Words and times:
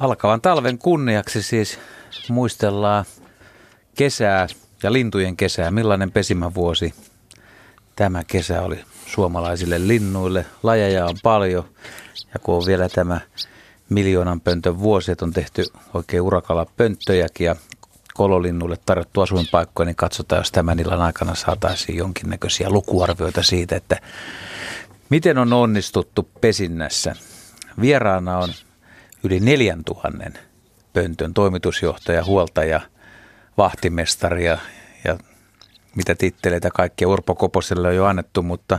Alkavan 0.00 0.40
talven 0.40 0.78
kunniaksi 0.78 1.42
siis 1.42 1.78
muistellaan 2.28 3.04
kesää 3.96 4.46
ja 4.82 4.92
lintujen 4.92 5.36
kesää. 5.36 5.70
Millainen 5.70 6.12
pesimävuosi 6.12 6.94
tämä 7.96 8.24
kesä 8.24 8.62
oli 8.62 8.84
suomalaisille 9.06 9.88
linnuille. 9.88 10.46
Lajeja 10.62 11.06
on 11.06 11.16
paljon 11.22 11.64
ja 12.34 12.40
kun 12.42 12.54
on 12.54 12.66
vielä 12.66 12.88
tämä 12.88 13.20
miljoonan 13.88 14.40
pöntön 14.40 14.78
vuosi, 14.78 15.12
että 15.12 15.24
on 15.24 15.32
tehty 15.32 15.64
oikein 15.94 16.22
urakalla 16.22 16.66
pönttöjäkin 16.76 17.44
ja 17.44 17.56
kololinnulle 18.14 18.76
tarjottu 18.86 19.20
asuinpaikkoja, 19.20 19.86
niin 19.86 19.96
katsotaan, 19.96 20.40
jos 20.40 20.52
tämän 20.52 20.80
illan 20.80 21.00
aikana 21.00 21.34
saataisiin 21.34 21.98
jonkinnäköisiä 21.98 22.70
lukuarvioita 22.70 23.42
siitä, 23.42 23.76
että 23.76 24.00
miten 25.10 25.38
on 25.38 25.52
onnistuttu 25.52 26.28
pesinnässä. 26.40 27.16
Vieraana 27.80 28.38
on 28.38 28.48
yli 29.24 29.40
4000 29.40 30.38
pöntön 30.92 31.34
toimitusjohtaja, 31.34 32.24
huoltaja, 32.24 32.80
vahtimestari 33.58 34.46
ja, 34.46 34.58
ja 35.04 35.18
mitä 35.96 36.14
titteleitä 36.14 36.70
kaikkia 36.70 37.08
Urpo 37.08 37.34
Koposelle 37.34 37.88
on 37.88 37.96
jo 37.96 38.04
annettu, 38.04 38.42
mutta 38.42 38.78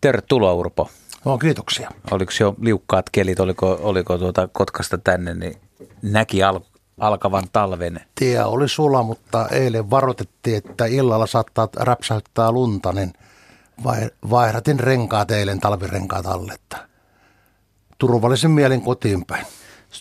tervetuloa 0.00 0.52
Urpo. 0.52 0.90
No, 1.24 1.38
kiitoksia. 1.38 1.90
Oliko 2.10 2.32
jo 2.40 2.54
liukkaat 2.60 3.10
kelit, 3.12 3.40
oliko, 3.40 3.78
oliko 3.82 4.18
tuota 4.18 4.48
Kotkasta 4.52 4.98
tänne, 4.98 5.34
niin 5.34 5.56
näki 6.02 6.42
al, 6.42 6.60
alkavan 6.98 7.44
talven? 7.52 8.00
Tie 8.14 8.44
oli 8.44 8.68
sula, 8.68 9.02
mutta 9.02 9.48
eilen 9.48 9.90
varoitettiin, 9.90 10.56
että 10.56 10.86
illalla 10.86 11.26
saattaa 11.26 11.68
räpsäyttää 11.76 12.52
lunta, 12.52 12.92
niin 12.92 13.12
vaihdatin 14.30 14.80
renkaat 14.80 15.30
eilen 15.30 15.60
talvirenkaat 15.60 16.26
alle. 16.26 16.54
Turvallisen 18.04 18.50
mielin 18.50 18.82
kotiin 18.82 19.24
päin. 19.24 19.46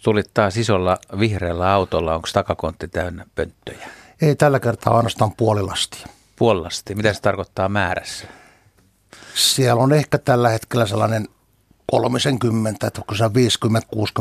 tulit 0.03 0.33
taas 0.33 0.57
isolla 0.57 0.97
vihreällä 1.19 1.73
autolla, 1.73 2.15
onko 2.15 2.27
takakontti 2.33 2.87
täynnä 2.87 3.25
pönttöjä? 3.35 3.87
Ei 4.21 4.35
tällä 4.35 4.59
kertaa 4.59 4.95
ainoastaan 4.95 5.31
puolilastia. 5.31 6.07
Puolilasti, 6.35 6.95
mitä 6.95 7.13
se 7.13 7.21
tarkoittaa 7.21 7.69
määrässä? 7.69 8.27
Siellä 9.35 9.83
on 9.83 9.93
ehkä 9.93 10.17
tällä 10.17 10.49
hetkellä 10.49 10.85
sellainen 10.85 11.27
30, 11.91 12.87
että 12.87 13.01
onko 13.01 13.15
se 13.15 13.23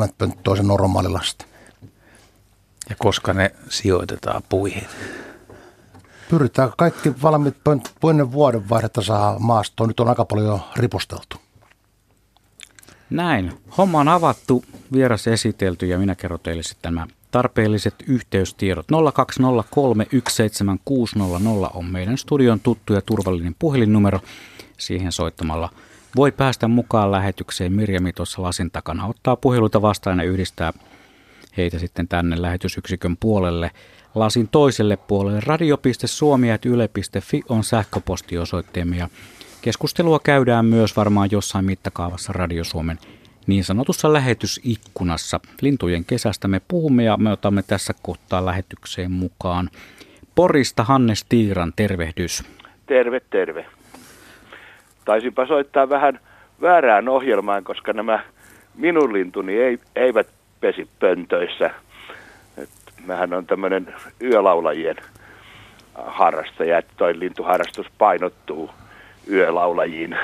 50-60 0.09 0.13
pönttöä 0.19 0.57
se 0.57 0.63
normaali 0.63 1.09
lasti. 1.09 1.47
Ja 2.89 2.97
koska 2.99 3.33
ne 3.33 3.51
sijoitetaan 3.69 4.43
puihin? 4.49 4.87
Pyritään 6.31 6.73
kaikki 6.79 7.23
valmiit 7.23 7.65
pönttöt 7.65 7.93
ennen 8.11 8.33
vuodenvaihdetta 8.33 9.03
saa 9.03 9.39
maastoon. 9.39 9.89
Nyt 9.89 10.01
on 10.01 10.09
aika 10.09 10.25
paljon 10.25 10.47
jo 10.47 10.61
riposteltu. 10.77 11.37
Näin. 13.13 13.53
Homma 13.79 14.01
on 14.01 14.09
avattu, 14.09 14.65
vieras 14.93 15.27
esitelty 15.27 15.87
ja 15.87 15.99
minä 15.99 16.15
kerron 16.15 16.41
teille 16.43 16.63
sitten 16.63 16.95
nämä 16.95 17.07
tarpeelliset 17.31 17.95
yhteystiedot. 18.07 18.87
020317600 18.87 18.91
on 21.75 21.85
meidän 21.85 22.19
studion 22.19 22.61
tuttu 22.61 22.93
ja 22.93 23.03
turvallinen 23.03 23.57
puhelinnumero. 23.59 24.21
Siihen 24.79 25.13
soittamalla 25.13 25.71
voi 26.17 26.33
päästä 26.33 26.69
mukaan 26.69 27.13
lähetykseen. 27.13 27.73
Mirjami 27.73 28.13
tuossa 28.13 28.43
lasin 28.43 28.71
takana 28.71 29.07
ottaa 29.07 29.37
puheluita 29.37 29.83
vastaan 29.83 30.19
ja 30.19 30.25
yhdistää 30.25 30.73
heitä 31.57 31.79
sitten 31.79 32.09
tänne 32.09 32.43
lähetysyksikön 32.43 33.17
puolelle. 33.17 33.71
Lasin 34.15 34.49
toiselle 34.49 34.97
puolelle 34.97 35.41
radio.suomi.yle.fi 35.41 37.43
on 37.49 37.65
sähköpostiosoitteemme 37.65 38.97
ja 38.97 39.09
keskustelua 39.63 40.19
käydään 40.25 40.65
myös 40.65 40.97
varmaan 40.97 41.29
jossain 41.33 41.65
mittakaavassa 41.65 42.33
Radio 42.33 42.65
Suomen 42.65 42.99
niin 43.47 43.65
sanotussa 43.65 44.13
lähetysikkunassa. 44.13 45.41
Lintujen 45.61 46.05
kesästä 46.05 46.49
me 46.49 46.61
puhumme 46.69 47.05
ja 47.05 47.17
me 47.17 47.33
otamme 47.33 47.63
tässä 47.63 47.95
kohtaa 48.03 48.47
lähetykseen 48.47 49.11
mukaan 49.11 49.71
Porista 50.35 50.85
Hannes 50.85 51.25
Tiiran, 51.29 51.73
tervehdys. 51.77 52.45
Terve, 52.87 53.21
terve. 53.31 53.67
Taisinpa 55.05 55.47
soittaa 55.47 55.89
vähän 55.89 56.21
väärään 56.63 57.09
ohjelmaan, 57.09 57.65
koska 57.65 57.93
nämä 57.93 58.25
minun 58.75 59.13
lintuni 59.13 59.59
ei, 59.59 59.79
eivät 59.97 60.27
pesi 60.61 60.89
pöntöissä. 60.99 61.71
Et 62.57 62.69
mähän 63.07 63.33
on 63.33 63.47
tämmöinen 63.47 63.95
yölaulajien 64.23 64.97
harrastaja, 65.95 66.79
että 66.79 66.93
toi 66.97 67.19
lintuharrastus 67.19 67.87
painottuu 67.99 68.71
yölaulajiin 69.31 70.17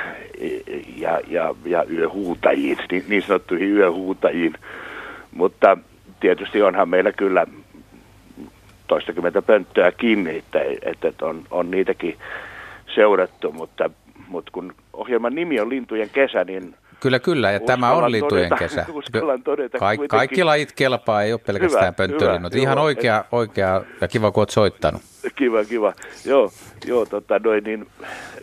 ja, 0.97 1.21
ja, 1.29 1.55
ja 1.65 1.85
yöhuutajiin, 1.91 2.79
niin, 2.91 3.05
niin 3.09 3.23
sanottuihin 3.23 3.73
yöhuutajiin. 3.73 4.55
Mutta 5.33 5.79
tietysti 6.21 6.63
onhan 6.63 6.89
meillä 6.89 7.13
kyllä 7.13 7.47
toistakymmentä 8.87 9.43
pönttöä 9.43 9.93
kiinni, 9.93 10.37
että, 10.39 10.61
että 10.83 11.27
on, 11.27 11.43
on 11.51 11.71
niitäkin 11.71 12.17
seurattu, 12.95 13.53
mutta, 13.53 13.91
mutta 14.29 14.51
kun 14.53 14.75
ohjelman 14.93 15.35
nimi 15.35 15.61
on 15.61 15.69
Lintujen 15.69 16.11
kesä, 16.11 16.45
niin 16.45 16.75
Kyllä, 17.01 17.19
kyllä, 17.19 17.51
ja 17.51 17.61
tämä 17.61 17.93
on 17.93 18.13
lintujen 18.13 18.49
todeta, 18.49 18.57
kesä. 18.57 18.87
todeta 19.45 19.79
Kaik, 19.79 20.01
kaikki 20.09 20.45
lajit 20.45 20.73
kelpaa, 20.73 21.23
ei 21.23 21.33
ole 21.33 21.41
pelkästään 21.47 21.95
pönttölinnut. 21.95 22.55
Ihan 22.55 22.79
oikea, 22.79 23.25
oikea 23.33 23.83
ja 24.01 24.09
kiva, 24.09 24.31
kun 24.31 24.41
olet 24.41 24.51
soittanut. 24.51 25.03
Kiva, 25.37 25.65
kiva. 25.65 25.93
Joo, 26.25 26.51
joo 26.87 27.07
tota, 27.07 27.39
noin, 27.39 27.65
niin, 27.65 27.87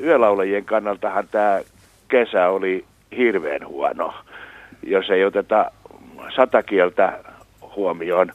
yölaulajien 0.03 0.65
kannaltahan 0.65 1.27
tämä 1.31 1.61
kesä 2.07 2.49
oli 2.49 2.85
hirveän 3.17 3.67
huono. 3.67 4.13
Jos 4.83 5.09
ei 5.09 5.25
oteta 5.25 5.71
satakieltä 6.35 7.19
huomioon, 7.75 8.31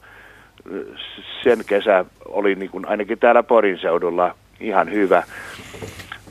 sen 1.43 1.65
kesä 1.67 2.05
oli 2.29 2.55
niin 2.55 2.71
kuin 2.71 2.89
ainakin 2.89 3.19
täällä 3.19 3.43
Porin 3.43 3.79
seudulla 3.79 4.35
ihan 4.61 4.93
hyvä. 4.93 5.23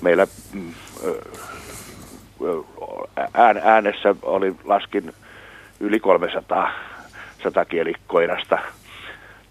Meillä 0.02 0.28
mm, 0.54 0.74
ään, 3.34 3.62
äänessä 3.64 4.16
oli 4.22 4.56
laskin 4.64 5.14
yli 5.80 6.00
300 6.00 6.72
satakielikoirasta 7.44 8.58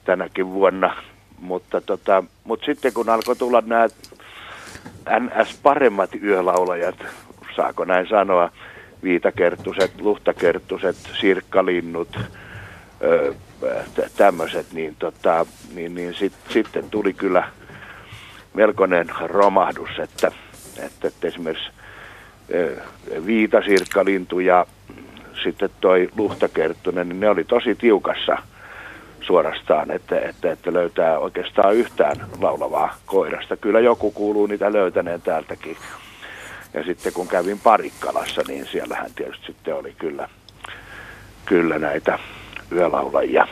tänäkin 0.04 0.50
vuonna. 0.50 0.96
Mutta, 1.38 1.80
tota, 1.80 2.24
mutta 2.44 2.66
sitten 2.66 2.92
kun 2.92 3.08
alkoi 3.08 3.36
tulla 3.36 3.62
nämä 3.66 3.86
NS 5.20 5.58
paremmat 5.62 6.10
yölaulajat, 6.22 6.96
saako 7.56 7.84
näin 7.84 8.08
sanoa, 8.08 8.50
viitakerttuset, 9.02 10.00
luhtakerttuset, 10.00 10.96
sirkkalinnut, 11.20 12.18
tämmöiset, 14.16 14.72
niin, 14.72 14.96
tota, 14.98 15.46
niin, 15.74 15.94
niin 15.94 16.14
sit, 16.14 16.32
sitten 16.52 16.90
tuli 16.90 17.12
kyllä 17.12 17.48
melkoinen 18.54 19.06
romahdus, 19.20 19.98
että, 19.98 20.32
että, 20.78 21.08
että 21.08 21.28
esimerkiksi 21.28 21.70
viitasirkkalintu 23.26 24.40
ja 24.40 24.66
sitten 25.42 25.70
toi 25.80 26.08
luhtakerttunen, 26.16 27.08
niin 27.08 27.20
ne 27.20 27.30
oli 27.30 27.44
tosi 27.44 27.74
tiukassa 27.74 28.38
suorastaan, 29.20 29.90
että, 29.90 30.20
että, 30.20 30.52
että 30.52 30.72
löytää 30.72 31.18
oikeastaan 31.18 31.74
yhtään 31.74 32.16
laulavaa 32.40 32.94
koirasta. 33.06 33.56
Kyllä 33.56 33.80
joku 33.80 34.10
kuuluu 34.10 34.46
niitä 34.46 34.72
löytäneen 34.72 35.22
täältäkin. 35.22 35.76
Ja 36.74 36.84
sitten 36.84 37.12
kun 37.12 37.28
kävin 37.28 37.60
Parikkalassa, 37.60 38.42
niin 38.48 38.66
siellähän 38.66 39.10
tietysti 39.14 39.46
sitten 39.46 39.74
oli 39.74 39.94
kyllä, 39.98 40.28
kyllä 41.44 41.78
näitä 41.78 42.18
yölaulajia. 42.72 43.48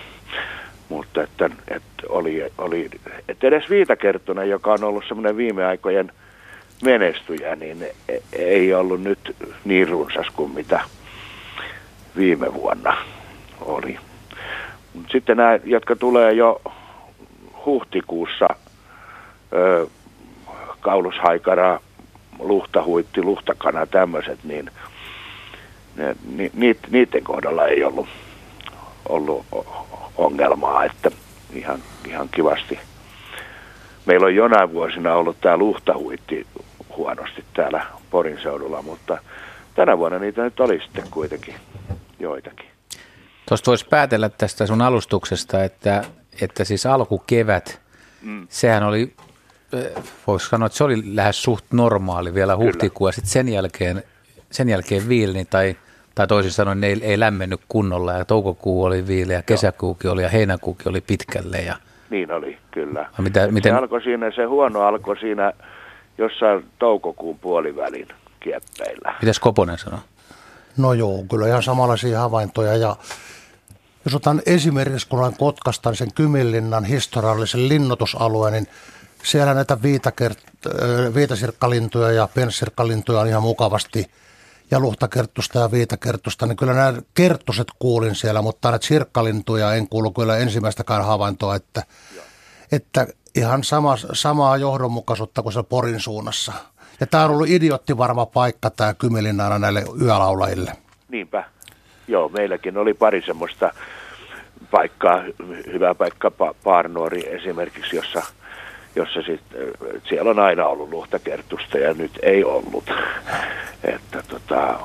Mutta 0.89 1.23
että, 1.23 1.51
että 1.69 2.03
oli, 2.09 2.53
oli 2.59 2.91
että 3.29 3.47
edes 3.47 3.71
Viitakerttunen, 3.71 4.51
joka 4.51 4.73
on 4.73 4.85
ollut 4.85 5.05
semmoinen 5.09 5.37
viime 5.37 5.65
aikojen– 5.65 6.13
menestyjä, 6.83 7.57
niin 7.57 7.87
ei 8.33 8.75
ollut 8.75 9.03
nyt 9.03 9.37
niin 9.65 9.89
runsas 9.89 10.27
kuin 10.37 10.51
mitä 10.51 10.81
viime 12.17 12.55
vuonna 12.55 12.97
oli. 13.61 13.99
Sitten 15.13 15.37
nämä, 15.37 15.59
jotka 15.65 15.97
tulee 15.97 16.33
jo 16.33 16.61
huhtikuussa, 17.67 18.49
kaulushaikara, 20.81 21.81
luhtahuitti, 22.39 23.23
luhtakana, 23.23 23.87
tämmöiset, 23.87 24.39
niin 24.45 24.71
ne, 25.97 26.17
ni, 26.55 26.77
niiden 26.91 27.25
kohdalla 27.25 27.67
ei 27.67 27.85
ollut, 27.85 28.09
ollut 29.09 29.47
ongelmaa, 30.17 30.85
että 30.85 31.11
ihan, 31.53 31.79
ihan 32.09 32.29
kivasti. 32.29 32.79
Meillä 34.07 34.27
on 34.27 34.35
jonain 34.35 34.73
vuosina 34.73 35.15
ollut 35.15 35.41
tämä 35.41 35.57
luhtahuitti 35.57 36.47
huonosti 36.97 37.45
täällä 37.55 37.87
Porin 38.11 38.39
seudulla, 38.43 38.83
mutta 38.83 39.19
tänä 39.75 39.99
vuonna 39.99 40.19
niitä 40.19 40.43
nyt 40.43 40.61
oli 40.61 40.81
sitten 40.81 41.05
kuitenkin 41.11 41.55
joitakin. 42.19 42.67
Tuosta 43.49 43.71
voisi 43.71 43.87
päätellä 43.91 44.29
tästä 44.29 44.67
sun 44.67 44.83
alustuksesta, 44.83 45.65
että, 45.65 46.05
että 46.43 46.65
siis 46.65 46.87
alkukevät, 46.87 47.81
mm. 48.23 48.47
sehän 48.51 48.83
oli, 48.83 49.13
voisi 50.27 50.49
sanoa, 50.49 50.67
että 50.67 50.79
se 50.79 50.85
oli 50.85 51.03
lähes 51.17 51.43
suht 51.43 51.65
normaali 51.73 52.35
vielä 52.35 52.57
huhtikuun, 52.57 53.09
ja 53.09 53.13
sitten 53.13 53.31
sen 53.31 53.49
jälkeen, 53.49 54.03
sen 54.51 54.69
jälkeen 54.69 55.09
viilni 55.09 55.45
tai 55.45 55.77
tai 56.17 56.27
toisin 56.27 56.53
sanoen 56.53 56.81
ne 56.81 56.87
ei, 56.87 56.99
ei 57.03 57.21
lämmennyt 57.21 57.61
kunnolla 57.69 58.13
ja 58.13 58.25
toukokuu 58.25 58.85
oli 58.85 59.07
viileä, 59.07 59.43
kesäkuukin 59.43 60.11
oli 60.11 60.23
ja 60.23 60.29
heinäkuukin 60.29 60.89
oli 60.89 61.01
pitkälle. 61.01 61.59
Ja... 61.59 61.77
Niin 62.11 62.33
oli, 62.33 62.59
kyllä. 62.71 63.09
Mitä, 63.19 63.49
miten... 63.49 63.73
Se 63.73 63.79
alkoi 63.79 64.03
siinä, 64.03 64.31
se 64.31 64.45
huono 64.45 64.81
alkoi 64.81 65.19
siinä 65.19 65.53
jossain 66.19 66.65
toukokuun 66.79 67.39
puolivälin 67.39 68.09
kieppeillä. 68.41 69.15
Mitäs 69.23 69.39
Koponen 69.39 69.79
sanoi? 69.79 69.99
No 70.77 70.93
joo, 70.93 71.25
kyllä 71.31 71.49
ihan 71.49 71.63
samanlaisia 71.63 72.21
havaintoja 72.21 72.77
ja 72.77 72.97
jos 74.05 74.15
otan 74.15 74.43
esimerkiksi, 74.47 75.09
kun 75.09 75.19
olen 75.19 75.37
Kotkastan 75.37 75.97
sen 75.97 76.15
Kyminlinnan 76.15 76.85
historiallisen 76.85 77.69
linnoitusalueen, 77.69 78.53
niin 78.53 78.67
siellä 79.23 79.55
näitä 79.55 79.79
viitakert- 79.83 81.15
viitasirkkalintuja 81.15 82.11
ja 82.11 82.29
penssirkkalintuja 82.35 83.21
on 83.21 83.29
ihan 83.29 83.43
mukavasti 83.43 84.11
ja 84.71 84.81
luhtakerttusta 84.81 85.59
ja 85.59 85.71
viitakerttusta, 85.71 86.47
niin 86.47 86.57
kyllä 86.57 86.75
nämä 86.75 86.95
kerttuset 87.15 87.69
kuulin 87.79 88.15
siellä, 88.15 88.43
mutta 88.43 88.71
näitä 88.71 88.87
sirkkalintuja 88.87 89.75
en 89.75 89.89
kuulu 89.89 90.11
kyllä 90.11 90.37
ensimmäistäkään 90.37 91.05
havaintoa, 91.05 91.55
että, 91.57 91.83
että 92.73 93.07
ihan 93.37 93.65
sama, 93.65 93.97
samaa 94.13 94.57
johdonmukaisuutta 94.57 95.43
kuin 95.43 95.53
siellä 95.53 95.69
Porin 95.69 96.01
suunnassa. 96.01 96.53
Ja 97.01 97.07
tämä 97.07 97.25
on 97.25 97.31
ollut 97.31 97.49
idiotti 97.49 97.99
varma 97.99 98.27
paikka 98.27 98.71
tämä 98.71 98.95
Kymilinnaana 98.95 99.59
näille 99.59 99.85
yölaulajille. 100.03 100.73
Niinpä. 101.09 101.45
Joo, 102.09 102.29
meilläkin 102.29 102.79
oli 102.79 102.95
pari 102.95 103.23
semmoista 103.23 103.71
paikkaa, 104.71 105.23
hyvä 105.73 105.95
paikka, 105.95 106.31
Paarnuori 106.65 107.35
esimerkiksi, 107.35 107.97
jossa, 107.97 108.23
jossa 108.97 109.23
sit, 109.23 109.41
siellä 110.09 110.31
on 110.31 110.39
aina 110.39 110.67
ollut 110.67 110.91
luhtakertusta 110.91 111.79
ja 111.79 111.95
nyt 111.95 112.19
ei 112.23 112.45
ollut. 112.45 112.85
Että 113.85 114.23
tota, 114.29 114.79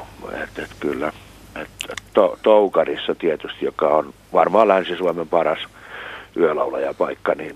et, 0.44 0.59
et 0.59 0.69
kyllä, 0.80 1.12
et, 1.56 1.69
to, 2.13 2.38
Toukarissa 2.42 3.15
tietysti, 3.15 3.65
joka 3.65 3.88
on 3.88 4.13
varmaan 4.33 4.68
Länsi-Suomen 4.68 5.27
paras 5.27 5.59
yölaulajapaikka, 6.38 7.36
niin, 7.36 7.56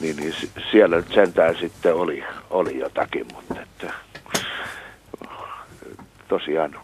niin, 0.00 0.16
niin 0.16 0.34
siellä 0.70 0.96
nyt 0.96 1.14
sentään 1.14 1.56
sitten 1.60 1.94
oli, 1.94 2.24
oli 2.50 2.78
jotakin, 2.78 3.26
mutta 3.32 3.54
että, 3.62 3.92
tosiaan 6.28 6.76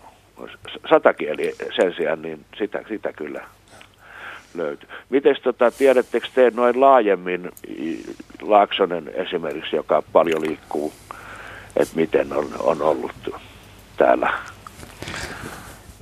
satakieli 0.91 1.55
sen 1.77 1.95
sijaan, 1.95 2.23
niin 2.23 2.45
sitä, 2.59 2.85
sitä 2.89 3.13
kyllä 3.13 3.45
löytyy. 4.55 4.89
Miten 5.11 5.37
tota, 5.43 5.71
tiedättekö 5.71 6.29
te 6.35 6.53
noin 6.55 6.81
laajemmin, 6.81 7.51
Laaksonen 8.43 9.11
esimerkiksi, 9.15 9.77
joka 9.77 10.03
paljon 10.13 10.43
liikkuu, 10.43 10.93
että 11.77 11.97
miten 11.97 12.33
on, 12.33 12.49
on 12.59 12.83
ollut 12.83 13.13
täällä, 13.97 14.33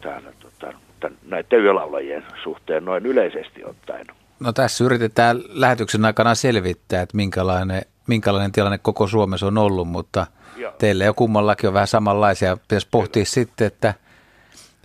täällä 0.01 0.33
tota, 0.41 0.73
näiden 1.29 1.61
yölaulajien 1.61 2.25
suhteen 2.43 2.85
noin 2.85 3.07
yleisesti 3.07 3.65
ottaen? 3.65 4.07
No 4.41 4.53
tässä 4.53 4.85
yritetään 4.85 5.43
lähetyksen 5.49 6.05
aikana 6.05 6.35
selvittää, 6.35 7.03
että 7.03 7.17
minkälainen, 7.17 7.83
minkälainen 8.07 8.53
tilanne 8.53 8.79
koko 8.79 9.07
Suomessa 9.07 9.47
on 9.47 9.59
ollut, 9.59 9.89
mutta 9.89 10.27
Joo. 10.57 10.73
teille 10.79 11.05
jo 11.05 11.15
kummallakin 11.15 11.69
on 11.69 11.75
vähän 11.75 11.87
samanlaisia. 11.87 12.57
Pitäisi 12.57 12.89
pohtia 12.91 13.25
sitten, 13.25 13.67
että– 13.67 13.95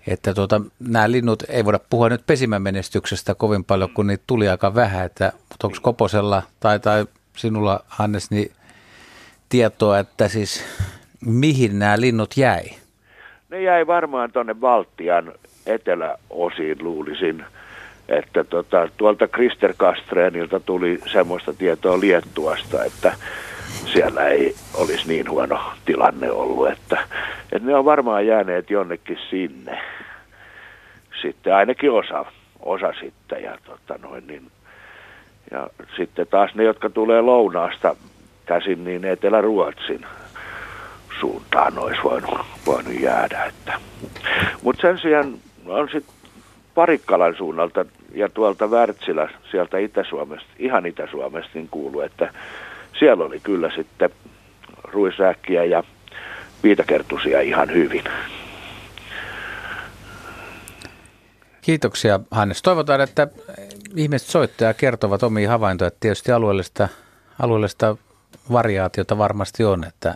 että 0.07 0.33
tuota, 0.33 0.61
nämä 0.79 1.11
linnut, 1.11 1.43
ei 1.49 1.65
voida 1.65 1.79
puhua 1.89 2.09
nyt 2.09 2.25
pesimän 2.27 2.61
menestyksestä 2.61 3.35
kovin 3.35 3.63
paljon, 3.63 3.89
kun 3.89 4.07
niitä 4.07 4.23
tuli 4.27 4.49
aika 4.49 4.75
vähän, 4.75 5.05
että 5.05 5.33
mutta 5.49 5.67
onko 5.67 5.77
Koposella 5.81 6.43
tai, 6.59 6.79
tai 6.79 7.05
sinulla 7.37 7.79
Hannes 7.87 8.31
niin 8.31 8.51
tietoa, 9.49 9.99
että 9.99 10.27
siis 10.27 10.65
mihin 11.25 11.79
nämä 11.79 12.01
linnut 12.01 12.37
jäi? 12.37 12.65
Ne 13.49 13.61
jäi 13.61 13.87
varmaan 13.87 14.31
tuonne 14.31 14.53
Baltian 14.53 15.33
eteläosiin 15.65 16.77
luulisin, 16.83 17.45
että 18.11 18.43
tota, 18.43 18.87
tuolta 18.97 19.27
Krister 19.27 19.73
Kastreenilta 19.77 20.59
tuli 20.59 20.99
semmoista 21.11 21.53
tietoa 21.53 21.99
Liettuasta, 21.99 22.83
että 22.83 23.13
siellä 23.93 24.27
ei 24.27 24.55
olisi 24.73 25.07
niin 25.07 25.29
huono 25.29 25.59
tilanne 25.85 26.31
ollut, 26.31 26.69
että, 26.69 27.07
että 27.51 27.67
ne 27.67 27.75
on 27.75 27.85
varmaan 27.85 28.27
jääneet 28.27 28.69
jonnekin 28.69 29.17
sinne. 29.29 29.81
Sitten 31.21 31.55
ainakin 31.55 31.91
osa, 31.91 32.25
osa 32.59 32.93
sitten 32.99 33.43
ja, 33.43 33.57
tota 33.65 33.99
noin, 34.01 34.27
niin, 34.27 34.51
ja 35.51 35.69
sitten 35.97 36.27
taas 36.27 36.55
ne, 36.55 36.63
jotka 36.63 36.89
tulee 36.89 37.21
lounaasta 37.21 37.95
käsin, 38.45 38.83
niin 38.83 39.05
Etelä-Ruotsin 39.05 40.05
suuntaan 41.19 41.79
olisi 41.79 42.03
voinut, 42.03 42.39
voinut 42.65 42.99
jäädä. 42.99 43.51
Mutta 44.63 44.81
sen 44.81 44.97
sijaan 44.97 45.33
on 45.65 45.89
sitten 45.91 46.15
Parikkalan 46.75 47.35
suunnalta 47.37 47.85
ja 48.13 48.29
tuolta 48.29 48.67
Wärtsilä, 48.67 49.29
sieltä 49.51 49.77
Itä-Suomesta, 49.77 50.49
ihan 50.59 50.85
Itä-Suomesta, 50.85 51.51
niin 51.53 51.67
kuuluu, 51.71 52.01
että 52.01 52.33
siellä 52.99 53.25
oli 53.25 53.39
kyllä 53.39 53.71
sitten 53.75 54.09
ruisääkkiä 54.83 55.63
ja 55.63 55.83
viitakertusia 56.63 57.41
ihan 57.41 57.73
hyvin. 57.73 58.03
Kiitoksia 61.61 62.19
Hannes. 62.31 62.61
Toivotaan, 62.61 63.01
että 63.01 63.27
ihmiset 63.95 64.27
soittajat 64.27 64.77
kertovat 64.77 65.23
omia 65.23 65.49
havaintoja. 65.49 65.91
Tietysti 65.99 66.31
alueellista, 66.31 66.87
alueellista 67.39 67.97
variaatiota 68.51 69.17
varmasti 69.17 69.63
on, 69.63 69.83
että, 69.83 70.15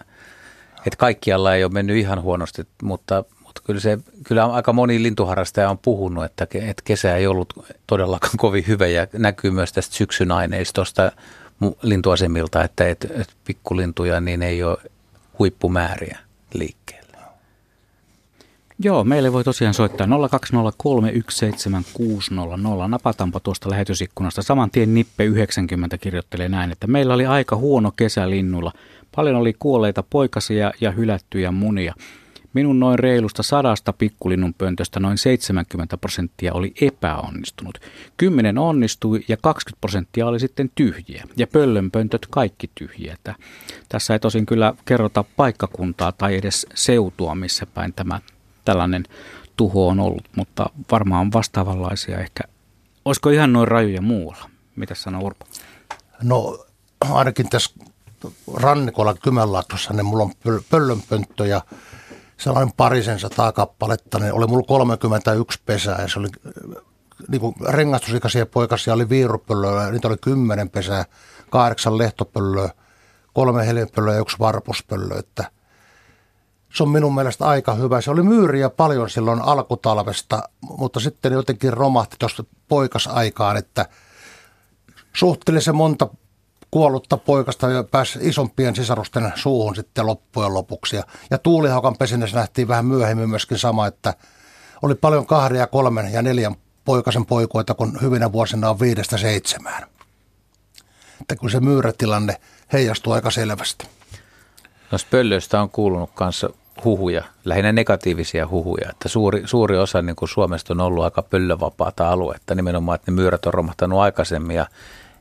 että 0.78 0.98
kaikkialla 0.98 1.56
ei 1.56 1.64
ole 1.64 1.72
mennyt 1.72 1.98
ihan 1.98 2.22
huonosti, 2.22 2.62
mutta, 2.84 3.24
mutta 3.56 3.68
kyllä, 3.68 3.80
se, 3.80 3.98
kyllä 4.24 4.46
aika 4.46 4.74
moni 4.74 5.04
lintuharrastaja 5.04 5.70
on 5.70 5.78
puhunut, 5.78 6.26
että, 6.26 6.44
että 6.44 6.84
kesä 6.84 7.16
ei 7.16 7.28
ollut 7.28 7.54
todellakaan 7.88 8.38
kovin 8.46 8.68
hyvä 8.68 8.88
ja 8.88 9.08
näkyy 9.14 9.52
myös 9.52 9.74
tästä 9.74 9.96
syksyn 9.96 10.32
aineistosta 10.32 11.12
lintuasemilta, 11.82 12.64
että 12.64 12.88
et, 12.88 13.08
et 13.12 13.30
pikkulintuja 13.46 14.22
niin 14.22 14.42
ei 14.42 14.64
ole 14.64 14.78
huippumääriä 15.40 16.20
liikkeellä. 16.54 17.18
Joo, 18.80 19.04
meille 19.04 19.34
voi 19.34 19.44
tosiaan 19.44 19.74
soittaa 19.74 20.08
020317600. 20.08 20.12
Napataanpa 22.88 23.40
tuosta 23.40 23.70
lähetysikkunasta. 23.70 24.42
Saman 24.42 24.72
tien 24.72 24.94
Nippe 24.94 25.24
90 25.24 25.98
kirjoittelee 25.98 26.50
näin, 26.50 26.72
että 26.72 26.88
meillä 26.88 27.14
oli 27.14 27.26
aika 27.26 27.56
huono 27.56 27.92
kesä 27.96 28.30
linnulla. 28.30 28.72
Paljon 29.16 29.36
oli 29.36 29.54
kuolleita 29.60 30.04
poikasia 30.10 30.72
ja 30.82 30.92
hylättyjä 30.92 31.52
munia. 31.52 31.94
Minun 32.56 32.80
noin 32.80 33.00
reilusta 33.00 33.44
sadasta 33.44 33.94
pikkulinnun 33.94 34.54
pöntöstä 34.54 35.00
noin 35.00 35.18
70 35.18 35.98
prosenttia 35.98 36.54
oli 36.54 36.74
epäonnistunut. 36.82 37.80
Kymmenen 38.18 38.58
onnistui 38.58 39.26
ja 39.28 39.38
20 39.38 39.82
prosenttia 39.82 40.28
oli 40.28 40.40
sitten 40.40 40.72
tyhjiä. 40.76 41.24
Ja 41.38 41.48
pöllönpöntöt 41.48 42.28
kaikki 42.30 42.72
tyhjiä. 42.76 43.18
Tässä 43.90 44.14
ei 44.14 44.20
tosin 44.20 44.46
kyllä 44.46 44.74
kerrota 44.86 45.24
paikkakuntaa 45.38 46.12
tai 46.12 46.36
edes 46.36 46.68
seutua, 46.74 47.36
missä 47.36 47.66
päin 47.66 47.94
tämä 47.94 48.22
tällainen 48.66 49.04
tuho 49.58 49.88
on 49.88 50.00
ollut, 50.00 50.30
mutta 50.36 50.70
varmaan 50.92 51.34
vastaavanlaisia 51.34 52.20
ehkä. 52.20 52.44
Olisiko 53.06 53.30
ihan 53.30 53.54
noin 53.54 53.68
rajuja 53.68 54.02
muualla? 54.02 54.50
Mitä 54.76 54.96
sanoo 54.96 55.22
Urpo? 55.22 55.46
No 56.24 56.66
ainakin 57.00 57.50
tässä 57.50 57.72
rannikolla 58.54 59.14
Kymenlaaksossa, 59.14 59.94
niin 59.94 60.06
mulla 60.06 60.24
on 60.24 60.32
pöllönpönttö 60.70 61.46
ja 61.46 61.62
sellainen 62.38 62.74
parisen 62.78 63.20
sataa 63.20 63.52
kappaletta, 63.52 64.20
niin 64.20 64.34
oli 64.34 64.48
mulla 64.48 64.66
31 64.68 65.60
pesää 65.66 66.02
ja 66.02 66.08
se 66.08 66.20
oli 66.20 66.28
niin 67.28 67.42
kuin 67.42 67.56
rengastusikäisiä 67.68 68.46
poikasia 68.46 68.94
oli 68.94 69.10
viirupöllöä, 69.10 69.92
niitä 69.92 70.08
oli 70.08 70.18
kymmenen 70.18 70.70
pesää, 70.70 71.06
kahdeksan 71.50 71.98
lehtopöllöä, 71.98 72.70
kolme 73.34 73.68
helinpöllöä 73.68 74.14
ja 74.14 74.20
yksi 74.20 74.40
varpuspöllö, 74.40 75.20
että 75.20 75.52
se 76.74 76.84
on 76.84 76.90
minun 76.90 77.16
mielestä 77.16 77.46
aika 77.46 77.74
hyvä. 77.74 78.02
Se 78.02 78.12
oli 78.12 78.24
myyriä 78.24 78.70
paljon 78.70 79.10
silloin 79.10 79.42
alkutalvesta, 79.42 80.50
mutta 80.62 81.00
sitten 81.00 81.34
jotenkin 81.34 81.74
romahti 81.74 82.16
tuosta 82.20 82.44
poikasaikaan, 82.68 83.58
että 83.58 83.86
suhteellisen 85.14 85.76
monta 85.76 86.08
kuollutta 86.72 87.18
poikasta 87.18 87.70
ja 87.70 87.84
pääsi 87.84 88.20
isompien 88.22 88.76
sisarusten 88.76 89.32
suuhun 89.36 89.76
sitten 89.76 90.06
loppujen 90.06 90.54
lopuksi. 90.54 90.96
Ja, 90.96 91.04
ja 91.32 91.38
tuulihaukan 91.38 91.98
pesinnässä 91.98 92.38
nähtiin 92.38 92.68
vähän 92.68 92.86
myöhemmin 92.86 93.30
myöskin 93.30 93.58
sama, 93.58 93.88
että 93.88 94.14
oli 94.82 94.96
paljon 94.96 95.26
kahden 95.26 95.60
ja 95.60 95.68
kolmen 95.68 96.14
ja 96.14 96.22
neljän 96.22 96.56
poikasen 96.86 97.26
poikoita, 97.26 97.74
kun 97.74 97.98
hyvinä 98.02 98.32
vuosina 98.32 98.70
on 98.70 98.80
viidestä 98.80 99.18
seitsemään. 99.18 99.84
Että 101.22 101.36
kun 101.36 101.50
se 101.50 101.60
myyrätilanne 101.60 102.38
heijastuu 102.74 103.14
aika 103.14 103.32
selvästi. 103.32 103.88
No 104.92 104.98
pöllöistä 105.12 105.62
on 105.62 105.70
kuulunut 105.70 106.10
kanssa 106.14 106.50
huhuja, 106.84 107.24
lähinnä 107.46 107.72
negatiivisia 107.72 108.48
huhuja, 108.48 108.90
että 108.90 109.10
suuri, 109.10 109.42
suuri 109.46 109.78
osa 109.78 110.02
niin 110.02 110.16
kuin 110.16 110.30
Suomesta 110.30 110.74
on 110.74 110.82
ollut 110.82 111.04
aika 111.04 111.22
pöllövapaata 111.22 112.10
aluetta, 112.10 112.56
nimenomaan, 112.56 112.96
että 112.96 113.12
ne 113.12 113.16
myyrät 113.16 113.46
on 113.46 113.54
romahtanut 113.54 114.00
aikaisemmin 114.00 114.56
ja 114.56 114.66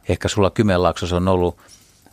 ehkä 0.09 0.29
sulla 0.29 0.51
Kymenlaaksossa 0.51 1.17
on 1.17 1.29
ollut, 1.29 1.57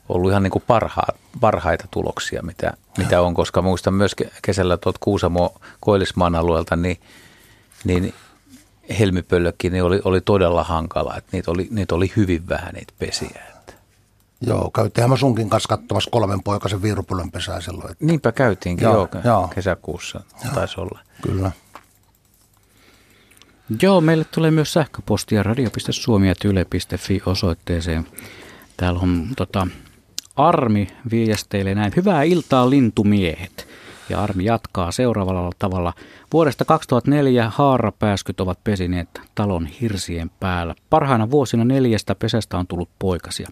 ollut 0.10 0.32
ihan 0.32 0.44
niin 0.44 0.52
kuin 0.52 0.64
parha, 0.68 1.02
parhaita 1.40 1.88
tuloksia, 1.92 2.42
mitä, 2.42 2.74
mitä 2.98 3.22
on, 3.22 3.34
koska 3.34 3.62
muistan 3.62 3.94
myös 3.94 4.16
kesällä 4.42 4.78
tuot 4.78 4.98
Kuusamo 4.98 5.54
Koillismaan 5.80 6.36
alueelta, 6.36 6.76
niin 6.76 6.98
niin 7.84 8.14
helmipöllökin 9.00 9.72
niin 9.72 9.84
oli, 9.84 10.02
oli 10.04 10.22
todella 10.22 10.64
hankala, 10.64 11.18
että 11.18 11.30
niitä 11.32 11.52
oli, 11.52 11.68
niitä 11.72 11.96
oli 11.96 12.12
hyvin 12.16 12.50
vähän 12.50 12.74
niitä 12.74 12.94
pesiä. 13.00 13.42
Joo, 14.42 14.72
käytiinhän 14.76 15.10
mä 15.10 15.18
sunkin 15.18 15.50
kanssa 15.50 15.78
katsomassa 15.78 16.12
kolmen 16.12 16.44
poikasen 16.44 16.82
viirupulön 16.82 17.32
pesää 17.32 17.62
silloin. 17.62 17.92
Että... 17.92 18.06
Niinpä 18.06 18.32
käytiinkin, 18.32 18.84
joo, 18.84 19.10
joo. 19.24 19.48
kesäkuussa 19.56 20.22
joo. 20.44 20.54
taisi 20.54 20.82
olla. 20.82 21.00
Kyllä. 21.22 21.52
Joo, 23.80 24.02
meille 24.02 24.26
tulee 24.36 24.52
myös 24.52 24.74
sähköpostia 24.74 25.44
radio.suomi.yle.fi 25.44 27.22
osoitteeseen. 27.26 28.06
Täällä 28.78 29.00
on 29.00 29.28
tota, 29.38 29.68
Armi 30.36 30.88
viesteilee 31.12 31.76
näin. 31.76 31.94
Hyvää 31.96 32.24
iltaa 32.24 32.70
lintumiehet. 32.70 33.68
Ja 34.10 34.24
Armi 34.24 34.46
jatkaa 34.46 34.92
seuraavalla 34.92 35.50
tavalla. 35.60 35.94
Vuodesta 36.34 36.66
2004 36.66 37.50
haarapääskyt 37.50 38.40
ovat 38.40 38.64
pesineet 38.64 39.22
talon 39.36 39.66
hirsien 39.66 40.32
päällä. 40.40 40.76
Parhaina 40.90 41.32
vuosina 41.32 41.66
neljästä 41.66 42.16
pesästä 42.16 42.58
on 42.58 42.68
tullut 42.68 42.90
poikasia. 43.00 43.50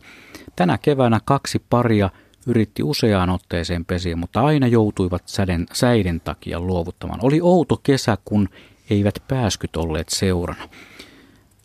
Tänä 0.55 0.77
keväänä 0.77 1.19
kaksi 1.25 1.61
paria 1.69 2.09
yritti 2.47 2.83
useaan 2.83 3.29
otteeseen 3.29 3.85
pesiä, 3.85 4.15
mutta 4.15 4.41
aina 4.41 4.67
joutuivat 4.67 5.23
säden, 5.25 5.65
säiden 5.73 6.19
takia 6.19 6.59
luovuttamaan. 6.59 7.19
Oli 7.23 7.39
outo 7.41 7.79
kesä, 7.83 8.17
kun 8.25 8.49
eivät 8.89 9.23
pääskyt 9.27 9.75
olleet 9.75 10.09
seurana. 10.09 10.69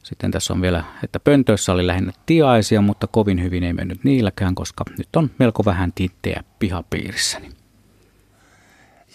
Sitten 0.03 0.31
tässä 0.31 0.53
on 0.53 0.63
vielä, 0.63 0.85
että 1.05 1.21
pöntöissä 1.21 1.73
oli 1.73 1.87
lähinnä 1.87 2.13
tiaisia, 2.27 2.81
mutta 2.81 3.07
kovin 3.07 3.43
hyvin 3.43 3.65
ei 3.65 3.73
mennyt 3.73 4.05
niilläkään, 4.05 4.55
koska 4.55 4.85
nyt 4.99 5.17
on 5.17 5.31
melko 5.39 5.65
vähän 5.65 5.93
tinttejä 5.95 6.45
pihapiirissäni. 6.59 7.51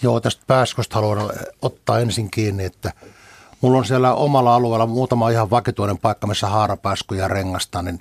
Joo, 0.02 0.20
tästä 0.20 0.44
pääsköstä 0.48 0.96
haluan 0.96 1.30
ottaa 1.62 2.00
ensin 2.00 2.32
kiinni, 2.32 2.66
että 2.66 2.94
mulla 3.62 3.78
on 3.78 3.86
siellä 3.86 4.14
omalla 4.14 4.56
alueella 4.56 4.86
muutama 4.86 5.30
ihan 5.30 5.50
vakituinen 5.50 5.98
paikka, 5.98 6.28
missä 6.28 6.48
haarapääskyjä 6.48 7.28
rengasta, 7.28 7.82
niin 7.82 8.00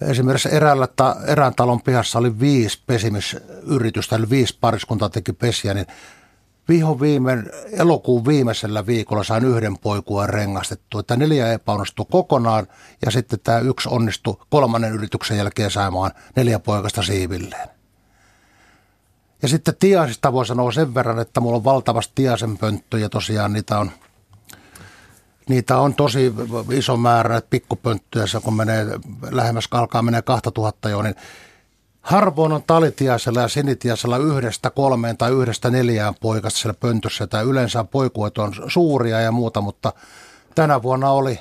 Esimerkiksi 0.00 0.54
eräällä 0.54 0.88
ta, 0.96 1.16
erään 1.26 1.54
talon 1.54 1.82
pihassa 1.82 2.18
oli 2.18 2.40
viisi 2.40 2.82
pesimisyritystä, 2.86 4.16
eli 4.16 4.30
viisi 4.30 4.58
pariskuntaa 4.60 5.08
teki 5.08 5.32
pesiä, 5.32 5.74
niin 5.74 5.86
viho 6.68 7.00
viime, 7.00 7.44
elokuun 7.72 8.26
viimeisellä 8.26 8.86
viikolla 8.86 9.24
sain 9.24 9.44
yhden 9.44 9.78
poikueen 9.78 10.28
rengastettua, 10.28 11.00
että 11.00 11.16
neljä 11.16 11.52
epäonnistui 11.52 12.06
kokonaan 12.10 12.66
ja 13.04 13.10
sitten 13.10 13.40
tämä 13.40 13.58
yksi 13.58 13.88
onnistui 13.88 14.36
kolmannen 14.50 14.92
yrityksen 14.92 15.36
jälkeen 15.38 15.70
saamaan 15.70 16.10
neljä 16.36 16.58
poikasta 16.58 17.02
siivilleen. 17.02 17.68
Ja 19.42 19.48
sitten 19.48 19.74
tiasista 19.80 20.32
voi 20.32 20.46
sanoa 20.46 20.72
sen 20.72 20.94
verran, 20.94 21.18
että 21.18 21.40
mulla 21.40 21.56
on 21.56 21.64
valtavasti 21.64 22.12
tiasenpönttöjä, 22.14 23.08
tosiaan 23.08 23.52
niitä 23.52 23.78
on, 23.78 23.90
niitä 25.48 25.78
on 25.78 25.94
tosi 25.94 26.34
iso 26.72 26.96
määrä, 26.96 27.36
että 27.36 27.50
pikkupönttöjä, 27.50 28.24
kun 28.44 28.56
menee 28.56 28.86
lähemmäs 29.30 29.68
alkaa 29.70 30.02
menee 30.02 30.22
2000 30.22 30.88
jo, 30.88 31.02
niin 31.02 31.14
Harvoin 32.08 32.52
on 32.52 32.62
talitiaisella 32.66 33.40
ja 33.40 33.48
sinitiaisella 33.48 34.16
yhdestä 34.16 34.70
kolmeen 34.70 35.16
tai 35.16 35.32
yhdestä 35.32 35.70
neljään 35.70 36.14
poikasta 36.20 36.58
siellä 36.58 36.78
pöntössä. 36.80 37.26
Tai 37.26 37.44
yleensä 37.44 37.84
poikuet 37.84 38.38
on 38.38 38.52
suuria 38.66 39.20
ja 39.20 39.32
muuta, 39.32 39.60
mutta 39.60 39.92
tänä 40.54 40.82
vuonna 40.82 41.10
oli 41.10 41.40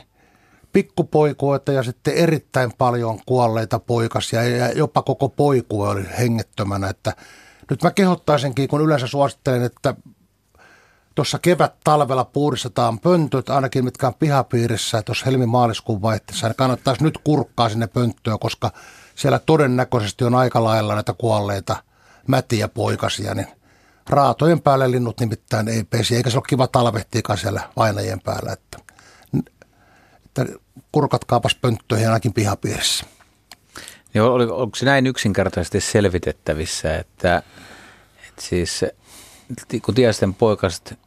pikkupoikuita 0.74 1.72
ja 1.72 1.84
sitten 1.84 2.14
erittäin 2.14 2.74
paljon 2.78 3.20
kuolleita 3.26 3.80
poikasia 3.80 4.44
ja 4.44 4.72
jopa 4.72 5.02
koko 5.02 5.30
poikue 5.30 5.90
oli 5.90 6.06
hengettömänä. 6.20 6.90
Että 6.90 7.14
nyt 7.70 7.84
mä 7.84 7.92
kehottaisinkin, 7.92 8.68
kun 8.68 8.82
yleensä 8.82 9.08
suosittelen, 9.08 9.64
että 9.64 9.96
tuossa 11.16 11.40
kevät-talvella 11.40 12.26
puhdistetaan 12.26 13.00
pöntöt, 13.00 13.50
ainakin 13.50 13.86
mitkä 13.86 14.08
on 14.08 14.16
pihapiirissä, 14.20 15.02
tuossa 15.02 15.26
helmi-maaliskuun 15.26 16.02
vaihteessa, 16.02 16.48
niin 16.48 16.56
kannattaisi 16.56 17.04
nyt 17.04 17.20
kurkkaa 17.24 17.70
sinne 17.70 17.88
pönttöön, 17.88 18.40
koska– 18.40 18.72
siellä 19.18 19.40
todennäköisesti 19.40 20.24
on 20.24 20.36
aika 20.36 20.64
lailla 20.64 20.94
näitä 20.94 21.14
kuolleita 21.14 21.84
mätiä 22.28 22.68
poikasia, 22.68 23.36
niin 23.36 23.48
raatojen 24.10 24.62
päälle 24.62 24.92
linnut 24.92 25.20
nimittäin 25.20 25.68
ei 25.68 25.84
pesi, 25.84 26.16
eikä 26.16 26.30
se 26.30 26.38
ole 26.38 26.44
kiva 26.50 26.68
talvehtiikaan 26.68 27.40
siellä 27.40 27.62
vainajien 27.76 28.20
päällä, 28.20 28.54
että, 28.54 28.78
että 30.26 30.46
kurkatkaapas 30.92 31.56
pönttöihin 31.56 32.08
ainakin 32.08 32.34
pihapiirissä. 32.34 33.06
Niin 34.14 34.22
oli, 34.22 34.44
onko 34.44 34.76
se 34.76 34.86
näin 34.86 35.08
yksinkertaisesti 35.08 35.82
selvitettävissä, 35.82 36.96
että, 36.96 37.44
että 38.28 38.42
siis 38.42 38.86
kun 39.82 39.96
tiesisten 39.96 40.34
poikaset 40.34 41.00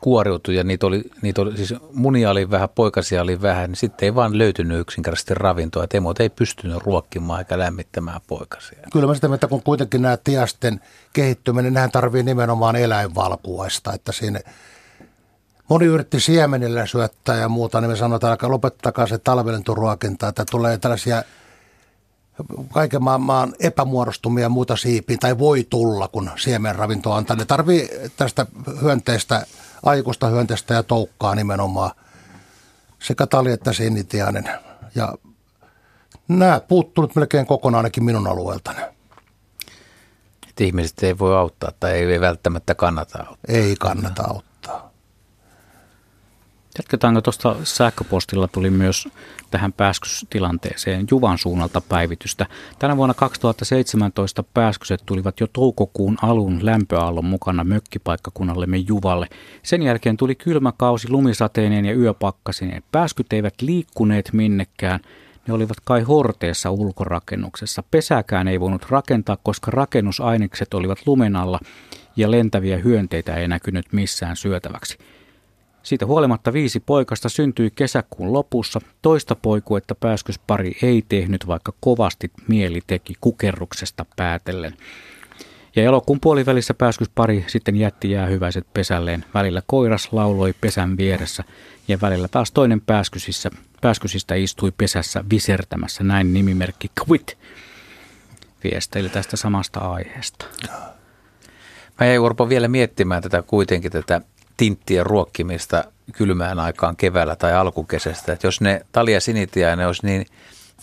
kuoriutui 0.00 0.56
ja 0.56 0.64
niitä 0.64 0.86
oli, 0.86 1.04
niitä 1.22 1.42
oli, 1.42 1.56
siis 1.56 1.74
munia 1.92 2.30
oli 2.30 2.50
vähän, 2.50 2.68
poikasia 2.68 3.22
oli 3.22 3.42
vähän, 3.42 3.70
niin 3.70 3.76
sitten 3.76 4.06
ei 4.06 4.14
vaan 4.14 4.38
löytynyt 4.38 4.80
yksinkertaisesti 4.80 5.34
ravintoa, 5.34 5.84
että 5.84 5.96
emot 5.96 6.20
ei 6.20 6.28
pystynyt 6.28 6.76
ruokkimaan 6.76 7.38
eikä 7.38 7.58
lämmittämään 7.58 8.20
poikasia. 8.26 8.78
Kyllä 8.92 9.06
mä 9.06 9.14
sitä 9.14 9.34
että 9.34 9.48
kun 9.48 9.62
kuitenkin 9.62 10.02
nämä 10.02 10.16
tiasten 10.16 10.80
kehittyminen, 11.12 11.64
niin 11.64 11.74
nehän 11.74 11.90
tarvii 11.90 12.22
nimenomaan 12.22 12.76
eläinvalkuaista, 12.76 13.92
että 13.92 14.12
siinä 14.12 14.40
Moni 15.68 15.86
yritti 15.86 16.20
siemenillä 16.20 16.86
syöttää 16.86 17.36
ja 17.36 17.48
muuta, 17.48 17.80
niin 17.80 17.90
me 17.90 17.96
sanotaan, 17.96 18.32
että 18.32 18.48
lopettakaa 18.48 19.06
se 19.06 19.18
talvelenturuokinta, 19.18 20.28
että 20.28 20.44
tulee 20.50 20.78
tällaisia 20.78 21.22
kaiken 22.72 23.02
maan, 23.02 23.54
epämuodostumia 23.60 24.42
ja 24.42 24.48
muuta 24.48 24.76
siipiä, 24.76 25.16
tai 25.20 25.38
voi 25.38 25.66
tulla, 25.70 26.08
kun 26.08 26.30
siemenravintoa 26.36 27.16
antaa. 27.16 27.36
Ne 27.36 27.44
tarvii 27.44 27.88
tästä 28.16 28.46
hyönteistä 28.82 29.46
aikuista 29.82 30.26
hyönteistä 30.26 30.74
ja 30.74 30.82
toukkaa 30.82 31.34
nimenomaan, 31.34 31.90
sekä 32.98 33.26
tali 33.26 33.52
että 33.52 33.72
sinitiainen. 33.72 34.50
Ja 34.94 35.14
nämä 36.28 36.60
puuttunut 36.60 37.14
melkein 37.14 37.46
kokonaan 37.46 37.78
ainakin 37.78 38.04
minun 38.04 38.26
alueeltani. 38.26 38.80
Että 40.48 40.64
ihmiset 40.64 41.02
ei 41.02 41.18
voi 41.18 41.36
auttaa 41.36 41.72
tai 41.80 41.92
ei 41.92 42.20
välttämättä 42.20 42.74
kannata 42.74 43.18
auttaa. 43.18 43.38
Ei 43.48 43.76
kannata 43.76 44.22
auttaa. 44.22 44.47
Jatketaanko 46.78 47.20
tuosta 47.20 47.56
sähköpostilla 47.64 48.48
tuli 48.48 48.70
myös 48.70 49.08
tähän 49.50 49.72
pääskystilanteeseen 49.72 51.06
Juvan 51.10 51.38
suunnalta 51.38 51.80
päivitystä. 51.80 52.46
Tänä 52.78 52.96
vuonna 52.96 53.14
2017 53.14 54.42
pääskyset 54.42 55.02
tulivat 55.06 55.40
jo 55.40 55.46
toukokuun 55.52 56.18
alun 56.22 56.66
lämpöaallon 56.66 57.24
mukana 57.24 57.64
mökkipaikkakunnallemme 57.64 58.76
Juvalle. 58.76 59.26
Sen 59.62 59.82
jälkeen 59.82 60.16
tuli 60.16 60.34
kylmä 60.34 60.72
kausi 60.76 61.10
lumisateineen 61.10 61.84
ja 61.84 61.94
yöpakkasineen. 61.94 62.82
Pääskyt 62.92 63.32
eivät 63.32 63.54
liikkuneet 63.60 64.30
minnekään. 64.32 65.00
Ne 65.46 65.54
olivat 65.54 65.76
kai 65.84 66.02
horteessa 66.02 66.70
ulkorakennuksessa. 66.70 67.82
Pesäkään 67.90 68.48
ei 68.48 68.60
voinut 68.60 68.86
rakentaa, 68.90 69.36
koska 69.42 69.70
rakennusainekset 69.70 70.74
olivat 70.74 70.98
lumen 71.06 71.36
alla 71.36 71.60
ja 72.16 72.30
lentäviä 72.30 72.78
hyönteitä 72.78 73.34
ei 73.34 73.48
näkynyt 73.48 73.92
missään 73.92 74.36
syötäväksi. 74.36 74.98
Siitä 75.82 76.06
huolimatta 76.06 76.52
viisi 76.52 76.80
poikasta 76.80 77.28
syntyi 77.28 77.70
kesäkuun 77.70 78.32
lopussa. 78.32 78.80
Toista 79.02 79.34
poikuetta 79.34 79.94
pääskyspari 79.94 80.76
ei 80.82 81.04
tehnyt, 81.08 81.46
vaikka 81.46 81.72
kovasti 81.80 82.30
mieli 82.48 82.80
teki 82.86 83.14
kukerruksesta 83.20 84.06
päätellen. 84.16 84.76
Ja 85.76 85.82
elokuun 85.84 86.20
puolivälissä 86.20 86.74
pääskyspari 86.74 87.44
sitten 87.46 87.76
jätti 87.76 88.10
jäähyväiset 88.10 88.66
pesälleen. 88.74 89.24
Välillä 89.34 89.62
koiras 89.66 90.08
lauloi 90.12 90.54
pesän 90.60 90.96
vieressä 90.96 91.44
ja 91.88 91.98
välillä 92.00 92.28
taas 92.28 92.52
toinen 92.52 92.80
pääskysissä, 92.80 93.50
pääskysistä 93.80 94.34
istui 94.34 94.72
pesässä 94.78 95.24
visertämässä. 95.30 96.04
Näin 96.04 96.34
nimimerkki 96.34 96.90
Quit 97.08 97.38
viesteili 98.64 99.08
tästä 99.08 99.36
samasta 99.36 99.80
aiheesta. 99.80 100.46
Mä 102.00 102.06
jäin 102.06 102.20
Urpo 102.20 102.48
vielä 102.48 102.68
miettimään 102.68 103.22
tätä 103.22 103.42
kuitenkin 103.42 103.92
tätä 103.92 104.20
tinttien 104.58 105.06
ruokkimista 105.06 105.84
kylmään 106.12 106.60
aikaan 106.60 106.96
keväällä 106.96 107.36
tai 107.36 107.54
alkukesästä. 107.54 108.32
Että 108.32 108.46
jos 108.46 108.60
ne 108.60 108.80
talia 108.92 109.20
sinitiainen 109.20 109.86
olisi 109.86 110.06
niin 110.06 110.26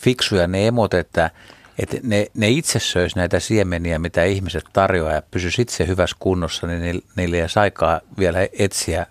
fiksuja 0.00 0.46
ne 0.46 0.66
emot, 0.66 0.94
että, 0.94 1.30
että 1.78 1.96
ne, 2.02 2.26
ne 2.34 2.48
itse 2.48 2.78
söisi 2.78 3.16
näitä 3.16 3.40
siemeniä, 3.40 3.98
mitä 3.98 4.24
ihmiset 4.24 4.64
tarjoaa 4.72 5.12
ja 5.12 5.22
pysyisi 5.30 5.62
itse 5.62 5.86
hyvässä 5.86 6.16
kunnossa, 6.18 6.66
niin 6.66 7.02
niille 7.16 7.36
ei 7.36 7.46
aikaa 7.56 8.00
vielä 8.18 8.38
etsiä 8.58 9.06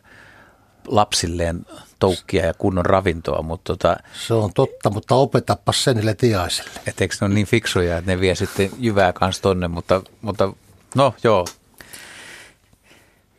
lapsilleen 0.88 1.66
toukkia 2.00 2.46
ja 2.46 2.54
kunnon 2.54 2.86
ravintoa. 2.86 3.42
Mutta 3.42 3.74
tota, 3.74 3.98
se 4.28 4.34
on 4.34 4.54
totta, 4.54 4.90
mutta 4.90 5.16
opetappa 5.16 5.72
sen 5.72 5.96
niille 5.96 6.14
tiaisille. 6.14 6.70
Että 6.88 7.04
eikö 7.04 7.16
ne 7.22 7.26
ole 7.26 7.34
niin 7.34 7.48
fiksuja, 7.48 7.98
että 7.98 8.12
ne 8.12 8.20
vie 8.20 8.36
sitten 8.36 8.70
jyvää 8.80 9.14
kanssa 9.14 9.42
tonne, 9.42 9.68
mutta, 9.68 10.02
mutta 10.22 10.54
no 10.96 11.14
joo. 11.24 11.46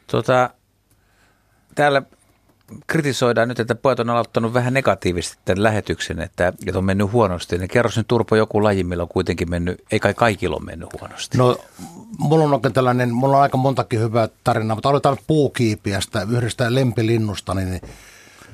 Tota, 0.06 0.50
täällä 1.76 2.02
kritisoidaan 2.87 3.49
nyt, 3.49 3.61
että 3.61 3.75
pojat 3.75 4.00
on 4.00 4.11
aloittanut 4.11 4.54
vähän 4.54 4.75
negatiivisesti 4.75 5.38
tämän 5.45 5.62
lähetyksen, 5.62 6.21
että, 6.21 6.49
että 6.49 6.78
on 6.78 6.85
mennyt 6.85 7.12
huonosti. 7.12 7.59
Niin 7.59 7.68
kerro 7.68 7.90
nyt 7.97 8.09
Turpo 8.09 8.37
joku 8.37 8.64
laji, 8.64 8.85
millä 8.85 9.02
on 9.02 9.09
kuitenkin 9.09 9.50
mennyt, 9.50 9.85
ei 9.92 10.00
kai 10.00 10.14
kaikilla 10.14 10.56
ole 10.56 10.64
mennyt 10.64 10.88
huonosti. 11.00 11.38
No, 11.38 11.59
mulla 12.18 12.45
on 12.45 12.54
oikein 12.54 12.75
tällainen, 12.75 13.14
mulla 13.14 13.37
on 13.37 13.42
aika 13.42 13.56
montakin 13.56 14.00
hyvää 14.00 14.28
tarinaa, 14.45 14.76
mutta 14.76 14.88
aloitetaan 14.88 15.18
puukiipiästä, 15.26 16.26
yhdestä 16.30 16.75
lempilinnusta, 16.75 17.54
niin 17.54 17.80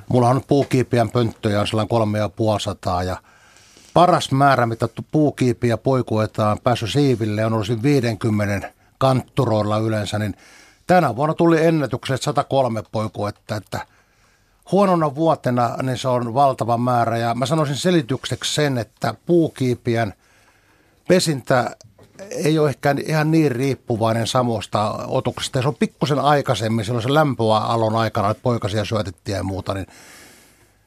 mulla 0.08 0.28
on 0.28 0.42
puukiipiän 0.46 1.10
pönttöjä 1.10 1.60
on 1.60 1.66
sellainen 1.66 1.88
kolme 1.88 2.18
ja 2.18 2.28
puolisataa 2.28 3.02
ja 3.02 3.16
paras 3.94 4.32
määrä, 4.32 4.66
mitä 4.66 4.88
puukiipiä 5.10 5.76
poikuetaan 5.76 6.58
päässyt 6.64 6.90
siiville, 6.90 7.44
on 7.44 7.52
ollut 7.52 7.82
50 7.82 8.72
kantturoilla 8.98 9.78
yleensä, 9.78 10.18
niin 10.18 10.36
tänä 10.92 11.16
vuonna 11.16 11.34
tuli 11.34 11.66
ennätykset 11.66 12.22
103 12.22 12.82
poikuetta, 12.92 13.56
että 13.56 13.86
huonona 14.72 15.14
vuotena 15.14 15.76
niin 15.82 15.98
se 15.98 16.08
on 16.08 16.34
valtava 16.34 16.78
määrä. 16.78 17.18
Ja 17.18 17.34
mä 17.34 17.46
sanoisin 17.46 17.76
selitykseksi 17.76 18.54
sen, 18.54 18.78
että 18.78 19.14
puukiipiän 19.26 20.14
pesintä 21.08 21.76
ei 22.30 22.58
ole 22.58 22.68
ehkä 22.68 22.94
ihan 23.06 23.30
niin 23.30 23.52
riippuvainen 23.52 24.26
samosta 24.26 24.92
otuksesta. 24.92 25.58
Ja 25.58 25.62
se 25.62 25.68
on 25.68 25.74
pikkusen 25.74 26.18
aikaisemmin, 26.18 26.84
silloin 26.84 27.02
se 27.02 27.14
lämpöalon 27.14 27.96
aikana, 27.96 28.30
että 28.30 28.42
poikasia 28.42 28.84
syötettiin 28.84 29.36
ja 29.36 29.42
muuta, 29.42 29.74
niin 29.74 29.86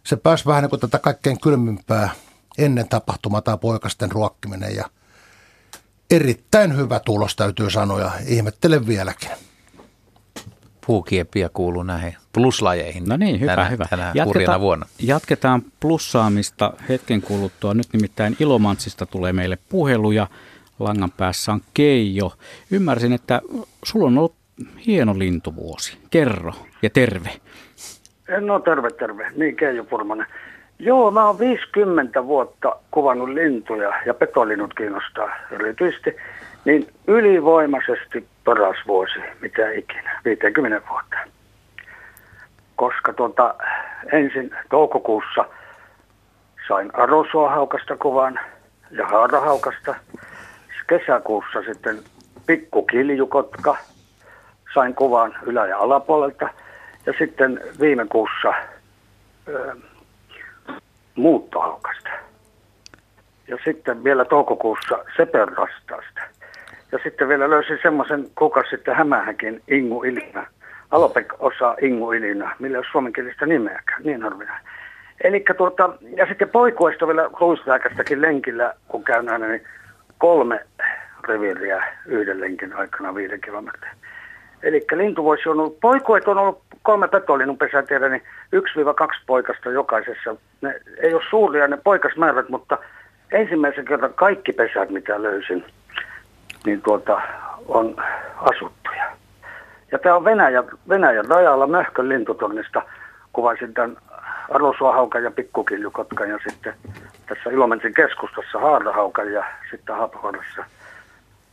se 0.03 0.15
pääsi 0.15 0.45
vähän 0.45 0.63
niin 0.63 0.69
kuin 0.69 0.79
tätä 0.79 0.99
kaikkein 0.99 1.39
kylmimpää 1.39 2.09
ennen 2.57 2.89
tapahtumaa 2.89 3.41
tämä 3.41 3.57
poikasten 3.57 4.11
ruokkiminen. 4.11 4.75
Ja 4.75 4.89
erittäin 6.09 6.77
hyvä 6.77 6.99
tulos 6.99 7.35
täytyy 7.35 7.69
sanoa 7.69 7.99
ja 7.99 8.11
ihmettelen 8.25 8.87
vieläkin 8.87 9.29
puukieppiä 10.87 11.49
kuuluu 11.53 11.83
näihin 11.83 12.15
pluslajeihin. 12.33 13.03
No 13.09 13.17
niin, 13.17 13.39
hyvä, 13.39 13.55
tänä, 13.55 13.69
hyvä. 13.69 13.85
Tänä 13.89 14.11
jatketaan, 14.15 14.61
vuonna. 14.61 14.85
jatketaan 14.99 15.61
plussaamista 15.79 16.73
hetken 16.89 17.21
kuluttua. 17.21 17.73
Nyt 17.73 17.87
nimittäin 17.93 18.35
Ilomantsista 18.39 19.05
tulee 19.05 19.33
meille 19.33 19.57
puheluja. 19.69 20.27
Langan 20.79 21.11
päässä 21.17 21.51
on 21.51 21.61
Keijo. 21.73 22.31
Ymmärsin, 22.71 23.13
että 23.13 23.41
sulla 23.83 24.07
on 24.07 24.17
ollut 24.17 24.35
hieno 24.87 25.19
lintuvuosi. 25.19 25.97
Kerro 26.09 26.53
ja 26.81 26.89
terve. 26.89 27.29
No 28.39 28.59
terve, 28.59 28.89
terve. 28.89 29.31
Niin, 29.35 29.55
Keijo 29.55 29.83
Purmanen. 29.83 30.27
Joo, 30.79 31.11
mä 31.11 31.27
oon 31.27 31.39
50 31.39 32.25
vuotta 32.25 32.75
kuvannut 32.91 33.29
lintuja 33.29 33.93
ja 34.05 34.13
petolinnut 34.13 34.73
kiinnostaa 34.73 35.29
erityisesti. 35.51 36.15
Niin 36.65 36.87
ylivoimaisesti 37.07 38.27
paras 38.45 38.77
vuosi, 38.87 39.19
mitä 39.41 39.71
ikinä, 39.71 40.19
50 40.25 40.81
vuotta. 40.89 41.17
Koska 42.75 43.13
tuota, 43.13 43.55
ensin 44.11 44.55
toukokuussa 44.69 45.45
sain 46.67 46.95
arosuohaukasta 46.95 47.97
kuvan 47.97 48.39
ja 48.91 49.07
haarahaukasta. 49.07 49.95
Kesäkuussa 50.87 51.63
sitten 51.63 51.99
pikkukiljukotka 52.45 53.77
sain 54.73 54.95
kuvan 54.95 55.35
ylä- 55.43 55.67
ja 55.67 55.77
alapuolelta. 55.79 56.49
Ja 57.05 57.13
sitten 57.17 57.61
viime 57.79 58.05
kuussa 58.11 58.53
ö, 59.47 59.75
muuttohaukasta. 61.15 62.09
Ja 63.47 63.57
sitten 63.65 64.03
vielä 64.03 64.25
toukokuussa 64.25 65.05
seperrastaasta. 65.17 66.21
Ja 66.95 66.99
sitten 67.03 67.27
vielä 67.29 67.49
löysin 67.49 67.79
semmoisen 67.81 68.25
kuukausi 68.35 68.69
sitten 68.69 68.95
Hämähäkin 68.95 69.61
Ingu 69.67 70.03
Ilinä. 70.03 70.47
Alopek 70.91 71.33
osaa 71.39 71.75
Ingu 71.81 72.11
Ilinä, 72.11 72.55
millä 72.59 72.75
ei 72.75 72.79
ole 72.79 72.85
suomenkielistä 72.91 73.45
nimeäkään, 73.45 74.03
niin 74.03 74.21
harvinainen. 74.21 74.65
Eli 75.23 75.45
tuota, 75.57 75.89
ja 76.17 76.25
sitten 76.25 76.49
poikuesta 76.49 77.07
vielä 77.07 77.29
Luisväkästäkin 77.39 78.21
lenkillä, 78.21 78.73
kun 78.87 79.03
käyn 79.03 79.29
aina, 79.29 79.47
niin 79.47 79.63
kolme 80.17 80.59
reviiriä 81.27 81.83
yhden 82.05 82.41
lenkin 82.41 82.73
aikana 82.73 83.15
viiden 83.15 83.41
kilometrin. 83.41 83.93
Eli 84.63 84.85
lintu 84.93 85.23
voisi 85.23 85.49
ollut, 85.49 85.79
poikuet 85.79 86.27
on 86.27 86.37
ollut 86.37 86.61
kolme 86.81 87.07
petolinnun 87.07 87.57
pesää 87.57 87.83
tiedä, 87.83 88.09
niin 88.09 88.23
1-2 88.55 88.59
poikasta 89.27 89.69
jokaisessa. 89.69 90.35
Ne 90.61 90.79
ei 90.97 91.13
ole 91.13 91.23
suuria 91.29 91.67
ne 91.67 91.77
poikasmäärät, 91.83 92.49
mutta 92.49 92.77
ensimmäisen 93.31 93.85
kerran 93.85 94.13
kaikki 94.13 94.53
pesät, 94.53 94.89
mitä 94.89 95.21
löysin, 95.21 95.65
niin 96.65 96.81
tuota, 96.81 97.21
on 97.67 97.95
asuttuja. 98.35 99.05
Ja 99.91 99.99
tämä 99.99 100.15
on 100.15 100.23
Venäjä, 100.23 100.63
Venäjän 100.89 101.25
rajalla 101.25 101.67
Möhkön 101.67 102.09
lintutornista. 102.09 102.81
Kuvasin 103.33 103.73
tämän 103.73 103.97
arvosuohaukan 104.49 105.23
ja 105.23 105.31
pikkukiljukotkan 105.31 106.29
ja 106.29 106.39
sitten 106.47 106.73
tässä 107.25 107.49
Ilomantsin 107.49 107.93
keskustassa 107.93 108.59
haarahaukan 108.59 109.33
ja 109.33 109.43
sitten 109.71 109.95
Haapakorassa 109.95 110.65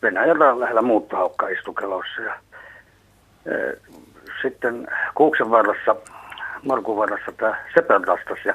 Venäjän 0.02 0.36
rajan 0.36 0.60
lähellä 0.60 0.82
muuttohaukka 0.82 1.48
istukelossa. 1.48 2.22
Ja, 2.22 2.34
e, 3.46 3.76
sitten 4.42 4.88
Kuuksen 5.14 5.50
varressa, 5.50 5.96
Markun 6.62 6.96
varressa 6.96 7.32
tämä 7.32 7.56
Sepeltastas 7.74 8.38
ja 8.44 8.54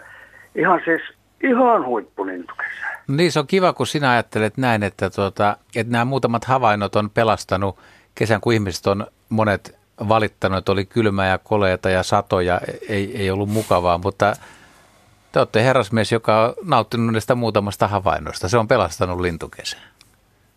ihan 0.56 0.82
siis 0.86 1.02
ihan 1.44 1.86
huippulintukesä. 1.86 2.88
Niin, 3.08 3.32
se 3.32 3.40
on 3.40 3.48
kiva, 3.48 3.74
kun 3.74 3.88
sinä 3.88 4.12
ajattelet 4.12 4.58
näin, 4.58 4.84
että, 4.84 5.10
tuota, 5.10 5.58
että 5.76 5.92
nämä 5.92 6.06
muutamat 6.06 6.46
havainnot 6.46 6.96
on 6.96 7.10
pelastanut 7.10 7.80
kesän, 8.16 8.42
kun 8.42 8.54
ihmiset 8.54 8.88
on 8.88 9.08
monet 9.30 9.78
valittanut, 10.10 10.58
että 10.58 10.72
oli 10.72 10.86
kylmää 10.86 11.28
ja 11.28 11.38
koleeta 11.38 11.90
ja 11.90 12.04
satoja, 12.04 12.62
ei, 12.90 13.18
ei 13.18 13.32
ollut 13.32 13.50
mukavaa, 13.50 13.98
mutta 13.98 14.34
te 15.32 15.40
olette 15.40 15.64
herrasmies, 15.64 16.12
joka 16.12 16.46
on 16.46 16.54
nauttinut 16.66 17.12
näistä 17.12 17.36
muutamasta 17.36 17.88
havainnosta. 17.88 18.50
Se 18.50 18.58
on 18.58 18.68
pelastanut 18.68 19.20
lintukesän. 19.20 19.80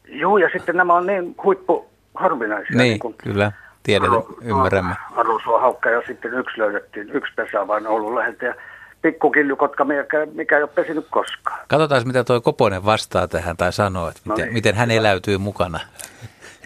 Joo, 0.09 0.39
ja 0.39 0.49
sitten 0.53 0.77
nämä 0.77 0.95
on 0.95 1.07
niin 1.07 1.35
huippu 1.45 1.91
harvinaisia. 2.15 2.77
Niin, 2.77 3.01
niin 3.03 3.15
kyllä, 3.15 3.53
tiedetään, 3.83 4.23
ymmärrämme. 4.43 4.95
Arusua 5.17 5.61
haukka 5.61 5.91
ja 5.91 6.03
sitten 6.07 6.35
yksi 6.35 6.59
löydettiin, 6.59 7.11
yksi 7.11 7.33
pesä 7.35 7.67
vain 7.67 7.87
ollut 7.87 8.15
läheltä. 8.15 8.47
Ja 8.47 8.55
pikkukiljukotka, 9.03 9.85
mikä, 9.85 10.27
mikä 10.35 10.57
ei 10.57 10.63
ole 10.63 10.71
pesinyt 10.75 11.07
koskaan. 11.11 11.61
Katsotaan, 11.69 12.07
mitä 12.07 12.25
tuo 12.25 12.41
Koponen 12.41 12.85
vastaa 12.85 13.29
tähän 13.29 13.57
tai 13.57 13.73
sanoo, 13.73 14.09
että 14.09 14.21
no 14.25 14.35
miten, 14.35 14.45
niin, 14.45 14.55
miten 14.55 14.75
hän 14.75 14.91
eläytyy 14.91 15.39
mukana. 15.39 15.81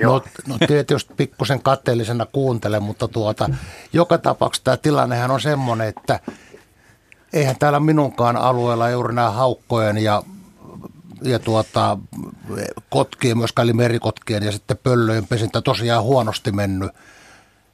No, 0.02 0.22
no 0.46 0.56
tietysti 0.66 1.14
pikkusen 1.16 1.62
katteellisena 1.62 2.26
kuuntelen, 2.26 2.82
mutta 2.82 3.08
tuota, 3.08 3.50
joka 3.92 4.18
tapauksessa 4.18 4.64
tämä 4.64 4.76
tilannehan 4.76 5.30
on 5.30 5.40
semmoinen, 5.40 5.88
että 5.88 6.20
eihän 7.32 7.56
täällä 7.58 7.80
minunkaan 7.80 8.36
alueella 8.36 8.90
juuri 8.90 9.14
nämä 9.14 9.30
haukkojen 9.30 9.98
ja, 9.98 10.22
ja 11.22 11.38
tuota, 11.38 11.98
kotkien, 12.90 13.38
myöskään 13.38 13.66
eli 13.66 13.72
merikotkien 13.72 14.42
ja 14.42 14.52
sitten 14.52 14.78
pöllöjen 14.82 15.26
pesintä 15.26 15.62
tosiaan 15.62 16.02
huonosti 16.02 16.52
mennyt. 16.52 16.90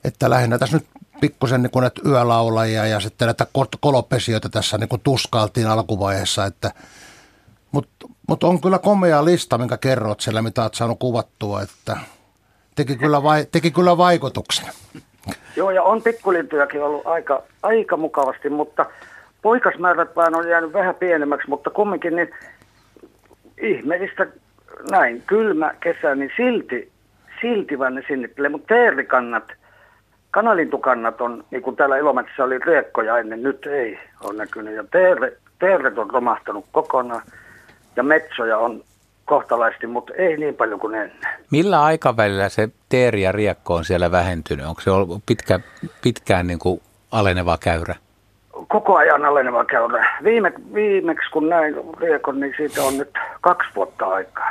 Että 0.05 0.31
lähinnä 0.31 0.59
tässä 0.59 0.77
nyt 0.77 0.87
pikkusen 1.21 1.63
niin 1.63 1.71
näitä 1.81 2.01
yölaulajia 2.09 2.87
ja 2.87 3.01
sitten 3.01 3.27
näitä 3.27 3.47
kolopesioita 3.81 4.49
tässä 4.49 4.79
niin 4.79 4.89
kuin 4.89 5.01
tuskailtiin 5.05 5.67
alkuvaiheessa, 5.67 6.45
että 6.45 6.71
mutta 7.73 8.09
mut 8.29 8.45
on 8.45 8.61
kyllä 8.61 8.79
komea 8.79 9.25
lista, 9.25 9.59
minkä 9.59 9.77
kerrot 9.77 10.21
siellä, 10.21 10.43
mitä 10.43 10.63
olet 10.63 10.75
saanut 10.75 10.99
kuvattua, 10.99 11.63
että 11.63 11.97
teki 12.75 12.97
kyllä, 12.97 13.23
vai, 13.23 13.47
teki 13.53 13.71
kyllä 13.71 13.99
vaikutuksen. 13.99 14.67
Joo, 15.57 15.71
ja 15.71 15.83
on 15.83 16.03
pikkulintujakin 16.03 16.83
ollut 16.83 17.07
aika, 17.07 17.43
aika 17.63 17.97
mukavasti, 17.97 18.51
mutta 18.51 18.87
poikasmäärät 19.43 20.17
vaan 20.17 20.35
on 20.35 20.49
jäänyt 20.49 20.73
vähän 20.73 20.95
pienemmäksi, 20.95 21.49
mutta 21.49 21.71
kumminkin 21.71 22.17
niin 22.17 22.31
ihmeellistä 23.59 24.27
näin, 24.91 25.23
kylmä 25.27 25.75
kesä, 25.81 26.15
niin 26.15 26.31
silti, 26.37 26.93
silti 27.41 27.79
vaan 27.79 27.95
ne 27.95 28.03
sinnittelee, 28.09 28.51
mutta 28.51 28.75
teerikannat– 28.75 29.45
kanalintukannat 30.31 31.21
on, 31.21 31.45
niin 31.51 31.63
kuin 31.63 31.77
täällä 31.77 31.97
Ilomätsissä 31.97 32.45
oli 32.45 32.59
riekkoja 32.59 33.19
ennen, 33.19 33.43
nyt 33.43 33.67
ei 33.67 33.99
ole 34.25 34.39
näkynyt. 34.39 34.75
Ja 34.75 34.85
teere, 34.91 35.33
teeret 35.59 35.99
on 35.99 36.11
romahtanut 36.11 36.65
kokonaan 36.73 37.23
ja 37.97 38.03
metsoja 38.03 38.59
on 38.59 38.85
kohtalaisesti, 39.25 39.87
mutta 39.87 40.13
ei 40.15 40.37
niin 40.37 40.55
paljon 40.55 40.81
kuin 40.81 40.95
ennen. 40.95 41.19
Millä 41.51 41.83
aikavälillä 41.83 42.49
se 42.49 42.69
teeri 42.89 43.23
ja 43.23 43.33
riekko 43.33 43.75
on 43.75 43.85
siellä 43.85 44.11
vähentynyt? 44.11 44.67
Onko 44.67 44.81
se 44.81 44.91
ollut 44.91 45.23
pitkä, 45.27 45.61
pitkään 46.03 46.47
niin 46.47 46.59
kuin 46.59 46.81
aleneva 47.13 47.59
käyrä? 47.59 47.95
Koko 48.69 48.97
ajan 48.97 49.25
aleneva 49.25 49.65
käyrä. 49.65 50.19
Viime, 50.25 50.53
viimeksi 50.75 51.31
kun 51.31 51.49
näin 51.49 51.75
riekon, 52.01 52.41
niin 52.41 52.55
siitä 52.57 52.83
on 52.83 52.99
nyt 52.99 53.11
kaksi 53.41 53.69
vuotta 53.77 54.07
aikaa. 54.07 54.51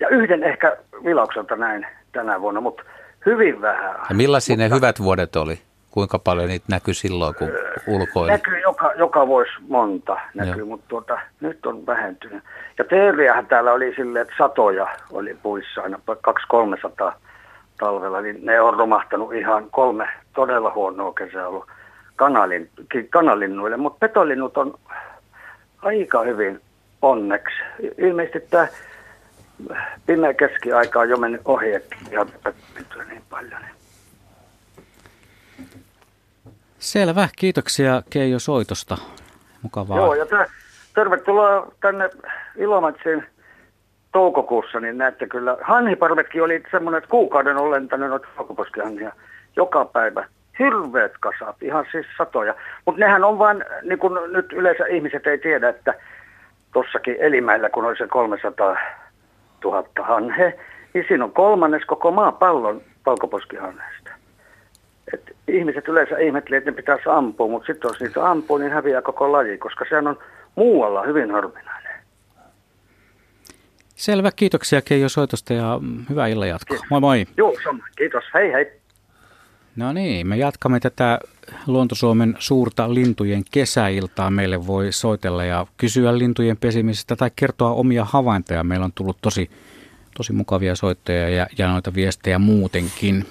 Ja 0.00 0.08
yhden 0.08 0.42
ehkä 0.42 0.76
vilaukselta 1.04 1.56
näin 1.56 1.86
tänä 2.12 2.40
vuonna, 2.40 2.60
mutta 2.60 2.82
Hyvin 3.26 3.60
vähän. 3.60 3.94
Ja 4.08 4.14
millaisia 4.14 4.56
mutta, 4.56 4.68
ne 4.68 4.74
hyvät 4.76 5.02
vuodet 5.02 5.36
oli? 5.36 5.58
Kuinka 5.90 6.18
paljon 6.18 6.48
niitä 6.48 6.66
näkyy 6.70 6.94
silloin, 6.94 7.34
kun 7.34 7.48
ulkoili? 7.86 8.30
Näkyy 8.30 8.60
joka, 8.60 8.92
joka 8.92 9.26
vuosi 9.26 9.50
monta, 9.68 10.20
näkyy, 10.34 10.64
mutta 10.64 10.86
tuota, 10.88 11.18
nyt 11.40 11.66
on 11.66 11.86
vähentynyt. 11.86 12.42
Ja 12.78 12.84
teeriähän 12.84 13.46
täällä 13.46 13.72
oli 13.72 13.94
silleen, 13.96 14.22
että 14.22 14.34
satoja 14.38 14.86
oli 15.12 15.36
puissa 15.42 15.80
aina, 15.80 16.00
200-300 17.08 17.12
talvella, 17.78 18.20
niin 18.20 18.38
ne 18.42 18.60
on 18.60 18.74
romahtanut 18.74 19.34
ihan 19.34 19.70
kolme 19.70 20.08
todella 20.34 20.72
huonoa 20.74 21.12
kesää 21.12 21.48
ollut 21.48 21.66
kanalin, 22.16 22.70
kanalinnuille, 23.10 23.76
mutta 23.76 23.98
petolinnut 24.08 24.56
on 24.56 24.74
aika 25.82 26.22
hyvin 26.22 26.60
onneksi. 27.02 27.54
Ilmeisesti 27.98 28.40
tämä 28.50 28.66
pimeä 30.06 30.34
keskiaika 30.34 31.00
on 31.00 31.08
jo 31.08 31.16
mennyt 31.16 31.40
ohi, 31.44 31.74
että 31.74 31.96
ihan 32.10 32.28
niin 33.08 33.22
paljon. 33.30 33.60
Niin. 33.60 33.82
Selvä, 36.78 37.28
kiitoksia 37.38 38.02
Keijo 38.10 38.38
soitosta. 38.38 38.98
Mukavaa. 39.62 39.96
Joo, 39.96 40.14
ja 40.14 40.26
tervetuloa 40.94 41.72
tänne 41.80 42.10
Ilomatsiin 42.56 43.24
toukokuussa, 44.12 44.80
niin 44.80 44.98
näette 44.98 45.26
kyllä. 45.26 45.56
Hanhiparvetkin 45.60 46.42
oli 46.42 46.62
semmoinen, 46.70 46.98
että 46.98 47.10
kuukauden 47.10 47.56
olen 47.56 47.70
lentänyt 47.70 48.10
noita 48.10 48.28
valkoposkihanhia 48.38 49.12
joka 49.56 49.84
päivä. 49.84 50.24
Hirveät 50.58 51.12
kasat, 51.20 51.62
ihan 51.62 51.86
siis 51.92 52.06
satoja. 52.18 52.54
Mutta 52.86 53.00
nehän 53.00 53.24
on 53.24 53.38
vain, 53.38 53.64
niin 53.82 53.98
kuin 53.98 54.32
nyt 54.32 54.52
yleensä 54.52 54.86
ihmiset 54.86 55.26
ei 55.26 55.38
tiedä, 55.38 55.68
että 55.68 55.94
tuossakin 56.72 57.16
Elimäillä, 57.18 57.70
kun 57.70 57.84
oli 57.84 57.96
se 57.96 58.06
300 58.06 58.76
000 59.64 59.84
hanhe, 60.02 60.58
niin 60.94 61.04
siinä 61.08 61.24
on 61.24 61.32
kolmannes 61.32 61.84
koko 61.84 62.10
maapallon 62.10 62.82
valkoposkihanheesta. 63.06 64.10
Et 65.14 65.36
ihmiset 65.48 65.88
yleensä 65.88 66.18
ihmettelevät, 66.18 66.62
että 66.62 66.70
ne 66.70 66.76
pitäisi 66.76 67.04
ampua, 67.06 67.48
mutta 67.48 67.66
sitten 67.66 67.88
jos 67.88 68.00
niitä 68.00 68.30
ampuu, 68.30 68.58
niin 68.58 68.72
häviää 68.72 69.02
koko 69.02 69.32
laji, 69.32 69.58
koska 69.58 69.84
sehän 69.88 70.06
on 70.06 70.18
muualla 70.54 71.02
hyvin 71.02 71.30
harvinainen. 71.30 71.92
Selvä, 73.94 74.30
kiitoksia 74.36 74.82
Keijo 74.82 75.08
soitosta 75.08 75.52
ja 75.52 75.80
hyvää 76.10 76.26
illan 76.26 76.48
jatkoa. 76.48 76.78
Moi 76.90 77.00
moi. 77.00 77.24
Joo, 77.36 77.54
sama. 77.64 77.84
Kiitos. 77.96 78.24
Hei 78.34 78.52
hei. 78.52 78.72
No 79.76 79.92
niin, 79.92 80.26
me 80.26 80.36
jatkamme 80.36 80.80
tätä 80.80 81.18
Luontosuomen 81.66 82.36
suurta 82.38 82.94
lintujen 82.94 83.42
kesäiltaa. 83.50 84.30
Meille 84.30 84.66
voi 84.66 84.92
soitella 84.92 85.44
ja 85.44 85.66
kysyä 85.76 86.18
lintujen 86.18 86.56
pesimisestä 86.56 87.16
tai 87.16 87.30
kertoa 87.36 87.70
omia 87.70 88.04
havaintoja. 88.04 88.64
Meillä 88.64 88.84
on 88.84 88.92
tullut 88.94 89.18
tosi, 89.22 89.50
tosi 90.16 90.32
mukavia 90.32 90.76
soittoja 90.76 91.28
ja, 91.28 91.46
ja 91.58 91.68
noita 91.68 91.94
viestejä 91.94 92.38
muutenkin. 92.38 93.26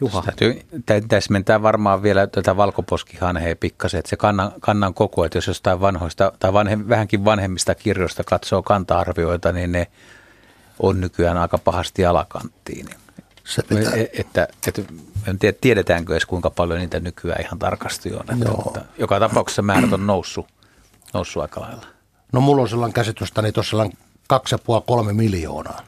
Juha. 0.00 0.22
Täytyy 0.86 1.08
täsmentää 1.08 1.62
varmaan 1.62 2.02
vielä 2.02 2.26
tätä 2.26 2.56
valkoposkihanhea 2.56 3.56
pikkasen, 3.56 3.98
että 3.98 4.10
se 4.10 4.16
kannan, 4.16 4.52
kannan 4.60 4.94
koko, 4.94 5.24
että 5.24 5.38
jos 5.38 5.46
jostain 5.46 5.80
vanhoista 5.80 6.32
tai 6.38 6.52
vanhe, 6.52 6.88
vähänkin 6.88 7.24
vanhemmista 7.24 7.74
kirjoista 7.74 8.24
katsoo 8.24 8.62
kanta-arvioita, 8.62 9.52
niin 9.52 9.72
ne 9.72 9.86
on 10.78 11.00
nykyään 11.00 11.36
aika 11.36 11.58
pahasti 11.58 12.06
alakanttiin. 12.06 12.86
Se 13.48 13.62
pitää. 13.62 13.92
E, 13.92 14.06
että, 14.12 14.48
että, 14.66 14.82
en 15.26 15.38
tiedä, 15.38 15.58
tiedetäänkö 15.60 16.12
edes 16.12 16.26
kuinka 16.26 16.50
paljon 16.50 16.78
niitä 16.78 17.00
nykyään 17.00 17.40
ihan 17.40 17.58
tarkasti 17.58 18.14
on. 18.14 18.20
Että, 18.20 18.50
Mutta 18.50 18.80
joka 18.98 19.20
tapauksessa 19.20 19.62
määrät 19.62 19.92
on 19.92 20.06
noussut, 20.06 20.46
noussut 21.14 21.42
aika 21.42 21.60
lailla. 21.60 21.86
No 22.32 22.40
mulla 22.40 22.62
on 22.62 22.68
sellainen 22.68 22.94
käsitystä, 22.94 23.42
niin 23.42 23.54
tuossa 23.54 23.76
on 23.76 23.92
2,5-3 25.08 25.12
miljoonaa. 25.12 25.80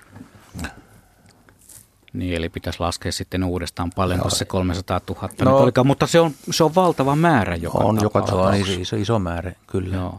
Niin, 2.13 2.37
eli 2.37 2.49
pitäisi 2.49 2.81
laskea 2.81 3.13
sitten 3.13 3.45
uudestaan 3.45 3.91
paljon 3.97 4.31
se 4.31 4.45
300 4.45 5.01
000 5.09 5.29
no, 5.43 5.59
olikaan, 5.59 5.87
mutta 5.87 6.07
se 6.07 6.21
on, 6.21 6.31
se 6.51 6.65
on 6.65 6.75
valtava 6.75 7.17
määrä 7.17 7.57
joka 7.57 7.79
On 7.79 7.99
joka 8.03 8.19
on 8.19 8.55
iso, 8.55 8.81
iso, 8.81 8.97
iso 8.97 9.19
määrä, 9.19 9.53
kyllä. 9.67 9.97
Joo. 9.97 10.19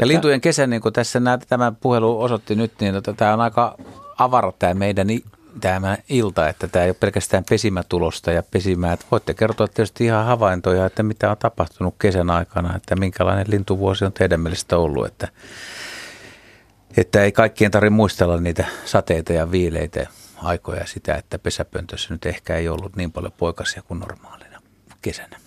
Ja 0.00 0.06
lintujen 0.06 0.40
kesä, 0.40 0.66
niin 0.66 0.82
kuin 0.82 0.92
tässä 0.92 1.20
nämä, 1.20 1.38
tämä 1.38 1.72
puhelu 1.80 2.22
osoitti 2.22 2.54
nyt, 2.54 2.72
niin 2.80 2.94
tota, 2.94 3.12
tämä 3.12 3.32
on 3.32 3.40
aika 3.40 3.76
avara 4.18 4.52
tämä 4.58 4.74
meidän 4.74 5.06
tämä 5.60 5.98
ilta, 6.08 6.48
että 6.48 6.68
tämä 6.68 6.84
ei 6.84 6.90
ole 6.90 6.96
pelkästään 7.00 7.44
pesimätulosta 7.50 8.32
ja 8.32 8.42
pesimää. 8.42 8.92
Että 8.92 9.06
voitte 9.10 9.34
kertoa 9.34 9.68
tietysti 9.68 10.04
ihan 10.04 10.26
havaintoja, 10.26 10.86
että 10.86 11.02
mitä 11.02 11.30
on 11.30 11.36
tapahtunut 11.36 11.94
kesän 11.98 12.30
aikana, 12.30 12.76
että 12.76 12.96
minkälainen 12.96 13.46
lintuvuosi 13.48 14.04
on 14.04 14.12
teidän 14.12 14.40
mielestä 14.40 14.78
ollut, 14.78 15.06
että, 15.06 15.28
että 16.96 17.22
ei 17.22 17.32
kaikkien 17.32 17.70
tarvitse 17.70 17.90
muistella 17.90 18.40
niitä 18.40 18.64
sateita 18.84 19.32
ja 19.32 19.50
viileitä 19.50 20.06
aikoja 20.36 20.86
sitä, 20.86 21.14
että 21.14 21.38
pesäpöntössä 21.38 22.14
nyt 22.14 22.26
ehkä 22.26 22.56
ei 22.56 22.68
ollut 22.68 22.96
niin 22.96 23.12
paljon 23.12 23.32
poikasia 23.32 23.82
kuin 23.82 24.00
normaalina 24.00 24.62
kesänä. 25.02 25.40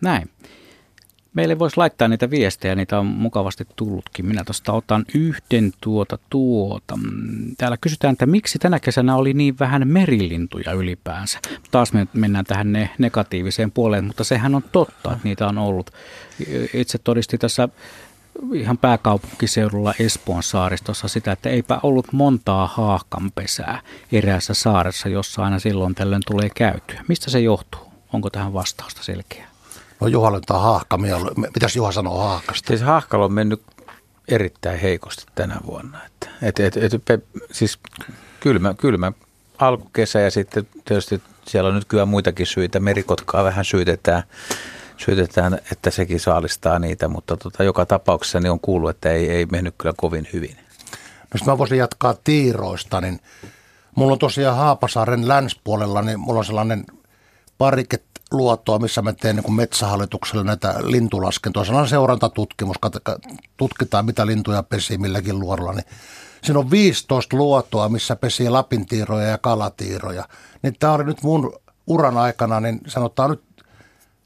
Näin. 0.00 0.30
Meille 1.34 1.58
voisi 1.58 1.76
laittaa 1.76 2.08
niitä 2.08 2.30
viestejä, 2.30 2.74
niitä 2.74 2.98
on 2.98 3.06
mukavasti 3.06 3.66
tullutkin. 3.76 4.26
Minä 4.26 4.44
tuosta 4.44 4.72
otan 4.72 5.04
yhden 5.14 5.72
tuota 5.80 6.18
tuota. 6.30 6.98
Täällä 7.58 7.76
kysytään, 7.76 8.12
että 8.12 8.26
miksi 8.26 8.58
tänä 8.58 8.80
kesänä 8.80 9.16
oli 9.16 9.34
niin 9.34 9.58
vähän 9.58 9.88
merilintuja 9.88 10.72
ylipäänsä. 10.72 11.38
Taas 11.70 11.92
me 11.92 12.06
mennään 12.12 12.44
tähän 12.44 12.72
ne 12.72 12.90
negatiiviseen 12.98 13.70
puoleen, 13.70 14.04
mutta 14.04 14.24
sehän 14.24 14.54
on 14.54 14.62
totta, 14.72 15.12
että 15.12 15.24
niitä 15.24 15.46
on 15.46 15.58
ollut. 15.58 15.90
Itse 16.74 16.98
todisti 16.98 17.38
tässä 17.38 17.68
ihan 18.54 18.78
pääkaupunkiseudulla 18.78 19.94
Espoon 19.98 20.42
saaristossa 20.42 21.08
sitä, 21.08 21.32
että 21.32 21.50
eipä 21.50 21.80
ollut 21.82 22.12
montaa 22.12 22.66
haahkanpesää 22.66 23.80
eräässä 24.12 24.54
saaressa, 24.54 25.08
jossa 25.08 25.44
aina 25.44 25.58
silloin 25.58 25.94
tällöin 25.94 26.22
tulee 26.26 26.50
käytyä. 26.54 27.04
Mistä 27.08 27.30
se 27.30 27.40
johtuu? 27.40 27.92
Onko 28.12 28.30
tähän 28.30 28.52
vastausta 28.52 29.02
selkeä? 29.02 29.51
No 30.02 30.08
Juha 30.08 30.32
löytää 30.32 30.58
haahkamia. 30.58 31.16
Mitäs 31.36 31.76
Juha 31.76 31.92
sanoo 31.92 32.18
haahkasta? 32.18 32.68
Siis 32.68 32.80
haahkalla 32.80 33.24
on 33.24 33.32
mennyt 33.32 33.62
erittäin 34.28 34.80
heikosti 34.80 35.26
tänä 35.34 35.60
vuonna. 35.66 35.98
Että, 36.06 36.28
et, 36.42 36.60
et, 36.60 36.76
et, 36.76 37.10
et, 37.10 37.24
siis 37.52 37.78
kylmä, 38.40 38.74
kylmä 38.74 39.12
alkukesä 39.58 40.20
ja 40.20 40.30
sitten 40.30 40.66
tietysti 40.84 41.22
siellä 41.46 41.68
on 41.68 41.74
nyt 41.74 41.84
kyllä 41.84 42.06
muitakin 42.06 42.46
syitä. 42.46 42.80
Merikotkaa 42.80 43.44
vähän 43.44 43.64
syytetään 43.64 44.22
syytetään, 44.96 45.58
että 45.72 45.90
sekin 45.90 46.20
saalistaa 46.20 46.78
niitä, 46.78 47.08
mutta 47.08 47.36
tota, 47.36 47.64
joka 47.64 47.86
tapauksessa 47.86 48.40
niin 48.40 48.50
on 48.50 48.60
kuullut, 48.60 48.90
että 48.90 49.10
ei, 49.10 49.30
ei 49.30 49.46
mennyt 49.46 49.74
kyllä 49.78 49.94
kovin 49.96 50.28
hyvin. 50.32 50.56
No, 50.56 51.28
jos 51.34 51.46
mä 51.46 51.58
voisin 51.58 51.78
jatkaa 51.78 52.14
tiiroista, 52.24 53.00
niin 53.00 53.20
mulla 53.94 54.12
on 54.12 54.18
tosiaan 54.18 54.56
Haapasaaren 54.56 55.28
länspuolella, 55.28 56.02
niin 56.02 56.20
mulla 56.20 56.38
on 56.38 56.44
sellainen 56.44 56.84
pariket 57.58 58.04
luottoa, 58.30 58.78
missä 58.78 59.02
mä 59.02 59.12
teen 59.12 59.36
niin 59.36 59.54
metsähallitukselle 59.54 60.44
näitä 60.44 60.74
lintulaskentoja. 60.82 61.64
Sellainen 61.64 61.90
seurantatutkimus, 61.90 62.76
tutkitaan 63.56 64.06
mitä 64.06 64.26
lintuja 64.26 64.62
pesii 64.62 64.98
milläkin 64.98 65.38
luodolla, 65.38 65.72
niin 65.72 65.86
Siinä 66.44 66.58
on 66.58 66.70
15 66.70 67.36
luottoa, 67.36 67.88
missä 67.88 68.16
pesii 68.16 68.48
lapintiiroja 68.48 69.26
ja 69.26 69.38
kalatiiroja. 69.38 70.28
Niin 70.62 70.74
tämä 70.78 70.92
oli 70.92 71.04
nyt 71.04 71.22
mun 71.22 71.52
uran 71.86 72.16
aikana, 72.16 72.60
niin 72.60 72.80
sanotaan 72.86 73.30
nyt 73.30 73.42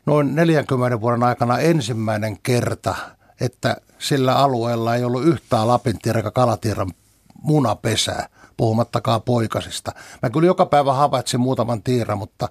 noin 0.06 0.34
40 0.34 1.00
vuoden 1.00 1.22
aikana 1.22 1.58
ensimmäinen 1.58 2.38
kerta, 2.42 2.94
että 3.40 3.76
sillä 3.98 4.36
alueella 4.36 4.94
ei 4.94 5.04
ollut 5.04 5.24
yhtään 5.24 5.68
Lapintiiran 5.68 6.18
eikä 6.18 6.30
Kalatiiran 6.30 6.90
munapesää, 7.42 8.28
puhumattakaan 8.56 9.22
poikasista. 9.22 9.92
Mä 10.22 10.30
kyllä 10.30 10.46
joka 10.46 10.66
päivä 10.66 10.92
havaitsin 10.92 11.40
muutaman 11.40 11.82
tiiran, 11.82 12.18
mutta 12.18 12.48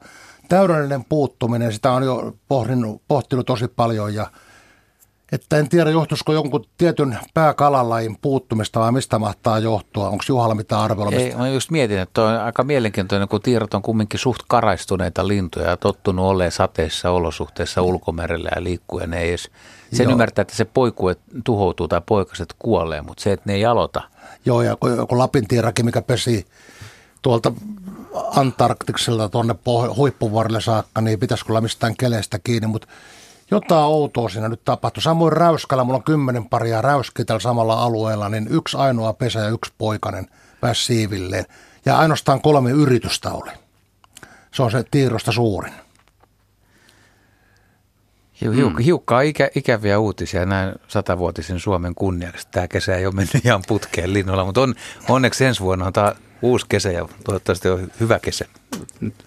täydellinen 0.47 1.05
puuttuminen, 1.09 1.73
sitä 1.73 1.91
on 1.91 2.03
jo 2.03 2.35
pohtinut, 2.47 3.01
pohtinut 3.07 3.45
tosi 3.45 3.67
paljon 3.67 4.13
ja– 4.13 4.27
että 5.31 5.57
en 5.57 5.69
tiedä, 5.69 5.89
johtuisiko 5.89 6.33
jonkun 6.33 6.65
tietyn 6.77 7.19
pääkalalajin 7.33 8.17
puuttumista 8.21 8.79
vai 8.79 8.91
mistä 8.91 9.19
mahtaa 9.19 9.59
johtua. 9.59 10.09
Onko 10.09 10.23
Juhalla 10.29 10.55
mitään 10.55 10.81
arvelua? 10.81 11.11
Ei, 11.11 11.35
mä 11.35 11.49
just 11.49 11.71
mietin, 11.71 11.99
että 11.99 12.23
on 12.23 12.39
aika 12.39 12.63
mielenkiintoinen, 12.63 13.27
kun 13.27 13.41
tiedot 13.41 13.73
on 13.73 13.81
kumminkin 13.81 14.19
suht 14.19 14.39
karaistuneita 14.47 15.27
lintuja 15.27 15.69
ja 15.69 15.77
tottunut 15.77 16.25
olemaan 16.25 16.51
sateissa 16.51 17.11
olosuhteissa 17.11 17.81
ulkomerellä 17.81 18.49
ja 18.55 18.63
liikkuen. 18.63 19.09
Ne 19.09 19.21
ei 19.21 19.29
edes, 19.29 19.51
sen 19.93 20.03
Joo. 20.03 20.11
ymmärtää, 20.11 20.41
että 20.41 20.55
se 20.55 20.65
poikue 20.65 21.15
tuhoutuu 21.43 21.87
tai 21.87 22.01
poikaset 22.05 22.55
kuolee, 22.59 23.01
mutta 23.01 23.23
se, 23.23 23.31
että 23.31 23.49
ne 23.49 23.53
ei 23.53 23.65
aloita. 23.65 24.01
Joo, 24.45 24.61
ja 24.61 24.75
kun, 24.75 25.07
kun 25.07 25.17
Lapin 25.17 25.47
tiirakin, 25.47 25.85
mikä 25.85 26.01
pesi 26.01 26.45
tuolta 27.21 27.51
Antarktikselta 28.35 29.29
tuonne 29.29 29.55
huippuvuorille 29.95 30.61
saakka, 30.61 31.01
niin 31.01 31.19
pitäisi 31.19 31.45
kyllä 31.45 31.61
mistään 31.61 31.95
keleistä 31.97 32.39
kiinni, 32.43 32.67
mutta 32.67 32.87
jotain 33.51 33.85
outoa 33.85 34.29
siinä 34.29 34.49
nyt 34.49 34.65
tapahtui. 34.65 35.03
Samoin 35.03 35.33
Räyskällä, 35.33 35.83
mulla 35.83 35.97
on 35.97 36.03
kymmenen 36.03 36.49
paria 36.49 36.81
räyskiä 36.81 37.25
tällä 37.25 37.39
samalla 37.39 37.83
alueella, 37.83 38.29
niin 38.29 38.47
yksi 38.49 38.77
ainoa 38.77 39.13
pesä 39.13 39.39
ja 39.39 39.49
yksi 39.49 39.73
poikainen 39.77 40.27
pääsi 40.61 40.85
siivilleen. 40.85 41.45
Ja 41.85 41.97
ainoastaan 41.97 42.41
kolme 42.41 42.71
yritystä 42.71 43.31
oli. 43.31 43.51
Se 44.53 44.63
on 44.63 44.71
se 44.71 44.83
tiirosta 44.91 45.31
suurin. 45.31 45.73
Hiuk- 48.41 48.81
hiukkaa 48.83 49.21
ikä, 49.21 49.49
ikäviä 49.55 49.99
uutisia 49.99 50.45
näin 50.45 50.75
satavuotisen 50.87 51.59
Suomen 51.59 51.95
kunniaksi. 51.95 52.47
Tämä 52.51 52.67
kesä 52.67 52.95
ei 52.95 53.05
ole 53.05 53.13
mennyt 53.15 53.45
ihan 53.45 53.63
putkeen 53.67 54.13
linnoilla, 54.13 54.45
mutta 54.45 54.61
on, 54.61 54.75
onneksi 55.09 55.45
ensi 55.45 55.61
vuonna 55.61 55.85
on 55.85 55.93
tämä 55.93 56.15
uusi 56.41 56.65
kesä 56.69 56.91
ja 56.91 57.07
toivottavasti 57.25 57.69
on 57.69 57.91
hyvä 57.99 58.19
kesä. 58.19 58.45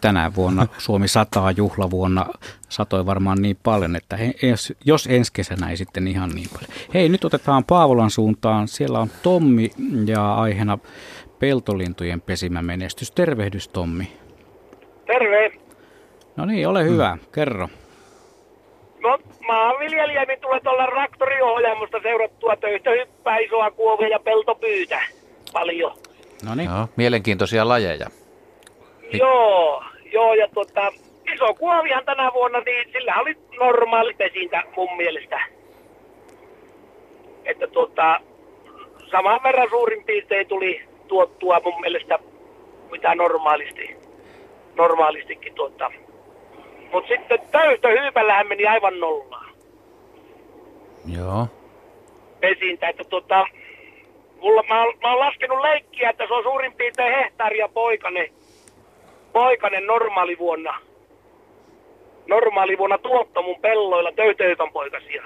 Tänä 0.00 0.32
vuonna 0.36 0.66
Suomi 0.78 1.08
sataa 1.08 1.50
juhlavuonna 1.50 2.26
satoi 2.68 3.06
varmaan 3.06 3.42
niin 3.42 3.58
paljon, 3.62 3.96
että 3.96 4.16
he, 4.16 4.34
jos, 4.42 4.72
jos 4.84 5.06
ensi 5.10 5.32
kesänä 5.32 5.70
ei 5.70 5.76
sitten 5.76 6.08
ihan 6.08 6.30
niin 6.30 6.48
paljon. 6.52 6.70
Hei, 6.94 7.08
nyt 7.08 7.24
otetaan 7.24 7.64
Paavolan 7.64 8.10
suuntaan. 8.10 8.68
Siellä 8.68 8.98
on 8.98 9.10
Tommi 9.22 9.70
ja 10.06 10.34
aiheena 10.34 10.78
peltolintujen 11.38 12.20
pesimämenestys. 12.20 13.10
Tervehdys 13.10 13.68
Tommi. 13.68 14.12
Terve. 15.06 15.52
No 16.36 16.44
niin, 16.44 16.68
ole 16.68 16.84
hyvä. 16.84 17.14
Mm. 17.14 17.20
Kerro. 17.32 17.68
No, 19.00 19.18
maanviljelijä, 19.46 20.24
niin 20.24 20.40
tulee 20.40 20.60
tuolla 20.60 20.86
traktoriohjaamosta 20.86 21.98
seurattua 22.02 22.56
töistä 22.56 22.90
hyppää 22.90 23.38
isoa 23.38 23.70
kuovia 23.70 24.08
ja 24.08 24.18
peltopyytä. 24.18 25.00
Paljon. 25.52 25.92
No 26.44 26.55
niin. 26.55 26.70
Joo, 26.70 26.88
mielenkiintoisia 26.96 27.68
lajeja. 27.68 28.07
Joo, 29.12 29.85
joo, 30.12 30.35
ja 30.35 30.48
tota, 30.55 30.92
iso 31.35 31.55
kuovihan 31.55 32.05
tänä 32.05 32.31
vuonna, 32.35 32.61
niin 32.61 32.92
sillä 32.92 33.14
oli 33.20 33.37
normaali 33.59 34.14
pesintä 34.14 34.62
mun 34.77 34.96
mielestä. 34.96 35.40
Että 37.44 37.66
tota, 37.66 38.20
saman 39.11 39.40
verran 39.42 39.68
suurin 39.70 40.05
piirtein 40.05 40.46
tuli 40.46 40.85
tuottua 41.09 41.61
mun 41.64 41.81
mielestä 41.81 42.18
mitä 42.90 43.14
normaalisti, 43.14 43.96
normaalistikin 44.77 45.55
tuottaa. 45.55 45.90
Mutta 46.92 47.09
sitten 47.09 47.40
täystä 47.51 47.88
hyypällähän 47.88 48.48
meni 48.48 48.66
aivan 48.66 49.01
nollaan 49.01 49.51
Joo. 51.16 51.46
pesintä, 52.40 52.88
että 52.88 53.05
tota, 53.05 53.46
mulla, 54.40 54.62
mä, 54.68 54.85
oon- 54.85 54.98
mä 55.03 55.11
oon 55.11 55.20
laskenut 55.20 55.61
leikkiä, 55.61 56.11
että 56.11 56.27
se 56.27 56.35
on 56.35 56.42
suurin 56.42 56.72
piirtein 56.72 57.14
hehtaaria 57.14 57.68
poikanen, 57.68 58.27
poikanen 59.33 59.87
normaalivuonna. 59.87 60.74
Normaalivuonna 62.27 62.98
tuotto 62.98 63.42
mun 63.42 63.61
pelloilla 63.61 64.12
töytöytän 64.12 64.72
poikasia. 64.72 65.22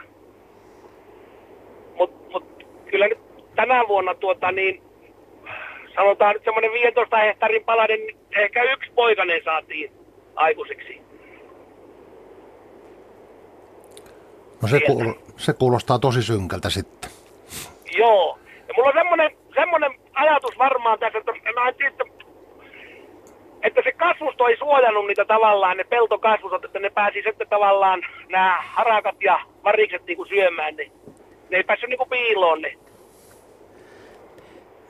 Mut, 1.97 2.33
mut 2.33 2.45
kyllä 2.91 3.07
nyt 3.09 3.19
tänä 3.55 3.85
vuonna 3.89 4.15
tuota 4.15 4.53
niin, 4.53 4.83
sanotaan 5.95 6.35
nyt 6.35 6.45
semmoinen 6.45 6.73
15 6.73 7.17
hehtaarin 7.17 7.65
palanen, 7.65 8.01
niin 8.01 8.17
ehkä 8.37 8.63
yksi 8.63 8.91
poikanen 8.95 9.41
saatiin 9.45 9.93
aikuiseksi. 10.35 11.01
No 14.63 14.69
se, 14.69 14.81
kuul, 14.81 15.13
se 15.37 15.53
kuulostaa 15.53 15.99
tosi 15.99 16.23
synkältä 16.23 16.71
sitten. 16.71 17.11
Joo. 17.99 18.39
Ja 18.73 18.77
mulla 18.77 18.89
on 18.89 18.95
semmoinen, 18.95 19.31
semmoinen 19.55 19.93
ajatus 20.15 20.59
varmaan 20.59 20.99
tässä, 20.99 21.19
että 21.19 21.33
mä 21.33 21.69
en 21.69 21.75
tiedä, 21.75 21.95
että, 23.63 23.81
se 23.85 23.93
kasvusto 23.93 24.49
ei 24.49 24.57
suojannut 24.57 25.07
niitä 25.07 25.25
tavallaan, 25.25 25.77
ne 25.77 25.85
peltokasvustot, 25.85 26.65
että 26.65 26.79
ne 26.79 26.91
pääsi 26.91 27.23
sitten 27.23 27.49
tavallaan 27.49 28.03
nämä 28.29 28.63
harakat 28.67 29.23
ja 29.23 29.41
varikset 29.65 30.07
niinku 30.07 30.25
syömään, 30.25 30.77
niin 30.77 30.93
ne 31.51 31.57
ei 31.57 31.65
päässyt 31.65 31.89
niinku 31.89 32.07
piiloon 32.07 32.63
ne. 32.63 32.75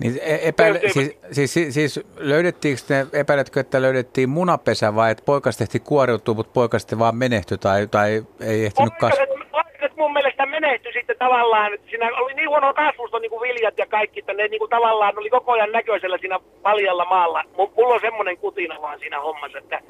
Niin 0.01 0.21
e- 0.23 0.49
epäile, 0.49 0.81
siis, 0.93 1.19
siis, 1.31 1.53
siis, 1.53 1.75
siis 1.75 2.01
löydettiinkö 2.17 2.83
ne, 2.89 3.07
epäiletkö, 3.21 3.61
että 3.61 3.83
löydettiin 3.83 4.29
munapesä 4.29 4.95
vai 4.95 5.11
että 5.11 5.25
poikas 5.25 5.57
tehti 5.57 5.81
kuoriutua, 5.81 6.35
mutta 6.35 6.53
poikas 6.53 6.83
sitten 6.83 6.99
vaan 6.99 7.17
menehtyi 7.17 7.59
tai, 7.59 7.87
tai 7.87 8.23
ei 8.41 8.65
ehtinyt 8.65 8.95
kasvaa? 9.01 9.62
Poikaset 9.93 9.97
mun 9.97 10.13
mielestä 10.13 10.47
menehtyi 10.47 10.93
sitten 10.93 11.17
tavallaan, 11.19 11.75
että 11.75 11.91
siinä 11.91 12.07
oli 12.07 12.35
niin 12.35 12.49
huono 12.49 12.75
kasvusto 12.75 13.19
niin 13.19 13.31
kuin 13.31 13.41
viljat 13.41 13.79
ja 13.79 13.87
kaikki, 13.87 14.21
että 14.21 14.33
ne 14.33 14.49
niin 14.49 14.59
kuin 14.59 14.71
tavallaan 14.71 15.19
oli 15.19 15.31
koko 15.31 15.53
ajan 15.53 15.73
näköisellä 15.73 16.19
siinä 16.19 16.41
paljalla 16.63 17.05
maalla. 17.05 17.43
Mu- 17.43 17.73
Mulla 17.77 17.95
on 17.95 18.01
semmoinen 18.01 18.39
kutina 18.39 18.83
vaan 18.83 18.99
siinä 18.99 19.21
hommassa, 19.21 19.59
että, 19.59 19.81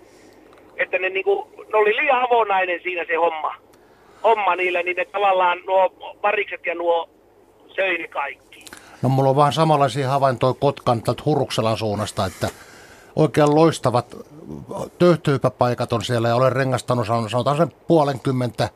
että 0.76 0.98
ne, 0.98 1.08
niin 1.08 1.24
kuin, 1.24 1.48
ne 1.56 1.78
oli 1.78 1.96
liian 1.96 2.22
avonainen 2.22 2.80
siinä 2.82 3.04
se 3.04 3.14
homma. 3.14 3.54
Homma 4.24 4.56
niille, 4.56 4.82
niin 4.82 4.96
ne 4.96 5.04
tavallaan 5.04 5.58
nuo 5.66 5.90
parikset 6.20 6.66
ja 6.66 6.74
nuo 6.74 7.08
söi 7.76 8.08
kaikki. 8.08 8.64
No 9.02 9.08
mulla 9.08 9.30
on 9.30 9.36
vähän 9.36 9.52
samanlaisia 9.52 10.08
havaintoja 10.08 10.54
Kotkan 10.60 11.02
tältä 11.02 11.22
Hurukselan 11.26 11.76
suunnasta, 11.76 12.26
että 12.26 12.48
oikein 13.16 13.54
loistavat 13.54 14.16
töyhtyypäpaikat 14.98 15.92
on 15.92 16.02
siellä 16.04 16.28
ja 16.28 16.36
olen 16.36 16.52
rengastanut 16.52 17.06
sanotaan 17.06 17.56
sen 17.56 17.72
puolenkymmentä 17.88 18.68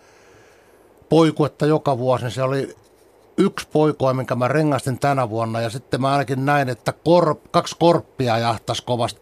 poikuetta 1.08 1.66
joka 1.66 1.98
vuosi. 1.98 2.24
niin 2.24 2.32
Se 2.32 2.42
oli 2.42 2.74
yksi 3.38 3.68
poikua, 3.72 4.14
minkä 4.14 4.34
mä 4.34 4.48
rengastin 4.48 4.98
tänä 4.98 5.30
vuonna 5.30 5.60
ja 5.60 5.70
sitten 5.70 6.00
mä 6.00 6.12
ainakin 6.12 6.46
näin, 6.46 6.68
että 6.68 6.92
kor, 7.04 7.34
kaksi 7.50 7.76
korppia 7.78 8.38
jahtas 8.38 8.80
kovasti 8.80 9.20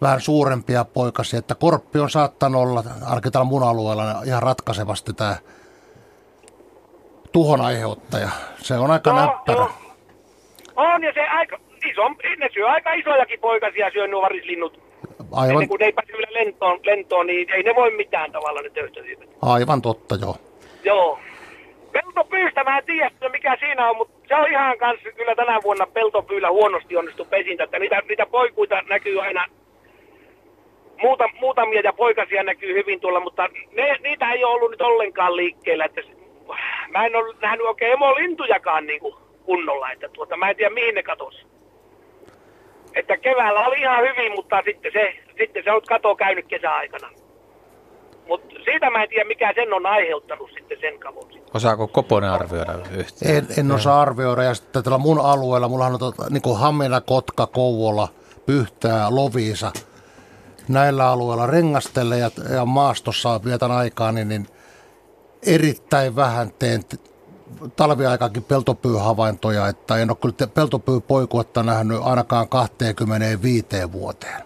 vähän 0.00 0.20
suurempia 0.20 0.84
poikasia, 0.84 1.38
että 1.38 1.54
korppi 1.54 1.98
on 1.98 2.10
saattanut 2.10 2.62
olla 2.62 2.84
ainakin 3.06 3.32
täällä 3.32 3.48
mun 3.48 3.62
alueella 3.62 4.22
ihan 4.24 4.42
ratkaisevasti 4.42 5.12
tämä 5.12 5.36
tuhon 7.32 7.60
aiheuttaja. 7.60 8.28
Se 8.58 8.74
on 8.74 8.90
aika 8.90 9.10
No, 9.12 9.20
näppärä. 9.20 9.56
joo. 9.58 9.70
On 10.76 11.02
ja 11.04 11.12
se 11.14 11.20
aika 11.20 11.58
iso, 11.90 12.08
ne 12.38 12.48
syö 12.54 12.68
aika 12.68 12.92
isojakin 12.92 13.40
poikasia 13.40 13.90
syö 13.92 14.06
nuo 14.08 14.22
varislinnut. 14.22 14.80
Aivan, 15.32 15.50
Ennen 15.50 15.68
kuin 15.68 15.78
ne 15.78 15.84
ei 15.86 15.92
pääse 15.92 16.12
vielä 16.12 16.32
lentoon, 16.44 16.80
lentoon, 16.84 17.26
niin 17.26 17.50
ei 17.50 17.62
ne 17.62 17.74
voi 17.76 17.96
mitään 17.96 18.32
tavalla 18.32 18.60
ne 18.62 18.70
töyhtöhyypät. 18.70 19.28
aivan 19.42 19.82
totta, 19.82 20.14
joo. 20.14 20.36
Joo. 20.86 21.18
Peltopyystä 21.92 22.64
mä 22.64 22.78
en 22.78 22.84
tiedä, 22.84 23.10
mikä 23.32 23.56
siinä 23.60 23.90
on, 23.90 23.96
mutta 23.96 24.28
se 24.28 24.34
on 24.34 24.50
ihan 24.50 24.78
kanssa 24.78 25.12
kyllä 25.12 25.34
tänä 25.34 25.58
vuonna 25.64 25.86
peltopyylä 25.86 26.50
huonosti 26.50 26.96
onnistu 26.96 27.24
pesintä, 27.24 27.64
että 27.64 27.78
niitä, 27.78 28.02
niitä 28.08 28.26
poikuita 28.26 28.82
näkyy 28.82 29.20
aina 29.22 29.44
muuta, 31.02 31.28
muutamia 31.40 31.80
ja 31.80 31.92
poikasia 31.92 32.42
näkyy 32.42 32.74
hyvin 32.74 33.00
tuolla, 33.00 33.20
mutta 33.20 33.48
ne, 33.72 33.96
niitä 34.02 34.32
ei 34.32 34.44
ole 34.44 34.54
ollut 34.54 34.70
nyt 34.70 34.80
ollenkaan 34.80 35.36
liikkeellä, 35.36 35.84
että 35.84 36.00
mä 36.88 37.06
en 37.06 37.16
ole 37.16 37.34
nähnyt 37.42 37.66
oikein 37.66 37.92
emolintujakaan 37.92 38.86
niin 38.86 39.00
kuin 39.00 39.14
kunnolla, 39.44 39.92
että 39.92 40.08
tuota, 40.08 40.36
mä 40.36 40.50
en 40.50 40.56
tiedä 40.56 40.74
mihin 40.74 40.94
ne 40.94 41.02
katos. 41.02 41.46
Että 42.94 43.16
keväällä 43.16 43.66
oli 43.66 43.80
ihan 43.80 44.04
hyvin, 44.08 44.32
mutta 44.32 44.62
sitten 44.64 44.92
se, 44.92 45.16
sitten 45.38 45.64
se 45.64 45.72
on 45.72 45.82
kato 45.88 46.16
käynyt 46.16 46.46
kesäaikana. 46.48 47.25
Mutta 48.28 48.54
siitä 48.64 48.90
mä 48.90 49.02
en 49.02 49.08
tiedä, 49.08 49.24
mikä 49.24 49.52
sen 49.54 49.74
on 49.74 49.86
aiheuttanut 49.86 50.50
sitten 50.58 50.78
sen 50.80 50.98
kavon. 50.98 51.30
Osaako 51.54 51.88
Koponen 51.88 52.30
arvioida 52.30 52.72
yhtään? 52.90 53.36
En, 53.36 53.46
en 53.58 53.72
osaa 53.72 54.00
arvioida. 54.00 54.42
Ja 54.42 54.54
sitten 54.54 54.84
tällä 54.84 54.98
mun 54.98 55.20
alueella, 55.20 55.68
mulla 55.68 55.86
on 55.86 55.98
tota, 55.98 56.30
niin 56.30 56.42
kuin 56.42 56.58
Hamina, 56.58 57.00
Kotka, 57.00 57.46
Kouvola, 57.46 58.08
Pyhtää, 58.46 59.06
Loviisa. 59.10 59.72
Näillä 60.68 61.10
alueilla 61.10 61.46
rengastelle 61.46 62.18
ja, 62.18 62.30
ja 62.54 62.64
maastossa 62.64 63.40
vietän 63.44 63.70
aikaa, 63.70 64.12
niin, 64.12 64.28
niin 64.28 64.46
erittäin 65.46 66.16
vähän 66.16 66.50
teen 66.58 66.84
t- 66.84 67.00
talviaikakin 67.76 68.42
peltopyyhavaintoja, 68.44 69.68
että 69.68 69.96
en 69.96 70.10
ole 70.10 70.16
kyllä 70.22 70.50
peltopyypoikuetta 70.54 71.62
nähnyt 71.62 71.98
ainakaan 72.02 72.48
25 72.48 73.66
vuoteen. 73.92 74.42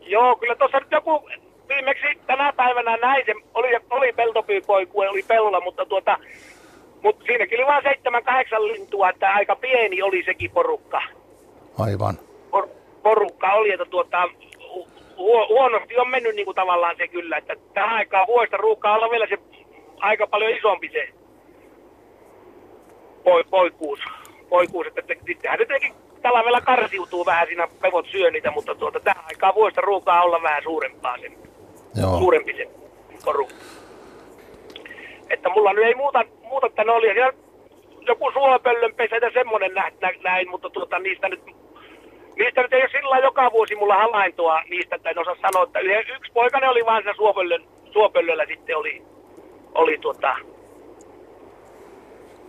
Joo, 0.00 0.36
kyllä 0.36 0.56
tuossa 0.56 0.80
nyt 0.80 0.92
joku 0.92 1.28
viimeksi 1.68 2.06
tänä 2.26 2.52
päivänä 2.52 2.96
näin, 2.96 3.26
se 3.26 3.34
oli, 3.54 3.68
oli 3.90 4.12
peltopyypoikue, 4.12 5.08
oli 5.08 5.22
pellolla, 5.22 5.60
mutta 5.60 5.86
tuota, 5.86 6.18
mutta 7.02 7.24
siinäkin 7.24 7.58
oli 7.58 7.66
vain 7.66 7.82
seitsemän, 7.82 8.24
kahdeksan 8.24 8.68
lintua, 8.68 9.10
että 9.10 9.30
aika 9.30 9.56
pieni 9.56 10.02
oli 10.02 10.22
sekin 10.24 10.50
porukka. 10.50 11.02
Aivan. 11.78 12.14
Por, 12.50 12.68
porukka 13.02 13.52
oli, 13.52 13.72
että 13.72 13.84
tuota, 13.84 14.28
hu, 14.74 14.88
hu- 15.16 15.48
huonosti 15.48 15.98
on 15.98 16.08
mennyt 16.10 16.34
niin 16.34 16.44
kuin 16.44 16.54
tavallaan 16.54 16.96
se 16.96 17.08
kyllä, 17.08 17.36
että 17.36 17.56
tähän 17.74 17.96
aikaan 17.96 18.26
vuodesta 18.26 18.56
ruukaa 18.56 18.94
olla 18.94 19.10
vielä 19.10 19.26
se 19.26 19.38
aika 20.00 20.26
paljon 20.26 20.50
isompi 20.50 20.90
se 20.92 21.08
poi, 23.24 23.44
poikuus. 23.44 24.00
poikuus 24.48 24.86
että 24.86 25.02
te- 25.02 25.18
sittenhän 25.26 25.58
se 25.58 25.64
teki 25.64 25.92
talvella 26.22 26.60
karsiutuu 26.60 27.26
vähän 27.26 27.46
siinä, 27.46 27.68
pevot 27.80 28.06
syö 28.06 28.30
niitä, 28.30 28.50
mutta 28.50 28.74
tuota, 28.74 29.00
tähän 29.00 29.24
aikaan 29.28 29.54
vuodesta 29.54 29.80
ruukaa 29.80 30.22
olla 30.22 30.42
vähän 30.42 30.62
suurempaa 30.62 31.18
sen 31.18 31.36
Joo. 32.00 32.18
suurempi 32.18 32.52
se 32.56 32.68
porukka. 33.24 33.54
Että 35.30 35.48
mulla 35.48 35.72
nyt 35.72 35.84
ei 35.84 35.94
muuta, 35.94 36.24
muuta 36.42 36.66
että 36.66 36.84
ne 36.84 36.92
oli 36.92 37.12
siellä 37.12 37.32
joku 38.00 38.30
suopöllön 38.32 38.94
pesä 38.94 39.16
ja 39.16 39.30
semmoinen 39.34 39.74
nä, 39.74 39.92
nä, 40.02 40.12
näin, 40.24 40.50
mutta 40.50 40.70
tuota, 40.70 40.98
niistä 40.98 41.28
nyt 41.28 41.40
Niistä 42.36 42.62
nyt 42.62 42.72
ei 42.72 42.80
ole 42.80 42.88
sillä 42.88 43.18
joka 43.18 43.52
vuosi 43.52 43.74
mulla 43.74 43.96
havaintoa 43.96 44.62
niistä, 44.70 44.96
että 44.96 45.10
en 45.10 45.18
osaa 45.18 45.36
sanoa, 45.42 45.64
että 45.64 45.78
yhden, 45.80 46.16
yksi 46.16 46.32
poikainen 46.32 46.70
oli 46.70 46.84
vaan 46.84 47.02
siinä 47.02 47.14
suopöllön, 47.16 47.64
suopöllöllä 47.92 48.46
sitten 48.46 48.76
oli, 48.76 49.02
oli 49.74 49.98
tuota, 49.98 50.36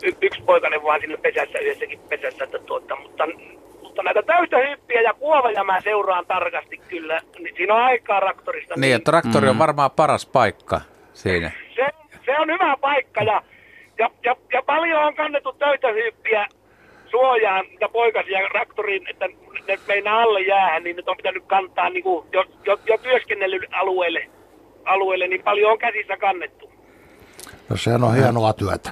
y, 0.03 0.11
yksi 0.21 0.41
poikainen 0.41 0.83
vaan 0.83 1.01
sinne 1.01 1.17
pesässä, 1.17 1.59
yhdessäkin 1.59 1.99
pesässä, 2.09 2.43
että 2.43 2.59
tuota, 2.59 2.95
mutta, 2.95 3.27
mutta 3.97 4.13
näitä 4.13 4.33
täytöhyppiä 4.33 5.01
ja 5.01 5.13
kuoveja 5.13 5.63
mä 5.63 5.81
seuraan 5.81 6.25
tarkasti 6.25 6.77
kyllä. 6.77 7.21
Niin 7.39 7.55
Siinä 7.57 7.73
on 7.75 7.81
aikaa 7.81 8.19
traktorista. 8.21 8.73
Niin, 8.77 8.91
ja 8.91 8.99
traktori 8.99 9.49
on 9.49 9.59
varmaan 9.59 9.91
paras 9.91 10.25
paikka 10.25 10.81
siinä. 11.13 11.51
se, 11.75 11.85
se 12.25 12.39
on 12.39 12.51
hyvä 12.51 12.77
paikka 12.81 13.23
ja, 13.23 13.41
ja, 13.99 14.09
ja, 14.23 14.35
ja 14.53 14.61
paljon 14.61 15.03
on 15.03 15.15
kannettu 15.15 15.53
töytöhyppiä 15.53 16.47
suojaan 17.11 17.65
ja 17.81 17.89
poikasia 17.89 18.47
traktoriin, 18.51 19.09
että 19.09 19.27
ne 19.67 19.79
meinaa 19.87 20.21
alle 20.21 20.41
jäähän, 20.41 20.83
niin 20.83 20.95
nyt 20.95 21.09
on 21.09 21.17
pitänyt 21.17 21.43
kantaa 21.47 21.89
niin 21.89 22.03
kuin 22.03 22.27
jo, 22.33 22.43
jo, 22.65 22.79
jo 22.85 22.97
työskennellyt 22.97 23.63
alueelle, 23.71 24.27
alueelle, 24.85 25.27
niin 25.27 25.43
paljon 25.43 25.71
on 25.71 25.77
käsissä 25.79 26.17
kannettu. 26.17 26.71
No 27.69 27.77
sehän 27.77 28.03
on 28.03 28.15
hienoa 28.15 28.53
työtä. 28.53 28.89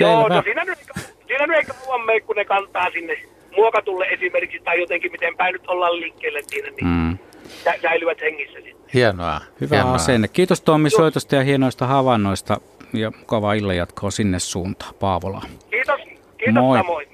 Joo, 0.00 0.20
Selvä. 0.22 0.34
no 0.36 0.42
siinä 0.42 0.64
nyt, 0.64 0.78
ei- 0.78 1.02
siinä 1.26 1.46
nyt 1.46 1.56
ei 1.56 1.64
kauan 1.64 2.00
mene, 2.06 2.20
kun 2.20 2.36
ne 2.36 2.44
kantaa 2.44 2.90
sinne 2.90 3.16
muokatulle 3.56 4.06
esimerkiksi 4.06 4.60
tai 4.64 4.80
jotenkin 4.80 5.12
miten 5.12 5.36
päin 5.36 5.52
nyt 5.52 5.66
ollaan 5.68 6.00
liikkeelle 6.00 6.40
siinä. 6.46 6.68
Niin. 6.70 6.86
Mm. 6.86 7.18
sä, 7.64 7.74
säilyvät 7.82 8.20
hengissä 8.20 8.58
sitten. 8.60 8.86
Hienoa. 8.94 9.40
Hyvä 9.60 9.76
hienoa. 9.76 9.94
asenne. 9.94 10.28
Kiitos 10.28 10.60
Tommi 10.60 10.90
soitosta 10.90 11.34
ja 11.34 11.42
hienoista 11.42 11.86
havainnoista 11.86 12.60
ja 12.92 13.12
mukavaa 13.18 13.54
illanjatkoa 13.54 14.10
sinne 14.10 14.38
suuntaan 14.38 14.94
Paavolaan. 15.00 15.48
Kiitos, 15.70 16.00
kiitos 16.38 16.62
Moi. 16.62 16.78
samoin. 16.78 17.08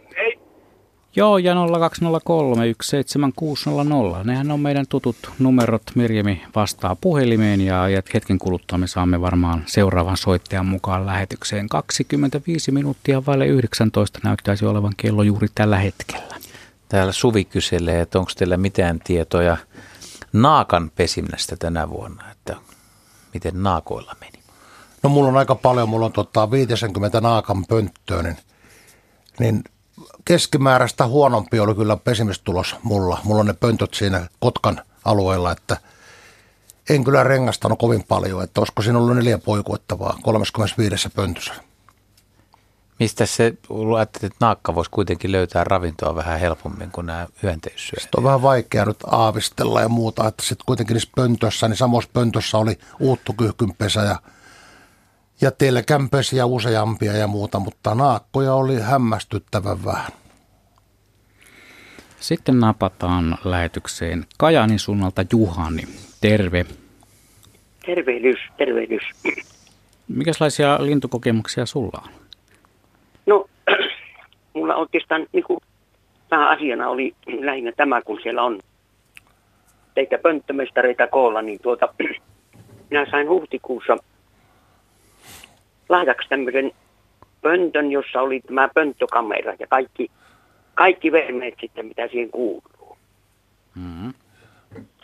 Joo, 1.17 1.39
ja 1.39 1.55
0203 1.55 2.75
17600. 2.83 4.25
Nehän 4.25 4.51
on 4.51 4.61
meidän 4.61 4.87
tutut 4.89 5.17
numerot. 5.39 5.83
Mirjami 5.95 6.43
vastaa 6.57 6.97
puhelimeen 7.01 7.61
ja 7.61 7.89
ja 7.89 8.03
hetken 8.15 8.39
kuluttua 8.39 8.79
me 8.79 8.87
saamme 8.87 9.21
varmaan 9.21 9.63
seuraavan 9.67 10.17
soittajan 10.17 10.67
mukaan 10.67 11.07
lähetykseen. 11.07 11.69
25 11.69 12.73
minuuttia 12.73 13.27
vaille 13.27 13.47
19 13.47 14.21
näyttäisi 14.25 14.67
olevan 14.67 14.93
kello 14.97 15.23
juuri 15.23 15.49
tällä 15.55 15.79
hetkellä. 15.79 16.35
Täällä 16.89 17.13
Suvi 17.13 17.45
kyselee, 17.45 18.01
että 18.01 18.19
onko 18.19 18.31
teillä 18.37 18.57
mitään 18.57 19.01
tietoja 19.05 19.57
naakan 20.33 20.91
pesinnästä 20.97 21.57
tänä 21.57 21.89
vuonna, 21.91 22.31
että 22.31 22.57
miten 23.35 23.63
naakoilla 23.63 24.17
meni. 24.21 24.39
No 25.03 25.11
mulla 25.11 25.29
on 25.29 25.37
aika 25.37 25.55
paljon, 25.55 25.89
mulla 25.89 26.07
on 26.07 26.13
tota 26.13 26.51
50 26.51 27.21
naakan 27.21 27.65
pönttöä, 27.67 28.23
niin, 28.23 28.37
niin 29.39 29.65
keskimääräistä 30.29 31.07
huonompi 31.07 31.61
oli 31.61 31.75
kyllä 31.75 31.97
pesimistulos 31.97 32.77
mulla. 32.83 33.21
Mulla 33.25 33.41
on 33.41 33.47
ne 33.47 33.53
pöntöt 33.53 33.95
siinä 33.95 34.29
Kotkan 34.41 34.83
alueella, 35.05 35.53
että 35.53 35.77
en 36.91 37.05
kyllä 37.05 37.25
rengastanut 37.25 37.79
kovin 37.79 38.05
paljon, 38.09 38.43
että 38.43 38.61
olisiko 38.61 38.83
siinä 38.83 38.99
ollut 38.99 39.17
neljä 39.17 39.39
poikuettavaa 39.39 40.19
35 40.23 41.09
pöntössä. 41.09 41.55
Mistä 43.01 43.27
se 43.27 43.55
ajattelet, 43.97 44.25
että 44.25 44.47
naakka 44.47 44.75
voisi 44.75 44.91
kuitenkin 44.91 45.33
löytää 45.33 45.65
ravintoa 45.65 46.15
vähän 46.15 46.41
helpommin 46.41 46.91
kuin 46.91 47.07
nämä 47.07 47.27
hyönteissyöt? 47.43 48.03
Sitten 48.03 48.19
on 48.19 48.25
vähän 48.25 48.43
vaikea 48.43 48.85
nyt 48.85 49.05
aavistella 49.07 49.81
ja 49.81 49.89
muuta, 49.89 50.29
että 50.29 50.43
sitten 50.43 50.67
kuitenkin 50.67 50.95
niissä 50.95 51.11
pöntössä, 51.17 51.69
niin 51.69 51.77
samassa 51.77 52.11
pöntössä 52.13 52.59
oli 52.59 52.79
uuttukyhkynpesä 53.01 54.01
ja, 54.01 54.17
ja 55.41 55.51
telkänpesiä 55.51 56.47
useampia 56.47 57.13
ja 57.13 57.27
muuta, 57.27 57.59
mutta 57.59 57.95
naakkoja 57.95 58.55
oli 58.55 58.81
hämmästyttävän 58.81 59.85
vähän. 59.85 60.13
Sitten 62.21 62.61
napataan 62.61 63.39
lähetykseen 63.45 64.25
Kajanin 64.39 64.79
suunnalta 64.79 65.25
Juhani. 65.33 65.83
Terve. 66.21 66.67
Tervehdys, 67.87 68.39
tervehdys. 68.57 69.03
Mikäslaisia 70.09 70.79
lintukokemuksia 70.81 71.67
sulla 71.67 72.03
on? 72.05 72.13
No, 73.27 73.47
mulla 74.55 74.75
oikeastaan 74.75 75.27
niin 75.33 75.45
kuin, 75.45 75.61
asiana 76.31 76.89
oli 76.89 77.15
lähinnä 77.41 77.73
tämä, 77.73 78.03
kun 78.03 78.21
siellä 78.23 78.43
on 78.43 78.61
teitä 79.95 80.19
pönttömestareita 80.19 81.07
koolla, 81.07 81.43
niin 81.43 81.59
tuota, 81.63 81.95
minä 82.91 83.07
sain 83.11 83.29
huhtikuussa 83.29 83.97
lahjaksi 85.89 86.29
tämmöisen 86.29 86.73
pöntön, 87.43 87.93
jossa 87.93 88.21
oli 88.21 88.41
tämä 88.41 88.69
pönttökamera 88.75 89.55
ja 89.59 89.67
kaikki, 89.67 90.11
kaikki 90.75 91.13
vermeet 91.13 91.55
sitten, 91.61 91.87
mitä 91.87 92.09
siihen 92.09 92.31
kuuluu. 92.31 92.99
Mm-hmm. 93.75 94.15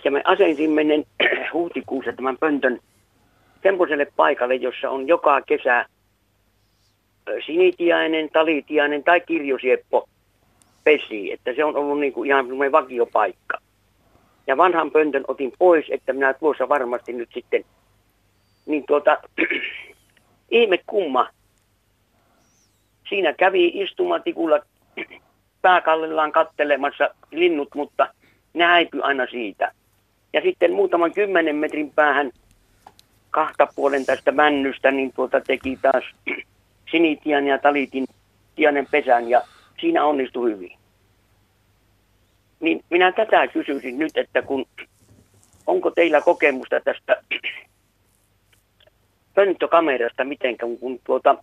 Ja 0.04 0.10
me 0.10 0.22
asensimme 0.24 0.84
ne 0.84 1.04
huhtikuussa 1.52 2.12
tämän 2.12 2.38
pöntön 2.38 2.80
semmoiselle 3.62 4.06
paikalle, 4.16 4.54
jossa 4.54 4.90
on 4.90 5.08
joka 5.08 5.40
kesä 5.40 5.86
sinitiainen, 7.46 8.30
talitiainen 8.30 9.04
tai 9.04 9.20
kirjosieppo 9.20 10.08
pesi. 10.84 11.32
Että 11.32 11.54
se 11.56 11.64
on 11.64 11.76
ollut 11.76 12.00
niin 12.00 12.12
kuin 12.12 12.26
ihan 12.26 12.46
semmoinen 12.46 12.72
vakiopaikka. 12.72 13.58
Ja 14.46 14.56
vanhan 14.56 14.90
pöntön 14.90 15.24
otin 15.28 15.52
pois, 15.58 15.86
että 15.88 16.12
minä 16.12 16.34
tuossa 16.34 16.68
varmasti 16.68 17.12
nyt 17.12 17.28
sitten, 17.34 17.64
niin 18.66 18.84
tuota, 18.86 19.18
ihme 20.50 20.78
kumma. 20.86 21.28
Siinä 23.08 23.32
kävi 23.32 23.66
istumatikulla 23.74 24.60
pääkallellaan 25.62 26.32
kattelemassa 26.32 27.10
linnut, 27.30 27.68
mutta 27.74 28.14
ne 28.54 28.64
häipyi 28.64 29.00
aina 29.00 29.26
siitä. 29.30 29.72
Ja 30.32 30.40
sitten 30.40 30.72
muutaman 30.72 31.12
kymmenen 31.12 31.56
metrin 31.56 31.92
päähän 31.92 32.30
kahta 33.30 33.68
puolen 33.76 34.06
tästä 34.06 34.32
männystä, 34.32 34.90
niin 34.90 35.12
tuota 35.12 35.40
teki 35.40 35.78
taas 35.82 36.04
sinitian 36.90 37.46
ja 37.46 37.58
talitin 37.58 38.04
tianen 38.56 38.86
pesän 38.90 39.28
ja 39.28 39.42
siinä 39.80 40.04
onnistui 40.04 40.50
hyvin. 40.50 40.78
Niin 42.60 42.84
minä 42.90 43.12
tätä 43.12 43.46
kysyisin 43.48 43.98
nyt, 43.98 44.16
että 44.16 44.42
kun 44.42 44.66
onko 45.66 45.90
teillä 45.90 46.20
kokemusta 46.20 46.80
tästä 46.80 47.22
pönttökamerasta 49.34 50.24
mitenkään, 50.24 50.78
kun 50.78 51.00
tuota, 51.04 51.36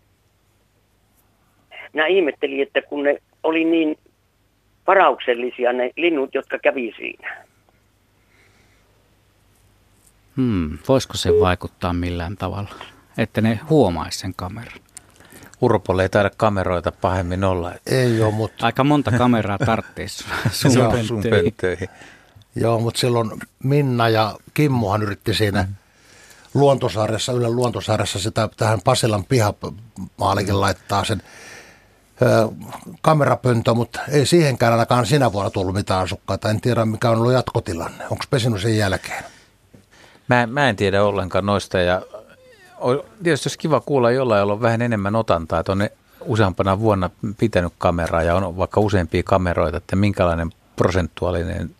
minä 1.93 2.07
ihmettelin, 2.07 2.61
että 2.61 2.81
kun 2.81 3.03
ne 3.03 3.17
oli 3.43 3.65
niin 3.65 3.97
varauksellisia 4.87 5.73
ne 5.73 5.91
linnut, 5.97 6.33
jotka 6.33 6.59
kävi 6.59 6.93
siinä. 6.97 7.45
Hmm, 10.37 10.77
voisiko 10.87 11.17
se 11.17 11.29
vaikuttaa 11.39 11.93
millään 11.93 12.37
tavalla, 12.37 12.69
että 13.17 13.41
ne 13.41 13.59
huomaisi 13.69 14.19
sen 14.19 14.33
kameran? 14.35 14.79
Urpolle 15.61 16.03
ei 16.03 16.09
taida 16.09 16.29
kameroita 16.37 16.91
pahemmin 16.91 17.43
olla. 17.43 17.73
Että 17.75 17.95
Ei 17.95 18.21
ole, 18.21 18.33
mutta 18.33 18.65
Aika 18.65 18.83
monta 18.83 19.11
kameraa 19.11 19.57
tarvitsisi 19.65 20.23
sun, 20.51 20.71
sun 21.05 21.23
pönttöihin. 21.29 21.89
Joo, 22.55 22.79
mutta 22.79 22.99
silloin 22.99 23.29
Minna 23.63 24.09
ja 24.09 24.35
Kimmohan 24.53 25.03
yritti 25.03 25.33
siinä 25.33 25.67
luontosaaressa, 26.53 27.31
Yle 27.31 27.49
luontosaaressa 27.49 28.19
sitä 28.19 28.49
tähän 28.57 28.81
Pasilan 28.81 29.23
pihamaalikin 29.23 30.61
laittaa 30.61 31.05
sen 31.05 31.23
kamerapöntö, 33.01 33.73
mutta 33.73 33.99
ei 34.09 34.25
siihenkään 34.25 34.73
ainakaan 34.73 35.05
sinä 35.05 35.33
vuonna 35.33 35.49
tullut 35.49 35.75
mitään 35.75 36.01
asukkaita. 36.01 36.49
En 36.49 36.61
tiedä, 36.61 36.85
mikä 36.85 37.09
on 37.09 37.17
ollut 37.17 37.33
jatkotilanne. 37.33 38.03
Onko 38.03 38.23
pesinut 38.29 38.61
sen 38.61 38.77
jälkeen? 38.77 39.23
Mä, 40.27 40.47
mä 40.47 40.69
en 40.69 40.75
tiedä 40.75 41.03
ollenkaan 41.03 41.45
noista 41.45 41.79
ja 41.79 42.01
tietysti 43.23 43.47
olisi 43.47 43.59
kiva 43.59 43.79
kuulla 43.79 44.11
jollain, 44.11 44.39
jolla 44.39 44.53
on 44.53 44.61
vähän 44.61 44.81
enemmän 44.81 45.15
otantaa, 45.15 45.59
että 45.59 45.71
on 45.71 45.89
useampana 46.25 46.79
vuonna 46.79 47.09
pitänyt 47.37 47.73
kameraa 47.77 48.23
ja 48.23 48.35
on 48.35 48.57
vaikka 48.57 48.81
useampia 48.81 49.23
kameroita, 49.23 49.77
että 49.77 49.95
minkälainen 49.95 50.49
prosentuaalinen 50.75 51.75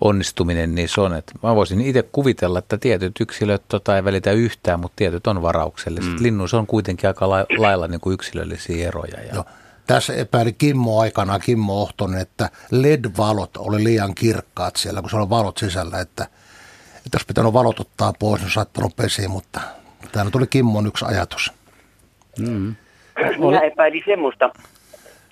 onnistuminen 0.00 0.74
niissä 0.74 1.02
on. 1.02 1.14
Että 1.14 1.32
mä 1.42 1.54
voisin 1.54 1.80
itse 1.80 2.02
kuvitella, 2.02 2.58
että 2.58 2.78
tietyt 2.78 3.20
yksilöt 3.20 3.62
tota 3.68 3.96
ei 3.96 4.04
välitä 4.04 4.32
yhtään, 4.32 4.80
mutta 4.80 4.96
tietyt 4.96 5.26
on 5.26 5.42
varaukselliset. 5.42 6.12
Mm. 6.12 6.22
Linnuissa 6.22 6.58
on 6.58 6.66
kuitenkin 6.66 7.08
aika 7.08 7.28
la- 7.28 7.46
lailla 7.58 7.88
niin 7.88 8.00
kuin 8.00 8.14
yksilöllisiä 8.14 8.88
eroja. 8.88 9.20
Ja 9.20 9.34
Joo. 9.34 9.44
Tässä 9.86 10.14
epäili 10.14 10.52
Kimmo 10.52 11.00
aikana, 11.00 11.38
Kimmo 11.38 11.82
Ohtonen, 11.82 12.20
että 12.20 12.50
LED-valot 12.70 13.56
oli 13.56 13.84
liian 13.84 14.14
kirkkaat 14.14 14.76
siellä, 14.76 15.00
kun 15.00 15.10
se 15.10 15.16
oli 15.16 15.30
valot 15.30 15.58
sisällä, 15.58 16.00
että, 16.00 16.24
että 16.96 17.14
jos 17.14 17.24
pitänyt 17.26 17.52
valot 17.52 17.80
ottaa 17.80 18.12
pois, 18.18 18.40
niin 18.42 18.50
saattanut 18.50 18.96
pesiä, 18.96 19.28
mutta 19.28 19.60
tämä 20.12 20.30
tuli 20.30 20.46
Kimmon 20.46 20.86
yksi 20.86 21.04
ajatus. 21.04 21.52
Mm. 22.38 22.74
Minä 23.38 23.60
epäilin 23.60 24.02
semmoista, 24.06 24.50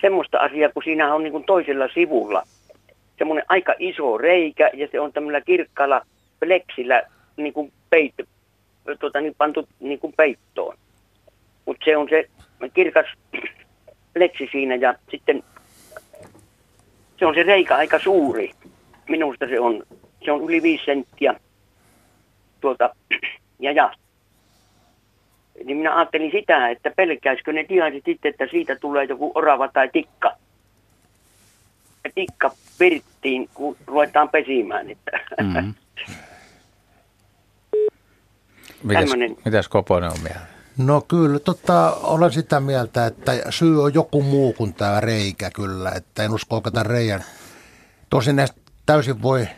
semmoista 0.00 0.38
asiaa, 0.38 0.70
kun 0.74 0.82
siinä 0.82 1.14
on 1.14 1.22
niin 1.22 1.44
toisella 1.46 1.88
sivulla 1.94 2.42
semmoinen 3.18 3.44
aika 3.48 3.74
iso 3.78 4.18
reikä 4.18 4.70
ja 4.74 4.88
se 4.92 5.00
on 5.00 5.12
tämmöillä 5.12 5.40
kirkkaalla 5.40 6.06
pleksillä 6.40 7.02
niin 7.36 7.52
kuin 7.52 7.72
peit, 7.90 8.14
tuota, 9.00 9.20
niin 9.20 9.34
pantu 9.38 9.68
niin 9.80 9.98
kuin 9.98 10.12
peittoon. 10.16 10.76
Mutta 11.66 11.84
se 11.84 11.96
on 11.96 12.08
se 12.08 12.28
kirkas 12.74 13.06
pleksi 14.14 14.48
siinä 14.52 14.74
ja 14.74 14.94
sitten 15.10 15.42
se 17.18 17.26
on 17.26 17.34
se 17.34 17.42
reikä 17.42 17.76
aika 17.76 17.98
suuri. 17.98 18.50
Minusta 19.08 19.48
se 19.48 19.60
on, 19.60 19.82
se 20.24 20.32
on 20.32 20.44
yli 20.44 20.62
viisi 20.62 20.84
senttiä 20.84 21.34
tuota, 22.60 22.94
ja 23.58 23.72
ja 23.72 23.92
niin 25.64 25.76
minä 25.76 25.96
ajattelin 25.96 26.30
sitä, 26.30 26.68
että 26.68 26.90
pelkäisikö 26.96 27.52
ne 27.52 27.64
tihaiset 27.64 28.04
sitten, 28.04 28.30
että 28.30 28.46
siitä 28.50 28.76
tulee 28.76 29.04
joku 29.04 29.32
orava 29.34 29.68
tai 29.68 29.88
tikka. 29.92 30.32
Tikka 32.16 32.50
pirttiin, 32.78 33.48
kun 33.54 33.76
ruvetaan 33.86 34.28
pesimään. 34.28 34.90
Että. 34.90 35.10
Mm. 38.82 38.88
mitäs, 38.88 39.10
mitäs 39.44 39.68
Koponen 39.68 40.10
on 40.10 40.20
mieltä? 40.22 40.46
No 40.78 41.00
kyllä, 41.00 41.38
tota, 41.38 41.92
olen 42.02 42.32
sitä 42.32 42.60
mieltä, 42.60 43.06
että 43.06 43.32
syy 43.50 43.82
on 43.82 43.94
joku 43.94 44.22
muu 44.22 44.52
kuin 44.52 44.74
tämä 44.74 45.00
reikä 45.00 45.50
kyllä, 45.50 45.90
että 45.90 46.22
en 46.22 46.34
usko, 46.34 46.56
että 46.56 46.70
tämän 46.70 46.86
reijän. 46.86 47.24
Tosin 48.10 48.36
näistä 48.36 48.60
täysin 48.86 49.22
voi 49.22 49.48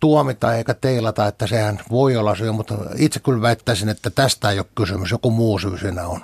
tuomita 0.00 0.54
eikä 0.54 0.74
teilata, 0.74 1.26
että 1.26 1.46
sehän 1.46 1.78
voi 1.90 2.16
olla 2.16 2.34
syy, 2.34 2.52
mutta 2.52 2.74
itse 2.98 3.20
kyllä 3.20 3.42
väittäisin, 3.42 3.88
että 3.88 4.10
tästä 4.10 4.50
ei 4.50 4.58
ole 4.58 4.66
kysymys, 4.74 5.10
joku 5.10 5.30
muu 5.30 5.58
syy 5.58 5.78
siinä 5.78 6.06
on. 6.06 6.20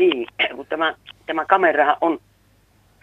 Niin, 0.00 0.26
kun 0.56 0.66
tämä, 0.66 0.94
tämä 1.26 1.44
kamerahan 1.44 1.96
on 2.00 2.18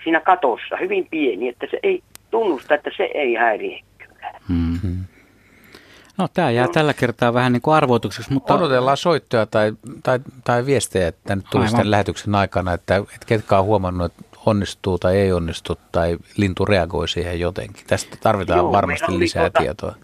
siinä 0.04 0.20
katossa 0.20 0.78
hyvin 0.78 1.08
pieni, 1.12 1.47
että 1.47 1.68
se 1.72 1.80
ei 1.84 2.04
tunnusta, 2.32 2.76
että 2.76 2.89
se 2.97 3.04
ei 3.04 3.36
häiriä 3.36 3.84
kyllä. 3.97 4.32
Hmm. 4.47 5.06
No 6.18 6.28
tämä 6.34 6.51
jää 6.51 6.66
no. 6.66 6.72
tällä 6.72 6.93
kertaa 6.93 7.34
vähän 7.34 7.54
niin 7.54 7.62
kuin 7.62 7.76
arvoitukseksi, 7.76 8.34
mutta... 8.34 8.54
Odotellaan 8.54 8.97
soittoja 8.97 9.45
tai, 9.45 9.74
tai, 10.04 10.20
tai 10.43 10.66
viestejä, 10.66 11.08
että 11.08 11.36
nyt 11.36 11.45
tulisi 11.51 11.72
tämän 11.72 11.91
lähetyksen 11.91 12.36
aikana, 12.36 12.74
että, 12.74 12.95
että 12.95 13.26
ketkä 13.26 13.60
on 13.60 13.66
huomannut, 13.66 14.06
että 14.12 14.24
onnistuu 14.45 14.97
tai 14.97 15.18
ei 15.18 15.32
onnistu 15.32 15.78
tai 15.91 16.18
lintu 16.38 16.66
reagoi 16.66 17.08
siihen 17.08 17.39
jotenkin. 17.39 17.84
Tästä 17.88 18.18
tarvitaan 18.22 18.60
Joo, 18.60 18.72
varmasti 18.72 19.20
lisää 19.20 19.43
tuota, 19.43 19.60
tietoa. 19.60 19.95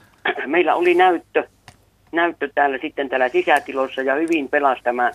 Meillä 0.46 0.74
oli 0.74 0.94
näyttö, 0.94 1.48
näyttö 2.12 2.48
täällä 2.54 2.78
sitten 2.82 3.08
täällä 3.08 3.28
sisätilossa 3.28 4.02
ja 4.02 4.14
hyvin 4.14 4.48
pelasi 4.48 4.82
tämä, 4.82 5.12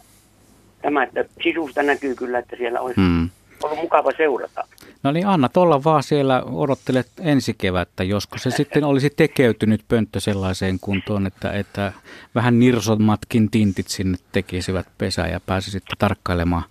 tämä 0.82 1.04
että 1.04 1.26
sisusta 1.44 1.84
näkyy 1.84 2.16
kyllä, 2.16 2.40
että 2.40 2.56
siellä 2.56 2.80
olisi 2.80 3.02
hmm. 3.02 3.30
Ollut 3.64 3.80
mukava 3.80 4.12
seurata. 4.18 4.64
No 5.04 5.12
niin 5.12 5.28
Anna, 5.28 5.50
tuolla 5.50 5.84
vaan 5.84 6.04
siellä 6.04 6.44
odottelet 6.44 7.08
ensi 7.22 7.56
kevättä, 7.58 8.04
josko 8.04 8.38
se 8.38 8.52
sitten 8.52 8.84
olisi 8.84 9.10
tekeytynyt 9.10 9.82
pönttö 9.88 10.20
sellaiseen 10.20 10.80
kuntoon, 10.82 11.28
että, 11.28 11.52
että 11.52 11.94
vähän 12.36 12.60
nirsommatkin 12.60 13.52
tintit 13.52 13.88
sinne 13.88 14.18
tekisivät 14.32 14.88
pesää 14.98 15.28
ja 15.28 15.40
pääsisitte 15.46 15.96
tarkkailemaan 16.00 16.64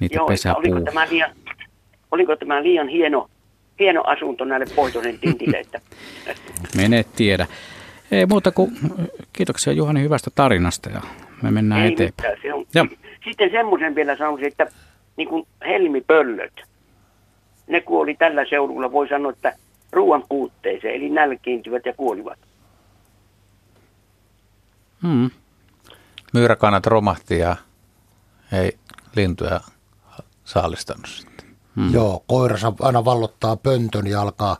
niitä 0.00 0.16
Joo, 0.16 0.26
pesäpuuhun. 0.26 0.72
Oliko 0.72 0.84
tämä 0.90 1.06
liian, 1.10 1.30
oliko 2.10 2.36
tämä 2.36 2.62
liian 2.62 2.88
hieno, 2.88 3.30
hieno 3.78 4.02
asunto 4.06 4.44
näille 4.44 4.66
poitonen 4.76 5.18
tintille? 5.18 5.60
Että... 5.60 5.80
Mene 6.76 7.04
tiedä. 7.16 7.46
Ei 8.12 8.26
muuta 8.26 8.50
kuin 8.50 8.72
kiitoksia 9.32 9.72
Juhani 9.72 10.02
hyvästä 10.02 10.30
tarinasta 10.34 10.90
ja 10.90 11.00
me 11.42 11.50
mennään 11.50 11.82
Ei 11.82 11.92
eteenpäin. 11.92 12.32
Mitään, 12.32 12.66
se 12.72 12.82
on. 12.82 12.90
Sitten 13.24 13.50
semmoisen 13.50 13.94
vielä 13.94 14.16
sanoisin, 14.16 14.46
että 14.46 14.66
niin 15.16 15.28
kuin 15.28 15.46
helmipöllöt, 15.66 16.52
ne 17.66 17.80
kuoli 17.80 18.14
tällä 18.14 18.44
seudulla, 18.50 18.92
voi 18.92 19.08
sanoa, 19.08 19.32
että 19.32 19.56
ruoan 19.92 20.24
puutteeseen, 20.28 20.94
eli 20.94 21.10
nälkiintyvät 21.10 21.86
ja 21.86 21.92
kuolivat. 21.92 22.38
Hmm. 25.02 25.30
Myyräkannat 26.32 26.86
romahti 26.86 27.38
ja 27.38 27.56
ei 28.52 28.78
lintuja 29.16 29.60
saalistanut 30.44 31.06
sitten. 31.06 31.46
Hmm. 31.76 31.94
Joo, 31.94 32.24
koiransa 32.26 32.72
aina 32.80 33.04
vallottaa 33.04 33.56
pöntön 33.56 34.06
ja 34.06 34.20
alkaa 34.20 34.56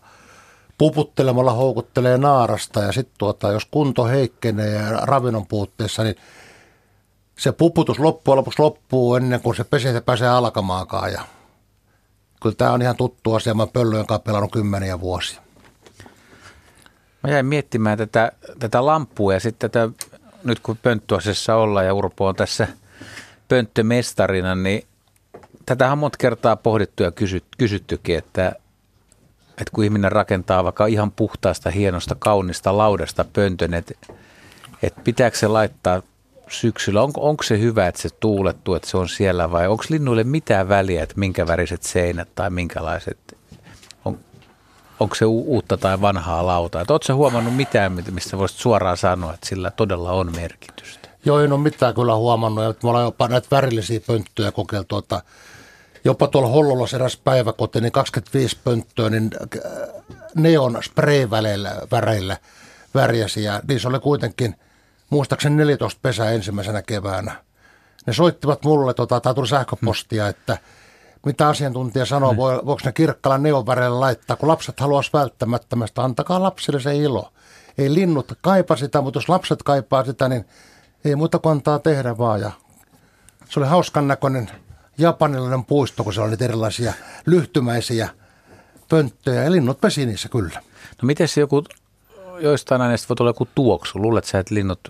puputtelemalla 0.79 1.53
houkuttelee 1.53 2.19
naarasta 2.19 2.81
ja 2.81 2.93
sitten 2.93 3.15
tuota, 3.19 3.53
jos 3.53 3.69
kunto 3.71 4.05
heikkenee 4.05 4.71
ja 4.71 4.91
ravinnon 4.91 5.47
puutteessa, 5.47 6.03
niin 6.03 6.17
se 7.41 7.53
puputus 7.53 7.99
loppujen 7.99 8.37
lopuksi 8.37 8.63
loppuu 8.63 9.15
ennen 9.15 9.41
kuin 9.41 9.57
se 9.57 9.65
pesintä 9.65 10.01
pääsee 10.01 10.29
alkamaakaan 10.29 11.13
ja 11.13 11.23
kyllä 12.43 12.57
tämä 12.57 12.73
on 12.73 12.83
ihan 12.83 12.97
tuttu 12.97 13.35
asia. 13.35 13.55
Mä 13.55 13.67
pöllöjen 13.67 14.07
kanssa 14.07 14.25
pelannut 14.25 14.53
kymmeniä 14.53 15.01
vuosia. 15.01 15.41
Mä 17.23 17.31
jäin 17.31 17.47
miettimään 17.47 17.99
tätä, 17.99 18.33
tätä 18.59 18.87
lampua 18.87 19.33
ja 19.33 19.41
sitten 19.41 19.71
tätä, 19.71 19.93
nyt 20.45 20.61
kun 20.61 20.77
pönttöasessa 20.77 21.57
ollaan 21.57 21.87
ja 21.87 21.95
Urpo 21.95 22.27
on 22.27 22.37
tässä 22.37 22.69
pönttömestarina, 23.49 24.55
niin 24.55 24.87
tätä 25.67 25.93
on 25.93 25.99
monta 25.99 26.19
kertaa 26.19 26.57
pohdittu 26.57 27.03
ja 27.03 27.11
kysyt, 27.11 27.45
kysyttykin, 27.59 28.19
että, 28.19 28.53
että 29.51 29.71
kun 29.73 29.85
ihminen 29.85 30.13
rakentaa 30.13 30.65
vaikka 30.65 30.87
ihan 30.87 31.13
puhtaasta, 31.13 31.71
hienosta, 31.71 32.17
kaunista 32.19 32.77
laudasta 32.77 33.25
pöntön, 33.33 33.75
että, 33.75 33.95
että 34.83 35.01
pitääkö 35.05 35.37
se 35.37 35.47
laittaa 35.47 36.03
syksyllä, 36.51 37.03
onko, 37.03 37.29
onko 37.29 37.43
se 37.43 37.59
hyvä, 37.59 37.87
että 37.87 38.03
se 38.03 38.09
tuulettuu, 38.21 38.75
että 38.75 38.89
se 38.89 38.97
on 38.97 39.09
siellä 39.09 39.51
vai 39.51 39.69
onko 39.69 39.85
linnuille 39.89 40.25
mitään 40.25 40.69
väliä, 40.69 41.03
että 41.03 41.15
minkä 41.19 41.47
väriset 41.47 41.83
seinät 41.83 42.29
tai 42.35 42.51
minkälaiset, 42.51 43.39
on, 44.05 44.19
onko 45.01 45.15
se 45.15 45.25
uutta 45.25 45.77
tai 45.77 46.01
vanhaa 46.01 46.47
lautaa? 46.47 46.85
Oletko 46.89 47.15
huomannut 47.15 47.57
mitään, 47.57 47.93
mistä 48.11 48.39
voisit 48.39 48.59
suoraan 48.59 48.97
sanoa, 48.97 49.35
että 49.35 49.49
sillä 49.49 49.71
todella 49.71 50.13
on 50.13 50.33
merkitystä? 50.37 51.09
Joo, 51.25 51.41
en 51.41 51.53
ole 51.53 51.61
mitään 51.61 51.95
kyllä 51.95 52.17
huomannut. 52.17 52.65
Että 52.65 52.87
me 52.87 52.89
ollaan 52.91 53.05
jopa 53.05 53.29
näitä 53.29 53.49
värillisiä 53.51 54.01
pönttöjä 54.07 54.53
kokeiltu, 54.53 54.99
että 54.99 55.23
jopa 56.05 56.29
tuolla 56.29 56.49
Hollolla 56.49 56.87
eräs 56.95 57.17
päiväkoti, 57.17 57.81
niin 57.81 57.93
25 57.93 58.59
pönttöä, 58.65 59.11
niin 59.11 59.31
äh, 59.43 60.21
neon 60.35 60.79
spray-väreillä 60.83 61.77
väreillä 61.91 62.37
värjäsi 62.95 63.45
ja 63.45 63.61
niissä 63.69 63.89
oli 63.89 64.01
kuitenkin– 64.01 64.55
muistaakseni 65.11 65.57
14 65.57 66.01
pesää 66.03 66.31
ensimmäisenä 66.31 66.83
keväänä. 66.83 67.45
Ne 68.07 68.13
soittivat 68.13 68.65
mulle, 68.65 68.95
tota, 68.95 69.21
tai 69.21 69.35
tuli 69.35 69.49
sähköpostia, 69.49 70.29
että 70.29 70.59
mitä 71.27 71.49
asiantuntija 71.49 72.07
sanoo, 72.07 72.33
mm. 72.33 72.37
voiko 72.39 72.81
ne 72.85 72.93
kirkkalla 72.93 73.39
neonväreillä 73.39 74.01
laittaa, 74.01 74.37
kun 74.37 74.49
lapset 74.49 74.81
haluaisi 74.81 75.11
välttämättömästi, 75.13 76.01
antakaa 76.01 76.43
lapsille 76.43 76.81
se 76.81 76.97
ilo. 76.97 77.33
Ei 77.79 77.95
linnut 77.95 78.33
kaipa 78.41 78.77
sitä, 78.77 79.01
mutta 79.01 79.19
jos 79.19 79.29
lapset 79.29 79.63
kaipaa 79.63 80.05
sitä, 80.05 80.29
niin 80.29 80.45
ei 81.05 81.17
muuta 81.17 81.39
kuin 81.39 81.51
antaa 81.51 81.79
tehdä 81.79 82.19
vaan. 82.19 82.41
Ja 82.41 82.51
se 83.49 83.61
oli 83.61 83.67
hauskan 83.67 84.09
näköinen 84.09 84.51
japanilainen 84.99 85.65
puisto, 85.65 86.05
kun 86.05 86.15
se 86.15 86.21
oli 86.21 86.31
niitä 86.31 86.45
erilaisia 86.45 86.93
lyhtymäisiä 87.27 88.09
pönttöjä 88.89 89.45
ja 89.45 89.53
linnut 89.53 89.81
pesi 89.81 90.07
niissä 90.07 90.29
kyllä. 90.29 90.61
No 91.03 91.07
miten 91.07 91.29
se 91.29 91.41
joku, 91.41 91.65
joistain 92.39 92.81
aineista 92.81 93.09
voi 93.09 93.17
tulla 93.17 93.31
joku 93.31 93.49
tuoksu? 93.55 94.03
Luulet 94.03 94.25
sä, 94.25 94.39
että 94.39 94.55
linnut 94.55 94.81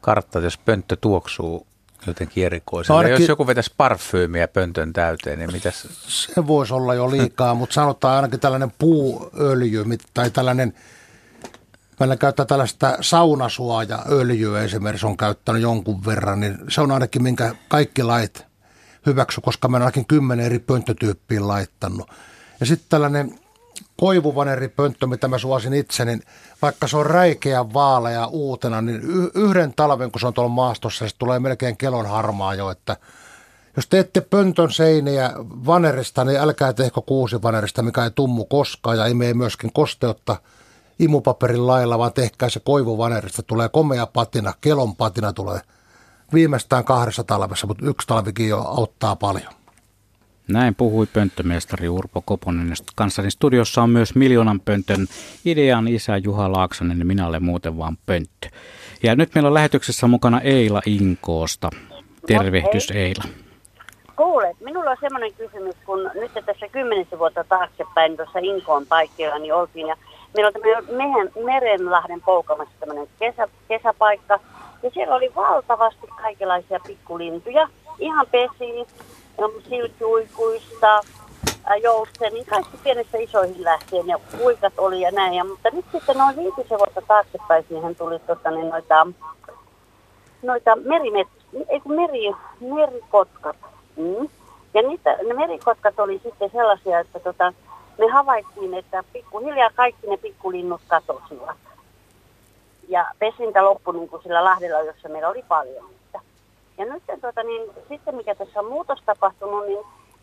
kartta, 0.00 0.38
jos 0.38 0.58
pönttö 0.58 0.96
tuoksuu 1.00 1.66
jotenkin. 2.06 2.50
No 2.88 2.96
ainakin, 2.96 3.20
jos 3.20 3.28
joku 3.28 3.46
vetäisi 3.46 3.74
parfyymiä 3.76 4.48
pöntön 4.48 4.92
täyteen, 4.92 5.38
niin 5.38 5.52
mitäs? 5.52 5.88
Se 6.08 6.46
voisi 6.46 6.74
olla 6.74 6.94
jo 6.94 7.10
liikaa, 7.10 7.54
mutta 7.54 7.74
sanotaan 7.74 8.16
ainakin 8.16 8.40
tällainen 8.40 8.72
puuöljy 8.78 9.84
tai 10.14 10.30
tällainen, 10.30 10.74
meillä 12.00 12.16
käyttää 12.16 12.46
tällaista 12.46 12.98
saunasuoja-öljyä 13.00 14.62
esimerkiksi 14.62 15.06
on 15.06 15.16
käyttänyt 15.16 15.62
jonkun 15.62 16.04
verran, 16.04 16.40
niin 16.40 16.58
se 16.68 16.80
on 16.80 16.92
ainakin 16.92 17.22
minkä 17.22 17.54
kaikki 17.68 18.02
lait 18.02 18.46
hyväksy, 19.06 19.40
koska 19.40 19.68
mä 19.68 19.76
ainakin 19.76 20.06
kymmenen 20.06 20.46
eri 20.46 20.58
pönttötyyppiä 20.58 21.48
laittanut. 21.48 22.10
Ja 22.60 22.66
sitten 22.66 22.86
tällainen 22.88 23.38
koivuvaneripönttö, 23.96 25.06
mitä 25.06 25.28
mä 25.28 25.38
suosin 25.38 25.74
itse, 25.74 26.04
niin 26.04 26.22
vaikka 26.62 26.88
se 26.88 26.96
on 26.96 27.06
räikeä 27.06 27.72
vaalea 27.72 28.26
uutena, 28.26 28.82
niin 28.82 29.00
yhden 29.34 29.74
talven, 29.76 30.10
kun 30.10 30.20
se 30.20 30.26
on 30.26 30.34
tuolla 30.34 30.50
maastossa, 30.50 31.08
se 31.08 31.14
tulee 31.18 31.38
melkein 31.38 31.76
kelon 31.76 32.06
harmaa 32.06 32.54
jo, 32.54 32.70
että 32.70 32.96
jos 33.76 33.86
teette 33.86 34.20
pöntön 34.20 34.70
seiniä 34.70 35.32
vanerista, 35.66 36.24
niin 36.24 36.40
älkää 36.40 36.72
tehkö 36.72 37.00
kuusi 37.00 37.42
vanerista, 37.42 37.82
mikä 37.82 38.04
ei 38.04 38.10
tummu 38.10 38.44
koskaan 38.44 38.98
ja 38.98 39.06
imee 39.06 39.34
myöskin 39.34 39.72
kosteutta 39.72 40.36
imupaperin 40.98 41.66
lailla, 41.66 41.98
vaan 41.98 42.12
tehkää 42.12 42.48
se 42.48 42.60
koivuvanerista. 42.60 43.42
Tulee 43.42 43.68
komea 43.68 44.06
patina, 44.06 44.54
kelon 44.60 44.96
patina 44.96 45.32
tulee 45.32 45.60
viimeistään 46.32 46.84
kahdessa 46.84 47.24
talvessa, 47.24 47.66
mutta 47.66 47.86
yksi 47.86 48.06
talvikin 48.06 48.48
jo 48.48 48.60
auttaa 48.60 49.16
paljon. 49.16 49.52
Näin 50.48 50.74
puhui 50.74 51.06
pönttömestari 51.06 51.88
Urpo 51.88 52.22
Koponen. 52.24 52.72
Kanssani 52.96 53.30
studiossa 53.30 53.82
on 53.82 53.90
myös 53.90 54.14
Miljoonan 54.14 54.60
pöntön 54.60 55.06
idean 55.44 55.88
isä 55.88 56.16
Juha 56.16 56.52
Laaksonen 56.52 56.98
ja 56.98 57.04
minä 57.04 57.26
olen 57.26 57.44
muuten 57.44 57.78
vaan 57.78 57.96
pönttö. 58.06 58.48
Ja 59.02 59.16
nyt 59.16 59.34
meillä 59.34 59.48
on 59.48 59.54
lähetyksessä 59.54 60.06
mukana 60.06 60.40
Eila 60.40 60.82
Inkoosta. 60.86 61.70
Tervehdys 62.26 62.90
Eila. 62.90 63.24
Kuule, 64.16 64.56
minulla 64.60 64.90
on 64.90 64.96
semmoinen 65.00 65.34
kysymys, 65.34 65.74
kun 65.86 66.10
nyt 66.14 66.46
tässä 66.46 66.68
kymmenisen 66.72 67.18
vuotta 67.18 67.44
taaksepäin 67.44 68.16
tuossa 68.16 68.38
Inkoon 68.38 68.86
paikkeilla 68.86 69.38
niin 69.38 69.54
oltiin 69.54 69.86
ja 69.86 69.96
meillä 70.34 70.48
on 70.48 70.52
tämmöinen 70.52 71.32
Merenlahden 71.44 72.20
poukamassa 72.20 72.74
tämmöinen 72.80 73.08
kesä, 73.18 73.48
kesäpaikka 73.68 74.40
ja 74.82 74.90
siellä 74.94 75.14
oli 75.14 75.32
valtavasti 75.36 76.06
kaikenlaisia 76.22 76.80
pikkulintuja, 76.86 77.68
ihan 77.98 78.26
pesiin 78.30 78.86
silkiuikuista, 79.68 81.00
jousten, 81.82 82.32
niin 82.32 82.46
kaikki 82.46 82.76
pienestä 82.76 83.18
isoihin 83.18 83.64
lähtien 83.64 84.06
ja 84.06 84.18
uikat 84.40 84.72
oli 84.78 85.00
ja 85.00 85.10
näin. 85.10 85.34
Ja, 85.34 85.44
mutta 85.44 85.68
nyt 85.72 85.84
sitten 85.92 86.16
noin 86.16 86.36
viitisen 86.36 86.78
vuotta 86.78 87.02
taaksepäin 87.08 87.64
siihen 87.68 87.96
tuli 87.96 88.18
tota, 88.18 88.50
niin 88.50 88.68
noita, 88.68 89.06
noita 90.42 90.76
merimet, 90.76 91.28
ei 91.68 91.80
kun 91.80 91.96
meri, 91.96 92.32
merikotkat. 92.60 93.56
Mm. 93.96 94.28
Ja 94.74 94.82
niitä, 94.82 95.16
ne 95.26 95.34
merikotkat 95.34 95.98
oli 95.98 96.20
sitten 96.22 96.50
sellaisia, 96.50 97.00
että 97.00 97.20
tota, 97.20 97.52
me 97.98 98.06
havaittiin, 98.12 98.74
että 98.74 99.04
pikkuhiljaa 99.12 99.70
kaikki 99.74 100.06
ne 100.06 100.16
pikkulinnut 100.16 100.80
katosivat. 100.88 101.56
Ja 102.88 103.06
pesintä 103.18 103.64
loppui 103.64 103.94
niin 103.94 104.08
kuin 104.08 104.22
sillä 104.22 104.44
Lahdella, 104.44 104.80
jossa 104.80 105.08
meillä 105.08 105.28
oli 105.28 105.44
paljon. 105.48 105.95
Ja 106.78 106.84
nyt 106.84 107.02
tuota, 107.20 107.42
niin, 107.42 107.70
sitten 107.88 108.14
mikä 108.14 108.34
tässä 108.34 108.60
on 108.60 108.66
muutos 108.66 109.02
tapahtunut, 109.06 109.66
niin 109.66 109.78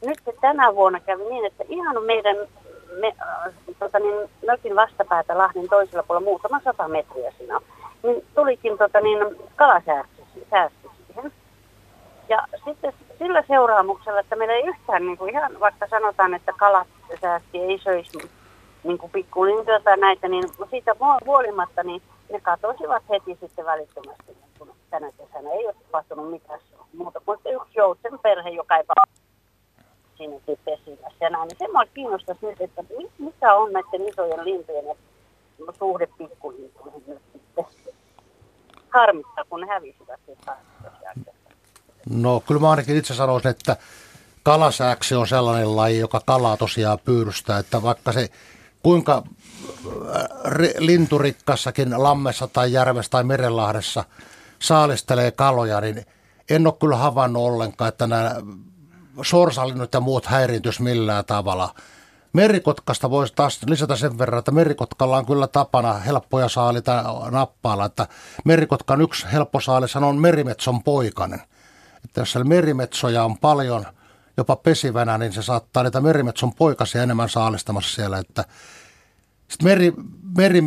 nyt 0.06 0.20
tänä 0.41 0.76
vuonna 0.76 0.99
kävi 0.99 1.24
niin, 1.24 1.45
että 1.45 1.64
ihan 1.70 2.04
meidän 2.04 2.36
me, 2.99 3.14
äh, 3.22 3.54
tota, 3.80 3.99
niin, 3.99 4.30
mökin 4.47 4.76
vastapäätä 4.76 5.38
Lahden 5.38 5.70
toisella 5.70 6.04
puolella 6.04 6.26
muutama 6.26 6.60
sata 6.64 6.88
metriä 6.88 7.32
siinä 7.38 7.60
niin 8.04 8.26
tulikin 8.36 8.78
tota, 8.78 9.01
niin, 9.01 9.20
kalasäästö 9.56 10.22
siihen. 10.34 10.72
Ja 12.30 12.47
sitten 12.66 12.93
sillä 13.20 13.43
seuraamuksella, 13.47 14.20
että 14.20 14.36
meillä 14.36 14.54
ei 14.54 14.68
yhtään 14.68 15.06
niin 15.06 15.18
kuin 15.18 15.30
ihan, 15.34 15.60
vaikka 15.60 15.88
sanotaan, 15.89 16.34
että 16.34 16.54
kalat 16.58 16.88
säästi 17.22 17.60
ei 17.60 17.80
söisi 17.80 18.18
niin 18.84 18.97
kuin 18.97 19.12
pikkulintuja 19.12 19.80
tai 19.80 19.97
näitä, 19.97 20.28
niin 20.28 20.43
siitä 20.70 20.95
huolimatta 21.26 21.84
niin 21.84 22.01
ne 22.32 22.39
katosivat 22.39 23.04
heti 23.10 23.38
sitten 23.41 23.66
välittömästi, 23.66 24.38
kun 24.66 24.76
tänä 24.89 25.11
kesänä 25.11 25.51
ei 25.51 25.66
ole 25.66 25.76
tapahtunut 25.84 26.32
mitään 26.32 26.59
muuta 26.97 27.20
kuin 27.20 27.39
yksi 27.45 27.74
joutsen 27.76 28.20
perhe, 28.20 28.49
joka 28.49 28.78
ei 28.78 28.84
sinne 30.18 30.41
pesimässä 30.66 31.18
ja 31.22 31.30
näin. 31.30 31.47
Niin 31.47 31.57
se 31.59 31.68
mua 31.68 31.86
kiinnostaisi 31.93 32.45
nyt, 32.45 32.61
että 32.61 32.84
mikä 33.18 33.53
on 33.53 33.74
näiden 33.74 34.07
isojen 34.09 34.45
lintujen 34.45 34.86
suhde 35.80 36.07
pikkulintuihin 36.18 37.03
nyt 37.07 37.22
sitten. 37.34 37.66
Harmittaa, 38.89 39.45
kun 39.49 39.61
ne 39.61 39.68
hävisivät 39.68 40.20
No 42.09 42.43
kyllä 42.47 42.61
mä 42.61 42.70
ainakin 42.70 42.97
itse 42.97 43.14
sanoisin, 43.14 43.51
että 43.51 43.78
kalasääksi 44.43 45.16
on 45.16 45.28
sellainen 45.28 45.76
laji, 45.76 45.99
joka 45.99 46.22
kalaa 46.26 46.57
tosiaan 46.57 46.99
pyydystää, 47.05 47.59
että 47.59 47.82
vaikka 47.82 48.11
se 48.11 48.30
kuinka 48.84 49.16
äh, 49.16 50.24
linturikkassakin 50.78 52.03
lammessa 52.03 52.47
tai 52.47 52.72
järvessä 52.74 53.09
tai 53.09 53.24
merenlahdessa 53.24 54.03
saalistelee 54.64 55.32
kaloja, 55.32 55.82
niin 55.82 56.05
en 56.49 56.68
ole 56.68 56.76
kyllä 56.80 56.95
havainnut 56.95 57.43
ollenkaan, 57.43 57.89
että 57.89 58.07
nämä 58.07 58.36
sorsalinnut 59.22 59.93
ja 59.93 59.99
muut 59.99 60.26
häiriintyisi 60.26 60.84
millään 60.84 61.26
tavalla. 61.26 61.76
Merikotkasta 62.34 63.09
voisi 63.09 63.34
taas 63.36 63.59
lisätä 63.68 63.95
sen 63.95 64.18
verran, 64.18 64.39
että 64.39 64.51
merikotkalla 64.51 65.18
on 65.18 65.26
kyllä 65.26 65.47
tapana 65.47 65.93
helppoja 65.93 66.49
saalita 66.49 67.03
nappailla, 67.32 67.86
että 67.86 68.07
merikotkan 68.45 69.01
yksi 69.01 69.28
helppo 69.32 69.59
saalis 69.59 69.95
on 69.95 70.18
merimetson 70.18 70.84
poikainen. 70.84 71.41
Että 72.05 72.22
jos 72.22 72.32
siellä 72.32 72.49
merimetsoja 72.49 73.24
on 73.24 73.38
paljon, 73.38 73.86
jopa 74.38 74.55
pesivänä, 74.55 75.18
niin 75.18 75.34
se 75.34 75.41
saattaa 75.41 75.84
niitä 75.84 76.01
merimetson 76.01 76.53
poikasia 76.53 77.03
enemmän 77.03 77.30
saalistamassa 77.30 77.95
siellä, 77.95 78.18
että 78.18 78.45
sitten 79.54 79.70
meri, 79.70 79.93
meri 80.38 80.62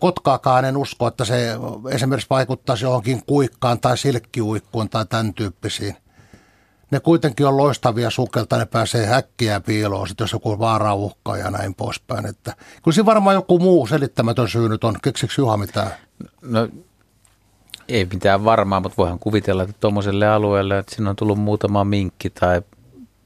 kotkaakaan 0.00 0.64
en 0.64 0.76
usko, 0.76 1.06
että 1.06 1.24
se 1.24 1.56
esimerkiksi 1.90 2.30
vaikuttaisi 2.30 2.84
johonkin 2.84 3.22
kuikkaan 3.26 3.80
tai 3.80 3.98
silkkiuikkuun 3.98 4.88
tai 4.88 5.06
tämän 5.06 5.34
tyyppisiin. 5.34 5.96
Ne 6.90 7.00
kuitenkin 7.00 7.46
on 7.46 7.56
loistavia 7.56 8.10
sukelta, 8.10 8.56
ne 8.56 8.66
pääsee 8.66 9.06
häkkiä 9.06 9.60
piiloon, 9.60 10.08
sit 10.08 10.20
jos 10.20 10.32
joku 10.32 10.58
vaara 10.58 10.94
uhkaa 10.94 11.36
ja 11.36 11.50
näin 11.50 11.74
poispäin. 11.74 12.26
Että, 12.26 12.56
kyllä 12.82 12.94
siinä 12.94 13.06
varmaan 13.06 13.34
joku 13.34 13.58
muu 13.58 13.86
selittämätön 13.86 14.48
syy 14.48 14.68
nyt 14.68 14.84
on. 14.84 14.96
Keksiks 15.02 15.38
Juha 15.38 15.56
mitään? 15.56 15.90
No 16.42 16.68
ei 17.88 18.08
mitään 18.12 18.44
varmaa, 18.44 18.80
mutta 18.80 18.96
voihan 18.98 19.18
kuvitella, 19.18 19.62
että 19.62 19.74
tuommoiselle 19.80 20.28
alueelle, 20.28 20.78
että 20.78 20.94
sinne 20.94 21.10
on 21.10 21.16
tullut 21.16 21.38
muutama 21.38 21.84
minkki 21.84 22.30
tai 22.30 22.62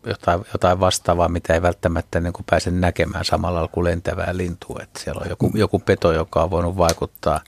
jotain, 0.09 0.45
jotain 0.53 0.81
vastaavaa, 0.81 1.29
mitä 1.29 1.55
ei 1.55 1.63
välttämättä 1.63 2.21
niin 2.21 2.33
kuin 2.33 2.45
pääse 2.51 2.71
näkemään 2.71 3.25
samalla 3.25 3.69
kuin 3.69 3.85
lentävää 3.85 4.37
lintua. 4.37 4.81
Että 4.83 5.01
siellä 5.01 5.21
on 5.25 5.31
joku, 5.31 5.51
joku 5.55 5.79
peto, 5.79 6.13
joka 6.13 6.43
on 6.43 6.51
voinut 6.51 6.77
vaikuttaa. 6.77 7.41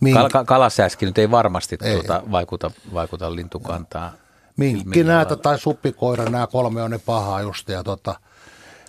Mink... 0.00 0.16
Kal- 0.16 0.44
kalasääski 0.44 1.06
nyt 1.06 1.18
ei 1.18 1.30
varmasti 1.30 1.78
ei. 1.82 1.94
Tuota, 1.94 2.22
vaikuta, 2.30 2.70
vaikuta 2.94 3.34
lintukantaan. 3.34 4.12
Minkki, 4.56 5.04
näitä 5.04 5.36
tai 5.36 5.58
suppikoira, 5.58 6.24
nämä 6.24 6.46
kolme 6.46 6.82
on 6.82 6.90
ne 6.90 6.98
pahaa 6.98 7.40
just. 7.40 7.68
Ja 7.68 7.84
tota, 7.84 8.14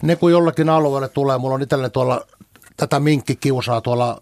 ne 0.01 0.15
kun 0.15 0.31
jollakin 0.31 0.69
alueelle 0.69 1.09
tulee, 1.09 1.37
mulla 1.37 1.55
on 1.55 1.61
itselleni 1.61 1.89
tuolla 1.89 2.25
tätä 2.77 2.99
minkkikiusaa 2.99 3.81
tuolla 3.81 4.21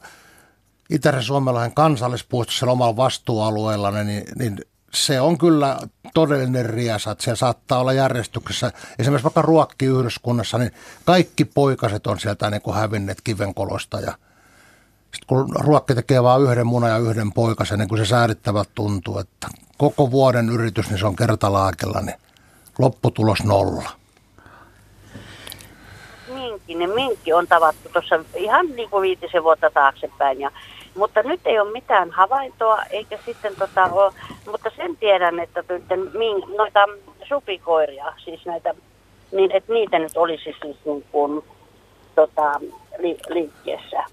Itäisen 0.89 1.24
Suomenlahden 1.24 1.74
kansallispuistossa 1.74 2.72
omalla 2.72 2.95
vastuualueella, 2.95 3.91
niin, 3.91 4.24
niin 4.36 4.59
se 4.93 5.21
on 5.21 5.37
kyllä 5.37 5.77
todellinen 6.13 6.65
riesa, 6.65 7.11
että 7.11 7.23
se 7.23 7.35
saattaa 7.35 7.79
olla 7.79 7.93
järjestyksessä. 7.93 8.71
Esimerkiksi 8.99 9.23
vaikka 9.23 9.41
ruokkiyhdyskunnassa, 9.41 10.57
niin 10.57 10.71
kaikki 11.05 11.45
poikaset 11.45 12.07
on 12.07 12.19
sieltä 12.19 12.49
niin 12.49 12.61
kuin 12.61 12.75
hävinneet 12.75 13.21
kivenkolosta 13.21 13.99
ja 13.99 14.13
sitten 15.13 15.27
kun 15.27 15.55
ruokki 15.59 15.95
tekee 15.95 16.23
vain 16.23 16.41
yhden 16.41 16.67
munan 16.67 16.89
ja 16.89 16.97
yhden 16.97 17.31
poikasen, 17.31 17.79
niin 17.79 17.89
kun 17.89 17.97
se 17.97 18.05
säädittävät 18.05 18.69
tuntuu, 18.75 19.19
että 19.19 19.47
koko 19.77 20.11
vuoden 20.11 20.49
yritys, 20.49 20.89
niin 20.89 20.99
se 20.99 21.05
on 21.05 21.15
kertalaakella, 21.15 22.01
niin 22.01 22.17
lopputulos 22.79 23.43
nolla. 23.43 23.89
Minkki, 26.33 26.75
niin 26.75 26.89
minkki 26.89 27.33
on 27.33 27.47
tavattu 27.47 27.89
tuossa 27.93 28.19
ihan 28.35 28.67
niin 28.67 28.89
kuin 28.89 29.01
viitisen 29.01 29.43
vuotta 29.43 29.69
taaksepäin 29.69 30.39
ja 30.41 30.51
mutta 30.99 31.23
nyt 31.23 31.39
ei 31.45 31.59
ole 31.59 31.71
mitään 31.71 32.11
havaintoa, 32.11 32.83
eikä 32.89 33.19
sitten 33.25 33.55
tota 33.55 33.85
ole, 33.85 34.13
mutta 34.51 34.71
sen 34.75 34.97
tiedän, 34.97 35.39
että 35.39 35.63
noita 36.57 36.79
supikoiria, 37.27 38.13
siis 38.23 38.45
näitä, 38.45 38.73
niin 39.31 39.51
että 39.51 39.73
niitä 39.73 39.99
nyt 39.99 40.17
olisi 40.17 40.55
siis 40.63 40.77
niin 40.85 41.05
kuin, 41.11 41.43
tota, 42.15 42.59
li, 42.97 43.17
liikkeessä 43.29 44.03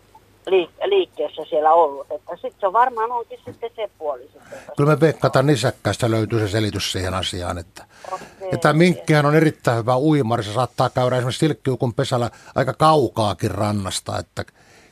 liik- 0.51 0.89
liikkeessä 0.89 1.43
siellä 1.49 1.73
ollut. 1.73 2.07
Että 2.11 2.33
sitten 2.33 2.61
se 2.61 2.67
on 2.67 2.73
varmaan 2.73 3.13
onkin 3.13 3.41
sitten 3.45 3.71
se 3.77 3.91
puoli. 3.99 4.23
Sitten, 4.23 4.59
Kyllä 4.77 4.91
me 4.91 5.01
veikkataan 5.01 5.47
nisäkkäistä 5.47 6.11
löytyy 6.11 6.41
se 6.41 6.49
selitys 6.49 6.93
siihen 6.93 7.15
asiaan. 7.15 7.59
Että, 7.59 7.85
okay. 8.13 8.27
ja 8.53 8.59
tämä 8.59 8.73
minkkihän 8.73 9.27
on 9.27 9.35
erittäin 9.35 9.79
hyvä 9.79 9.99
uimari. 9.99 10.43
Se 10.43 10.53
saattaa 10.53 10.91
käydä 10.91 11.17
esimerkiksi 11.17 11.39
silkkiukun 11.39 11.95
pesällä 11.95 12.31
aika 12.55 12.73
kaukaakin 12.73 13.51
rannasta. 13.51 14.19
Että 14.19 14.45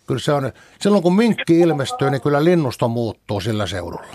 kyllä 0.06 0.20
se 0.20 0.32
on, 0.32 0.52
silloin 0.80 1.02
kun 1.02 1.16
minkki 1.16 1.60
ilmestyy, 1.60 2.10
niin 2.10 2.20
kyllä 2.20 2.44
linnusto 2.44 2.88
muuttuu 2.88 3.40
sillä 3.40 3.66
seudulla. 3.66 4.06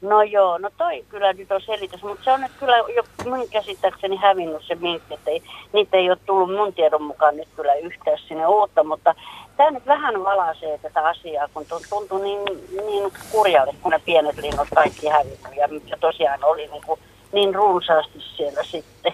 No 0.00 0.22
joo, 0.22 0.58
no 0.58 0.70
toi 0.78 1.04
kyllä 1.08 1.32
nyt 1.32 1.52
on 1.52 1.60
selitys, 1.60 2.02
mutta 2.02 2.24
se 2.24 2.32
on 2.32 2.40
nyt 2.40 2.52
kyllä 2.60 2.76
jo 2.76 3.02
mun 3.24 3.48
käsittääkseni 3.48 4.16
hävinnyt 4.16 4.62
se 4.66 4.74
minkki, 4.74 5.14
että 5.14 5.30
ei, 5.30 5.42
niitä 5.72 5.96
ei 5.96 6.10
ole 6.10 6.18
tullut 6.26 6.56
mun 6.56 6.72
tiedon 6.72 7.02
mukaan 7.02 7.36
nyt 7.36 7.48
kyllä 7.56 7.74
yhtään 7.74 8.18
sinne 8.28 8.46
uutta, 8.46 8.84
mutta 8.84 9.14
tämä 9.56 9.70
nyt 9.70 9.86
vähän 9.86 10.24
valaisee 10.24 10.78
tätä 10.78 11.08
asiaa, 11.08 11.48
kun 11.54 11.66
tuntuu 11.90 12.18
niin, 12.18 12.40
niin 12.86 13.12
kurjalle, 13.32 13.74
kun 13.82 13.90
ne 13.90 14.00
pienet 14.04 14.36
linnut 14.36 14.68
kaikki 14.74 15.08
hävinnyt 15.08 15.56
ja, 15.56 15.68
ja 15.86 15.96
tosiaan 16.00 16.44
oli 16.44 16.66
niin, 16.66 16.82
kuin, 16.86 17.00
niin 17.32 17.54
runsaasti 17.54 18.20
siellä 18.36 18.62
sitten. 18.62 19.12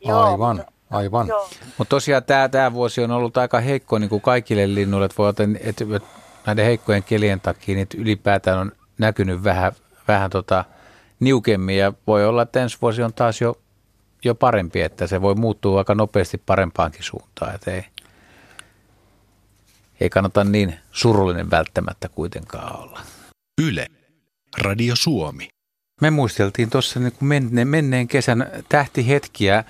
Joo, 0.00 0.38
Aivan. 0.90 1.26
Mutta 1.78 1.90
tosiaan 1.90 2.24
tämä, 2.24 2.48
tämä 2.48 2.72
vuosi 2.72 3.04
on 3.04 3.10
ollut 3.10 3.36
aika 3.36 3.60
heikko 3.60 3.98
niin 3.98 4.10
kuin 4.10 4.20
kaikille 4.20 4.74
linnuille, 4.74 5.06
että, 5.06 5.18
voi, 5.18 5.30
että, 5.30 5.44
että 5.60 5.84
näiden 6.46 6.64
heikkojen 6.64 7.02
kelien 7.02 7.40
takia 7.40 7.74
niin 7.74 7.86
ylipäätään 7.96 8.58
on 8.58 8.72
näkynyt 8.98 9.44
vähän, 9.44 9.72
vähän 10.08 10.30
tota, 10.30 10.64
niukemmin 11.20 11.78
ja 11.78 11.92
voi 12.06 12.26
olla, 12.26 12.42
että 12.42 12.62
ensi 12.62 12.78
vuosi 12.82 13.02
on 13.02 13.14
taas 13.14 13.40
jo, 13.40 13.58
jo 14.24 14.34
parempi, 14.34 14.80
että 14.80 15.06
se 15.06 15.22
voi 15.22 15.34
muuttua 15.34 15.78
aika 15.78 15.94
nopeasti 15.94 16.38
parempaankin 16.38 17.02
suuntaan, 17.02 17.54
että 17.54 17.70
ei, 17.70 17.84
ei 20.00 20.10
kannata 20.10 20.44
niin 20.44 20.74
surullinen 20.92 21.50
välttämättä 21.50 22.08
kuitenkaan 22.08 22.82
olla. 22.82 23.00
Yle, 23.62 23.86
Radio 24.58 24.96
Suomi. 24.96 25.48
Me 26.00 26.10
muisteltiin 26.10 26.70
tuossa 26.70 27.00
niin 27.00 27.12
menneen, 27.20 27.68
menneen 27.68 28.08
kesän 28.08 28.50
tähtihetkiä 28.68 29.64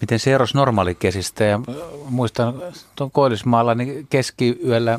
miten 0.00 0.18
se 0.18 0.34
erosi 0.34 0.56
normaalikesistä. 0.56 1.44
Ja 1.44 1.60
muistan 2.08 2.62
tuon 2.96 3.10
Koillismaalla 3.10 3.74
niin 3.74 4.06
keskiyöllä 4.10 4.98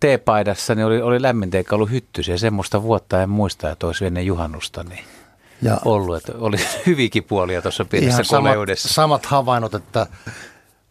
teepaidassa 0.00 0.74
niin 0.74 0.86
oli, 0.86 1.02
oli 1.02 1.22
lämmintä 1.22 1.58
eikä 1.58 1.74
ollut 1.74 1.90
hyttysiä. 1.90 2.38
Semmoista 2.38 2.82
vuotta 2.82 3.22
en 3.22 3.30
muista, 3.30 3.70
että 3.70 3.86
olisi 3.86 4.06
ennen 4.06 4.26
juhannusta 4.26 4.84
niin 4.84 5.04
ja 5.62 5.80
ollut. 5.84 6.16
Että 6.16 6.32
oli 6.38 6.56
hyvinkin 6.86 7.24
puolia 7.24 7.62
tuossa 7.62 7.84
pienessä 7.84 8.22
koleudessa. 8.30 8.88
Samat, 8.88 9.22
samat 9.22 9.26
havainnot, 9.26 9.74
että 9.74 10.06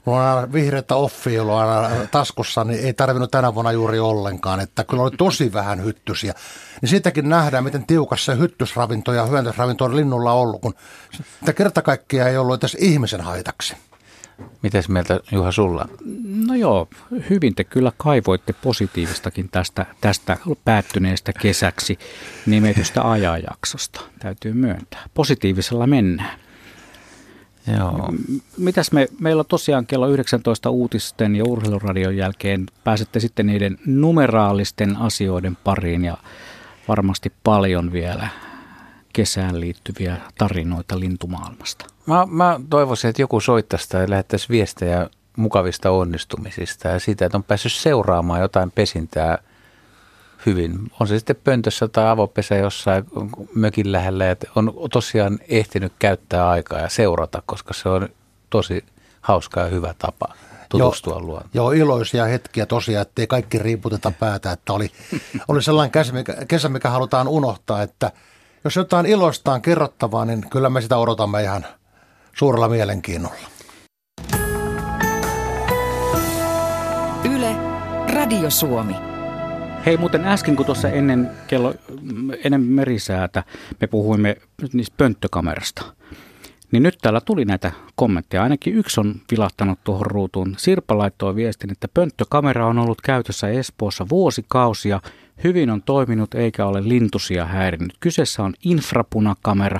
Mulla 0.05 0.31
on 0.31 0.37
aina 0.37 0.53
vihreätä 0.53 0.95
offia 0.95 1.41
ollut 1.41 1.55
aina 1.55 1.89
taskussa, 2.11 2.63
niin 2.63 2.85
ei 2.85 2.93
tarvinnut 2.93 3.31
tänä 3.31 3.55
vuonna 3.55 3.71
juuri 3.71 3.99
ollenkaan. 3.99 4.59
Että 4.59 4.83
kyllä 4.83 5.03
oli 5.03 5.11
tosi 5.17 5.53
vähän 5.53 5.83
hyttysiä. 5.83 6.33
Niin 6.81 6.89
siitäkin 6.89 7.29
nähdään, 7.29 7.63
miten 7.63 7.85
tiukassa 7.85 8.35
hyttysravinto 8.35 9.13
ja 9.13 9.25
hyöntysravinto 9.25 9.85
on 9.85 9.95
linnulla 9.95 10.33
ollut, 10.33 10.61
kun 10.61 10.73
sitä 11.39 11.53
kerta 11.53 11.81
kaikkiaan 11.81 12.29
ei 12.29 12.37
ollut 12.37 12.63
edes 12.63 12.77
ihmisen 12.79 13.21
haitaksi. 13.21 13.75
Mites 14.61 14.89
mieltä 14.89 15.19
Juha 15.31 15.51
sulla? 15.51 15.87
No 16.47 16.53
joo, 16.55 16.87
hyvin 17.29 17.55
te 17.55 17.63
kyllä 17.63 17.91
kaivoitte 17.97 18.53
positiivistakin 18.53 19.49
tästä, 19.49 19.85
tästä 20.01 20.37
päättyneestä 20.65 21.33
kesäksi 21.33 21.99
nimetystä 22.45 23.11
ajanjaksosta, 23.11 24.01
täytyy 24.19 24.53
myöntää. 24.53 25.03
Positiivisella 25.13 25.87
mennään. 25.87 26.44
Joo. 27.77 28.13
Mitäs 28.57 28.91
me, 28.91 29.07
meillä 29.19 29.39
on 29.39 29.45
tosiaan 29.45 29.85
kello 29.85 30.07
19 30.07 30.69
uutisten 30.69 31.35
ja 31.35 31.43
urheiluradion 31.43 32.17
jälkeen 32.17 32.65
pääsette 32.83 33.19
sitten 33.19 33.47
niiden 33.47 33.77
numeraalisten 33.85 34.95
asioiden 34.97 35.57
pariin 35.63 36.05
ja 36.05 36.17
varmasti 36.87 37.31
paljon 37.43 37.91
vielä 37.91 38.27
kesään 39.13 39.59
liittyviä 39.59 40.17
tarinoita 40.37 40.99
lintumaailmasta. 40.99 41.85
Mä, 42.05 42.27
mä 42.29 42.59
toivoisin, 42.69 43.09
että 43.09 43.21
joku 43.21 43.39
soittaisi 43.39 43.89
tai 43.89 44.09
lähettäisi 44.09 44.49
viestejä 44.49 45.09
mukavista 45.37 45.91
onnistumisista 45.91 46.87
ja 46.87 46.99
siitä, 46.99 47.25
että 47.25 47.37
on 47.37 47.43
päässyt 47.43 47.71
seuraamaan 47.71 48.41
jotain 48.41 48.71
pesintää– 48.71 49.37
hyvin. 50.45 50.91
On 50.99 51.07
se 51.07 51.19
sitten 51.19 51.35
pöntössä 51.43 51.87
tai 51.87 52.07
avopesä 52.07 52.55
jossain 52.55 53.05
mökin 53.55 53.91
lähellä, 53.91 54.31
että 54.31 54.47
on 54.55 54.73
tosiaan 54.91 55.39
ehtinyt 55.47 55.93
käyttää 55.99 56.49
aikaa 56.49 56.79
ja 56.79 56.89
seurata, 56.89 57.43
koska 57.45 57.73
se 57.73 57.89
on 57.89 58.09
tosi 58.49 58.85
hauska 59.21 59.59
ja 59.59 59.65
hyvä 59.65 59.93
tapa 59.97 60.27
tutustua 60.69 61.13
joo, 61.13 61.21
luontoon. 61.21 61.49
Joo, 61.53 61.71
iloisia 61.71 62.25
hetkiä 62.25 62.65
tosiaan, 62.65 63.01
ettei 63.01 63.27
kaikki 63.27 63.57
riiputeta 63.57 64.11
päätä, 64.19 64.51
että 64.51 64.73
oli, 64.73 64.91
oli 65.47 65.63
sellainen 65.63 65.91
kesä 65.91 66.13
mikä, 66.13 66.35
kesä, 66.47 66.69
mikä 66.69 66.89
halutaan 66.89 67.27
unohtaa, 67.27 67.81
että 67.81 68.11
jos 68.63 68.75
jotain 68.75 69.05
iloistaan 69.05 69.61
kerrottavaa, 69.61 70.25
niin 70.25 70.49
kyllä 70.49 70.69
me 70.69 70.81
sitä 70.81 70.97
odotamme 70.97 71.43
ihan 71.43 71.65
suurella 72.37 72.69
mielenkiinnolla. 72.69 73.47
Yle, 77.23 77.55
Radio 78.13 78.49
Suomi. 78.49 79.14
Hei 79.85 79.97
muuten 79.97 80.25
äsken 80.25 80.55
kun 80.55 80.65
tuossa 80.65 80.89
ennen, 80.89 81.31
kello, 81.47 81.73
ennen 82.43 82.61
merisäätä 82.61 83.43
me 83.81 83.87
puhuimme 83.87 84.37
niistä 84.73 84.95
pönttökamerasta, 84.97 85.83
niin 86.71 86.83
nyt 86.83 86.97
täällä 87.01 87.21
tuli 87.21 87.45
näitä 87.45 87.71
kommentteja. 87.95 88.43
Ainakin 88.43 88.75
yksi 88.75 88.99
on 88.99 89.15
vilahtanut 89.31 89.79
tuohon 89.83 90.05
ruutuun. 90.05 90.55
Sirpa 90.57 90.97
laittoi 90.97 91.35
viestin, 91.35 91.71
että 91.71 91.87
pönttökamera 91.93 92.67
on 92.67 92.79
ollut 92.79 93.01
käytössä 93.01 93.47
Espoossa 93.47 94.05
vuosikausia. 94.09 95.01
Hyvin 95.43 95.69
on 95.69 95.81
toiminut 95.81 96.33
eikä 96.33 96.65
ole 96.65 96.89
lintusia 96.89 97.45
häirinyt. 97.45 97.97
Kyseessä 97.99 98.43
on 98.43 98.53
infrapunakamera. 98.63 99.79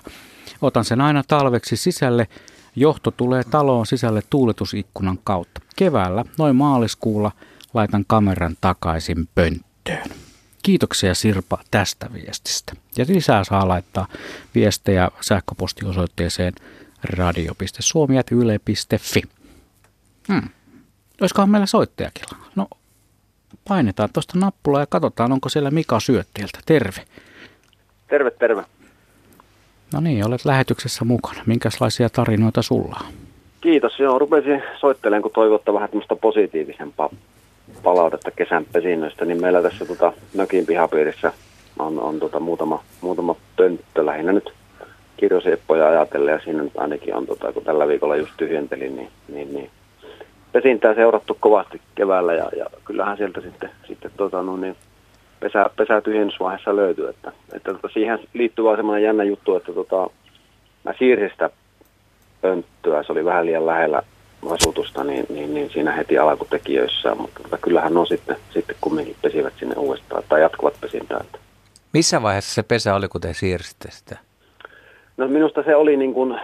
Otan 0.62 0.86
sen 0.86 1.02
aina 1.02 1.24
talveksi 1.28 1.78
sisälle. 1.78 2.28
Johto 2.76 3.12
tulee 3.12 3.44
taloon 3.44 3.86
sisälle 3.86 4.22
tuuletusikkunan 4.30 5.20
kautta. 5.24 5.62
Keväällä, 5.76 6.26
noin 6.38 6.56
maaliskuulla, 6.56 7.32
laitan 7.74 8.06
kameran 8.08 8.56
takaisin 8.62 9.30
pönttöön. 9.36 9.75
Kiitoksia 10.64 11.14
Sirpa 11.14 11.58
tästä 11.72 12.10
viestistä. 12.14 12.74
Ja 12.98 13.06
lisää 13.08 13.44
saa 13.44 13.68
laittaa 13.68 14.08
viestejä 14.56 15.10
sähköpostiosoitteeseen 15.22 16.54
radio.suomi.yle.fi. 17.04 19.22
Hmm. 20.28 20.50
Olisikohan 21.22 21.50
meillä 21.50 21.66
soittajakin? 21.66 22.24
No, 22.56 22.68
painetaan 23.68 24.10
tuosta 24.14 24.40
nappulaa 24.40 24.82
ja 24.82 24.88
katsotaan, 24.88 25.32
onko 25.32 25.50
siellä 25.50 25.72
Mika 25.72 26.00
Syöttieltä. 26.00 26.60
Terve. 26.66 27.02
Terve, 28.08 28.32
terve. 28.32 28.64
No 29.94 30.00
niin, 30.00 30.28
olet 30.28 30.46
lähetyksessä 30.46 31.06
mukana. 31.06 31.44
Minkälaisia 31.46 32.10
tarinoita 32.10 32.62
sulla 32.62 32.98
on? 33.00 33.06
Kiitos. 33.62 34.00
Joo, 34.00 34.20
rupesin 34.20 34.64
soittelemaan, 34.80 35.22
kun 35.22 35.32
toivottaa 35.32 35.74
vähän 35.74 35.90
tämmöistä 35.90 36.16
positiivisempaa 36.16 37.10
palautetta 37.86 38.32
kesän 38.32 38.66
pesinnöistä, 38.74 39.26
niin 39.26 39.42
meillä 39.42 39.62
tässä 39.62 39.86
tota, 39.86 40.14
mökin 40.34 40.66
pihapiirissä 40.66 41.34
on, 41.80 42.00
on 42.00 42.20
tota, 42.20 42.40
muutama, 42.40 42.84
muutama 43.02 43.36
pönttö 43.56 44.06
lähinnä 44.06 44.32
nyt 44.32 44.54
kirjosieppoja 45.18 45.88
ajatellen 45.88 46.34
ja 46.34 46.40
siinä 46.40 46.64
nyt 46.64 46.78
ainakin 46.78 47.16
on, 47.16 47.26
tota, 47.26 47.54
kun 47.54 47.64
tällä 47.64 47.88
viikolla 47.88 48.16
just 48.16 48.32
tyhjentelin, 48.38 48.96
niin, 48.96 49.10
niin, 49.28 49.54
niin 49.54 49.70
pesintää 50.52 50.96
seurattu 50.96 51.38
kovasti 51.40 51.82
keväällä 51.96 52.34
ja, 52.34 52.50
ja 52.58 52.66
kyllähän 52.86 53.18
sieltä 53.18 53.42
sitten, 53.42 53.70
sitten 53.88 54.12
tota, 54.18 54.44
no, 54.44 54.58
niin 54.58 54.76
pesä, 55.40 55.66
pesä 55.76 56.02
tyhjennysvaiheessa 56.02 56.76
löytyy. 56.76 57.10
Että, 57.10 57.32
että 57.54 57.74
tota, 57.74 57.90
siihen 57.94 58.20
liittyy 58.34 58.66
vaan 58.66 58.78
semmoinen 58.78 59.04
jännä 59.04 59.24
juttu, 59.24 59.56
että 59.56 59.74
tota, 59.74 60.10
mä 60.84 60.94
siirsin 61.00 61.30
sitä 61.30 61.50
pönttöä, 62.42 63.04
se 63.04 63.12
oli 63.12 63.26
vähän 63.26 63.46
liian 63.46 63.66
lähellä 63.66 64.02
asutusta, 64.50 65.04
niin, 65.04 65.26
niin, 65.30 65.54
niin 65.54 65.70
siinä 65.70 65.92
heti 65.92 66.18
alkutekijöissä, 66.18 67.16
mutta 67.16 67.44
tota, 67.44 67.58
kyllähän 67.58 67.98
on 67.98 68.08
sitten, 68.08 68.36
sitten 68.54 68.76
kumminkin 68.82 69.16
pesivät 69.22 69.54
sinne 69.60 69.76
uudestaan 69.78 70.24
tai 70.30 70.42
jatkuvat 70.42 70.74
pesintää. 70.82 71.20
Että. 71.22 71.40
Missä 71.94 72.22
vaiheessa 72.22 72.54
se 72.54 72.64
pesä 72.64 72.96
oli, 72.96 73.08
kun 73.08 73.22
te 73.22 73.34
siirsitte 73.34 73.92
sitä? 73.92 74.18
No 75.18 75.28
minusta 75.28 75.64
se 75.64 75.76
oli 75.76 75.98
niin 75.98 76.14
kuin, 76.14 76.40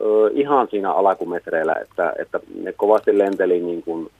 ö, 0.00 0.30
ihan 0.32 0.68
siinä 0.70 0.92
alakumetreillä, 0.92 1.74
että, 1.74 2.12
että 2.18 2.40
ne 2.62 2.72
kovasti 2.72 3.18
lenteli 3.18 3.60
niin 3.60 3.82
kuin, 3.82 4.10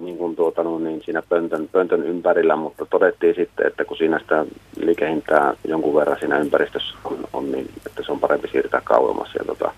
niin 0.00 0.18
kuin 0.18 0.36
tuota, 0.36 0.62
no, 0.62 0.78
niin 0.78 1.02
siinä 1.04 1.22
pöntön, 1.28 1.68
pöntön 1.72 2.02
ympärillä, 2.02 2.56
mutta 2.56 2.86
todettiin 2.86 3.34
sitten, 3.34 3.66
että 3.66 3.84
kun 3.84 3.96
siinä 3.96 4.18
sitä 4.18 4.46
liikehintää 4.80 5.54
jonkun 5.64 5.94
verran 5.94 6.18
siinä 6.18 6.38
ympäristössä 6.38 6.94
on, 7.04 7.18
on 7.32 7.52
niin 7.52 7.70
että 7.86 8.02
se 8.02 8.12
on 8.12 8.20
parempi 8.20 8.48
siirtää 8.48 8.80
kauemmas. 8.84 9.34
Ja 9.38 9.44
tota, 9.44 9.72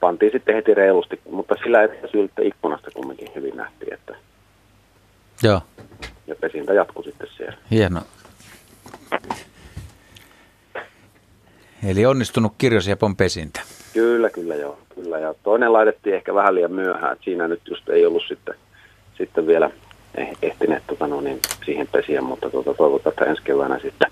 pantiin 0.00 0.32
sitten 0.32 0.54
heti 0.54 0.74
reilusti, 0.74 1.20
mutta 1.30 1.54
sillä 1.62 1.82
etäisyyttä 1.82 2.42
ikkunasta 2.42 2.90
kumminkin 2.90 3.28
hyvin 3.34 3.56
nähtiin, 3.56 3.94
että 3.94 4.16
Joo. 5.42 5.60
ja 6.26 6.34
pesintä 6.34 6.72
jatkuu 6.72 7.02
sitten 7.02 7.28
siellä. 7.36 7.56
Hieno. 7.70 8.00
Eli 11.86 12.06
onnistunut 12.06 12.52
kirjosiepon 12.58 13.16
pesintä. 13.16 13.60
Kyllä, 13.92 14.30
kyllä 14.30 14.54
joo. 14.54 14.78
Kyllä. 14.94 15.18
Ja 15.18 15.34
toinen 15.42 15.72
laitettiin 15.72 16.16
ehkä 16.16 16.34
vähän 16.34 16.54
liian 16.54 16.72
myöhään, 16.72 17.12
että 17.12 17.24
siinä 17.24 17.48
nyt 17.48 17.60
just 17.70 17.88
ei 17.88 18.06
ollut 18.06 18.22
sitten, 18.28 18.54
sitten 19.16 19.46
vielä 19.46 19.70
eh- 20.18 20.36
ehtineet 20.42 20.82
tota, 20.86 21.06
no 21.06 21.20
niin, 21.20 21.40
siihen 21.64 21.88
pesiä, 21.92 22.22
mutta 22.22 22.50
tuota, 22.50 22.74
toivotaan, 22.74 23.12
että 23.12 23.24
ensi 23.24 23.42
keväänä 23.42 23.78
sitten 23.78 24.10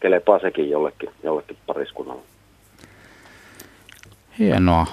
kelepaa 0.00 0.38
sekin 0.38 0.70
jollekin, 0.70 1.10
jollekin 1.22 1.56
pariskunnalle. 1.66 2.22
Hienoa. 4.38 4.86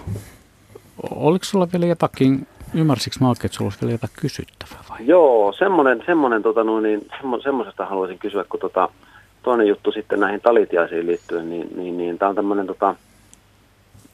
Oliko 1.15 1.45
sulla 1.45 1.67
vielä 1.73 1.85
jotakin, 1.85 2.47
ymmärsikö 2.73 3.15
mä 3.21 3.29
oikein, 3.29 3.45
että 3.45 3.55
sulla 3.55 3.67
olisi 3.67 3.81
vielä 3.81 3.91
jotain 3.91 4.13
kysyttävää 4.21 4.79
vai? 4.89 4.97
Joo, 5.05 5.53
semmoinen, 5.53 6.03
semmoinen 6.05 6.43
tota, 6.43 6.63
no, 6.63 6.79
niin, 6.79 7.07
semmo, 7.17 7.39
semmoisesta 7.39 7.85
haluaisin 7.85 8.19
kysyä, 8.19 8.45
kun 8.49 8.59
tota, 8.59 8.89
toinen 9.43 9.67
juttu 9.67 9.91
sitten 9.91 10.19
näihin 10.19 10.41
talitiaisiin 10.41 11.07
liittyen, 11.07 11.49
niin, 11.49 11.69
niin, 11.75 11.97
niin 11.97 12.17
tämä 12.17 12.29
on 12.29 12.35
tämmöinen 12.35 12.67
tota, 12.67 12.95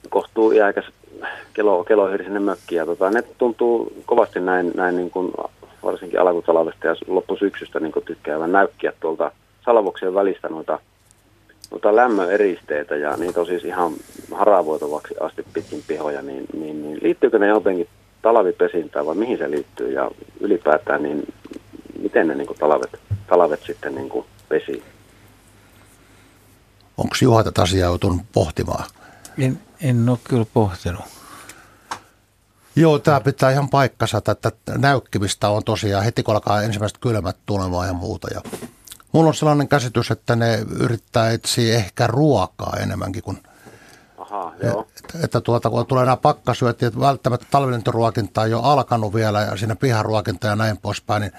kohtuu 0.09 0.51
iäkäs 0.51 0.85
kelo, 1.53 1.83
kelohirsinen 1.83 2.43
mökki 2.43 2.75
ja 2.75 2.85
tota, 2.85 3.09
ne 3.09 3.21
tuntuu 3.21 3.93
kovasti 4.05 4.39
näin, 4.39 4.71
näin 4.75 4.95
niin 4.95 5.11
kuin, 5.11 5.31
varsinkin 5.83 6.19
alkutalvesta 6.19 6.87
ja 6.87 6.95
loppusyksystä 7.07 7.79
niin 7.79 7.91
kuin 7.91 8.05
tykkäävän 8.05 8.51
näykkiä 8.51 8.93
tuolta 8.99 9.31
salvoksien 9.65 10.13
välistä 10.13 10.47
noita, 10.47 10.79
noita 11.71 11.95
lämmöeristeitä 11.95 12.95
ja 12.95 13.17
niitä 13.17 13.39
on 13.39 13.45
siis 13.45 13.63
ihan 13.63 13.93
haravoitavaksi 14.31 15.15
asti 15.19 15.43
pitkin 15.53 15.83
pihoja, 15.87 16.21
niin, 16.21 16.45
niin, 16.53 16.81
niin 16.81 16.99
liittyykö 17.01 17.39
ne 17.39 17.47
jotenkin 17.47 17.87
talvipesintään 18.21 19.05
vai 19.05 19.15
mihin 19.15 19.37
se 19.37 19.51
liittyy 19.51 19.91
ja 19.91 20.11
ylipäätään 20.39 21.03
niin 21.03 21.33
miten 22.01 22.27
ne 22.27 22.35
niin 22.35 22.47
kuin 22.47 22.59
talvet, 22.59 22.99
talvet 23.27 23.61
sitten 23.65 23.95
niin 23.95 24.09
kuin 24.09 24.25
pesii? 24.49 24.83
Onko 26.97 27.15
Juha 27.21 27.43
tätä 27.43 27.61
asiaa 27.61 27.89
joutunut 27.89 28.21
pohtimaan? 28.33 28.85
En, 29.37 29.59
en 29.81 30.09
ole 30.09 30.17
kyllä 30.23 30.45
pohtinut. 30.53 31.01
Joo, 32.75 32.99
tämä 32.99 33.21
pitää 33.21 33.51
ihan 33.51 33.69
paikkansa, 33.69 34.17
että 34.17 34.51
näykkimistä 34.77 35.49
on 35.49 35.63
tosiaan 35.63 36.03
heti 36.03 36.23
kun 36.23 36.35
alkaa 36.35 36.61
ensimmäiset 36.61 36.97
kylmät 36.97 37.37
tulemaan 37.45 37.87
ja 37.87 37.93
muuta. 37.93 38.27
Ja 38.33 38.41
mulla 39.11 39.27
on 39.27 39.35
sellainen 39.35 39.67
käsitys, 39.67 40.11
että 40.11 40.35
ne 40.35 40.65
yrittää 40.79 41.29
etsiä 41.29 41.75
ehkä 41.75 42.07
ruokaa 42.07 42.73
enemmänkin 42.79 43.23
kuin 43.23 43.43
Aha, 44.17 44.53
joo. 44.63 44.87
että, 44.97 45.17
että 45.23 45.41
tuota, 45.41 45.69
kun 45.69 45.85
tulee 45.85 46.05
nämä 46.05 46.17
pakkasyöt, 46.17 46.83
että 46.83 46.99
välttämättä 46.99 47.47
talvilentoruokinta 47.51 48.41
on 48.41 48.51
jo 48.51 48.61
alkanut 48.61 49.13
vielä 49.13 49.41
ja 49.41 49.57
siinä 49.57 49.75
piharuokinta 49.75 50.47
ja 50.47 50.55
näin 50.55 50.77
poispäin, 50.77 51.21
niin 51.21 51.31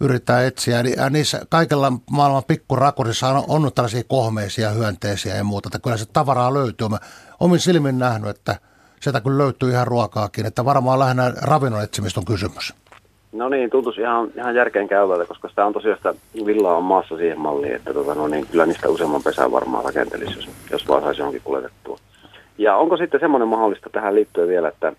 yrittää 0.00 0.46
etsiä. 0.46 0.80
Ja 0.96 1.10
niissä 1.10 1.42
kaikilla 1.48 1.92
maailman 2.10 2.44
pikkurakurissa 2.44 3.28
on, 3.28 3.44
on 3.48 3.72
tällaisia 3.74 4.04
kohmeisia 4.04 4.70
hyönteisiä 4.70 5.36
ja 5.36 5.44
muuta, 5.44 5.68
että 5.68 5.78
kyllä 5.78 5.96
se 5.96 6.06
tavaraa 6.06 6.54
löytyy. 6.54 6.88
Mä 6.88 6.98
omin 7.40 7.60
silmin 7.60 7.98
nähnyt, 7.98 8.30
että 8.30 8.56
sieltä 9.00 9.20
kyllä 9.20 9.38
löytyy 9.38 9.70
ihan 9.70 9.86
ruokaakin, 9.86 10.46
että 10.46 10.64
varmaan 10.64 10.98
lähinnä 10.98 11.32
ravinnon 11.36 11.82
etsimistä 11.82 12.20
on 12.20 12.26
kysymys. 12.26 12.74
No 13.34 13.48
niin, 13.48 13.70
tuntuisi 13.70 14.00
ihan, 14.00 14.30
ihan 14.36 14.54
järkeen 14.54 14.88
käyvältä, 14.88 15.26
koska 15.26 15.48
sitä 15.48 15.66
on 15.66 15.72
tosiaan 15.72 15.96
sitä 15.96 16.14
villaa 16.46 16.76
on 16.76 16.82
maassa 16.82 17.16
siihen 17.16 17.40
malliin, 17.40 17.74
että 17.74 17.94
tota, 17.94 18.14
no 18.14 18.28
niin, 18.28 18.46
kyllä 18.46 18.66
niistä 18.66 18.88
useamman 18.88 19.22
pesää 19.22 19.52
varmaan 19.52 19.84
rakentelisi, 19.84 20.36
jos, 20.36 20.48
jos 20.70 20.88
vaan 20.88 21.02
saisi 21.02 21.20
johonkin 21.20 21.42
kuljetettua. 21.44 21.98
Ja 22.58 22.76
onko 22.76 22.96
sitten 22.96 23.20
semmoinen 23.20 23.48
mahdollista 23.48 23.90
tähän 23.92 24.14
liittyen 24.14 24.48
vielä, 24.48 24.68
että, 24.68 24.92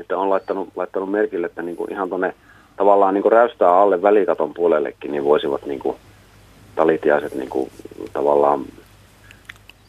että 0.00 0.18
on 0.18 0.30
laittanut, 0.30 0.68
laittanut 0.76 1.10
merkille, 1.10 1.46
että 1.46 1.62
niin 1.62 1.76
kuin 1.76 1.92
ihan 1.92 2.08
tuonne 2.08 2.34
tavallaan 2.76 3.14
niin 3.14 3.22
kuin 3.22 3.32
räystää 3.32 3.76
alle 3.76 4.02
välikaton 4.02 4.54
puolellekin, 4.54 5.12
niin 5.12 5.24
voisivat 5.24 5.66
niin 5.66 5.80
kuin 5.80 5.96
talitiaiset 6.74 7.34
niin 7.34 7.50
kuin, 7.50 7.70
tavallaan 8.12 8.64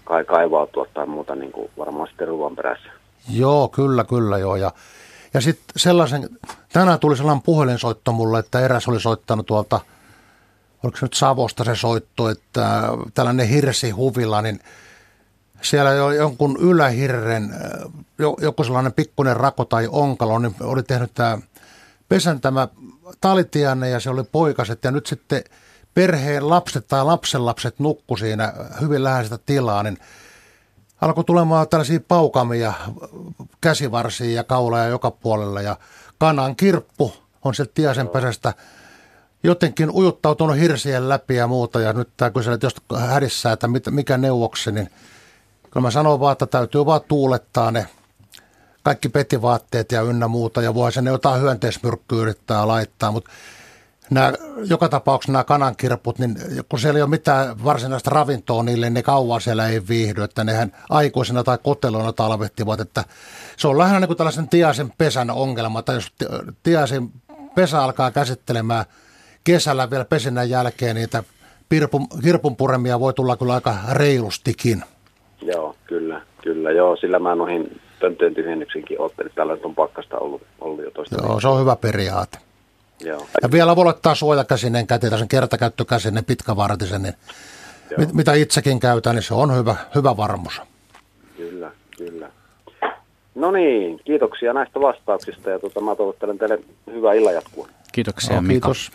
kai, 0.04 0.26
kaivautua 0.26 0.86
tai 0.94 1.06
muuta 1.06 1.36
niin 1.36 1.52
kuin 1.52 1.70
varmaan 1.78 2.08
sitten 2.08 2.28
ruoan 2.28 2.56
perässä. 2.56 2.90
Joo, 3.34 3.68
kyllä, 3.68 4.04
kyllä 4.04 4.38
joo. 4.38 4.56
Ja, 4.56 4.72
ja 5.34 5.42
sitten 5.42 5.66
sellaisen, 5.76 6.30
tänään 6.74 7.00
tuli 7.00 7.18
sellainen 7.18 7.42
puhelinsoitto 7.42 8.12
mulle, 8.12 8.40
että 8.40 8.60
eräs 8.60 8.88
oli 8.88 9.00
soittanut 9.00 9.46
tuolta, 9.46 9.80
oliko 10.84 10.98
se 10.98 11.06
nyt 11.06 11.14
Savosta 11.14 11.64
se 11.64 11.76
soitto, 11.76 12.30
että 12.30 12.84
tällainen 13.14 13.48
hirsi 13.48 13.90
huvilla, 13.90 14.42
niin 14.42 14.60
siellä 15.62 15.92
jo 15.92 16.12
jonkun 16.12 16.58
ylähirren, 16.62 17.56
joku 18.42 18.64
sellainen 18.64 18.94
pikkuinen 18.94 19.38
rako 19.38 19.66
tai 19.66 19.88
onkalo, 19.92 20.40
niin 20.40 20.56
oli 20.62 20.84
tehnyt 20.84 21.14
tämä 21.14 21.38
pesän 22.10 22.42
tämä 22.42 22.68
talitianne 23.22 23.90
ja 23.90 24.00
se 24.00 24.10
oli 24.10 24.24
poikaset. 24.24 24.84
Ja 24.84 24.92
nyt 24.92 25.08
sitten 25.08 25.44
perheen 25.94 26.50
lapset 26.50 26.88
tai 26.88 27.06
lapsenlapset 27.06 27.80
nukku 27.80 28.18
siinä 28.18 28.54
hyvin 28.82 29.04
läheistä 29.04 29.40
tilaa, 29.46 29.84
niin 29.84 29.98
alkoi 31.02 31.24
tulemaan 31.24 31.70
tällaisia 31.70 32.00
paukamia 32.08 32.74
käsivarsia 33.62 34.36
ja 34.36 34.44
kauloja 34.44 34.86
joka 34.86 35.12
puolella 35.12 35.62
ja 35.62 35.76
kanan 36.18 36.56
kirppu 36.56 37.14
on 37.44 37.56
sieltä 37.56 37.72
tiasen 37.76 38.08
pesästä 38.08 38.54
jotenkin 39.44 39.92
ujuttautunut 39.92 40.58
hirsien 40.58 41.10
läpi 41.10 41.36
ja 41.36 41.48
muuta. 41.48 41.80
Ja 41.80 41.94
nyt 41.94 42.10
tämä 42.18 42.32
kyselee 42.32 42.60
jos 42.64 42.76
hädissää, 42.98 43.54
että 43.54 43.68
mikä 43.92 44.18
neuvoksi, 44.18 44.72
niin 44.72 44.90
kyllä 45.72 45.82
mä 45.82 45.92
sanon 45.92 46.20
vaan, 46.20 46.32
että 46.32 46.46
täytyy 46.46 46.86
vaan 46.86 47.02
tuulettaa 47.08 47.72
ne 47.72 47.88
kaikki 48.84 49.10
petivaatteet 49.10 49.92
ja 49.92 50.02
ynnä 50.02 50.28
muuta. 50.28 50.62
Ja 50.62 50.74
voi 50.74 50.92
ne 51.02 51.12
jotain 51.12 51.42
hyönteismyrkkyä 51.42 52.22
yrittää 52.22 52.68
laittaa, 52.68 53.12
mutta 53.12 53.30
nämä, 54.10 54.34
joka 54.70 54.90
tapauksessa 54.90 55.32
nämä 55.32 55.44
kanankirput, 55.44 56.20
niin 56.20 56.36
kun 56.70 56.80
siellä 56.80 56.98
ei 56.98 57.02
ole 57.02 57.10
mitään 57.10 57.64
varsinaista 57.64 58.10
ravintoa 58.10 58.64
niille, 58.64 58.86
niin 58.86 58.94
ne 58.94 59.04
kauan 59.04 59.42
siellä 59.42 59.68
ei 59.68 59.82
viihdy, 59.90 60.24
että 60.24 60.44
nehän 60.44 60.72
aikuisena 60.90 61.44
tai 61.44 61.58
koteloina 61.64 62.14
talvettivat, 62.14 62.80
että 62.80 63.04
se 63.58 63.68
on 63.68 63.78
lähinnä 63.78 64.00
niin 64.00 64.08
kuin 64.08 64.18
tällaisen 64.18 64.50
tiaisen 64.50 64.94
pesän 64.98 65.30
ongelma, 65.30 65.82
tai 65.82 65.96
jos 65.96 66.14
tiaisen 66.64 67.10
pesä 67.56 67.84
alkaa 67.84 68.12
käsittelemään 68.12 68.86
kesällä 69.44 69.90
vielä 69.90 70.06
pesinnän 70.06 70.50
jälkeen 70.50 70.96
niitä 70.96 71.24
pirpun, 71.70 72.08
kirpunpuremia 72.24 73.00
voi 73.00 73.14
tulla 73.14 73.38
kyllä 73.38 73.54
aika 73.54 73.76
reilustikin. 73.92 74.84
Joo, 75.42 75.76
kyllä, 75.86 76.22
kyllä. 76.44 76.72
Joo, 76.72 76.96
sillä 76.96 77.20
mä 77.20 77.36
noihin 77.36 77.82
pönttöjen 78.00 78.36
tyhjennyksinkin 78.36 79.02
ottelin. 79.02 79.32
Tällä 79.36 79.58
on 79.64 79.76
pakkasta 79.76 80.18
ollut, 80.18 80.42
ollut 80.62 80.84
jo 80.84 80.92
toista. 80.92 81.16
Joo, 81.24 81.40
se 81.40 81.48
on 81.48 81.62
hyvä 81.62 81.76
periaate. 81.76 82.38
Joo. 83.00 83.28
Ja 83.42 83.52
vielä 83.52 83.76
voi 83.76 83.88
ottaa 83.88 84.16
suojakäsinen 84.16 84.88
käteen, 84.88 85.18
sen 85.18 85.28
kertakäyttökäsinen, 85.28 86.26
pitkävartisen, 86.26 87.02
niin 87.02 87.14
mit, 87.98 88.14
mitä 88.14 88.34
itsekin 88.34 88.80
käytän, 88.80 89.16
niin 89.16 89.24
se 89.24 89.34
on 89.34 89.56
hyvä, 89.56 89.76
hyvä 89.96 90.18
varmuus. 90.18 90.62
Kyllä, 91.38 91.72
kyllä. 91.98 92.32
No 93.36 93.52
niin, 93.52 94.00
kiitoksia 94.06 94.54
näistä 94.54 94.80
vastauksista 94.80 95.50
ja 95.50 95.60
tuota, 95.60 95.82
mä 95.82 95.96
toivottelen 95.96 96.38
teille 96.38 96.60
hyvää 96.92 97.14
illan 97.14 97.34
jatkua. 97.34 97.68
Kiitoksia 97.92 98.36
no, 98.36 98.42
Mika. 98.42 98.52
Kiitos. 98.52 98.92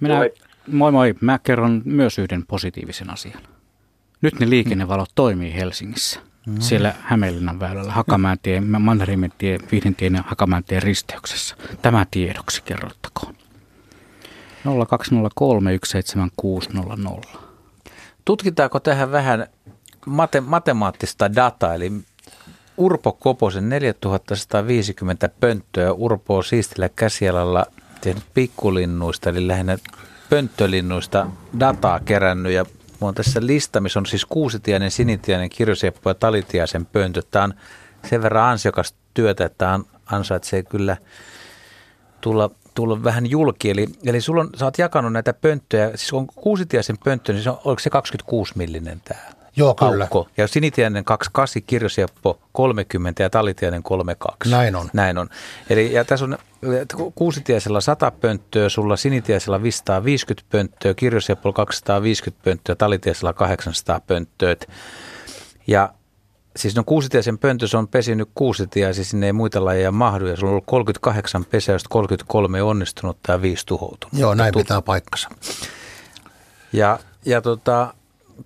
Minä, 0.00 0.16
moi. 0.16 0.32
moi 0.72 0.92
moi, 0.92 1.14
mä 1.20 1.38
kerron 1.38 1.82
myös 1.84 2.18
yhden 2.18 2.46
positiivisen 2.46 3.10
asian. 3.10 3.42
Nyt 4.22 4.40
ne 4.40 4.50
liikennevalot 4.50 5.10
toimii 5.14 5.54
Helsingissä. 5.54 6.20
Mm. 6.46 6.60
Siellä 6.60 6.94
Hämeenlinnan 7.00 7.60
väylällä, 7.60 7.92
Hakamäentie, 7.92 8.60
Mannerheimentie, 8.60 9.58
Vihdentien 9.72 10.14
ja 10.14 10.24
Hakamäentien 10.26 10.82
risteyksessä. 10.82 11.56
Tämä 11.82 12.06
tiedoksi 12.10 12.62
kerrottakoon. 12.62 13.34
0203 14.64 15.78
Tutkitaanko 18.24 18.80
tähän 18.80 19.12
vähän 19.12 19.46
mate- 20.06 20.40
matemaattista 20.40 21.34
dataa, 21.34 21.74
eli 21.74 21.92
Urpo 22.76 23.12
Koposen 23.12 23.68
4150 23.68 25.28
pönttöä 25.40 25.92
Urpo 25.92 26.36
on 26.36 26.44
siistillä 26.44 26.88
käsialalla 26.88 27.66
tehnyt 28.00 28.24
pikkulinnuista, 28.34 29.30
eli 29.30 29.48
lähinnä 29.48 29.78
pönttölinnuista 30.30 31.26
dataa 31.60 32.00
kerännyt. 32.00 32.52
Ja 32.52 32.66
on 33.00 33.14
tässä 33.14 33.46
lista, 33.46 33.80
missä 33.80 33.98
on 33.98 34.06
siis 34.06 34.24
kuusitiainen, 34.26 34.90
sinitiainen, 34.90 35.50
kirjosieppo 35.50 36.10
ja 36.10 36.14
talitiaisen 36.14 36.86
pöntö. 36.86 37.22
Tämä 37.30 37.44
on 37.44 37.54
sen 38.10 38.22
verran 38.22 38.50
ansiokas 38.50 38.94
työtä, 39.14 39.44
että 39.44 39.80
ansaitsee 40.06 40.62
kyllä 40.62 40.96
tulla, 42.20 42.50
tulla 42.74 43.04
vähän 43.04 43.30
julki. 43.30 43.70
Eli, 43.70 43.86
eli 44.06 44.20
sulla 44.20 44.40
on, 44.40 44.50
sä 44.56 44.64
oot 44.64 44.78
jakanut 44.78 45.12
näitä 45.12 45.32
pönttöjä, 45.32 45.88
siis 45.88 46.12
on 46.12 46.26
kuusitiaisen 46.26 46.98
pönttö, 47.04 47.32
niin 47.32 47.42
se 47.42 47.50
on, 47.50 47.58
oliko 47.64 47.80
se 47.80 47.90
26 47.90 48.52
millinen 48.56 49.00
tämä? 49.04 49.20
Joo, 49.56 49.74
kyllä. 49.74 50.04
Aukko. 50.04 50.28
Ja 50.36 50.48
sinitiainen 50.48 51.04
28, 51.04 51.62
kirjosieppo 51.66 52.38
30 52.52 53.22
ja 53.22 53.30
talitiainen 53.30 53.82
32. 53.82 54.50
Näin 54.50 54.76
on. 54.76 54.90
Näin 54.92 55.18
on. 55.18 55.28
Eli 55.70 55.92
ja 55.92 56.04
tässä 56.04 56.24
on 56.24 56.38
kuusitiaisella 57.14 57.80
100 57.80 58.10
pönttöä, 58.10 58.68
sulla 58.68 58.96
sinitiaisella 58.96 59.62
550 59.62 60.46
pönttöä, 60.50 60.94
kirjosieppolla 60.94 61.54
250 61.54 62.44
pönttöä, 62.44 62.74
talitiaisella 62.74 63.32
800 63.32 64.00
pönttöä. 64.00 64.56
Ja 65.66 65.94
siis 66.56 66.76
no 66.76 66.84
kuusitiaisen 66.86 67.38
pöntössä 67.38 67.78
on 67.78 67.88
pesinyt 67.88 68.28
kuusitiaisia, 68.34 68.94
siis 68.94 69.10
sinne 69.10 69.26
ei 69.26 69.32
muita 69.32 69.64
lajeja 69.64 69.92
mahdu, 69.92 70.26
ja 70.26 70.36
sulla 70.36 70.50
on 70.50 70.52
ollut 70.52 70.66
38 70.66 71.44
pesää, 71.44 71.74
josta 71.74 71.88
33 71.88 72.62
onnistunut 72.62 73.18
ja 73.28 73.42
5 73.42 73.66
tuhoutunut. 73.66 74.18
Joo, 74.18 74.34
näin 74.34 74.54
pitää 74.56 74.82
paikkansa. 74.82 75.28
Ja, 76.72 76.98
ja 77.24 77.40
tota, 77.40 77.94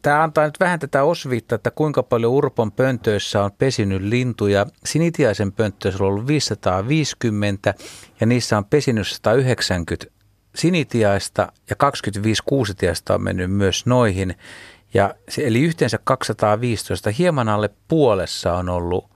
tämä 0.02 0.22
antaa 0.22 0.44
nyt 0.44 0.60
vähän 0.60 0.78
tätä 0.78 1.02
osviittaa, 1.02 1.56
että 1.56 1.70
kuinka 1.70 2.02
paljon 2.02 2.32
Urpon 2.32 2.72
pöntöissä 2.72 3.44
on 3.44 3.50
pesinyt 3.58 4.02
lintuja. 4.02 4.66
Sinitiaisen 4.84 5.52
pönttöissä 5.52 6.04
on 6.04 6.08
ollut 6.08 6.26
550 6.26 7.74
ja 8.20 8.26
niissä 8.26 8.58
on 8.58 8.64
pesinyt 8.64 9.08
190 9.08 10.18
sinitiaista 10.54 11.52
ja 11.70 11.76
25 11.76 12.42
kuusitiaista 12.46 13.14
on 13.14 13.22
mennyt 13.22 13.50
myös 13.50 13.86
noihin. 13.86 14.34
Ja, 14.94 15.14
eli 15.38 15.60
yhteensä 15.60 15.98
215, 16.04 17.10
hieman 17.10 17.48
alle 17.48 17.70
puolessa 17.88 18.54
on 18.54 18.68
ollut 18.68 19.10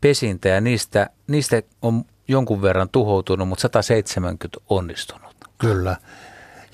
pesintä 0.00 0.48
ja 0.48 0.60
niistä, 0.60 1.10
niistä 1.26 1.62
on 1.82 2.04
jonkun 2.28 2.62
verran 2.62 2.88
tuhoutunut, 2.88 3.48
mutta 3.48 3.62
170 3.62 4.58
onnistunut. 4.68 5.34
Kyllä. 5.58 5.96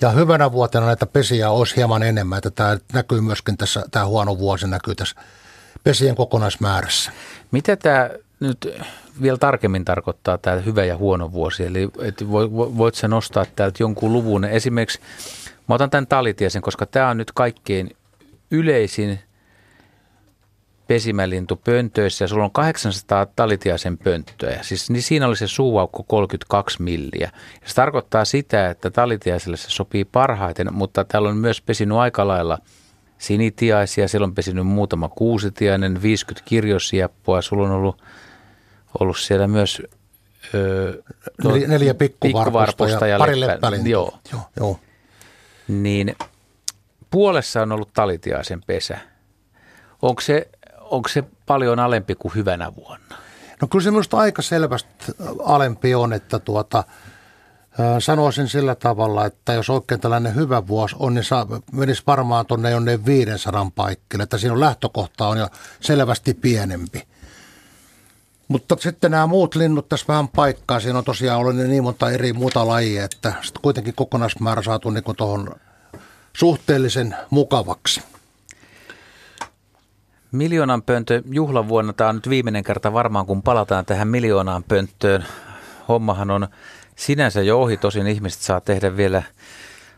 Ja 0.01 0.09
hyvänä 0.09 0.51
vuotena 0.51 0.85
näitä 0.85 1.05
pesiä 1.05 1.49
olisi 1.49 1.75
hieman 1.75 2.03
enemmän, 2.03 2.37
että 2.37 2.51
tämä 2.51 2.77
näkyy 2.93 3.21
myöskin 3.21 3.57
tässä, 3.57 3.83
tämä 3.91 4.05
huono 4.05 4.37
vuosi 4.37 4.67
näkyy 4.67 4.95
tässä 4.95 5.15
pesien 5.83 6.15
kokonaismäärässä. 6.15 7.11
Mitä 7.51 7.75
tämä 7.75 8.09
nyt 8.39 8.67
vielä 9.21 9.37
tarkemmin 9.37 9.85
tarkoittaa 9.85 10.37
tämä 10.37 10.57
hyvä 10.57 10.85
ja 10.85 10.97
huono 10.97 11.31
vuosi? 11.31 11.65
Eli 11.65 11.89
et 12.01 12.23
voit 12.77 12.95
sä 12.95 13.07
nostaa 13.07 13.45
täältä 13.55 13.83
jonkun 13.83 14.13
luvun? 14.13 14.45
Esimerkiksi 14.45 14.99
mä 15.67 15.75
otan 15.75 15.89
tämän 15.89 16.07
talitiesen, 16.07 16.61
koska 16.61 16.85
tämä 16.85 17.09
on 17.09 17.17
nyt 17.17 17.31
kaikkein 17.31 17.95
yleisin 18.51 19.19
pesimälintu 20.87 21.55
pöntöissä 21.55 22.23
ja 22.23 22.27
sulla 22.27 22.43
on 22.43 22.51
800 22.51 23.25
talitiaisen 23.25 23.97
pönttöä. 23.97 24.59
Siis 24.61 24.89
niin 24.89 25.03
siinä 25.03 25.27
oli 25.27 25.37
se 25.37 25.47
suuaukko 25.47 26.03
32 26.03 26.81
milliä. 26.81 27.31
Ja 27.61 27.67
se 27.69 27.75
tarkoittaa 27.75 28.25
sitä, 28.25 28.69
että 28.69 28.91
talitiaiselle 28.91 29.57
se 29.57 29.69
sopii 29.69 30.05
parhaiten, 30.05 30.67
mutta 30.71 31.03
täällä 31.03 31.29
on 31.29 31.37
myös 31.37 31.61
pesinyt 31.61 31.97
aika 31.97 32.27
lailla 32.27 32.57
sinitiaisia, 33.17 34.07
siellä 34.07 34.25
on 34.25 34.35
pesinyt 34.35 34.67
muutama 34.67 35.09
kuusitiainen, 35.09 36.01
50 36.01 36.49
kirjosieppoa, 36.49 37.41
sulla 37.41 37.67
on 37.67 37.71
ollut, 37.71 38.01
ollut 38.99 39.17
siellä 39.17 39.47
myös 39.47 39.81
öö, 40.53 41.01
neljä, 41.43 41.67
neljä 41.67 41.93
pikkuvarposta 41.93 43.07
ja, 43.07 43.13
ja 43.13 43.17
pari 43.17 43.39
leppälintua. 43.39 43.91
Joo. 43.91 44.13
Joo, 44.31 44.41
joo. 44.57 44.79
Niin 45.67 46.15
puolessa 47.11 47.61
on 47.61 47.71
ollut 47.71 47.93
talitiaisen 47.93 48.61
pesä. 48.67 48.97
Onko 50.01 50.21
se 50.21 50.49
onko 50.91 51.09
se 51.09 51.23
paljon 51.45 51.79
alempi 51.79 52.15
kuin 52.15 52.35
hyvänä 52.35 52.75
vuonna? 52.75 53.15
No 53.61 53.67
kyllä 53.67 53.83
se 53.83 53.91
minusta 53.91 54.17
aika 54.17 54.41
selvästi 54.41 55.13
alempi 55.43 55.95
on, 55.95 56.13
että 56.13 56.39
tuota, 56.39 56.83
sanoisin 57.99 58.47
sillä 58.47 58.75
tavalla, 58.75 59.25
että 59.25 59.53
jos 59.53 59.69
oikein 59.69 60.01
tällainen 60.01 60.35
hyvä 60.35 60.67
vuosi 60.67 60.95
on, 60.99 61.13
niin 61.13 61.23
saa, 61.23 61.47
menisi 61.71 62.03
varmaan 62.07 62.45
tuonne 62.45 62.71
jonne 62.71 63.05
500 63.05 63.71
paikkeille, 63.75 64.23
että 64.23 64.37
siinä 64.37 64.53
on 64.53 64.59
lähtökohta 64.59 65.27
on 65.27 65.37
jo 65.37 65.47
selvästi 65.79 66.33
pienempi. 66.33 67.07
Mutta 68.47 68.77
sitten 68.79 69.11
nämä 69.11 69.27
muut 69.27 69.55
linnut 69.55 69.89
tässä 69.89 70.05
vähän 70.07 70.27
paikkaa, 70.27 70.79
siinä 70.79 70.97
on 70.97 71.05
tosiaan 71.05 71.39
ollut 71.39 71.55
niin 71.55 71.83
monta 71.83 72.11
eri 72.11 72.33
muuta 72.33 72.67
lajia, 72.67 73.05
että 73.05 73.33
sitten 73.41 73.61
kuitenkin 73.61 73.93
kokonaismäärä 73.95 74.61
saatu 74.61 74.89
niin 74.89 75.03
tuohon 75.17 75.55
suhteellisen 76.33 77.15
mukavaksi. 77.29 78.01
Miljoonan 80.31 80.83
pönttö 80.83 81.21
juhlavuonna, 81.31 81.93
tämä 81.93 82.09
on 82.09 82.15
nyt 82.15 82.29
viimeinen 82.29 82.63
kerta 82.63 82.93
varmaan, 82.93 83.25
kun 83.25 83.43
palataan 83.43 83.85
tähän 83.85 84.07
miljoonaan 84.07 84.63
pönttöön. 84.63 85.25
Hommahan 85.87 86.31
on 86.31 86.47
sinänsä 86.95 87.41
jo 87.41 87.61
ohi, 87.61 87.77
tosin 87.77 88.07
ihmiset 88.07 88.41
saa 88.41 88.61
tehdä 88.61 88.97
vielä 88.97 89.23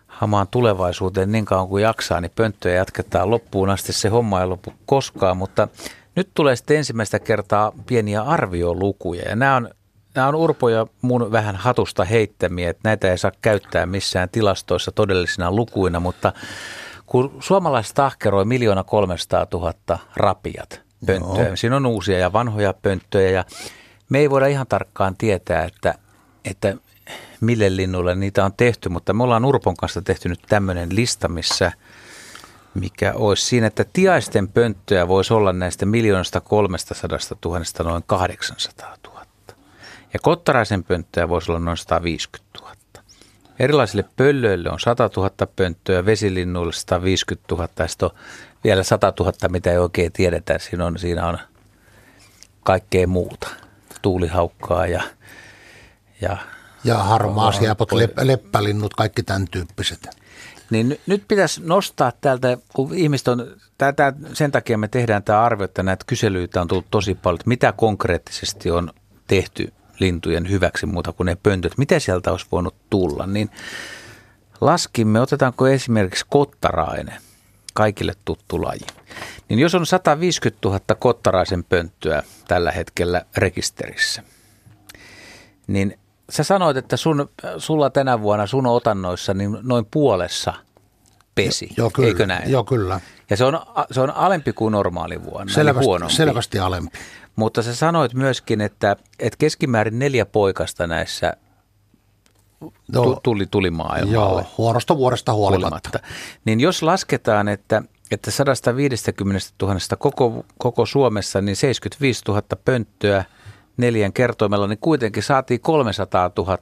hamaan 0.08 0.48
tulevaisuuteen 0.48 1.32
niin 1.32 1.46
kauan 1.46 1.68
kuin 1.68 1.84
jaksaa, 1.84 2.22
niin 2.22 2.32
pönttöjä 2.36 2.76
jatketaan 2.76 3.30
loppuun 3.30 3.70
asti. 3.70 3.94
Se 3.94 4.10
homma 4.10 4.42
ei 4.42 4.48
lopu 4.48 4.74
koskaan, 4.86 5.38
mutta 5.38 5.68
nyt 6.16 6.30
tulee 6.34 6.56
sitten 6.56 6.78
ensimmäistä 6.78 7.20
kertaa 7.20 7.72
pieniä 7.86 8.22
arviolukuja. 8.22 9.30
Ja 9.30 9.36
nämä 9.36 9.56
on, 9.56 9.70
nämä 10.16 10.28
on 10.28 10.36
Urpo 10.36 10.70
ja 10.70 10.88
mun 11.02 11.32
vähän 11.32 11.56
hatusta 11.56 12.06
heittämiä, 12.06 12.70
että 12.70 12.82
näitä 12.90 13.12
ei 13.12 13.18
saa 13.18 13.32
käyttää 13.42 13.86
missään 13.86 14.30
tilastoissa 14.30 14.92
todellisina 14.92 15.52
lukuina, 15.52 16.00
mutta 16.00 16.34
kun 17.06 17.38
suomalaiset 17.40 17.96
tahkeroi 17.96 18.46
miljoona 18.46 18.84
300 18.84 19.48
000 19.54 20.00
rapiat 20.16 20.82
pönttöjä, 21.06 21.50
no. 21.50 21.56
siinä 21.56 21.76
on 21.76 21.86
uusia 21.86 22.20
ja 22.20 22.34
vanhoja 22.34 22.74
pönttöjä 22.74 23.30
ja 23.30 23.46
me 24.10 24.20
ei 24.20 24.30
voida 24.30 24.48
ihan 24.48 24.68
tarkkaan 24.68 25.16
tietää, 25.18 25.64
että, 25.64 25.96
että 26.46 26.76
mille 27.42 27.76
linnulle 27.76 28.16
niitä 28.16 28.46
on 28.46 28.54
tehty, 28.58 28.90
mutta 28.90 29.14
me 29.14 29.24
ollaan 29.24 29.46
Urpon 29.46 29.78
kanssa 29.78 30.02
tehty 30.02 30.30
nyt 30.30 30.42
tämmöinen 30.50 30.96
lista, 30.96 31.28
missä 31.28 31.72
mikä 32.74 33.14
olisi 33.16 33.46
siinä, 33.46 33.68
että 33.68 33.86
tiaisten 33.94 34.48
pönttöjä 34.48 35.08
voisi 35.08 35.34
olla 35.34 35.54
näistä 35.54 35.86
miljoonasta 35.86 36.42
kolmesta 36.42 36.94
sadasta 36.94 37.36
tuhannesta 37.42 37.84
noin 37.84 38.04
800 38.06 38.98
000. 39.08 39.13
Ja 40.14 40.20
kottaraisen 40.22 40.84
pönttöjä 40.84 41.30
voisi 41.30 41.52
olla 41.52 41.60
noin 41.60 41.78
150 41.78 42.60
000. 42.62 42.74
Erilaisille 43.60 44.06
pöllöille 44.18 44.70
on 44.70 44.80
100 44.80 45.10
000 45.18 45.30
pönttöä, 45.56 46.06
vesilinnuille 46.06 46.74
150 46.74 47.56
000 47.56 47.70
ja 47.80 47.88
sitten 47.88 48.06
on 48.06 48.16
vielä 48.64 48.84
100 48.84 49.14
000, 49.20 49.34
mitä 49.50 49.72
ei 49.72 49.78
oikein 49.78 50.12
tiedetä. 50.12 50.60
Siinä 50.60 50.86
on, 50.86 51.00
siinä 51.00 51.28
on 51.28 51.38
kaikkea 52.64 53.08
muuta, 53.08 53.48
tuulihaukkaa 54.02 54.88
ja, 54.88 55.02
ja 56.22 56.38
ja 56.84 56.98
harmaa 56.98 57.52
siepot, 57.52 57.90
leppälinnut, 58.22 58.94
kaikki 58.94 59.24
tämän 59.24 59.48
tyyppiset. 59.52 60.08
Niin 60.70 61.00
nyt 61.08 61.24
pitäisi 61.28 61.62
nostaa 61.64 62.12
täältä, 62.22 62.58
kun 62.74 62.94
ihmiset 62.94 63.28
on, 63.28 63.56
tätä, 63.78 64.14
sen 64.34 64.52
takia 64.52 64.78
me 64.78 64.88
tehdään 64.88 65.24
tämä 65.24 65.42
arvio, 65.42 65.66
että 65.66 65.84
näitä 65.84 66.06
kyselyitä 66.08 66.62
on 66.62 66.68
tullut 66.68 66.86
tosi 66.92 67.16
paljon, 67.16 67.36
että 67.36 67.48
mitä 67.48 67.72
konkreettisesti 67.72 68.72
on 68.72 68.94
tehty 69.28 69.74
lintujen 70.00 70.50
hyväksi 70.50 70.86
muuta 70.86 71.12
kuin 71.12 71.26
ne 71.26 71.38
pöntöt, 71.44 71.78
mitä 71.78 72.00
sieltä 72.00 72.32
olisi 72.32 72.46
voinut 72.52 72.76
tulla, 72.90 73.28
niin 73.28 73.50
laskimme, 74.62 75.22
otetaanko 75.22 75.68
esimerkiksi 75.68 76.26
kottarainen, 76.30 77.22
kaikille 77.74 78.14
tuttu 78.26 78.62
laji. 78.62 78.88
Niin 79.50 79.60
jos 79.60 79.76
on 79.76 79.86
150 79.86 80.68
000 80.70 80.80
kottaraisen 81.00 81.64
pönttöä 81.64 82.24
tällä 82.48 82.72
hetkellä 82.72 83.22
rekisterissä, 83.38 84.24
niin 85.68 86.00
sä 86.30 86.44
sanoit, 86.44 86.78
että 86.78 86.98
sun, 86.98 87.30
sulla 87.58 87.90
tänä 87.90 88.22
vuonna 88.22 88.48
sun 88.48 88.68
otannoissa 88.68 89.34
niin 89.34 89.58
noin 89.62 89.86
puolessa 89.92 90.54
pesi, 91.36 91.70
joo, 91.78 91.90
kyllä, 91.90 92.08
eikö 92.08 92.26
näin? 92.26 92.52
Joo, 92.52 92.64
kyllä. 92.64 93.00
Ja 93.30 93.38
se 93.38 93.46
on, 93.46 93.60
se 93.92 94.02
on 94.02 94.12
alempi 94.12 94.54
kuin 94.54 94.72
normaali 94.72 95.24
vuonna, 95.24 95.54
selvästi, 95.54 95.86
huonompi. 95.86 96.14
Selvästi 96.14 96.60
alempi. 96.60 96.98
Mutta 97.36 97.62
sä 97.62 97.76
sanoit 97.76 98.14
myöskin, 98.14 98.62
että, 98.62 98.96
että 99.20 99.38
keskimäärin 99.38 100.00
neljä 100.00 100.26
poikasta 100.26 100.88
näissä 100.88 101.34
joo, 102.94 103.20
tuli, 103.24 103.46
tuli 103.46 103.72
maailmalle. 103.72 104.14
Joo, 104.14 104.46
huonosta 104.58 104.98
vuodesta 104.98 105.34
huolimatta. 105.34 105.68
huolimatta. 105.68 106.00
Niin 106.46 106.60
jos 106.60 106.84
lasketaan, 106.84 107.48
että, 107.48 107.84
että 108.12 108.32
150 108.32 109.48
000 109.62 109.78
koko, 109.98 110.46
koko 110.58 110.86
Suomessa, 110.86 111.42
niin 111.42 111.56
75 111.56 112.24
000 112.28 112.42
pönttöä– 112.66 113.24
neljän 113.78 114.14
kertoimella, 114.14 114.68
niin 114.68 114.78
kuitenkin 114.82 115.24
saatiin 115.24 115.60
300 115.60 116.32
000 116.38 116.58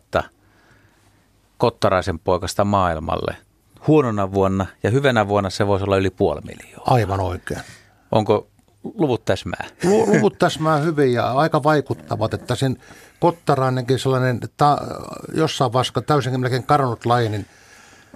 kottaraisen 1.58 2.20
poikasta 2.20 2.66
maailmalle. 2.66 3.36
Huonona 3.88 4.32
vuonna 4.32 4.66
ja 4.84 4.90
hyvänä 4.90 5.28
vuonna 5.28 5.50
se 5.50 5.68
voisi 5.68 5.86
olla 5.86 5.98
yli 5.98 6.10
puoli 6.10 6.42
miljoonaa. 6.42 6.94
Aivan 6.94 7.20
oikein. 7.20 7.62
Onko 8.12 8.48
luvut 8.84 9.26
täsmää? 9.26 9.68
Luvut 9.84 10.40
täsmää 10.40 10.78
hyvin 10.78 11.14
ja 11.14 11.32
aika 11.32 11.64
vaikuttavat, 11.64 12.34
että 12.34 12.56
sen 12.56 12.78
kottarainenkin 13.20 14.00
sellainen 14.00 14.40
ta, 14.58 14.78
jossain 15.34 15.74
vaiheessa 15.74 16.02
täysin 16.02 16.40
melkein 16.40 16.64
kadonnut 16.64 17.06
laji, 17.06 17.30
niin 17.30 17.46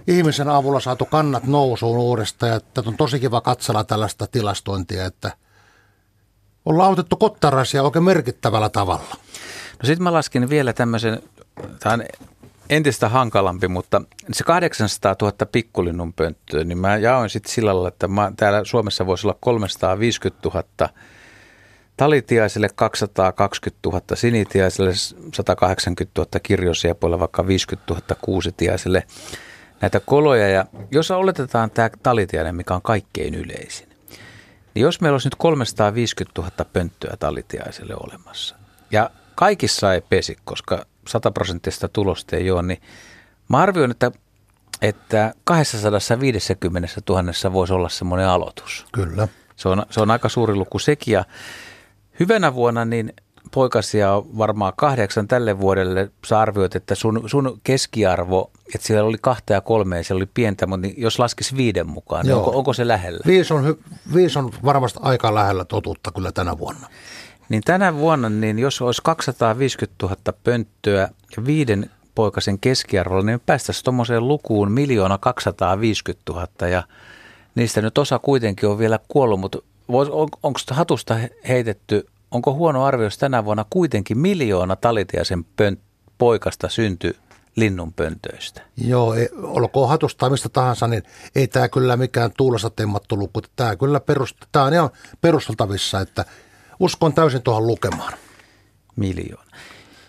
ihmisen 0.08 0.50
avulla 0.50 0.80
saatu 0.80 1.06
kannat 1.06 1.44
nousuun 1.44 1.98
uudestaan 1.98 2.52
ja 2.52 2.60
on 2.86 2.98
tosi 2.98 3.20
kiva 3.20 3.42
katsella 3.42 3.84
tällaista 3.84 4.28
tilastointia, 4.28 5.06
että– 5.06 5.32
ollaan 6.66 6.90
autettu 6.90 7.16
kottaraisia 7.16 7.84
oikein 7.84 8.04
merkittävällä 8.04 8.70
tavalla. 8.70 9.16
No 9.82 9.86
sitten 9.86 10.04
mä 10.04 10.14
laskin 10.14 10.50
vielä 10.50 10.74
tämmöisen, 10.74 11.22
tämä 11.80 11.94
on 11.94 12.04
entistä 12.70 13.10
hankalampi, 13.10 13.68
mutta 13.68 14.02
se 14.32 14.44
800 14.44 15.16
000 15.22 15.34
pikkulinnun 15.52 16.14
pönttöä, 16.14 16.64
niin 16.64 16.78
mä 16.78 16.98
jaoin 16.98 17.30
sitten 17.30 17.54
sillä 17.54 17.74
lailla, 17.74 17.88
että 17.88 18.08
mä, 18.08 18.32
täällä 18.38 18.64
Suomessa 18.64 19.06
voisi 19.06 19.28
olla 19.28 19.38
350 19.40 20.50
000 20.50 20.90
talitiaiselle 21.98 22.70
220 22.76 23.90
000 23.90 24.02
sinitiaiselle, 24.14 24.92
180 25.34 26.22
000 26.22 26.40
kirjosiepoille, 26.44 27.20
vaikka 27.20 27.48
50 27.48 27.94
000 27.94 28.06
kuusitiaiselle 28.22 29.04
näitä 29.82 30.00
koloja. 30.00 30.50
Ja 30.50 30.66
jos 30.92 31.12
oletetaan 31.12 31.72
tämä 31.72 31.90
talitiainen, 32.04 32.56
mikä 32.56 32.76
on 32.76 32.82
kaikkein 32.82 33.36
yleisin, 33.36 33.90
niin 34.74 34.84
jos 34.84 35.02
meillä 35.02 35.16
olisi 35.16 35.28
nyt 35.28 35.36
350 35.36 36.42
000 36.42 36.52
pönttöä 36.74 37.16
tallitiaiselle 37.20 37.96
olemassa, 37.96 38.56
ja 38.92 39.10
kaikissa 39.36 39.94
ei 39.94 40.02
pesi, 40.02 40.38
koska 40.44 40.86
100 41.08 41.32
prosenttista 41.32 41.88
tulosta 41.88 42.36
ei 42.36 42.52
ole, 42.52 42.62
niin 42.62 42.82
mä 43.50 43.58
arvioin, 43.58 43.92
että, 43.92 44.12
että 44.82 45.34
250 45.44 46.90
000 47.10 47.54
voisi 47.54 47.74
olla 47.74 47.90
semmoinen 47.90 48.28
aloitus. 48.28 48.86
Kyllä. 48.92 49.28
Se 49.56 49.70
on, 49.70 49.86
se 49.90 50.02
on 50.02 50.12
aika 50.12 50.30
suuri 50.30 50.56
luku 50.56 50.80
sekin, 50.80 51.12
ja 51.12 51.26
hyvänä 52.20 52.54
vuonna 52.54 52.86
niin 52.86 53.14
poikasia 53.52 54.14
on 54.14 54.38
varmaan 54.38 54.74
kahdeksan 54.78 55.28
tälle 55.28 55.60
vuodelle. 55.60 56.12
Sä 56.26 56.40
arvioit, 56.40 56.76
että 56.76 56.96
sun, 56.96 57.24
sun 57.26 57.60
keskiarvo, 57.64 58.52
että 58.76 58.88
siellä 58.88 59.08
oli 59.08 59.18
kahta 59.22 59.54
ja 59.54 59.62
kolmea, 59.62 60.04
siellä 60.04 60.20
oli 60.20 60.30
pientä, 60.34 60.68
mutta 60.68 60.88
niin 60.88 61.02
jos 61.02 61.20
laskisi 61.20 61.58
viiden 61.58 61.88
mukaan, 61.88 62.26
niin 62.26 62.36
onko, 62.36 62.52
onko 62.52 62.74
se 62.74 62.88
lähellä? 62.88 63.20
Viisi 63.26 63.54
on, 63.54 63.78
viisi 64.14 64.40
on 64.40 64.52
varmasti 64.66 65.00
aika 65.02 65.36
lähellä 65.36 65.66
totuutta 65.66 66.12
kyllä 66.12 66.32
tänä 66.32 66.58
vuonna. 66.58 66.88
Niin 67.50 67.62
tänä 67.66 67.96
vuonna, 67.96 68.30
niin 68.30 68.60
jos 68.60 68.82
olisi 68.82 69.02
250 69.04 70.06
000 70.06 70.18
pönttöä 70.44 71.10
ja 71.38 71.46
viiden 71.46 71.90
poikasen 72.16 72.60
keskiarvolla, 72.60 73.24
niin 73.26 73.42
päästäisiin 73.46 73.84
tuommoiseen 73.84 74.28
lukuun 74.28 74.72
miljoona 74.72 75.18
250 75.18 76.34
000 76.34 76.68
ja 76.68 76.84
niistä 77.56 77.82
nyt 77.82 77.98
osa 77.98 78.20
kuitenkin 78.20 78.70
on 78.70 78.78
vielä 78.78 79.00
kuollut, 79.08 79.40
mutta 79.40 79.58
on, 79.88 80.30
onko 80.44 80.60
hatusta 80.72 81.20
heitetty 81.48 82.06
onko 82.36 82.54
huono 82.54 82.84
arvio, 82.84 83.04
jos 83.04 83.18
tänä 83.18 83.46
vuonna 83.46 83.66
kuitenkin 83.70 84.18
miljoona 84.18 84.76
talitiaisen 84.76 85.44
pönt, 85.44 85.80
poikasta 86.18 86.70
syntyi 86.70 87.16
linnunpöntöistä? 87.56 88.62
Joo, 88.78 89.14
ei, 89.14 89.30
olkoon 89.42 89.90
hatusta 89.90 90.30
mistä 90.30 90.50
tahansa, 90.50 90.88
niin 90.88 91.04
ei 91.36 91.48
tämä 91.48 91.70
kyllä 91.70 91.98
mikään 91.98 92.32
tuulessa 92.38 92.70
temmattu 92.70 93.18
luku. 93.18 93.42
Tämä 93.56 93.76
kyllä 93.76 94.00
perust, 94.00 94.38
tämä 94.52 94.66
on 94.66 94.74
ihan 94.74 94.90
perusteltavissa, 95.22 96.00
että 96.00 96.26
uskon 96.80 97.14
täysin 97.14 97.42
tuohon 97.42 97.68
lukemaan. 97.68 98.14
Miljoona. 98.96 99.52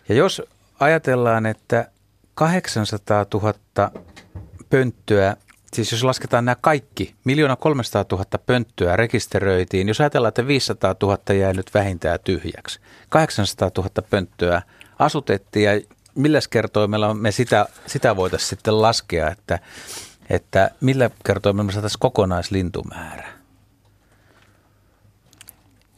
Ja 0.08 0.14
jos 0.14 0.42
ajatellaan, 0.80 1.46
että 1.46 1.90
800 2.34 3.26
000 3.34 3.54
pönttöä 4.70 5.36
siis 5.76 5.92
jos 5.92 6.04
lasketaan 6.04 6.44
nämä 6.44 6.56
kaikki, 6.60 7.14
miljoona 7.24 7.56
300 7.56 8.04
000 8.12 8.24
pönttöä 8.46 8.96
rekisteröitiin, 8.96 9.88
jos 9.88 10.00
ajatellaan, 10.00 10.28
että 10.28 10.46
500 10.46 10.94
000 11.02 11.34
jäi 11.34 11.52
nyt 11.52 11.74
vähintään 11.74 12.18
tyhjäksi, 12.24 12.80
800 13.08 13.70
000 13.76 13.90
pönttöä 14.10 14.62
asutettiin 14.98 15.64
ja 15.64 15.80
millä 16.14 16.40
kertoimella 16.50 17.14
me 17.14 17.32
sitä, 17.32 17.66
sitä 17.86 18.16
voitaisiin 18.16 18.48
sitten 18.48 18.82
laskea, 18.82 19.30
että, 19.30 19.58
että 20.30 20.70
millä 20.80 21.10
kertoimella 21.26 21.64
me 21.66 21.72
saataisiin 21.72 22.00
kokonaislintumäärä? 22.00 23.35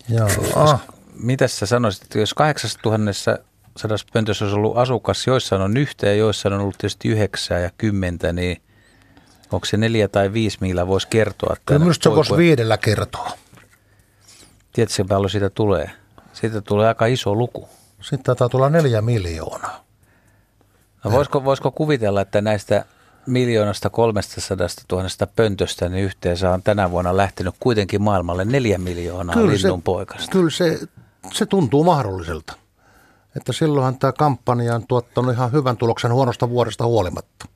Joo. 0.09 0.79
Mitä 1.15 1.49
sä 1.49 1.67
sanoisit, 1.67 2.03
että 2.03 2.19
jos 2.19 2.35
8000 2.35 3.39
sadassa 3.77 4.07
pöntössä 4.13 4.45
olisi 4.45 4.57
ollut 4.57 4.77
asukas, 4.77 5.27
joissain 5.27 5.63
on 5.63 5.77
yhtä 5.77 6.07
ja 6.07 6.15
joissain 6.15 6.53
on 6.53 6.61
ollut 6.61 6.79
tietysti 6.79 7.09
yhdeksää 7.09 7.59
ja 7.59 7.71
kymmentä, 7.79 8.33
niin 8.33 8.63
Onko 9.53 9.67
se 9.67 9.77
neljä 9.77 10.09
tai 10.09 10.33
viisi, 10.33 10.59
millä 10.61 10.87
voisi 10.87 11.09
kertoa? 11.09 11.57
Kyllä 11.67 11.79
minusta 11.79 12.11
se 12.11 12.17
voisi 12.17 12.37
viidellä 12.37 12.79
kertoa. 12.79 13.31
Tiedätkö, 14.73 15.05
paljon 15.09 15.31
siitä 15.31 15.51
tulee? 15.51 15.91
Siitä 16.33 16.61
tulee 16.61 16.89
aika 16.89 17.07
iso 17.07 17.35
luku. 17.35 17.69
Sitten 18.01 18.23
taitaa 18.25 18.49
tulla 18.49 18.71
neljä 18.71 19.03
miljoonaa. 19.03 19.85
No 21.05 21.11
voisiko, 21.11 21.45
voisiko 21.45 21.71
kuvitella, 21.71 22.21
että 22.21 22.41
näistä 22.41 22.85
miljoonasta 23.29 23.91
kolmestasadasta 23.91 24.83
tuhannesta 24.89 25.27
pöntöstä, 25.27 25.89
niin 25.89 26.05
yhteensä 26.05 26.51
on 26.51 26.63
tänä 26.63 26.91
vuonna 26.91 27.17
lähtenyt 27.17 27.55
kuitenkin 27.61 28.03
maailmalle 28.03 28.45
neljä 28.45 28.79
miljoonaa 28.79 29.35
kyllä 29.35 29.53
linnun 29.53 29.79
se, 29.79 29.85
poikasta. 29.85 30.33
Kyllä 30.33 30.51
se, 30.51 30.81
se 31.33 31.47
tuntuu 31.47 31.85
mahdolliselta. 31.85 32.53
Että 33.37 33.53
silloinhan 33.53 33.99
tämä 33.99 34.13
kampanja 34.13 34.75
on 34.75 34.87
tuottanut 34.87 35.33
ihan 35.33 35.53
hyvän 35.53 35.77
tuloksen 35.77 36.13
huonosta 36.13 36.51
vuodesta 36.51 36.87
huolimatta. 36.87 37.47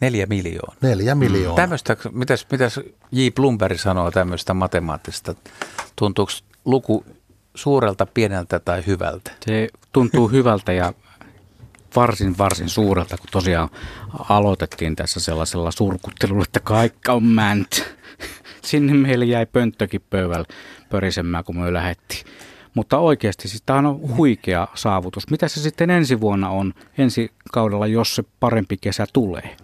Neljä 0.00 0.26
miljoonaa. 0.26 0.76
Neljä 0.80 1.14
mm. 1.14 1.18
miljoonaa. 1.18 1.56
Mm. 1.56 1.62
Tämmöistä, 1.62 1.96
mitäs, 2.12 2.46
mitäs 2.50 2.80
J. 3.12 3.28
Blumberg 3.34 3.78
sanoo 3.78 4.10
tämmöistä 4.10 4.54
matemaattista? 4.54 5.34
Tuntuuko 5.96 6.32
luku 6.64 7.04
suurelta, 7.54 8.06
pieneltä 8.06 8.60
tai 8.60 8.82
hyvältä? 8.86 9.30
Se 9.46 9.68
tuntuu 9.92 10.28
hyvältä 10.28 10.72
ja 10.72 10.92
varsin, 11.96 12.38
varsin 12.38 12.68
suurelta, 12.68 13.16
kun 13.16 13.28
tosiaan 13.32 13.68
aloitettiin 14.28 14.96
tässä 14.96 15.20
sellaisella 15.20 15.70
surkuttelulla, 15.70 16.42
että 16.42 16.60
kaikka 16.60 17.12
on 17.12 17.24
mänt. 17.24 17.96
Sinne 18.64 18.94
meille 18.94 19.24
jäi 19.24 19.46
pönttökin 19.46 20.02
pöydällä 20.10 20.46
pörisemään, 20.90 21.44
kun 21.44 21.58
me 21.58 21.72
lähdettiin. 21.72 22.24
Mutta 22.74 22.98
oikeasti 22.98 23.48
siis 23.48 23.62
tämä 23.66 23.88
on 23.88 24.16
huikea 24.16 24.68
saavutus. 24.74 25.30
Mitä 25.30 25.48
se 25.48 25.60
sitten 25.60 25.90
ensi 25.90 26.20
vuonna 26.20 26.50
on, 26.50 26.74
ensi 26.98 27.32
kaudella, 27.52 27.86
jos 27.86 28.14
se 28.14 28.24
parempi 28.40 28.76
kesä 28.76 29.06
tulee? 29.12 29.56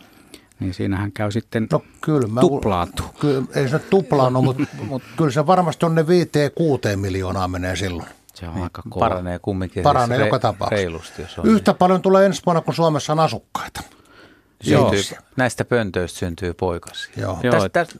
niin 0.62 0.74
siinähän 0.74 1.12
käy 1.12 1.30
sitten 1.30 1.66
no, 1.72 1.82
kyllä 2.00 2.28
mä, 2.28 2.40
tuplaantu. 2.40 3.02
Kyllä, 3.20 3.42
ei 3.54 3.68
se 3.68 3.78
tuplaannu, 3.78 4.42
mutta 4.46 4.64
mut, 4.88 5.02
kyllä 5.16 5.30
se 5.30 5.46
varmasti 5.46 5.86
on 5.86 5.94
ne 5.94 6.06
viiteen 6.06 6.50
kuuteen 6.54 6.98
miljoonaa 6.98 7.48
menee 7.48 7.76
silloin. 7.76 8.08
Se 8.34 8.48
on 8.48 8.62
aika 8.62 8.82
kova. 8.90 9.08
Paranee 9.08 9.38
kumminkin. 9.38 9.82
Paranee 9.82 10.16
siis 10.16 10.26
joka 10.26 10.38
tapauksessa. 10.38 10.82
Reilusti, 10.82 11.22
jos 11.22 11.38
on 11.38 11.46
Yhtä 11.46 11.70
niin. 11.70 11.78
paljon 11.78 12.02
tulee 12.02 12.26
ensi 12.26 12.42
vuonna, 12.46 12.60
kun 12.60 12.74
Suomessa 12.74 13.12
on 13.12 13.20
asukkaita. 13.20 13.82
Syntyy, 14.62 15.18
näistä 15.36 15.64
pöntöistä 15.64 16.18
syntyy 16.18 16.54
poikasia. 16.54 17.14
Joo. 17.16 17.38
Joo, 17.42 17.52
tästä, 17.52 17.68
tästä, 17.68 17.98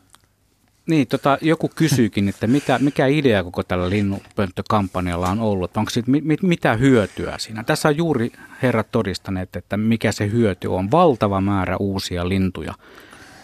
niin, 0.86 1.08
tota, 1.08 1.38
joku 1.40 1.70
kysyykin, 1.74 2.28
että 2.28 2.46
mitä, 2.46 2.78
mikä 2.78 3.06
idea 3.06 3.44
koko 3.44 3.62
tällä 3.62 3.90
linnunpönttökampanjalla 3.90 5.28
on 5.28 5.40
ollut? 5.40 5.76
Onko 5.76 5.90
siitä 5.90 6.10
mit, 6.10 6.42
mitä 6.42 6.74
hyötyä 6.74 7.38
siinä? 7.38 7.64
Tässä 7.64 7.88
on 7.88 7.96
juuri 7.96 8.32
herrat 8.62 8.90
todistaneet, 8.92 9.56
että 9.56 9.76
mikä 9.76 10.12
se 10.12 10.30
hyöty 10.30 10.68
on. 10.68 10.90
Valtava 10.90 11.40
määrä 11.40 11.76
uusia 11.76 12.28
lintuja 12.28 12.74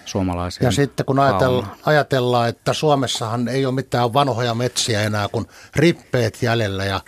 suomalaiseen 0.09 0.67
Ja 0.67 0.73
sitten 0.73 1.07
kun 1.07 1.19
ajatellaan, 1.19 1.73
ajatellaan, 1.87 2.49
että 2.49 2.73
Suomessahan 2.73 3.49
ei 3.49 3.67
ole 3.67 3.75
mitään 3.75 4.13
vanhoja 4.13 4.55
metsiä 4.55 5.03
enää 5.03 5.29
kuin 5.29 5.47
rippeet 5.77 6.43
jäljellä 6.43 6.85
ja 6.85 7.01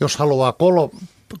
jos 0.00 0.16
haluaa 0.16 0.52
kolo, 0.52 0.90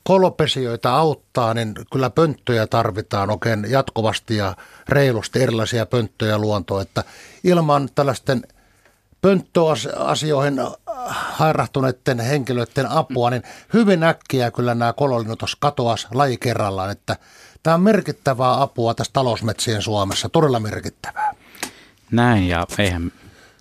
kolopesijöitä 0.02 0.94
auttaa, 0.94 1.54
niin 1.54 1.74
kyllä 1.92 2.10
pönttöjä 2.10 2.66
tarvitaan 2.66 3.30
oikein 3.30 3.66
jatkuvasti 3.68 4.36
ja 4.36 4.56
reilusti 4.88 5.42
erilaisia 5.42 5.86
pönttöjä 5.86 6.38
luontoon, 6.38 6.82
että 6.82 7.04
ilman 7.44 7.88
tällaisten 7.94 8.42
pönttöasioihin 9.22 10.60
hairahtuneiden 11.08 12.20
henkilöiden 12.20 12.90
apua, 12.90 13.30
niin 13.30 13.42
hyvin 13.72 14.02
äkkiä 14.02 14.50
kyllä 14.50 14.74
nämä 14.74 14.92
kololinnut 14.92 15.42
katoas 15.58 16.08
laji 16.14 16.36
kerrallaan, 16.36 16.90
että 16.90 17.16
tämä 17.68 17.74
on 17.74 17.82
merkittävää 17.82 18.62
apua 18.62 18.94
tässä 18.94 19.12
talousmetsien 19.12 19.82
Suomessa, 19.82 20.28
todella 20.28 20.60
merkittävää. 20.60 21.34
Näin, 22.10 22.48
ja 22.48 22.66
eihän 22.78 23.12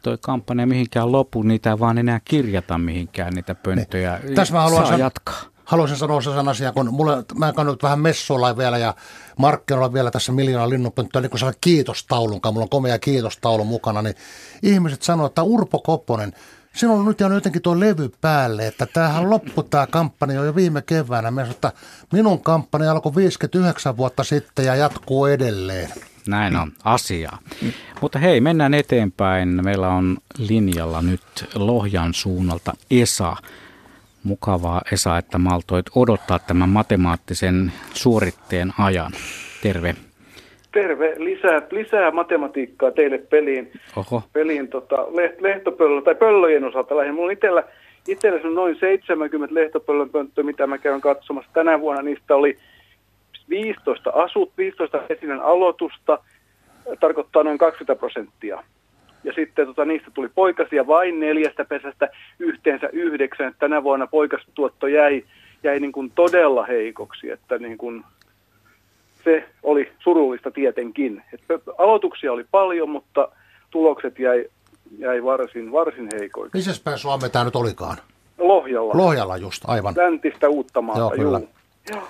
toi 0.03 0.17
kampanja 0.21 0.67
mihinkään 0.67 1.11
lopu, 1.11 1.43
niitä 1.43 1.79
vaan 1.79 1.97
enää 1.97 2.19
kirjata 2.25 2.77
mihinkään 2.77 3.33
niitä 3.33 3.55
pönttöjä. 3.55 4.19
Niin. 4.23 4.35
Tässä 4.35 4.53
mä 4.53 4.61
haluan 4.61 4.81
Saa 4.81 4.91
san- 4.91 4.99
jatkaa. 4.99 5.41
Haluaisin 5.65 5.97
sanoa 5.97 6.21
sen 6.21 6.47
asian, 6.49 6.73
kun 6.73 6.93
mulle, 6.93 7.23
mä 7.35 7.49
en 7.49 7.55
vähän 7.83 7.99
messuilla 7.99 8.57
vielä 8.57 8.77
ja 8.77 8.95
markkinoilla 9.37 9.93
vielä 9.93 10.11
tässä 10.11 10.31
miljoona 10.31 10.69
linnunpönttöä, 10.69 11.21
niin 11.21 11.29
kun 11.29 11.39
saa 11.39 11.53
kiitostaulun, 11.61 12.39
mulla 12.51 12.63
on 12.63 12.69
komea 12.69 12.99
kiitostaulu 12.99 13.65
mukana, 13.65 14.01
niin 14.01 14.15
ihmiset 14.63 15.03
sanoo, 15.03 15.25
että 15.25 15.43
Urpo 15.43 15.79
Kopponen, 15.79 16.33
sinulla 16.77 16.99
on 16.99 17.05
nyt 17.05 17.19
jäänyt 17.19 17.35
jotenkin 17.35 17.61
tuo 17.61 17.79
levy 17.79 18.11
päälle, 18.21 18.67
että 18.67 18.85
tämähän 18.85 19.29
loppu 19.29 19.63
tämä 19.63 19.87
kampanja 19.87 20.43
jo 20.43 20.55
viime 20.55 20.81
keväänä. 20.81 21.31
Mä 21.31 21.41
että 21.41 21.71
minun 22.11 22.43
kampanja 22.43 22.91
alkoi 22.91 23.15
59 23.15 23.97
vuotta 23.97 24.23
sitten 24.23 24.65
ja 24.65 24.75
jatkuu 24.75 25.25
edelleen. 25.25 25.89
Näin 26.27 26.55
on 26.55 26.71
asiaa. 26.83 27.39
Mutta 28.01 28.19
hei, 28.19 28.41
mennään 28.41 28.73
eteenpäin. 28.73 29.65
Meillä 29.65 29.89
on 29.89 30.17
linjalla 30.37 31.01
nyt 31.01 31.49
Lohjan 31.55 32.13
suunnalta 32.13 32.73
Esa. 32.91 33.35
Mukavaa 34.23 34.81
Esa, 34.91 35.17
että 35.17 35.37
maltoit 35.37 35.85
odottaa 35.95 36.39
tämän 36.39 36.69
matemaattisen 36.69 37.73
suoritteen 37.93 38.73
ajan. 38.77 39.11
Terve. 39.63 39.95
Terve. 40.71 41.13
Lisää, 41.17 41.61
lisää 41.71 42.11
matematiikkaa 42.11 42.91
teille 42.91 43.17
peliin. 43.17 43.71
Oho. 43.95 44.23
Peliin 44.33 44.67
tota, 44.67 45.07
leht, 45.15 45.41
lehtopöllö, 45.41 46.01
tai 46.01 46.15
pöllöjen 46.15 46.63
osalta 46.63 46.97
lähinnä. 46.97 47.13
Mulla 47.13 47.25
on 47.25 47.31
itsellä, 47.31 47.63
itsellä 48.07 48.39
on 48.43 48.55
noin 48.55 48.75
70 48.79 49.55
lehtopöllön 49.55 50.09
pönttöä, 50.09 50.43
mitä 50.43 50.67
mä 50.67 50.77
käyn 50.77 51.01
katsomassa. 51.01 51.51
Tänä 51.53 51.79
vuonna 51.79 52.01
niistä 52.01 52.35
oli 52.35 52.57
15 53.49 54.09
asut, 54.09 54.51
15 54.57 55.01
esinen 55.09 55.41
aloitusta, 55.41 56.19
tarkoittaa 56.99 57.43
noin 57.43 57.57
20 57.57 57.99
prosenttia. 57.99 58.63
Ja 59.23 59.33
sitten 59.33 59.67
tota, 59.67 59.85
niistä 59.85 60.11
tuli 60.13 60.29
poikasia 60.35 60.87
vain 60.87 61.19
neljästä 61.19 61.65
pesästä 61.65 62.09
yhteensä 62.39 62.89
yhdeksän. 62.93 63.55
Tänä 63.59 63.83
vuonna 63.83 64.07
poikastuotto 64.07 64.87
jäi, 64.87 65.23
jäi 65.63 65.79
niin 65.79 65.91
kuin 65.91 66.11
todella 66.15 66.65
heikoksi, 66.65 67.31
että 67.31 67.57
niin 67.57 67.77
kuin 67.77 68.03
se 69.27 69.43
oli 69.63 69.91
surullista 69.99 70.51
tietenkin. 70.51 71.23
Et 71.33 71.41
aloituksia 71.77 72.31
oli 72.31 72.45
paljon, 72.51 72.89
mutta 72.89 73.29
tulokset 73.71 74.19
jäi, 74.19 74.45
jäi 74.97 75.23
varsin, 75.23 75.71
varsin 75.71 76.07
heikoiksi. 76.19 76.57
Missä 76.57 76.81
päin 76.83 76.97
Suomea 76.97 77.29
tämä 77.29 77.45
nyt 77.45 77.55
olikaan? 77.55 77.97
Lohjalla. 78.37 78.97
Lohjalla 78.97 79.37
just, 79.37 79.63
aivan. 79.67 79.93
Läntistä 79.97 80.49
Uuttamaata, 80.49 80.99
Joo, 80.99 81.09
kyllä. 81.09 81.41
Joo. 81.93 82.03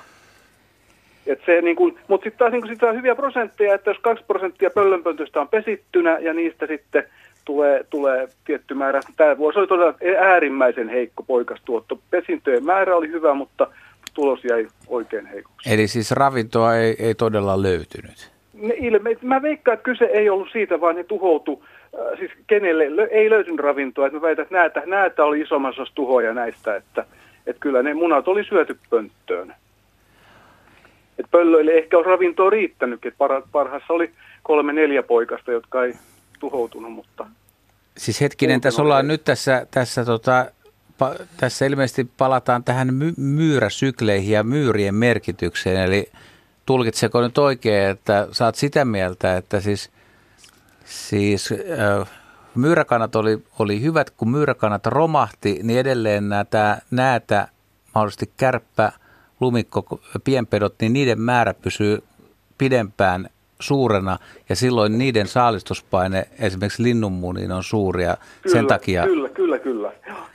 Et 1.25 1.39
se 1.45 1.61
niin 1.61 1.75
kun, 1.75 1.99
mutta 2.07 2.23
sitten 2.23 2.39
taas 2.39 2.51
niin 2.51 2.67
sit 2.67 2.79
saa 2.79 2.91
hyviä 2.91 3.15
prosentteja, 3.15 3.75
että 3.75 3.89
jos 3.89 3.99
2 4.01 4.23
prosenttia 4.27 4.69
pöllönpöntöstä 4.69 5.41
on 5.41 5.47
pesittynä 5.47 6.17
ja 6.17 6.33
niistä 6.33 6.67
sitten 6.67 7.03
tulee, 7.45 7.85
tulee 7.89 8.27
tietty 8.45 8.73
määrä. 8.73 9.01
Tämä 9.17 9.37
vuosi 9.37 9.59
oli 9.59 9.67
todella 9.67 9.93
äärimmäisen 10.19 10.89
heikko 10.89 11.23
poikastuotto. 11.23 11.99
Pesintöjen 12.09 12.65
määrä 12.65 12.95
oli 12.95 13.07
hyvä, 13.07 13.33
mutta 13.33 13.67
tulos 14.17 14.43
jäi 14.43 14.67
oikein 14.87 15.25
heikoksi. 15.25 15.73
Eli 15.73 15.87
siis 15.87 16.11
ravintoa 16.11 16.75
ei, 16.75 16.95
ei 16.99 17.15
todella 17.15 17.61
löytynyt? 17.61 18.31
Ne 18.53 18.73
ilme, 18.77 19.09
mä 19.21 19.41
veikkaan, 19.41 19.73
että 19.73 19.83
kyse 19.83 20.05
ei 20.05 20.29
ollut 20.29 20.47
siitä, 20.51 20.81
vaan 20.81 20.95
ne 20.95 21.03
tuhoutu, 21.03 21.63
äh, 21.63 22.19
siis 22.19 22.31
kenelle 22.47 22.95
lö, 22.95 23.07
ei 23.11 23.29
löytynyt 23.29 23.59
ravintoa. 23.59 24.07
Että 24.07 24.17
mä 24.17 24.21
väitän, 24.21 24.45
että 24.65 24.81
näätä 24.85 25.25
oli 25.25 25.41
isommassa 25.41 25.83
tuhoja 25.95 26.33
näistä, 26.33 26.75
että, 26.75 27.05
että 27.47 27.59
kyllä 27.59 27.83
ne 27.83 27.93
munat 27.93 28.27
oli 28.27 28.43
syöty 28.43 28.77
pönttöön. 28.89 29.55
Että 31.19 31.31
pöllöille 31.31 31.71
ehkä 31.71 31.97
olisi 31.97 32.09
ravintoa 32.09 32.49
riittänytkin. 32.49 33.11
Että 33.11 33.41
parhaassa 33.51 33.93
oli 33.93 34.11
kolme 34.43 34.73
neljä 34.73 35.03
poikasta, 35.03 35.51
jotka 35.51 35.83
ei 35.83 35.93
tuhoutunut, 36.39 36.91
mutta... 36.91 37.25
Siis 37.97 38.21
hetkinen, 38.21 38.61
tässä 38.61 38.81
ollaan 38.81 39.07
nyt 39.07 39.23
tässä, 39.23 39.67
tässä, 39.71 40.05
tota, 40.05 40.45
pa, 40.97 41.15
tässä 41.37 41.65
ilmeisesti 41.65 42.11
palataan 42.17 42.63
tähän 42.63 42.93
my, 42.93 43.13
myyräsykleihin 43.17 44.33
ja 44.33 44.43
myyrien 44.43 44.95
merkitykseen. 44.95 45.77
Eli 45.77 46.11
tulkitseko 46.65 47.21
nyt 47.21 47.37
oikein, 47.37 47.89
että 47.89 48.27
saat 48.31 48.55
sitä 48.55 48.85
mieltä, 48.85 49.37
että 49.37 49.59
siis, 49.59 49.91
siis 50.85 51.49
äh, 51.51 52.09
myyräkannat 52.55 53.15
oli, 53.15 53.43
oli 53.59 53.81
hyvät, 53.81 54.09
kun 54.09 54.29
myyräkannat 54.29 54.85
romahti, 54.85 55.59
niin 55.63 55.79
edelleen 55.79 56.29
näitä, 56.29 56.81
näitä 56.91 57.47
mahdollisesti 57.95 58.31
kärppä, 58.37 58.91
lumikko, 59.39 60.01
pienpedot, 60.23 60.75
niin 60.81 60.93
niiden 60.93 61.21
määrä 61.21 61.53
pysyy 61.53 62.03
pidempään 62.57 63.29
suurena 63.59 64.17
ja 64.49 64.55
silloin 64.55 64.97
niiden 64.97 65.27
saalistuspaine 65.27 66.27
esimerkiksi 66.39 66.83
linnunmuniin 66.83 67.51
on 67.51 67.63
suuria 67.63 68.17
kyllä, 68.41 68.53
sen 68.53 68.67
takia. 68.67 69.03
Kyllä, 69.03 69.29
kyllä, 69.29 69.59
kyllä. 69.59 69.91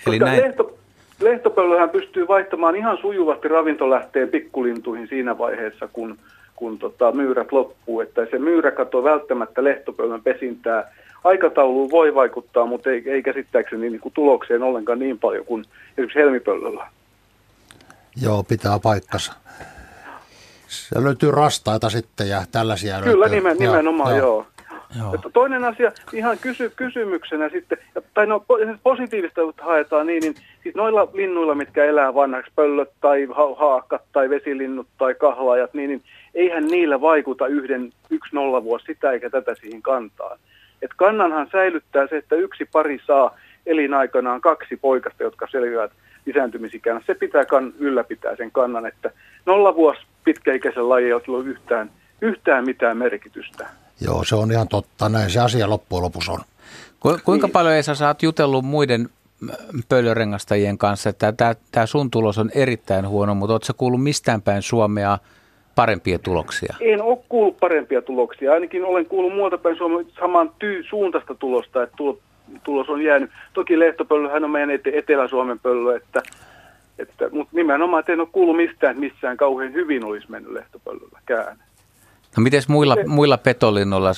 Eli 0.06 0.18
Koska 0.18 0.24
näin... 0.24 0.42
lehto, 0.42 0.78
lehtopöllöhän 1.20 1.90
pystyy 1.90 2.28
vaihtamaan 2.28 2.76
ihan 2.76 2.98
sujuvasti 2.98 3.48
ravintolähteen 3.48 4.28
pikkulintuihin 4.28 5.08
siinä 5.08 5.38
vaiheessa, 5.38 5.88
kun, 5.92 6.18
kun 6.56 6.78
tota, 6.78 7.12
myyrät 7.12 7.52
loppuu. 7.52 8.00
Että 8.00 8.26
se 8.30 8.38
myyräkato 8.38 9.04
välttämättä 9.04 9.64
lehtopöllön 9.64 10.22
pesintää 10.22 10.92
aikatauluun 11.24 11.90
voi 11.90 12.14
vaikuttaa, 12.14 12.66
mutta 12.66 12.90
ei, 12.90 13.02
ei 13.06 13.22
käsittääkseni 13.22 13.90
niin 13.90 14.00
kuin 14.00 14.14
tulokseen 14.14 14.62
ollenkaan 14.62 14.98
niin 14.98 15.18
paljon 15.18 15.44
kuin 15.44 15.64
esimerkiksi 15.90 16.18
helmipöllöllä. 16.18 16.86
Joo, 18.22 18.42
pitää 18.42 18.78
paikkansa. 18.78 19.32
Se 20.72 21.02
löytyy 21.02 21.30
rastaita 21.30 21.90
sitten 21.90 22.28
ja 22.28 22.42
tällaisia 22.52 23.00
Kyllä, 23.00 23.20
löytyy. 23.20 23.36
nimen, 23.36 23.56
nimenomaan 23.56 24.16
joo. 24.16 24.28
joo. 24.28 24.46
Joo. 24.98 25.14
Että 25.14 25.30
toinen 25.32 25.64
asia 25.64 25.92
ihan 26.12 26.38
kysy, 26.38 26.72
kysymyksenä 26.76 27.48
sitten, 27.48 27.78
tai 28.14 28.26
no 28.26 28.44
positiivista 28.82 29.40
haetaan 29.60 30.06
niin, 30.06 30.22
niin 30.22 30.34
siis 30.62 30.74
noilla 30.74 31.08
linnuilla, 31.12 31.54
mitkä 31.54 31.84
elää 31.84 32.14
vanhaksi, 32.14 32.52
pöllöt 32.56 32.90
tai 33.00 33.24
ha- 33.24 33.54
haakat 33.58 34.02
tai 34.12 34.30
vesilinnut 34.30 34.86
tai 34.98 35.14
kahlaajat, 35.14 35.74
niin, 35.74 35.90
niin 35.90 36.02
eihän 36.34 36.66
niillä 36.66 37.00
vaikuta 37.00 37.46
yhden, 37.46 37.92
yksi 38.10 38.34
nolla 38.36 38.64
vuosi 38.64 38.84
sitä 38.84 39.10
eikä 39.10 39.30
tätä 39.30 39.54
siihen 39.54 39.82
kantaan. 39.82 40.38
Et 40.82 40.90
kannanhan 40.96 41.48
säilyttää 41.52 42.06
se, 42.06 42.16
että 42.16 42.36
yksi 42.36 42.64
pari 42.72 43.00
saa 43.06 43.36
elinaikanaan 43.66 44.40
kaksi 44.40 44.76
poikasta, 44.76 45.22
jotka 45.22 45.46
selviävät 45.50 45.92
lisääntymisikään. 46.26 47.02
Se 47.06 47.14
pitää 47.14 47.44
kan, 47.44 47.72
ylläpitää 47.78 48.36
sen 48.36 48.50
kannan, 48.50 48.86
että 48.86 49.10
nolla 49.46 49.74
vuosi 49.74 50.00
pitkäikäisen 50.24 50.88
laji 50.88 51.06
ei 51.06 51.12
ole 51.12 51.44
yhtään, 51.44 51.90
yhtään 52.20 52.64
mitään 52.64 52.96
merkitystä. 52.96 53.66
Joo, 54.00 54.24
se 54.24 54.36
on 54.36 54.52
ihan 54.52 54.68
totta. 54.68 55.08
Näin 55.08 55.30
se 55.30 55.40
asia 55.40 55.70
loppujen 55.70 56.02
lopuksi 56.02 56.30
on. 56.30 56.40
Ku, 57.00 57.18
kuinka 57.24 57.46
niin. 57.46 57.52
paljon 57.52 57.74
Esa, 57.74 57.94
sä 57.94 58.06
oot 58.06 58.22
jutellut 58.22 58.64
muiden 58.64 59.08
pöllörengastajien 59.88 60.78
kanssa, 60.78 61.10
että 61.10 61.32
tämä, 61.32 61.54
tämä 61.72 61.86
sun 61.86 62.10
tulos 62.10 62.38
on 62.38 62.50
erittäin 62.54 63.08
huono, 63.08 63.34
mutta 63.34 63.52
ootko 63.52 63.72
kuullut 63.76 64.02
mistään 64.02 64.42
päin 64.42 64.62
Suomea 64.62 65.18
parempia 65.74 66.18
tuloksia? 66.18 66.74
En 66.80 67.02
ole 67.02 67.18
kuullut 67.28 67.60
parempia 67.60 68.02
tuloksia. 68.02 68.52
Ainakin 68.52 68.84
olen 68.84 69.06
kuullut 69.06 69.34
muualta 69.34 69.58
päin 69.58 69.76
Suomea 69.76 70.06
saman 70.20 70.50
tyy 70.58 70.82
suuntaista 70.82 71.34
tulosta, 71.34 71.82
että 71.82 71.96
tulos 72.64 72.88
on 72.88 73.02
jäänyt. 73.02 73.30
Toki 73.52 73.78
lehtopöllöhän 73.78 74.44
on 74.44 74.50
meidän 74.50 74.70
Etelä-Suomen 74.92 75.58
pöllö, 75.58 75.96
että, 75.96 76.22
että, 76.98 77.28
mutta 77.32 77.56
nimenomaan 77.56 78.04
en 78.08 78.20
ole 78.20 78.28
kuullut 78.32 78.56
mistään, 78.56 78.90
että 78.90 79.00
missään 79.00 79.36
kauhean 79.36 79.72
hyvin 79.72 80.04
olisi 80.04 80.30
mennyt 80.30 80.52
lehtopöllölläkään. 80.52 81.56
No 82.36 82.42
miten 82.42 82.62
muilla, 82.68 82.96
muilla 83.06 83.38
petolinnoilla 83.38 84.12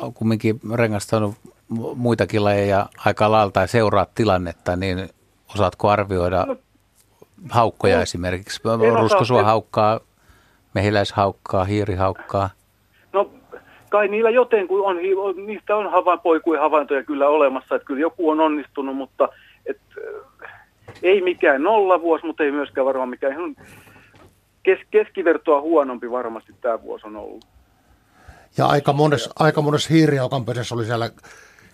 oot 0.00 0.14
kumminkin 0.14 0.60
rengastanut 0.74 1.34
muitakin 1.96 2.44
lajeja 2.44 2.86
aika 3.04 3.30
lailla 3.30 3.60
ja 3.60 3.66
seuraat 3.66 4.14
tilannetta, 4.14 4.76
niin 4.76 5.08
osaatko 5.54 5.88
arvioida 5.88 6.44
no, 6.46 6.56
haukkoja 7.50 7.96
no, 7.96 8.02
esimerkiksi? 8.02 8.60
Ruskosua 9.00 9.42
haukkaa, 9.42 10.00
mehiläishaukkaa, 10.74 11.64
hiirihaukkaa? 11.64 12.50
No 13.12 13.30
kai 13.88 14.08
niillä 14.08 14.30
joten, 14.30 14.68
kun 14.68 14.86
on, 14.86 14.96
niistä 15.46 15.76
on 15.76 15.90
havaintoja 16.60 17.04
kyllä 17.04 17.28
olemassa, 17.28 17.74
että 17.74 17.86
kyllä 17.86 18.00
joku 18.00 18.30
on 18.30 18.40
onnistunut, 18.40 18.96
mutta 18.96 19.28
et, 19.66 19.80
ei 21.02 21.22
mikään 21.22 21.62
nolla 21.62 22.00
vuosi, 22.00 22.26
mutta 22.26 22.42
ei 22.42 22.52
myöskään 22.52 22.86
varmaan 22.86 23.08
mikään 23.08 23.32
ihan 23.32 23.56
kes, 24.62 24.78
keskivertoa 24.90 25.60
huonompi 25.60 26.10
varmasti 26.10 26.54
tämä 26.60 26.82
vuosi 26.82 27.06
on 27.06 27.16
ollut. 27.16 27.44
Ja 28.58 28.66
aika 28.66 28.92
monessa, 28.92 29.30
aika 29.38 29.62
monessa 29.62 29.94
hiirihaukan 29.94 30.44
pesässä 30.44 30.74
oli 30.74 30.84
siellä 30.84 31.10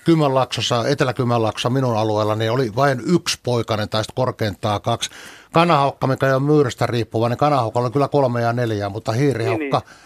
Kymenlaaksossa, 0.05 0.89
Etelä-Kymenlaaksossa 0.89 1.71
minun 1.71 1.97
alueella, 1.97 2.37
niin 2.37 2.51
oli 2.51 2.71
vain 2.77 3.01
yksi 3.07 3.39
poikainen 3.43 3.89
tai 3.89 4.05
sitten 4.05 4.15
korkeintaan 4.15 4.81
kaksi. 4.81 5.11
Kanahaukka, 5.53 6.07
mikä 6.07 6.27
ei 6.27 6.33
ole 6.33 6.43
myyrästä 6.43 6.87
riippuvainen, 6.87 7.39
kanahaukka 7.39 7.81
oli 7.81 7.91
kyllä 7.91 8.09
kolme 8.09 8.41
ja 8.41 8.53
neljä, 8.53 8.89
mutta 8.89 9.13
hiirihaukka, 9.13 9.79
niin, 9.79 9.97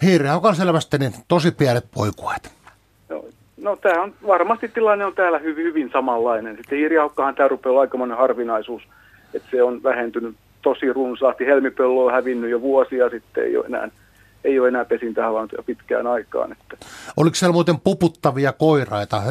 niin. 0.00 0.10
hiirihaukka 0.10 0.48
on 0.48 0.56
selvästi 0.56 0.98
niin 0.98 1.14
tosi 1.28 1.50
pienet 1.50 1.84
poikuet. 1.94 2.52
No 3.64 3.76
tämä 3.76 4.02
on, 4.02 4.14
varmasti 4.26 4.68
tilanne 4.68 5.04
on 5.04 5.14
täällä 5.14 5.38
hyvin, 5.38 5.64
hyvin 5.64 5.90
samanlainen. 5.92 6.56
Sitten 6.56 6.78
hiirihaukkahan 6.78 7.34
tämä 7.34 7.48
rupeaa 7.48 7.80
aikamoinen 7.80 8.18
harvinaisuus, 8.18 8.82
että 9.34 9.48
se 9.50 9.62
on 9.62 9.82
vähentynyt 9.82 10.36
tosi 10.62 10.92
runsaasti. 10.92 11.46
Helmipöllö 11.46 12.04
on 12.04 12.12
hävinnyt 12.12 12.50
jo 12.50 12.60
vuosia 12.60 13.10
sitten, 13.10 13.44
ei 13.44 13.56
ole 13.56 13.66
enää 13.66 13.88
ei 14.44 14.60
ole 14.60 14.68
enää 14.68 14.84
pesintähavaintoja 14.84 15.62
pitkään 15.62 16.06
aikaan. 16.06 16.52
Että. 16.52 16.86
Oliko 17.16 17.34
siellä 17.34 17.52
muuten 17.52 17.80
puputtavia 17.80 18.52
koiraita? 18.52 19.22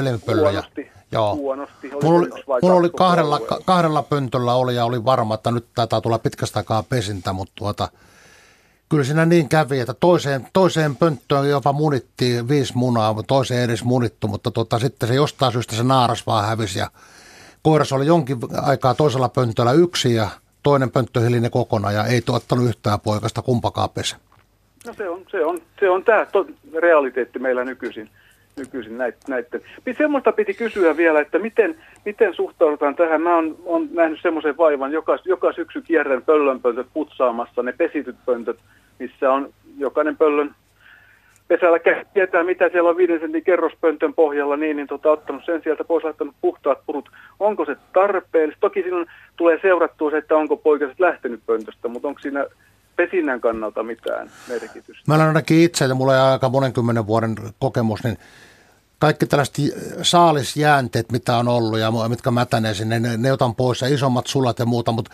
Huonosti, 0.53 0.91
Joo. 1.11 1.35
huonosti. 1.35 1.91
Oli 1.93 2.03
mulla 2.03 2.19
oli, 2.19 2.59
mulla 2.61 2.75
oli 2.75 2.89
kahdella, 2.89 3.39
kahdella 3.65 4.03
pöntöllä 4.03 4.53
oli 4.53 4.75
ja 4.75 4.85
oli 4.85 5.05
varma, 5.05 5.33
että 5.33 5.51
nyt 5.51 5.65
taitaa 5.75 6.01
tulla 6.01 6.19
pitkästä 6.19 6.59
aikaa 6.59 6.83
pesintä, 6.83 7.33
mutta 7.33 7.53
tuota, 7.55 7.87
kyllä 8.93 9.03
siinä 9.03 9.25
niin 9.25 9.49
kävi, 9.49 9.79
että 9.79 9.93
toiseen, 9.93 10.47
toiseen 10.53 10.95
pönttöön 10.95 11.49
jopa 11.49 11.73
munittiin 11.73 12.49
viisi 12.49 12.77
munaa, 12.77 13.13
mutta 13.13 13.27
toiseen 13.27 13.63
edes 13.63 13.83
munittu, 13.83 14.27
mutta 14.27 14.51
tuota, 14.51 14.79
sitten 14.79 15.09
se 15.09 15.15
jostain 15.15 15.51
syystä 15.51 15.75
se 15.75 15.83
naaras 15.83 16.27
vaan 16.27 16.47
hävisi 16.47 16.79
ja 16.79 16.87
koiras 17.63 17.93
oli 17.93 18.05
jonkin 18.05 18.37
aikaa 18.61 18.93
toisella 18.93 19.29
pöntöllä 19.29 19.71
yksi 19.71 20.15
ja 20.15 20.27
toinen 20.63 20.91
pönttö 20.91 21.19
hiline 21.19 21.49
kokonaan 21.49 21.93
ja 21.93 22.05
ei 22.05 22.21
tuottanut 22.21 22.65
yhtään 22.65 22.99
poikasta 22.99 23.41
kumpakaan 23.41 23.89
pesä. 23.89 24.17
No 24.87 24.93
se 24.93 25.09
on, 25.09 25.25
se 25.31 25.45
on, 25.45 25.61
se 25.79 25.89
on 25.89 26.03
tämä 26.03 26.25
to, 26.25 26.45
realiteetti 26.81 27.39
meillä 27.39 27.63
nykyisin, 27.63 28.09
nykyisin 28.57 28.97
näiden. 28.97 29.61
Semmoista 29.97 30.31
piti 30.31 30.53
kysyä 30.53 30.97
vielä, 30.97 31.21
että 31.21 31.39
miten, 31.39 31.75
miten 32.05 32.35
suhtaudutaan 32.35 32.95
tähän. 32.95 33.21
Mä 33.21 33.35
oon, 33.35 33.57
oon 33.65 33.89
nähnyt 33.91 34.19
semmoisen 34.21 34.57
vaivan, 34.57 34.91
joka, 34.91 35.19
joka 35.25 35.53
syksy 35.53 35.81
kierren 35.81 36.23
pöllönpöntöt 36.23 36.87
putsaamassa, 36.93 37.63
ne 37.63 37.71
pesityt 37.71 38.15
pöntöt, 38.25 38.59
missä 38.99 39.31
on 39.31 39.53
jokainen 39.77 40.17
pöllön 40.17 40.55
pesällä 41.47 41.79
tietää, 42.13 42.43
mitä 42.43 42.69
siellä 42.69 42.89
on 42.89 42.97
viiden 42.97 43.19
sentin 43.19 43.43
kerrospöntön 43.43 44.13
pohjalla, 44.13 44.57
niin, 44.57 44.77
niin 44.77 44.87
tota, 44.87 45.11
ottanut 45.11 45.45
sen 45.45 45.61
sieltä 45.63 45.83
pois, 45.83 46.03
laittanut 46.03 46.35
puhtaat 46.41 46.79
purut. 46.85 47.09
Onko 47.39 47.65
se 47.65 47.75
tarpeellista? 47.93 48.59
Toki 48.59 48.83
silloin 48.83 49.07
tulee 49.35 49.59
seurattua 49.61 50.11
se, 50.11 50.17
että 50.17 50.35
onko 50.35 50.57
poikaset 50.57 50.99
lähtenyt 50.99 51.41
pöntöstä, 51.45 51.87
mutta 51.87 52.07
onko 52.07 52.19
siinä 52.19 52.45
pesinnän 52.95 53.41
kannalta 53.41 53.83
mitään 53.83 54.29
merkitystä. 54.49 55.03
Mä 55.07 55.15
olen 55.15 55.27
ainakin 55.27 55.59
itse, 55.59 55.85
ja 55.85 55.95
mulla 55.95 56.23
on 56.23 56.31
aika 56.31 56.49
monenkymmenen 56.49 57.07
vuoden 57.07 57.35
kokemus, 57.59 58.03
niin 58.03 58.17
kaikki 58.99 59.25
tällaiset 59.25 59.55
saalisjäänteet, 60.01 61.11
mitä 61.11 61.37
on 61.37 61.47
ollut 61.47 61.79
ja 61.79 61.91
mitkä 62.09 62.31
mätänee 62.31 62.73
sinne, 62.73 62.99
ne, 62.99 63.17
ne 63.17 63.31
otan 63.31 63.55
pois 63.55 63.81
ja 63.81 63.87
isommat 63.87 64.27
sulat 64.27 64.59
ja 64.59 64.65
muuta, 64.65 64.91
mutta 64.91 65.11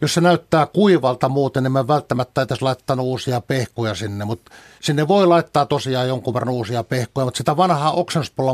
jos 0.00 0.14
se 0.14 0.20
näyttää 0.20 0.66
kuivalta 0.66 1.28
muuten, 1.28 1.62
niin 1.62 1.72
mä 1.72 1.88
välttämättä 1.88 2.42
edes 2.42 2.62
laittanut 2.62 3.06
uusia 3.06 3.40
pehkuja 3.40 3.94
sinne, 3.94 4.24
mutta 4.24 4.52
sinne 4.80 5.08
voi 5.08 5.26
laittaa 5.26 5.66
tosiaan 5.66 6.08
jonkun 6.08 6.34
verran 6.34 6.48
uusia 6.54 6.84
pehkuja, 6.84 7.24
mutta 7.24 7.38
sitä 7.38 7.56
vanhaa 7.56 7.94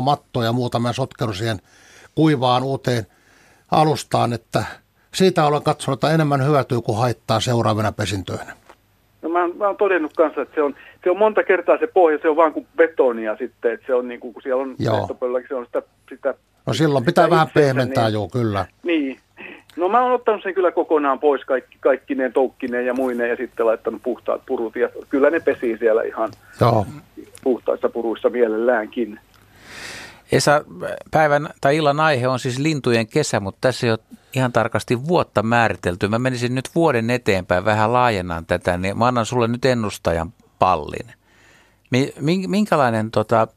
mattoa 0.01 0.45
ja 0.45 0.53
muuta 0.53 0.79
mä 0.79 0.93
sotkenut 0.93 1.35
siihen 1.35 1.59
kuivaan 2.15 2.63
uuteen 2.63 3.07
alustaan, 3.71 4.33
että 4.33 4.63
siitä 5.13 5.45
olen 5.45 5.63
katsonut, 5.63 6.03
että 6.03 6.13
enemmän 6.13 6.47
hyötyy 6.47 6.81
kuin 6.81 6.97
haittaa 6.97 7.39
seuraavina 7.39 7.91
pesintöinä. 7.91 8.53
No 9.21 9.29
mä, 9.29 9.47
mä 9.47 9.67
oon 9.67 9.77
todennut 9.77 10.13
kanssa, 10.13 10.41
että 10.41 10.55
se 10.55 10.61
on, 10.61 10.75
se 11.03 11.09
on 11.09 11.17
monta 11.17 11.43
kertaa 11.43 11.77
se 11.77 11.87
pohja, 11.87 12.19
se 12.21 12.29
on 12.29 12.35
vaan 12.35 12.53
kuin 12.53 12.67
betonia 12.77 13.37
sitten, 13.37 13.73
että 13.73 13.85
se 13.87 13.93
on 13.93 14.07
niin 14.07 14.19
kuin, 14.19 14.33
kun 14.33 14.41
siellä 14.41 14.61
on 14.61 14.75
lehtopöllälläkin, 14.79 15.47
se 15.47 15.55
on 15.55 15.65
sitä, 15.65 15.81
sitä 16.09 16.33
No 16.65 16.73
silloin 16.73 17.05
pitää 17.05 17.29
vähän 17.29 17.47
pehmentää, 17.53 18.03
niin, 18.03 18.13
joo, 18.13 18.29
kyllä. 18.29 18.65
Niin. 18.83 19.19
No 19.75 19.89
mä 19.89 20.01
oon 20.01 20.11
ottanut 20.11 20.43
sen 20.43 20.53
kyllä 20.53 20.71
kokonaan 20.71 21.19
pois 21.19 21.45
kaikki, 21.45 21.77
kaikki 21.79 22.15
ne 22.15 22.31
toukkineen 22.31 22.85
ja 22.85 22.93
muineen 22.93 23.29
ja 23.29 23.35
sitten 23.35 23.65
laittanut 23.65 24.03
puhtaat 24.03 24.41
purut. 24.45 24.75
Ja 24.75 24.89
kyllä 25.09 25.29
ne 25.29 25.39
pesii 25.39 25.77
siellä 25.77 26.03
ihan 26.03 26.29
joo. 26.61 26.85
puhtaissa 27.43 27.89
puruissa 27.89 28.29
mielelläänkin. 28.29 29.19
Esa, 30.31 30.65
päivän 31.11 31.49
tai 31.61 31.77
illan 31.77 31.99
aihe 31.99 32.27
on 32.27 32.39
siis 32.39 32.59
lintujen 32.59 33.07
kesä, 33.07 33.39
mutta 33.39 33.57
tässä 33.61 33.87
ei 33.87 33.91
ole 33.91 33.99
ihan 34.33 34.51
tarkasti 34.51 35.07
vuotta 35.07 35.43
määritelty. 35.43 36.07
Mä 36.07 36.19
menisin 36.19 36.55
nyt 36.55 36.69
vuoden 36.75 37.09
eteenpäin, 37.09 37.65
vähän 37.65 37.93
laajennan 37.93 38.45
tätä, 38.45 38.77
niin 38.77 38.97
mä 38.97 39.07
annan 39.07 39.25
sulle 39.25 39.47
nyt 39.47 39.65
ennustajan 39.65 40.33
pallin. 40.59 41.13
Minkälainen, 42.47 43.11
tota, 43.11 43.47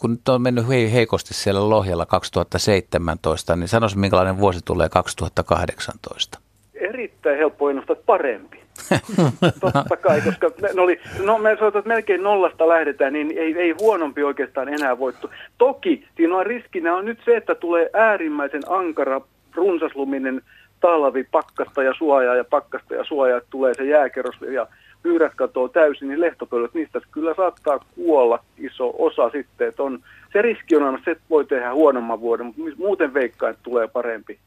kun 0.00 0.10
nyt 0.10 0.28
on 0.28 0.42
mennyt 0.42 0.68
heikosti 0.68 1.34
siellä 1.34 1.70
Lohjalla 1.70 2.06
2017, 2.06 3.56
niin 3.56 3.68
sanois 3.68 3.96
minkälainen 3.96 4.38
vuosi 4.38 4.60
tulee 4.64 4.88
2018? 4.88 6.38
Erittäin 6.74 7.38
helppo 7.38 7.70
ennustaa 7.70 7.96
parempi. 8.06 8.58
Totta 9.60 9.96
kai, 9.96 10.20
koska 10.20 10.50
ne 10.74 10.80
oli, 10.80 11.00
no 11.24 11.38
me 11.38 11.56
sanotaan, 11.58 11.80
että 11.80 11.88
melkein 11.88 12.22
nollasta 12.22 12.68
lähdetään, 12.68 13.12
niin 13.12 13.38
ei, 13.38 13.58
ei 13.58 13.74
huonompi 13.80 14.22
oikeastaan 14.22 14.68
enää 14.68 14.98
voittu. 14.98 15.30
Toki 15.58 16.04
siinä 16.16 16.36
on 16.36 16.46
riskinä 16.46 16.96
on 16.96 17.04
nyt 17.04 17.18
se, 17.24 17.36
että 17.36 17.54
tulee 17.54 17.90
äärimmäisen 17.92 18.62
ankara, 18.68 19.20
runsasluminen 19.54 20.42
talvi, 20.80 21.24
pakkasta 21.24 21.82
ja 21.82 21.94
suojaa 21.98 22.34
ja 22.34 22.44
pakkasta 22.44 22.94
ja 22.94 23.04
suojaa, 23.04 23.38
että 23.38 23.50
tulee 23.50 23.74
se 23.74 23.84
jääkerros 23.84 24.36
ja 24.52 24.66
pyyrät 25.02 25.34
katoo 25.34 25.68
täysin, 25.68 26.08
niin 26.08 26.20
lehtopöllöt, 26.20 26.74
niistä 26.74 27.00
kyllä 27.10 27.34
saattaa 27.34 27.78
kuolla 27.94 28.44
iso 28.58 28.94
osa 28.98 29.30
sitten. 29.30 29.68
Että 29.68 29.82
on, 29.82 29.98
se 30.32 30.42
riski 30.42 30.76
on 30.76 30.82
aina 30.82 30.98
se, 31.04 31.10
että 31.10 31.24
voi 31.30 31.44
tehdä 31.44 31.74
huonomman 31.74 32.20
vuoden, 32.20 32.46
mutta 32.46 32.62
muuten 32.78 33.14
veikkaan, 33.14 33.50
että 33.50 33.62
tulee 33.62 33.88
parempi. 33.88 34.38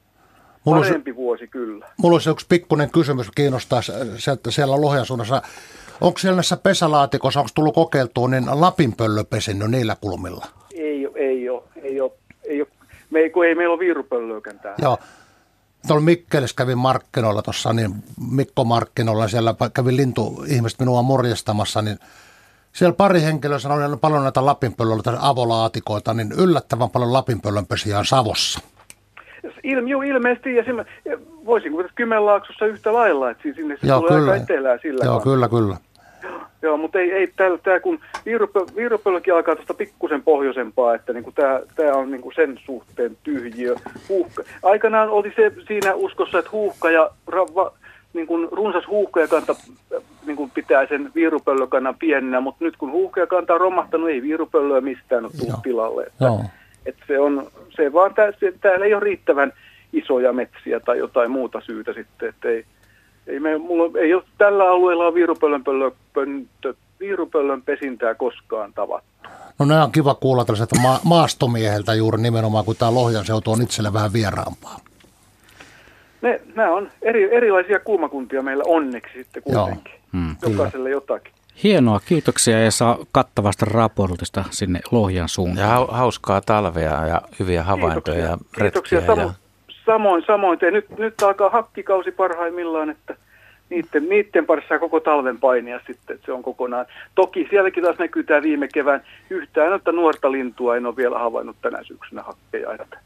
Mulla 0.65 0.81
Parempi 0.81 1.11
olisi, 1.11 1.21
vuosi 1.21 1.47
kyllä. 1.47 1.87
Mulla 1.97 2.15
olisi 2.15 2.29
yksi 2.29 2.45
pikkuinen 2.49 2.91
kysymys 2.91 3.31
kiinnostaa 3.35 3.81
sieltä 4.17 4.51
siellä 4.51 4.81
Lohjan 4.81 5.05
suunnassa. 5.05 5.41
Onko 6.01 6.19
siellä 6.19 6.35
näissä 6.35 6.57
pesälaatikossa, 6.57 7.39
onko 7.39 7.49
tullut 7.55 7.75
kokeiltua, 7.75 8.27
niin 8.27 8.43
lapinpöllö 8.53 9.23
pesinnyt 9.23 9.71
niillä 9.71 9.95
kulmilla? 10.01 10.45
Ei, 10.73 11.07
ei 11.15 11.49
ole, 11.49 11.63
ei 11.75 12.01
ole, 12.01 12.11
ei 12.43 12.61
ole. 12.61 12.67
Me 13.09 13.19
ei, 13.19 13.29
kun 13.29 13.45
ei 13.45 13.55
meillä 13.55 13.73
ole 13.73 13.79
viirupöllöäkään 13.79 14.59
täällä. 14.59 14.77
Joo. 14.81 14.97
Tuolla 15.87 16.03
Mikkelissä 16.03 16.55
kävin 16.55 16.77
markkinoilla 16.77 17.41
tuossa, 17.41 17.73
niin 17.73 17.95
Mikko 18.31 18.63
markkinoilla, 18.63 19.27
siellä 19.27 19.55
kävin 19.73 19.97
lintu 19.97 20.43
ihmiset 20.47 20.79
minua 20.79 21.01
morjestamassa, 21.01 21.81
niin 21.81 21.99
siellä 22.73 22.93
pari 22.93 23.21
henkilöä 23.21 23.59
sanoi, 23.59 23.85
että 23.85 23.97
paljon 23.97 24.23
näitä 24.23 24.45
lapinpöllöitä, 24.45 25.17
avolaatikoita, 25.19 26.13
niin 26.13 26.31
yllättävän 26.31 26.89
paljon 26.89 27.13
lapinpöllönpesiä 27.13 27.99
on 27.99 28.05
Savossa. 28.05 28.59
Ilmi, 29.63 29.89
joo, 29.89 30.01
ilmeisesti, 30.01 30.55
ja, 30.55 30.63
voisin 31.45 31.71
kuvata 31.71 31.89
Kymenlaaksossa 31.95 32.65
yhtä 32.65 32.93
lailla, 32.93 33.29
että 33.29 33.43
sinne 33.55 33.77
se 33.81 33.87
joo, 33.87 33.99
tulee 33.99 34.19
kyllä. 34.19 34.31
aika 34.31 34.43
etelää 34.43 34.77
sillä 34.81 35.05
Joo, 35.05 35.19
kyllä, 35.19 35.49
kyllä. 35.49 35.77
Joo, 36.61 36.77
mutta 36.77 36.99
ei, 36.99 37.11
ei 37.11 37.27
täällä, 37.35 37.57
tää, 37.57 37.79
kun 37.79 37.99
viirupöllökin 38.75 39.33
alkaa 39.33 39.55
tuosta 39.55 39.73
pikkusen 39.73 40.23
pohjoisempaa, 40.23 40.95
että 40.95 41.13
niinku 41.13 41.31
tää, 41.31 41.59
tää 41.75 41.93
on 41.93 42.11
niinku 42.11 42.31
sen 42.35 42.59
suhteen 42.65 43.17
tyhjiö. 43.23 43.75
Huuhka. 44.09 44.43
Aikanaan 44.63 45.09
oli 45.09 45.33
se 45.35 45.51
siinä 45.67 45.93
uskossa, 45.93 46.39
että 46.39 46.51
huuhka 46.51 46.91
ja 46.91 47.09
rava, 47.27 47.73
niin 48.13 48.27
kuin 48.27 48.47
runsas 48.51 48.87
huuhkajakanta 48.87 49.55
niin 50.25 50.37
kuin 50.37 50.49
pitää 50.49 50.87
sen 50.87 51.11
viirupöllökannan 51.15 51.95
pienenä, 51.99 52.41
mutta 52.41 52.65
nyt 52.65 52.77
kun 52.77 52.91
huuhkajakanta 52.91 53.53
on 53.53 53.61
romahtanut, 53.61 54.09
ei 54.09 54.21
viirupöllöä 54.21 54.81
mistään 54.81 55.25
ole 55.25 55.31
tullut 55.39 55.61
tilalle. 55.63 56.03
Että, 56.03 56.25
Joo. 56.25 56.41
että 56.85 57.03
se 57.07 57.19
on, 57.19 57.47
se 57.69 57.93
vaan, 57.93 58.13
tää, 58.13 58.31
se, 58.39 58.53
täällä 58.61 58.85
ei 58.85 58.93
ole 58.93 59.03
riittävän 59.03 59.53
isoja 59.93 60.33
metsiä 60.33 60.79
tai 60.79 60.97
jotain 60.97 61.31
muuta 61.31 61.61
syytä 61.61 61.93
sitten, 61.93 62.29
että 62.29 62.49
ei, 62.49 62.65
ei, 63.27 63.39
me, 63.39 63.57
mulla, 63.57 63.99
ei 63.99 64.13
ole, 64.13 64.23
tällä 64.37 64.63
alueella 64.71 65.07
on 65.07 65.13
viirupöllön, 65.13 65.63
pöntö, 66.13 66.73
viirupöllön 66.99 67.61
pesintää 67.61 68.15
koskaan 68.15 68.73
tavattu. 68.73 69.09
No 69.59 69.65
ne 69.65 69.81
on 69.81 69.91
kiva 69.91 70.15
kuulla 70.15 70.45
tällaiselta 70.45 70.79
ma- 70.81 70.99
maastomieheltä 71.03 71.93
juuri 71.93 72.21
nimenomaan, 72.21 72.65
kun 72.65 72.75
tämä 72.75 72.93
Lohjan 72.93 73.25
seutu 73.25 73.51
on 73.51 73.61
itselle 73.61 73.93
vähän 73.93 74.13
vieraampaa. 74.13 74.79
Ne, 76.21 76.41
nämä 76.55 76.71
on 76.71 76.91
eri, 77.01 77.35
erilaisia 77.35 77.79
kulmakuntia 77.79 78.41
meillä 78.41 78.63
onneksi 78.67 79.13
sitten 79.17 79.43
kuitenkin. 79.43 79.93
Joo. 79.93 80.01
Mm, 80.11 80.35
Jokaiselle 80.41 80.89
jotakin. 80.89 81.33
Hienoa, 81.63 81.99
kiitoksia 82.05 82.59
ja 82.63 82.71
saa 82.71 82.97
kattavasta 83.11 83.65
raportista 83.69 84.43
sinne 84.49 84.79
Lohjan 84.91 85.29
suuntaan. 85.29 85.69
Ja 85.69 85.87
hauskaa 85.91 86.41
talvea 86.41 87.05
ja 87.07 87.21
hyviä 87.39 87.63
havaintoja 87.63 88.25
ja 88.25 88.37
Kiitoksia. 88.59 88.99
retkiä. 88.99 89.15
Samo, 89.15 89.21
Ja... 89.21 89.33
Samoin, 89.91 90.23
samoin. 90.27 90.59
Te, 90.59 90.71
nyt, 90.71 90.89
nyt 90.97 91.21
alkaa 91.23 91.49
hakkikausi 91.49 92.11
parhaimmillaan, 92.11 92.89
että 92.89 93.15
niiden, 93.69 94.09
niiden 94.09 94.45
parissa 94.45 94.79
koko 94.79 94.99
talven 94.99 95.39
painia 95.39 95.79
sitten, 95.87 96.13
että 96.15 96.25
se 96.25 96.31
on 96.31 96.43
kokonaan. 96.43 96.85
Toki 97.15 97.47
sielläkin 97.49 97.83
taas 97.83 97.97
näkyy 97.99 98.23
tämä 98.23 98.41
viime 98.41 98.67
kevään 98.73 99.01
yhtään, 99.29 99.73
että 99.73 99.91
nuorta 99.91 100.31
lintua 100.31 100.77
en 100.77 100.85
ole 100.85 100.95
vielä 100.95 101.19
havainnut 101.19 101.55
tänä 101.61 101.83
syksynä 101.83 102.21
hakkeja. 102.23 102.73
Että, 102.73 102.99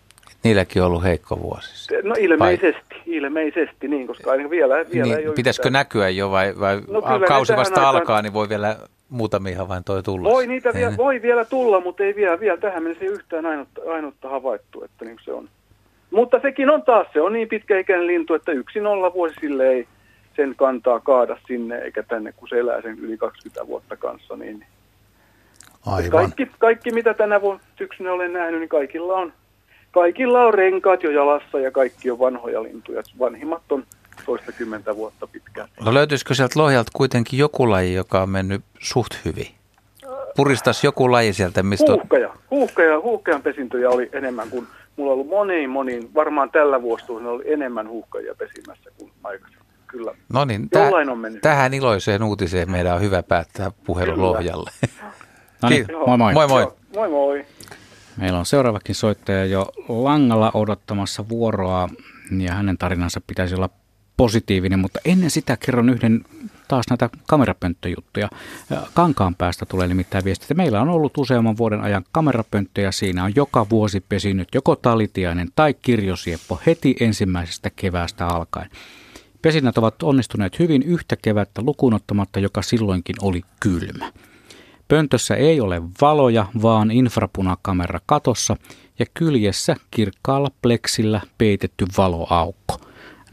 Niilläkin 0.43 0.81
on 0.81 0.87
ollut 0.87 1.03
heikko 1.03 1.39
vuosi. 1.41 1.93
no 2.03 2.15
ilmeisesti, 2.19 2.95
ilmeisesti 3.05 3.87
niin, 3.87 4.07
koska 4.07 4.31
aina 4.31 4.49
vielä, 4.49 4.75
vielä 4.75 5.07
ei 5.09 5.15
Niin, 5.15 5.27
ole 5.27 5.35
pitäisikö 5.35 5.67
yhtään. 5.67 5.79
näkyä 5.79 6.09
jo 6.09 6.31
vai, 6.31 6.53
vai 6.59 6.81
No 6.87 7.01
kyllä 7.01 7.27
kausi 7.27 7.55
vasta 7.55 7.79
aikaan- 7.81 7.95
alkaa, 7.95 8.21
niin 8.21 8.33
voi 8.33 8.49
vielä 8.49 8.75
muutamia 9.09 9.57
havaintoja 9.57 10.01
tulla. 10.03 10.29
Voi 10.29 10.47
niitä 10.47 10.73
vielä, 10.73 10.91
Ei. 10.91 10.97
voi 10.97 11.21
vielä 11.21 11.45
tulla, 11.45 11.79
mutta 11.79 12.03
ei 12.03 12.15
vielä, 12.15 12.39
vielä 12.39 12.57
tähän 12.57 12.83
mennessä 12.83 13.05
ei 13.05 13.11
yhtään 13.11 13.45
ainutta, 13.45 13.81
ainutta 13.93 14.29
havaittu, 14.29 14.83
että 14.83 15.05
niin 15.05 15.17
se 15.23 15.31
on. 15.33 15.49
Mutta 16.11 16.39
sekin 16.41 16.69
on 16.69 16.81
taas, 16.81 17.07
se 17.13 17.21
on 17.21 17.33
niin 17.33 17.47
pitkäikäinen 17.47 18.07
lintu, 18.07 18.33
että 18.33 18.51
yksi 18.51 18.79
nolla 18.79 19.13
vuosi 19.13 19.35
sille 19.41 19.67
ei 19.67 19.87
sen 20.35 20.55
kantaa 20.55 20.99
kaada 20.99 21.37
sinne 21.47 21.77
eikä 21.77 22.03
tänne, 22.03 22.31
kun 22.31 22.47
se 22.47 22.59
elää 22.59 22.81
sen 22.81 22.99
yli 22.99 23.17
20 23.17 23.67
vuotta 23.67 23.97
kanssa. 23.97 24.35
Niin 24.35 24.65
Aivan. 25.85 26.09
kaikki, 26.11 26.51
kaikki, 26.59 26.91
mitä 26.91 27.13
tänä 27.13 27.41
vuonna 27.41 27.63
syksynä 27.77 28.13
olen 28.13 28.33
nähnyt, 28.33 28.59
niin 28.59 28.69
kaikilla 28.69 29.13
on, 29.13 29.33
kaikilla 29.91 30.45
on 30.45 30.53
renkaat 30.53 31.03
jo 31.03 31.11
jalassa 31.11 31.59
ja 31.59 31.71
kaikki 31.71 32.11
on 32.11 32.19
vanhoja 32.19 32.63
lintuja. 32.63 33.01
Vanhimmat 33.19 33.71
on 33.71 33.83
toistakymmentä 34.25 34.95
vuotta 34.95 35.27
pitkään. 35.27 35.67
No 35.85 35.93
löytyisikö 35.93 36.33
sieltä 36.33 36.59
Lohjalta 36.59 36.91
kuitenkin 36.93 37.39
joku 37.39 37.71
laji, 37.71 37.93
joka 37.93 38.21
on 38.21 38.29
mennyt 38.29 38.61
suht 38.79 39.25
hyvin? 39.25 39.47
Puristas 40.35 40.83
joku 40.83 41.11
laji 41.11 41.33
sieltä, 41.33 41.63
mistä. 41.63 41.91
Huuhkaja. 41.91 42.33
Huuhkaja, 42.51 42.99
huuhkajan 42.99 43.41
pesintöjä 43.41 43.89
oli 43.89 44.09
enemmän 44.13 44.49
kuin, 44.49 44.67
mulla 44.97 45.11
on 45.11 45.13
ollut 45.13 45.27
moniin, 45.27 45.69
moniin, 45.69 46.13
varmaan 46.13 46.51
tällä 46.51 46.81
vuosituhannella 46.81 47.35
oli 47.35 47.53
enemmän 47.53 47.87
huuhkajia 47.89 48.35
pesimässä 48.35 48.89
kuin 48.97 49.11
aikaisemmin. 49.23 49.65
Kyllä. 49.87 50.15
No 50.33 50.45
niin, 50.45 50.67
Jollain 50.73 51.09
on 51.09 51.19
mennyt. 51.19 51.41
tähän 51.41 51.73
iloiseen 51.73 52.23
uutiseen 52.23 52.71
meidän 52.71 52.95
on 52.95 53.01
hyvä 53.01 53.23
päättää 53.23 53.71
puhelu 53.85 54.13
Kyllä. 54.13 54.27
Lohjalle. 54.27 54.71
No 55.61 55.69
niin, 55.69 55.85
moi 56.07 56.17
moi. 56.17 56.33
Moi 56.33 56.47
moi. 56.47 56.61
Joo, 56.61 56.75
moi 56.95 57.09
moi. 57.09 57.45
Meillä 58.17 58.39
on 58.39 58.45
seuraavakin 58.45 58.95
soittaja 58.95 59.45
jo 59.45 59.65
langalla 59.89 60.51
odottamassa 60.53 61.29
vuoroa 61.29 61.89
ja 62.39 62.53
hänen 62.53 62.77
tarinansa 62.77 63.21
pitäisi 63.27 63.55
olla 63.55 63.69
positiivinen, 64.17 64.79
mutta 64.79 64.99
ennen 65.05 65.29
sitä 65.31 65.57
kerron 65.65 65.89
yhden 65.89 66.25
taas 66.67 66.85
näitä 66.89 67.09
kamerapönttöjuttuja. 67.27 68.29
Kankaan 68.93 69.35
päästä 69.35 69.65
tulee 69.65 69.87
nimittäin 69.87 70.25
viesti, 70.25 70.43
että 70.43 70.53
meillä 70.53 70.81
on 70.81 70.89
ollut 70.89 71.17
useamman 71.17 71.57
vuoden 71.57 71.81
ajan 71.81 72.05
kamerapönttöjä. 72.11 72.91
Siinä 72.91 73.23
on 73.23 73.31
joka 73.35 73.69
vuosi 73.69 74.03
pesinyt 74.09 74.47
joko 74.53 74.75
talitiainen 74.75 75.47
tai 75.55 75.73
kirjosieppo 75.73 76.59
heti 76.65 76.95
ensimmäisestä 76.99 77.69
keväästä 77.75 78.27
alkaen. 78.27 78.69
Pesinnät 79.41 79.77
ovat 79.77 80.03
onnistuneet 80.03 80.59
hyvin 80.59 80.83
yhtä 80.83 81.15
kevättä 81.21 81.61
lukuun 81.61 81.93
ottamatta, 81.93 82.39
joka 82.39 82.61
silloinkin 82.61 83.15
oli 83.21 83.41
kylmä. 83.59 84.11
Pöntössä 84.87 85.35
ei 85.35 85.61
ole 85.61 85.81
valoja, 86.01 86.45
vaan 86.61 86.91
infrapunakamera 86.91 87.99
katossa 88.05 88.57
ja 88.99 89.05
kyljessä 89.13 89.75
kirkkaalla 89.91 90.51
pleksillä 90.61 91.21
peitetty 91.37 91.85
valoaukko. 91.97 92.79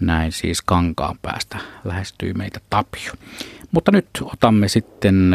Näin 0.07 0.33
siis 0.33 0.63
kankaan 0.63 1.17
päästä 1.23 1.59
lähestyy 1.85 2.33
meitä 2.33 2.61
Tapio. 2.71 3.13
Mutta 3.73 3.93
nyt 3.93 4.07
otamme 4.23 4.69
sitten 4.69 5.35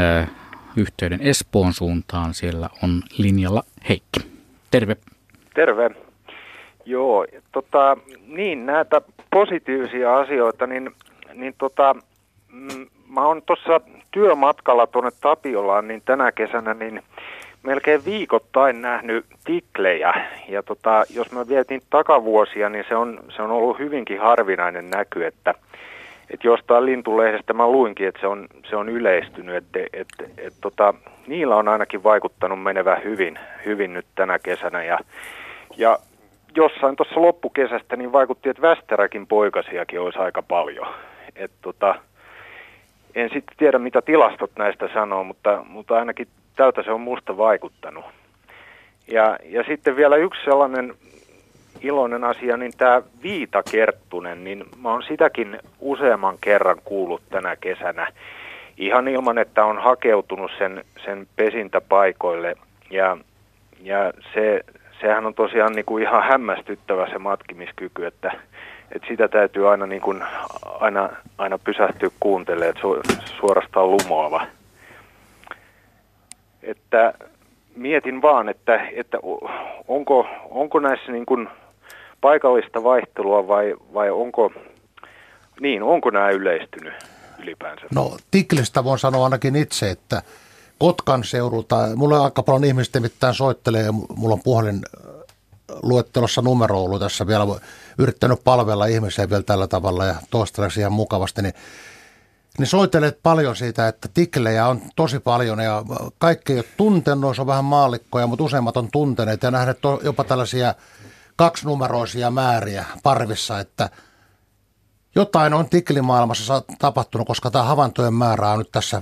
yhteyden 0.77 1.22
Espoon 1.22 1.73
suuntaan. 1.73 2.34
Siellä 2.34 2.69
on 2.84 3.02
linjalla 3.18 3.64
Heikki. 3.89 4.19
Terve. 4.72 4.98
Terve. 5.53 5.89
Joo, 6.85 7.26
tota, 7.52 7.98
niin 8.27 8.65
näitä 8.65 9.02
positiivisia 9.31 10.18
asioita, 10.18 10.68
niin, 10.68 10.91
niin 11.34 11.56
tota, 11.57 11.95
mm, 12.52 12.88
mä 13.10 13.26
oon 13.26 13.41
tuossa 13.41 13.81
työmatkalla 14.11 14.88
tuonne 14.88 15.11
Tapiolaan, 15.22 15.88
niin 15.88 16.02
tänä 16.06 16.31
kesänä 16.31 16.73
niin 16.73 17.03
melkein 17.68 18.06
viikoittain 18.06 18.81
nähnyt 18.81 19.26
tiklejä. 19.45 20.14
Ja 20.48 20.64
tota, 20.64 21.03
jos 21.10 21.31
mä 21.31 21.48
vietin 21.48 21.81
takavuosia, 21.89 22.69
niin 22.69 22.85
se 22.89 22.95
on, 22.95 23.19
se 23.35 23.41
on 23.41 23.52
ollut 23.52 23.80
hyvinkin 23.80 24.19
harvinainen 24.19 24.89
näky, 24.89 25.26
että 25.26 25.53
että 26.30 26.48
jostain 26.48 26.85
lintulehdestä 26.85 27.53
mä 27.53 27.68
luinkin, 27.68 28.07
että 28.07 28.22
se 28.22 28.27
on, 28.27 28.48
se 28.69 28.76
on 28.76 28.89
yleistynyt, 28.89 29.56
että 29.56 29.80
et, 29.94 30.07
et, 30.38 30.53
tota, 30.61 30.94
niillä 31.27 31.56
on 31.56 31.68
ainakin 31.68 32.03
vaikuttanut 32.03 32.64
menevä 32.64 32.95
hyvin, 32.95 33.39
hyvin 33.65 33.94
nyt 33.94 34.06
tänä 34.15 34.39
kesänä. 34.39 34.84
Ja, 34.84 34.99
ja 35.77 35.99
jossain 36.56 36.95
tuossa 36.95 37.22
loppukesästä 37.22 37.95
niin 37.95 38.11
vaikutti, 38.11 38.49
että 38.49 38.61
Västeräkin 38.61 39.27
poikasiakin 39.27 39.99
olisi 39.99 40.19
aika 40.19 40.41
paljon. 40.41 40.88
Et, 41.35 41.52
tota, 41.61 41.95
en 43.18 43.30
sitten 43.30 43.57
tiedä, 43.57 43.80
mitä 43.80 44.02
tilastot 44.02 44.52
näistä 44.57 44.89
sanoo, 44.94 45.23
mutta, 45.23 45.65
mutta 45.69 45.95
ainakin 45.95 46.27
tältä 46.56 46.84
se 46.84 46.91
on 46.91 47.02
musta 47.02 47.38
vaikuttanut. 47.38 48.06
Ja, 49.07 49.38
ja 49.44 49.64
sitten 49.64 49.95
vielä 49.95 50.15
yksi 50.15 50.44
sellainen 50.44 50.94
iloinen 51.81 52.23
asia, 52.23 52.57
niin 52.57 52.72
tämä 52.77 53.02
viitakerttunen, 53.23 54.44
niin 54.44 54.65
mä 54.81 54.91
oon 54.91 55.03
sitäkin 55.03 55.60
useamman 55.80 56.38
kerran 56.41 56.77
kuullut 56.84 57.22
tänä 57.30 57.56
kesänä. 57.56 58.07
Ihan 58.77 59.07
ilman, 59.07 59.38
että 59.38 59.65
on 59.65 59.77
hakeutunut 59.77 60.52
sen, 60.57 60.84
sen 61.06 61.27
pesintäpaikoille. 61.35 62.56
Ja, 62.89 63.18
ja 63.84 64.14
se, 64.34 64.61
sehän 65.02 65.26
on 65.26 65.34
tosiaan 65.34 65.73
niin 65.73 65.85
kuin 65.85 66.03
ihan 66.03 66.23
hämmästyttävä 66.23 67.10
se 67.10 67.18
matkimiskyky, 67.18 68.06
että, 68.06 68.31
että 68.91 69.07
sitä 69.07 69.27
täytyy 69.27 69.72
aina, 69.72 69.85
niin 69.85 70.01
kuin, 70.01 70.23
aina, 70.80 71.09
aina 71.38 71.57
pysähtyä 71.57 72.09
kuuntelemaan, 72.19 72.69
että 72.69 72.81
su, 72.81 73.01
suorastaan 73.39 73.91
lumoava. 73.91 74.47
Että 76.64 77.14
mietin 77.76 78.22
vaan, 78.22 78.49
että, 78.49 78.89
että 78.95 79.18
onko, 79.88 80.26
onko 80.49 80.80
näissä 80.80 81.11
niin 81.11 81.26
kuin 81.26 81.49
paikallista 82.22 82.84
vaihtelua 82.84 83.47
vai, 83.47 83.76
vai 83.93 84.11
onko, 84.11 84.51
niin, 85.59 85.84
onko 85.84 86.09
nämä 86.09 86.30
yleistynyt 86.30 86.93
ylipäänsä? 87.39 87.85
No 87.95 88.18
Tiklistä 88.31 88.84
voin 88.84 88.99
sanoa 88.99 89.23
ainakin 89.23 89.55
itse, 89.55 89.89
että 89.89 90.22
Kotkan 90.80 91.23
seudulta, 91.23 91.76
mulla 91.95 92.23
aika 92.23 92.43
paljon 92.43 92.64
ihmistä 92.64 92.99
mitään 92.99 93.34
soittelee 93.34 93.91
mulla 93.91 94.34
on 94.34 94.43
puhelin 94.43 94.81
luettelossa 95.84 96.41
numero 96.41 96.84
ollut 96.84 97.02
tässä 97.02 97.27
vielä 97.27 97.45
yrittänyt 97.98 98.44
palvella 98.44 98.85
ihmisiä 98.85 99.30
vielä 99.30 99.44
tällä 99.44 99.68
tavalla 99.68 100.06
ja 100.06 100.15
toistaiseksi 100.30 100.80
ihan 100.80 100.91
mukavasti, 100.91 101.41
niin 101.41 101.53
niin 102.57 102.68
soitelet 102.68 103.19
paljon 103.23 103.56
siitä, 103.56 103.88
että 103.88 104.10
tiklejä 104.14 104.68
on 104.68 104.81
tosi 104.95 105.19
paljon 105.19 105.60
ja 105.60 105.84
kaikki 106.18 106.53
ei 106.53 106.60
ole 106.60 106.65
tuntenut, 106.77 107.35
se 107.35 107.41
on 107.41 107.48
vähän 107.48 107.65
maallikkoja, 107.65 108.27
mutta 108.27 108.44
useimmat 108.44 108.77
on 108.77 108.91
tunteneet 108.91 109.44
ja 109.44 109.52
nähneet 109.52 109.77
jopa 110.03 110.23
tällaisia 110.23 110.76
kaksinumeroisia 111.35 112.31
määriä 112.31 112.85
parvissa, 113.03 113.60
että 113.60 113.89
jotain 115.15 115.53
on 115.53 115.69
tiklimaailmassa 115.69 116.61
tapahtunut, 116.80 117.27
koska 117.27 117.52
tämä 117.52 117.64
havaintojen 117.64 118.14
määrä 118.14 118.49
on 118.49 118.60
nyt 118.60 118.72
tässä 118.72 119.02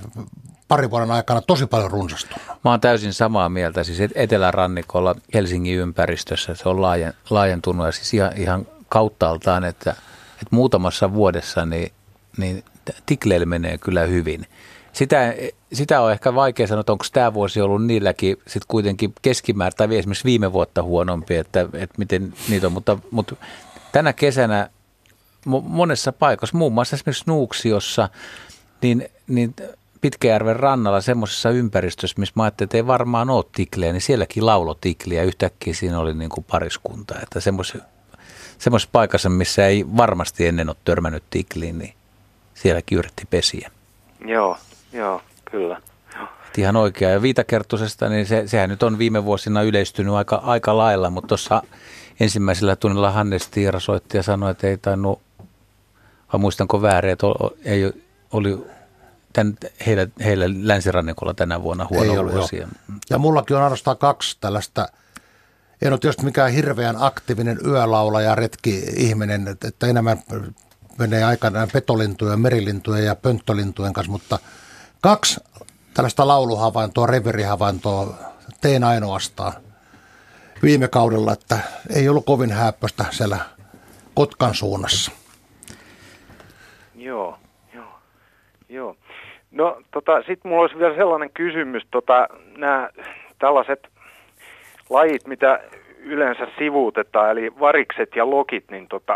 parin 0.68 0.90
vuoden 0.90 1.10
aikana 1.10 1.40
tosi 1.40 1.66
paljon 1.66 1.90
runsastunut. 1.90 2.46
Mä 2.64 2.70
oon 2.70 2.80
täysin 2.80 3.12
samaa 3.12 3.48
mieltä. 3.48 3.84
Siis 3.84 3.98
etelärannikolla 4.14 5.14
Helsingin 5.34 5.78
ympäristössä 5.78 6.54
se 6.54 6.68
on 6.68 6.82
laajen, 6.82 7.14
laajentunut 7.30 7.86
ja 7.86 7.92
siis 7.92 8.14
ihan, 8.14 8.32
ihan 8.36 8.66
kauttaaltaan, 8.88 9.64
että, 9.64 9.90
että 10.32 10.46
muutamassa 10.50 11.14
vuodessa 11.14 11.66
niin, 11.66 11.92
niin 12.36 12.64
tikleillä 13.06 13.46
menee 13.46 13.78
kyllä 13.78 14.02
hyvin. 14.02 14.46
Sitä, 14.92 15.34
sitä 15.72 16.00
on 16.00 16.12
ehkä 16.12 16.34
vaikea 16.34 16.66
sanoa, 16.66 16.80
että 16.80 16.92
onko 16.92 17.04
tämä 17.12 17.34
vuosi 17.34 17.60
ollut 17.60 17.84
niilläkin 17.84 18.36
sitten 18.36 18.68
kuitenkin 18.68 19.12
keskimäärin 19.22 19.76
tai 19.76 19.98
esimerkiksi 19.98 20.24
viime 20.24 20.52
vuotta 20.52 20.82
huonompi, 20.82 21.36
että, 21.36 21.60
että 21.60 21.94
miten 21.98 22.34
niitä 22.48 22.66
on, 22.66 22.72
mutta, 22.72 22.98
mutta 23.10 23.36
tänä 23.92 24.12
kesänä 24.12 24.70
monessa 25.46 26.12
paikassa, 26.12 26.56
muun 26.56 26.72
muassa 26.72 26.96
esimerkiksi 26.96 27.24
Nuuksiossa, 27.26 28.08
niin, 28.82 29.08
niin 29.26 29.54
Pitkäjärven 30.06 30.56
rannalla 30.56 31.00
semmoisessa 31.00 31.50
ympäristössä, 31.50 32.14
missä 32.18 32.32
mä 32.36 32.42
ajattelin, 32.42 32.66
että 32.66 32.76
ei 32.76 32.86
varmaan 32.86 33.30
ole 33.30 33.44
tikleä, 33.52 33.92
niin 33.92 34.00
sielläkin 34.00 34.46
laulo 34.46 34.74
tikliä. 34.74 35.22
Yhtäkkiä 35.22 35.74
siinä 35.74 35.98
oli 35.98 36.14
niin 36.14 36.30
kuin 36.30 36.44
pariskunta. 36.50 37.14
Että 37.22 37.40
semmoisessa, 37.40 37.88
semmoisessa 38.58 38.90
paikassa, 38.92 39.28
missä 39.28 39.66
ei 39.66 39.84
varmasti 39.96 40.46
ennen 40.46 40.68
ole 40.68 40.76
törmännyt 40.84 41.22
tikliin, 41.30 41.78
niin 41.78 41.94
sielläkin 42.54 42.98
yritti 42.98 43.26
pesiä. 43.30 43.70
Joo, 44.26 44.58
joo, 44.92 45.22
kyllä. 45.50 45.82
Et 46.46 46.58
ihan 46.58 46.76
oikea. 46.76 47.10
Ja 47.10 47.22
viitakerttusesta, 47.22 48.08
niin 48.08 48.26
se, 48.26 48.42
sehän 48.46 48.70
nyt 48.70 48.82
on 48.82 48.98
viime 48.98 49.24
vuosina 49.24 49.62
yleistynyt 49.62 50.14
aika, 50.14 50.36
aika 50.36 50.76
lailla, 50.76 51.10
mutta 51.10 51.28
tuossa 51.28 51.62
ensimmäisellä 52.20 52.76
tunnilla 52.76 53.10
Hannes 53.10 53.48
Tiira 53.48 53.80
soitti 53.80 54.16
ja 54.16 54.22
sanoi, 54.22 54.50
että 54.50 54.66
ei 54.66 54.78
tainnut, 54.78 55.20
vai 56.32 56.40
muistanko 56.40 56.82
väärin, 56.82 57.12
että 57.12 57.26
ei, 57.64 57.92
oli 58.32 58.75
tämän, 59.36 59.56
heillä, 59.86 60.06
heillä 60.24 60.44
länsirannikolla 60.48 61.34
tänä 61.34 61.62
vuonna 61.62 61.86
huono 61.90 62.12
Ei 62.12 62.18
ollut, 62.18 62.34
vuosi. 62.34 62.56
joo. 62.56 62.68
Ja 63.10 63.18
mullakin 63.18 63.56
on 63.56 63.62
ainoastaan 63.62 63.98
kaksi 63.98 64.36
tällaista, 64.40 64.88
en 65.82 65.92
ole 65.92 65.98
tietysti 65.98 66.24
mikään 66.24 66.52
hirveän 66.52 66.96
aktiivinen 66.98 67.58
yölaulaja 67.66 68.34
retki-ihminen, 68.34 69.48
että, 69.48 69.68
että 69.68 69.86
enemmän 69.86 70.22
menee 70.98 71.24
aikanaan 71.24 71.68
petolintujen, 71.72 72.40
merilintujen 72.40 73.04
ja 73.04 73.14
pönttölintujen 73.14 73.92
kanssa, 73.92 74.12
mutta 74.12 74.38
kaksi 75.00 75.40
tällaista 75.94 76.28
lauluhavaintoa, 76.28 77.06
reverihavaintoa 77.06 78.14
tein 78.60 78.84
ainoastaan 78.84 79.52
viime 80.62 80.88
kaudella, 80.88 81.32
että 81.32 81.58
ei 81.90 82.08
ollut 82.08 82.26
kovin 82.26 82.52
häppöstä 82.52 83.04
siellä 83.10 83.38
Kotkan 84.14 84.54
suunnassa. 84.54 85.10
Joo. 86.94 87.38
No 89.56 89.78
tota, 89.90 90.12
sitten 90.26 90.48
mulla 90.48 90.62
olisi 90.62 90.78
vielä 90.78 90.94
sellainen 90.96 91.30
kysymys, 91.34 91.82
tota, 91.90 92.28
nämä 92.56 92.88
tällaiset 93.38 93.88
lajit, 94.90 95.26
mitä 95.26 95.60
yleensä 95.98 96.46
sivuutetaan, 96.58 97.30
eli 97.30 97.52
varikset 97.60 98.16
ja 98.16 98.30
lokit, 98.30 98.64
niin 98.70 98.88
tota, 98.88 99.14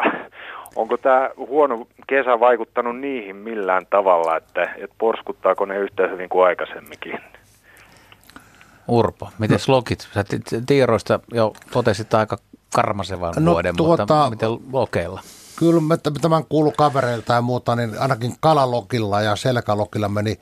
onko 0.76 0.96
tämä 0.96 1.30
huono 1.36 1.86
kesä 2.06 2.40
vaikuttanut 2.40 2.98
niihin 2.98 3.36
millään 3.36 3.86
tavalla, 3.90 4.36
että, 4.36 4.62
että 4.62 4.96
porskuttaako 4.98 5.64
ne 5.64 5.78
yhtä 5.78 6.06
hyvin 6.08 6.28
kuin 6.28 6.46
aikaisemminkin? 6.46 7.18
Urpo, 8.88 9.28
miten 9.38 9.58
no. 9.68 9.74
lokit? 9.74 10.00
Sä 10.00 10.24
ti- 10.24 10.38
ti- 10.38 10.62
tiiroista 10.66 11.20
jo 11.32 11.52
totesit 11.72 12.14
aika 12.14 12.36
karmasevan 12.74 13.34
No, 13.40 13.52
vuoden, 13.52 13.76
tuota- 13.76 14.02
mutta 14.02 14.30
miten 14.30 14.50
lokeilla? 14.72 15.20
Kyllä 15.60 15.80
mä 15.80 15.96
tämän 15.96 16.44
kuulu 16.44 16.70
kavereilta 16.70 17.32
ja 17.32 17.42
muuta, 17.42 17.76
niin 17.76 17.98
ainakin 17.98 18.36
kalalokilla 18.40 19.22
ja 19.22 19.36
selkälokilla 19.36 20.08
meni 20.08 20.40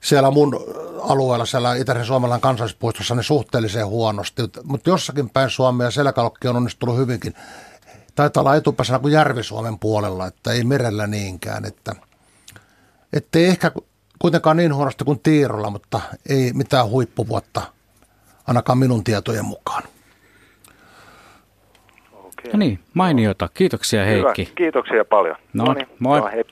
siellä 0.00 0.30
mun 0.30 0.60
alueella, 1.02 1.46
siellä 1.46 1.74
Itäisen 1.74 2.04
Suomalan 2.04 2.40
kansallispuistossa, 2.40 3.14
niin 3.14 3.24
suhteellisen 3.24 3.86
huonosti. 3.86 4.42
Mutta 4.62 4.90
jossakin 4.90 5.30
päin 5.30 5.50
Suomea 5.50 5.90
selkälokki 5.90 6.48
on 6.48 6.56
onnistunut 6.56 6.96
hyvinkin. 6.96 7.34
Taitaa 8.14 8.40
olla 8.40 8.56
etupäässä 8.56 8.98
kuin 8.98 9.12
Järvi-Suomen 9.12 9.78
puolella, 9.78 10.26
että 10.26 10.52
ei 10.52 10.64
merellä 10.64 11.06
niinkään. 11.06 11.64
Että, 11.64 11.94
ettei 13.12 13.44
ehkä 13.44 13.72
kuitenkaan 14.18 14.56
niin 14.56 14.74
huonosti 14.74 15.04
kuin 15.04 15.20
Tiirolla, 15.20 15.70
mutta 15.70 16.00
ei 16.28 16.52
mitään 16.52 16.88
huippuvuotta, 16.88 17.62
ainakaan 18.46 18.78
minun 18.78 19.04
tietojen 19.04 19.44
mukaan. 19.44 19.82
No 22.52 22.58
niin, 22.58 22.78
mainiota. 22.94 23.48
Kiitoksia 23.54 24.04
Heikki. 24.04 24.44
Hyvä, 24.44 24.54
kiitoksia 24.54 25.04
paljon. 25.04 25.36
No, 25.52 25.64
Noniin, 25.64 25.86
moi. 25.98 26.18
joo, 26.18 26.28
hei. 26.28 26.44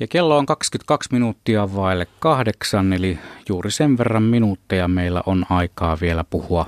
Ja 0.00 0.06
kello 0.06 0.38
on 0.38 0.46
22 0.46 1.08
minuuttia 1.12 1.74
vaille 1.74 2.06
kahdeksan, 2.18 2.92
eli 2.92 3.18
juuri 3.48 3.70
sen 3.70 3.98
verran 3.98 4.22
minuutteja 4.22 4.88
meillä 4.88 5.22
on 5.26 5.46
aikaa 5.50 5.98
vielä 6.00 6.24
puhua 6.30 6.66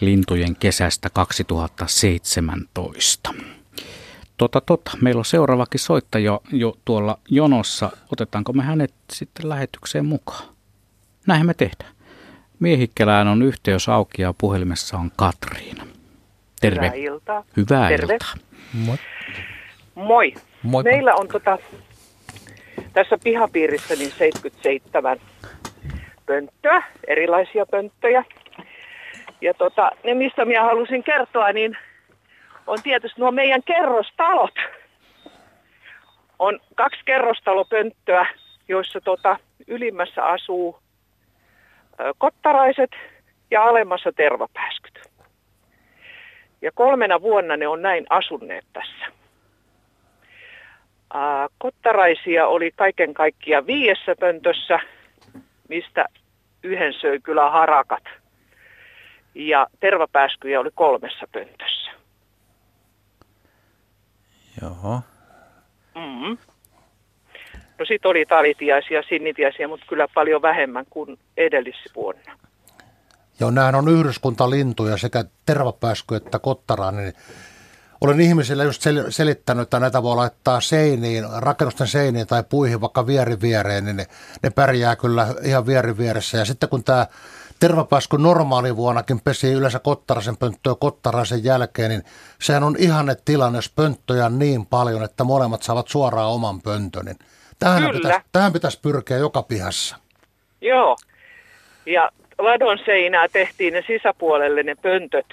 lintujen 0.00 0.56
kesästä 0.56 1.10
2017. 1.10 3.34
Tota, 4.36 4.60
tota, 4.60 4.90
meillä 5.00 5.18
on 5.18 5.24
seuraavakin 5.24 5.80
soittaja 5.80 6.40
jo 6.52 6.74
tuolla 6.84 7.18
jonossa. 7.28 7.90
Otetaanko 8.12 8.52
me 8.52 8.62
hänet 8.62 8.94
sitten 9.12 9.48
lähetykseen 9.48 10.06
mukaan? 10.06 10.44
Näin 11.26 11.46
me 11.46 11.54
tehdään. 11.54 11.94
Miehikkelään 12.58 13.28
on 13.28 13.42
yhteys 13.42 13.88
auki 13.88 14.22
ja 14.22 14.34
puhelimessa 14.38 14.98
on 14.98 15.12
Katriina. 15.16 15.86
Terve. 16.70 16.86
Hyvää 16.86 16.94
iltaa. 16.94 17.44
Hyvää 17.56 17.88
Terve. 17.88 18.12
iltaa. 18.12 18.34
Moi. 18.72 18.96
Moi. 19.94 20.34
Moikka. 20.62 20.90
Meillä 20.90 21.14
on 21.14 21.28
tota, 21.28 21.58
tässä 22.92 23.18
pihapiirissä 23.24 23.94
niin 23.96 24.10
77 24.10 25.20
pönttöä, 26.26 26.82
erilaisia 27.06 27.66
pönttöjä. 27.66 28.24
Ja 29.40 29.54
tota, 29.54 29.90
ne, 30.04 30.14
mistä 30.14 30.44
minä 30.44 30.62
halusin 30.62 31.02
kertoa, 31.02 31.52
niin 31.52 31.76
on 32.66 32.78
tietysti 32.82 33.20
nuo 33.20 33.30
meidän 33.30 33.62
kerrostalot. 33.62 34.54
On 36.38 36.60
kaksi 36.74 37.00
kerrostalopönttöä, 37.04 38.26
joissa 38.68 39.00
tota, 39.00 39.36
ylimmässä 39.66 40.24
asuu 40.24 40.78
ö, 42.00 42.12
kottaraiset 42.18 42.90
ja 43.50 43.62
alemmassa 43.62 44.12
tervapääskyt. 44.12 44.73
Ja 46.64 46.72
kolmena 46.74 47.22
vuonna 47.22 47.56
ne 47.56 47.68
on 47.68 47.82
näin 47.82 48.06
asunneet 48.10 48.64
tässä. 48.72 49.06
Ää, 51.14 51.48
kottaraisia 51.58 52.46
oli 52.46 52.70
kaiken 52.76 53.14
kaikkiaan 53.14 53.66
viidessä 53.66 54.14
pöntössä, 54.20 54.78
mistä 55.68 56.06
yhden 56.62 56.92
söi 56.92 57.20
kyllä 57.20 57.50
harakat. 57.50 58.02
Ja 59.34 59.66
tervapääskyjä 59.80 60.60
oli 60.60 60.70
kolmessa 60.74 61.26
pöntössä. 61.32 61.90
Joo. 64.62 65.00
Mm. 65.94 66.38
No 67.78 67.84
sit 67.84 68.06
oli 68.06 68.26
talitiaisia, 68.26 69.02
sinnitiaisia, 69.02 69.68
mutta 69.68 69.86
kyllä 69.88 70.08
paljon 70.14 70.42
vähemmän 70.42 70.84
kuin 70.90 71.18
edellisvuonna. 71.36 72.38
Joo, 73.40 73.50
nämähän 73.50 73.74
on 73.74 73.88
yhdyskuntalintuja 73.88 74.96
sekä 74.96 75.24
tervapääsky 75.46 76.14
että 76.14 76.38
kottarainen. 76.38 77.12
Olen 78.00 78.20
ihmisille 78.20 78.64
just 78.64 78.82
sel- 78.82 79.10
selittänyt, 79.10 79.62
että 79.62 79.80
näitä 79.80 80.02
voi 80.02 80.16
laittaa 80.16 80.60
seiniin, 80.60 81.24
rakennusten 81.36 81.86
seiniin 81.86 82.26
tai 82.26 82.44
puihin 82.48 82.80
vaikka 82.80 83.06
vieri 83.06 83.40
viereen, 83.40 83.84
niin 83.84 83.96
ne, 83.96 84.06
ne 84.42 84.50
pärjää 84.50 84.96
kyllä 84.96 85.34
ihan 85.42 85.66
vieri 85.66 85.98
vieressä. 85.98 86.38
Ja 86.38 86.44
sitten 86.44 86.68
kun 86.68 86.84
tämä 86.84 87.06
tervapääsky 87.60 88.18
normaali 88.18 88.76
vuonnakin 88.76 89.20
pesi 89.20 89.52
yleensä 89.52 89.78
kottaraisen 89.78 90.36
pönttöä 90.36 90.74
kottaraisen 90.80 91.44
jälkeen, 91.44 91.90
niin 91.90 92.04
sehän 92.40 92.62
on 92.62 92.76
ihanne 92.78 93.16
tilanne, 93.24 93.58
jos 93.58 93.72
pönttöjä 93.76 94.26
on 94.26 94.38
niin 94.38 94.66
paljon, 94.66 95.04
että 95.04 95.24
molemmat 95.24 95.62
saavat 95.62 95.88
suoraan 95.88 96.30
oman 96.30 96.62
pöntön. 96.62 97.04
Niin 97.04 97.18
tähän, 97.58 97.90
pitäisi, 97.92 98.20
tähän 98.32 98.52
pitäisi 98.52 98.80
pyrkiä 98.80 99.16
joka 99.16 99.42
pihassa. 99.42 99.96
Joo. 100.60 100.96
Ja 101.86 102.10
ladon 102.38 102.78
seinää 102.84 103.28
tehtiin 103.28 103.74
ne 103.74 103.84
sisäpuolelle 103.86 104.62
ne 104.62 104.74
pöntöt 104.82 105.26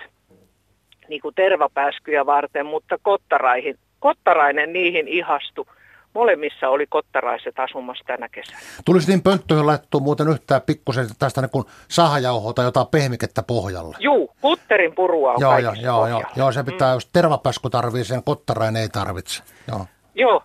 niin 1.09 1.21
kuin 1.21 1.35
tervapääskyjä 1.35 2.25
varten, 2.25 2.65
mutta 2.65 2.97
kottaraihin, 3.01 3.77
kottarainen 3.99 4.73
niihin 4.73 5.07
ihastui. 5.07 5.65
Molemmissa 6.13 6.69
oli 6.69 6.87
kottaraiset 6.87 7.59
asumassa 7.59 8.03
tänä 8.07 8.29
kesänä. 8.29 8.59
Tulisi 8.85 9.07
niin 9.07 9.21
pönttöihin 9.21 9.67
laittua 9.67 10.01
muuten 10.01 10.29
yhtään 10.29 10.61
pikkusen 10.61 11.05
tästä 11.19 11.41
niin 11.41 11.49
kuin 11.49 11.65
sahajauhoa 11.87 12.53
tai 12.53 12.65
jotain 12.65 12.87
pehmikettä 12.87 13.43
pohjalle. 13.43 13.95
Juu, 13.99 14.31
putterin 14.41 14.95
purua 14.95 15.31
on 15.31 15.41
Joo, 15.41 15.57
joo, 15.57 15.73
joo, 15.73 16.07
joo, 16.07 16.23
joo, 16.35 16.51
se 16.51 16.63
pitää, 16.63 16.91
mm. 16.91 16.93
jos 16.93 17.09
tervapääsky 17.13 17.69
tarvii 17.69 18.03
sen, 18.03 18.23
kottarainen 18.23 18.81
ei 18.81 18.89
tarvitse. 18.89 19.43
Joo. 19.67 19.85
Joo, 20.15 20.43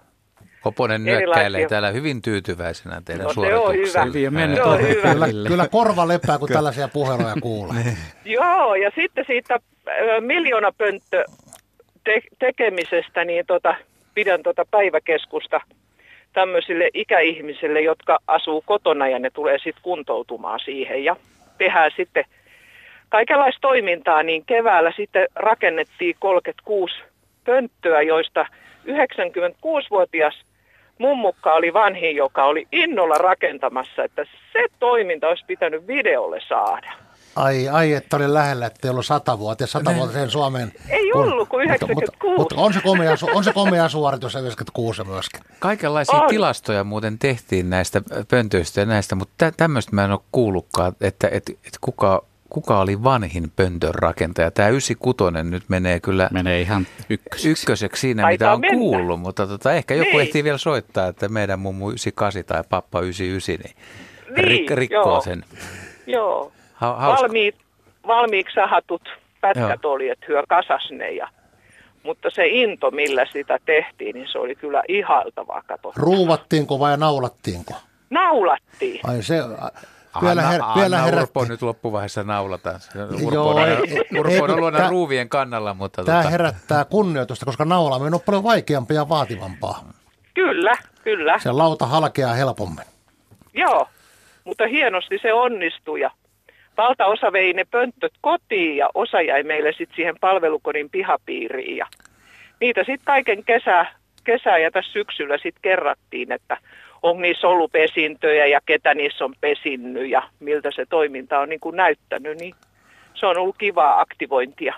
Koponen 0.66 1.09
Erilaisia. 1.09 1.26
nyökkäilee 1.26 1.68
täällä 1.68 1.90
hyvin 1.90 2.22
tyytyväisenä 2.22 3.02
teidän 3.05 3.24
No, 3.24 3.32
se 3.32 3.40
on 3.40 3.47
hyvä. 3.47 3.56
suoritukseen. 3.59 4.34
Mennyt 4.34 4.59
Joo, 4.59 4.68
on 4.70 4.80
hyvä. 4.88 5.12
Kyllä, 5.12 5.26
kyllä 5.48 5.68
korva 5.68 6.09
lepää, 6.09 6.38
kun 6.38 6.48
tällaisia 6.48 6.88
puheluja 6.88 7.34
kuulee. 7.48 7.97
joo, 8.24 8.74
ja 8.74 8.90
sitten 8.94 9.24
siitä 9.26 9.59
miljoonapönttö 10.20 11.24
te- 12.05 12.20
tekemisestä, 12.38 13.24
niin 13.24 13.47
tota, 13.47 13.74
pidän 14.14 14.43
tota 14.43 14.64
päiväkeskusta 14.70 15.60
tämmöisille 16.32 16.88
ikäihmisille, 16.94 17.80
jotka 17.80 18.18
asuu 18.26 18.62
kotona 18.66 19.09
ja 19.09 19.18
ne 19.18 19.30
tulee 19.30 19.59
sitten 19.59 19.82
kuntoutumaan 19.82 20.60
siihen 20.64 21.05
ja 21.05 21.16
tehdään 21.59 21.90
sitten 21.97 22.24
kaikenlaista 23.09 23.60
toimintaa, 23.60 24.22
niin 24.22 24.44
keväällä 24.47 24.93
sitten 24.97 25.26
rakennettiin 25.34 26.16
36 26.18 26.94
pönttöä, 27.44 28.02
joista 28.02 28.47
96-vuotias 28.86 30.45
mummukka 30.98 31.52
oli 31.55 31.73
vanhin, 31.73 32.16
joka 32.16 32.44
oli 32.44 32.66
innolla 32.73 33.14
rakentamassa, 33.14 34.05
että 34.05 34.24
se 34.52 34.66
toiminta 34.78 35.28
olisi 35.28 35.44
pitänyt 35.47 35.86
videolle 35.86 36.40
saada. 36.48 36.93
Ai, 37.36 37.68
ai, 37.68 37.93
että 37.93 38.16
oli 38.16 38.35
lähellä, 38.35 38.66
että 38.66 38.89
ei 38.89 38.90
ollut 38.90 39.06
satavuotias, 39.06 39.73
satavuotiseen 39.73 40.31
Suomeen. 40.31 40.73
Ei 40.89 41.12
ollut 41.12 41.48
kuin 41.48 41.68
Mutta, 41.70 41.86
96. 41.86 42.39
mutta 42.39 42.55
on, 42.56 42.73
se 42.73 42.81
komea, 42.81 43.14
on 43.35 43.44
se 43.44 43.52
komea 43.52 43.89
suoritus 43.89 44.32
se 44.32 44.39
96 44.39 45.05
myöskin. 45.05 45.40
Kaikenlaisia 45.59 46.18
On. 46.18 46.28
tilastoja 46.28 46.85
muuten 46.85 47.18
tehtiin 47.18 47.70
näistä 47.70 48.02
pöntöistä 48.31 48.81
ja 48.81 48.86
näistä, 48.86 49.14
mutta 49.14 49.35
tä- 49.39 49.52
tämmöistä 49.56 49.94
mä 49.94 50.05
en 50.05 50.12
ole 50.12 50.20
kuullutkaan, 50.32 50.93
että, 51.01 51.28
että, 51.32 51.52
että 51.52 51.78
kuka, 51.81 52.23
kuka 52.56 52.80
oli 52.80 53.04
vanhin 53.04 53.50
pöntön 53.56 53.94
rakentaja. 53.94 54.50
Tämä 54.50 54.68
96 54.68 55.50
nyt 55.50 55.62
menee 55.68 56.00
kyllä 56.00 56.28
Menee 56.32 56.60
ihan 56.60 56.86
ykköseksi. 57.10 57.48
ykköseksi 57.50 58.00
siinä, 58.00 58.22
Taitaa 58.22 58.48
mitä 58.48 58.52
on 58.54 58.60
mennä. 58.60 58.78
kuullut, 58.78 59.20
mutta 59.20 59.46
tota, 59.46 59.72
ehkä 59.74 59.94
joku 59.94 60.10
Niin. 60.10 60.20
ehtii 60.20 60.44
vielä 60.44 60.58
soittaa, 60.58 61.06
että 61.08 61.28
meidän 61.28 61.58
mummu 61.58 61.88
98 61.90 62.44
tai 62.44 62.62
pappa 62.70 63.00
99, 63.00 63.56
niin, 63.64 63.76
Niin, 64.36 64.68
rik- 64.68 64.74
rikkoo 64.74 65.02
joo. 65.12 65.20
sen. 65.20 65.44
Joo, 66.06 66.52
Ha- 66.74 66.96
hauska. 66.96 67.22
Valmiit, 67.22 67.54
valmiiksi 68.06 68.54
sahatut 68.54 69.02
pätkät 69.40 69.80
Joo. 69.82 69.92
oli, 69.92 70.08
että 70.08 70.26
hyö 70.28 70.42
kasas 70.48 70.90
ne 70.90 71.10
ja 71.10 71.28
mutta 72.02 72.28
se 72.32 72.46
into, 72.46 72.90
millä 72.90 73.26
sitä 73.32 73.58
tehtiin, 73.66 74.14
niin 74.14 74.28
se 74.32 74.38
oli 74.38 74.54
kyllä 74.54 74.82
ihailtavaa 74.88 75.62
katsoa. 75.66 75.92
Ruuvattiinko 75.96 76.78
vai 76.78 76.98
naulattiinko? 76.98 77.74
Naulattiin. 78.10 79.00
Ai 79.04 79.22
se, 79.22 79.38
vielä, 80.22 80.43
her, 80.43 80.62
Anna, 80.62 80.74
vielä 80.74 81.02
Anna. 81.02 81.20
Urpo 81.20 81.44
nyt 81.44 81.62
loppuvaiheessa 81.62 82.22
naulataan. 82.22 82.80
Urpo 83.24 83.34
Joo, 83.34 83.48
on, 83.51 83.59
aina- 83.62 83.76
ei- 83.76 84.18
Urpo 84.18 84.30
ei, 84.32 84.40
on 84.40 84.90
ruuvien 84.90 85.28
kannalla, 85.28 85.74
mutta 85.74 86.05
Tämä 86.05 86.18
tota, 86.18 86.30
herättää 86.30 86.84
kunnioitusta, 86.84 87.47
koska 87.47 87.64
naulaaminen 87.64 88.14
on 88.14 88.20
paljon 88.26 88.43
vaikeampaa 88.44 88.94
ja 88.94 89.09
vaativampaa. 89.09 89.84
Kyllä, 90.34 90.72
kyllä. 91.05 91.38
Se 91.38 91.52
lauta 91.52 91.86
halkeaa 91.86 92.34
helpommin. 92.34 92.84
Joo, 93.55 93.88
mutta 94.44 94.66
hienosti 94.66 95.18
se 95.22 95.32
onnistui 95.32 96.01
ja 96.01 96.10
valtaosa 96.76 97.32
vei 97.32 97.52
ne 97.52 97.64
pönttöt 97.64 98.12
kotiin 98.20 98.76
ja 98.76 98.90
osa 98.94 99.20
jäi 99.20 99.43
meille 99.43 99.72
sitten 99.72 99.97
siihen 99.97 100.14
palvelukodin 100.20 100.90
pihapiiriin 100.90 101.76
ja 101.76 101.86
niitä 102.60 102.80
sitten 102.80 103.05
kaiken 103.05 103.44
kesä, 103.44 103.86
kesä 104.24 104.59
ja 104.59 104.70
tässä 104.70 104.93
syksyllä 104.93 105.36
sitten 105.36 105.62
kerrattiin, 105.62 106.32
että 106.32 106.56
on 107.10 107.22
niissä 107.22 107.46
ollut 107.46 107.72
pesintöjä 107.72 108.46
ja 108.46 108.60
ketä 108.66 108.94
niissä 108.94 109.24
on 109.24 109.34
pesinnyt 109.40 110.10
ja 110.10 110.22
miltä 110.40 110.70
se 110.76 110.86
toiminta 110.86 111.38
on 111.38 111.48
niin 111.48 111.60
kuin 111.60 111.76
näyttänyt, 111.76 112.38
niin 112.38 112.54
se 113.14 113.26
on 113.26 113.36
ollut 113.38 113.58
kivaa 113.58 114.00
aktivointia. 114.00 114.74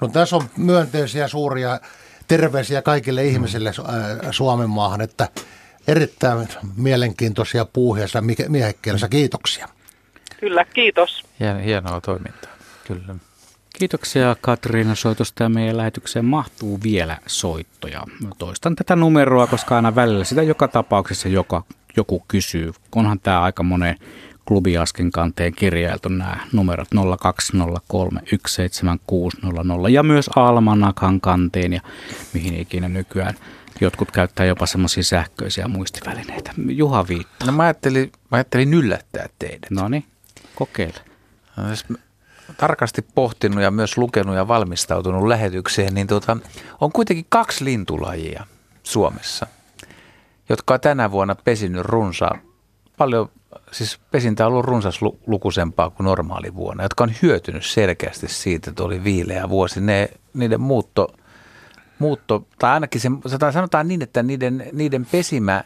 No 0.00 0.08
tässä 0.08 0.36
on 0.36 0.42
myönteisiä 0.56 1.28
suuria 1.28 1.80
terveisiä 2.28 2.82
kaikille 2.82 3.24
ihmisille 3.24 3.68
äh, 3.68 3.84
Suomen 4.30 4.70
maahan, 4.70 5.00
että 5.00 5.28
erittäin 5.88 6.48
mielenkiintoisia 6.76 7.66
puuheessa 7.72 8.22
miehekkeellisiä. 8.48 9.08
Kiitoksia. 9.08 9.68
Kyllä, 10.40 10.64
kiitos. 10.64 11.22
hien- 11.40 11.64
hienoa 11.64 12.00
toimintaa. 12.00 12.50
Kyllä. 12.86 13.14
Kiitoksia 13.82 14.36
Katriina 14.40 14.94
soitosta 14.94 15.42
ja 15.42 15.48
meidän 15.48 15.76
lähetykseen 15.76 16.24
mahtuu 16.24 16.80
vielä 16.82 17.18
soittoja. 17.26 18.04
Toistan 18.38 18.76
tätä 18.76 18.96
numeroa, 18.96 19.46
koska 19.46 19.76
aina 19.76 19.94
välillä 19.94 20.24
sitä 20.24 20.42
joka 20.42 20.68
tapauksessa 20.68 21.28
joka, 21.28 21.62
joku 21.96 22.24
kysyy. 22.28 22.72
Onhan 22.96 23.20
tämä 23.20 23.40
aika 23.40 23.62
monen 23.62 23.96
klubiasken 24.44 25.10
kanteen 25.10 25.52
kirjailtu 25.54 26.08
nämä 26.08 26.36
numerot 26.52 26.88
0203 27.20 28.20
17600 28.46 29.88
ja 29.88 30.02
myös 30.02 30.30
Almanakan 30.36 31.20
kanteen 31.20 31.72
ja 31.72 31.80
mihin 32.32 32.60
ikinä 32.60 32.88
nykyään 32.88 33.34
jotkut 33.80 34.10
käyttää 34.10 34.46
jopa 34.46 34.66
semmoisia 34.66 35.02
sähköisiä 35.02 35.68
muistivälineitä. 35.68 36.50
Juha 36.68 37.08
Viitta. 37.08 37.46
No 37.46 37.52
mä 37.52 37.62
ajattelin, 37.62 38.12
mä 38.30 38.36
ajattelin 38.36 38.74
yllättää 38.74 39.28
teidät. 39.38 39.70
No 39.70 39.88
niin, 39.88 40.04
kokeile. 40.54 41.00
No, 41.56 41.70
jos 41.70 41.88
mä 41.88 41.96
tarkasti 42.56 43.02
pohtinut 43.14 43.62
ja 43.62 43.70
myös 43.70 43.98
lukenut 43.98 44.36
ja 44.36 44.48
valmistautunut 44.48 45.28
lähetykseen, 45.28 45.94
niin 45.94 46.06
tota, 46.06 46.36
on 46.80 46.92
kuitenkin 46.92 47.26
kaksi 47.28 47.64
lintulajia 47.64 48.46
Suomessa, 48.82 49.46
jotka 50.48 50.74
on 50.74 50.80
tänä 50.80 51.10
vuonna 51.10 51.34
pesinyt 51.34 51.84
runsaa, 51.84 52.38
paljon, 52.96 53.30
siis 53.70 53.98
pesintä 54.10 54.46
on 54.46 54.52
ollut 54.52 54.64
runsaslukuisempaa 54.64 55.90
kuin 55.90 56.04
normaali 56.04 56.54
vuonna, 56.54 56.82
jotka 56.82 57.04
on 57.04 57.12
hyötynyt 57.22 57.64
selkeästi 57.64 58.28
siitä, 58.28 58.70
että 58.70 58.82
oli 58.82 59.04
viileä 59.04 59.48
vuosi. 59.48 59.80
Ne, 59.80 60.08
niiden 60.34 60.60
muutto, 60.60 61.14
muutto, 61.98 62.46
tai 62.58 62.70
ainakin 62.70 63.00
se, 63.00 63.08
sanotaan 63.52 63.88
niin, 63.88 64.02
että 64.02 64.22
niiden, 64.22 64.66
niiden 64.72 65.06
pesimä 65.06 65.64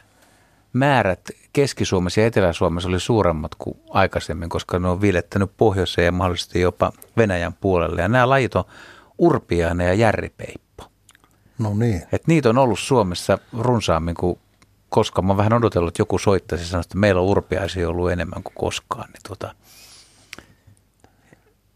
määrät 0.76 1.30
Keski-Suomessa 1.52 2.20
ja 2.20 2.26
Etelä-Suomessa 2.26 2.88
oli 2.88 3.00
suuremmat 3.00 3.54
kuin 3.54 3.80
aikaisemmin, 3.90 4.48
koska 4.48 4.78
ne 4.78 4.88
on 4.88 5.00
viilettänyt 5.00 5.50
pohjoiseen 5.56 6.06
ja 6.06 6.12
mahdollisesti 6.12 6.60
jopa 6.60 6.92
Venäjän 7.16 7.54
puolelle. 7.60 8.02
Ja 8.02 8.08
nämä 8.08 8.28
lajit 8.28 8.54
on 8.56 8.64
urpiainen 9.18 9.86
ja 9.86 9.94
järripeippo. 9.94 10.84
No 11.58 11.74
niin. 11.74 12.02
Et 12.12 12.26
niitä 12.26 12.48
on 12.48 12.58
ollut 12.58 12.78
Suomessa 12.78 13.38
runsaammin 13.58 14.14
kuin 14.14 14.38
koska 14.88 15.22
mä 15.22 15.28
oon 15.28 15.36
vähän 15.36 15.52
odotellut, 15.52 15.88
että 15.88 16.00
joku 16.00 16.18
soittaisi 16.18 16.64
ja 16.64 16.68
sanoisi, 16.68 16.86
että 16.86 16.98
meillä 16.98 17.20
on 17.20 17.26
urpiaisia 17.26 17.88
ollut 17.88 18.10
enemmän 18.10 18.42
kuin 18.42 18.54
koskaan. 18.54 19.08
Niin 19.12 19.22
tota. 19.28 19.54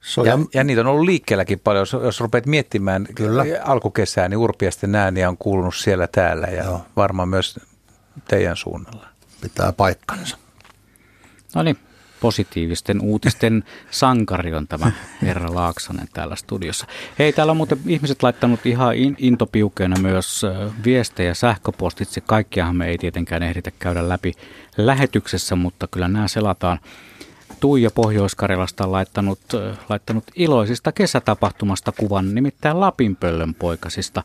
Se 0.01 0.21
on 0.21 0.27
ja, 0.27 0.39
ja, 0.55 0.65
niitä 0.65 0.81
on 0.81 0.87
ollut 0.87 1.05
liikkeelläkin 1.05 1.61
paljon. 1.61 1.83
Jos, 1.83 1.93
jos 1.93 2.21
rupeat 2.21 2.47
miettimään 2.47 3.07
Kyllä. 3.15 3.45
alkukesää, 3.65 4.29
niin 4.29 4.39
urpiasten 4.39 4.95
ääniä 4.95 5.29
on 5.29 5.37
kuulunut 5.37 5.75
siellä 5.75 6.07
täällä 6.07 6.47
ja 6.47 6.65
Joo. 6.65 6.81
varmaan 6.97 7.29
myös 7.29 7.61
teidän 8.29 8.57
suunnalla. 8.57 9.07
Pitää 9.41 9.73
paikkansa. 9.73 10.37
No 11.55 11.63
niin, 11.63 11.79
positiivisten 12.21 13.01
uutisten 13.01 13.65
sankari 13.91 14.55
on 14.55 14.69
tämä 14.69 14.93
Herra 15.23 15.55
Laaksonen 15.55 16.09
täällä 16.13 16.37
studiossa. 16.37 16.87
Hei, 17.19 17.33
täällä 17.33 17.51
on 17.51 17.57
muuten 17.57 17.79
ihmiset 17.87 18.23
laittanut 18.23 18.67
ihan 18.67 18.95
in- 18.95 19.17
intopiukeena 19.19 19.97
myös 20.01 20.43
viestejä 20.85 21.35
sähköpostitse. 21.35 22.21
Kaikkiahan 22.21 22.77
me 22.77 22.89
ei 22.89 22.99
tietenkään 22.99 23.43
ehditä 23.43 23.71
käydä 23.79 24.09
läpi 24.09 24.33
lähetyksessä, 24.77 25.57
mutta 25.57 25.89
kyllä 25.91 26.09
nämä 26.09 26.29
selataan. 26.29 26.79
Tuija 27.61 27.91
Pohjois-Karjalasta 27.91 28.85
on 28.85 28.93
laittanut, 28.93 29.41
laittanut 29.89 30.25
iloisista 30.35 30.93
kesätapahtumasta 30.93 31.93
kuvan, 31.93 32.35
nimittäin 32.35 32.81
Lapinpöllön 32.81 33.55
poikasista. 33.55 34.23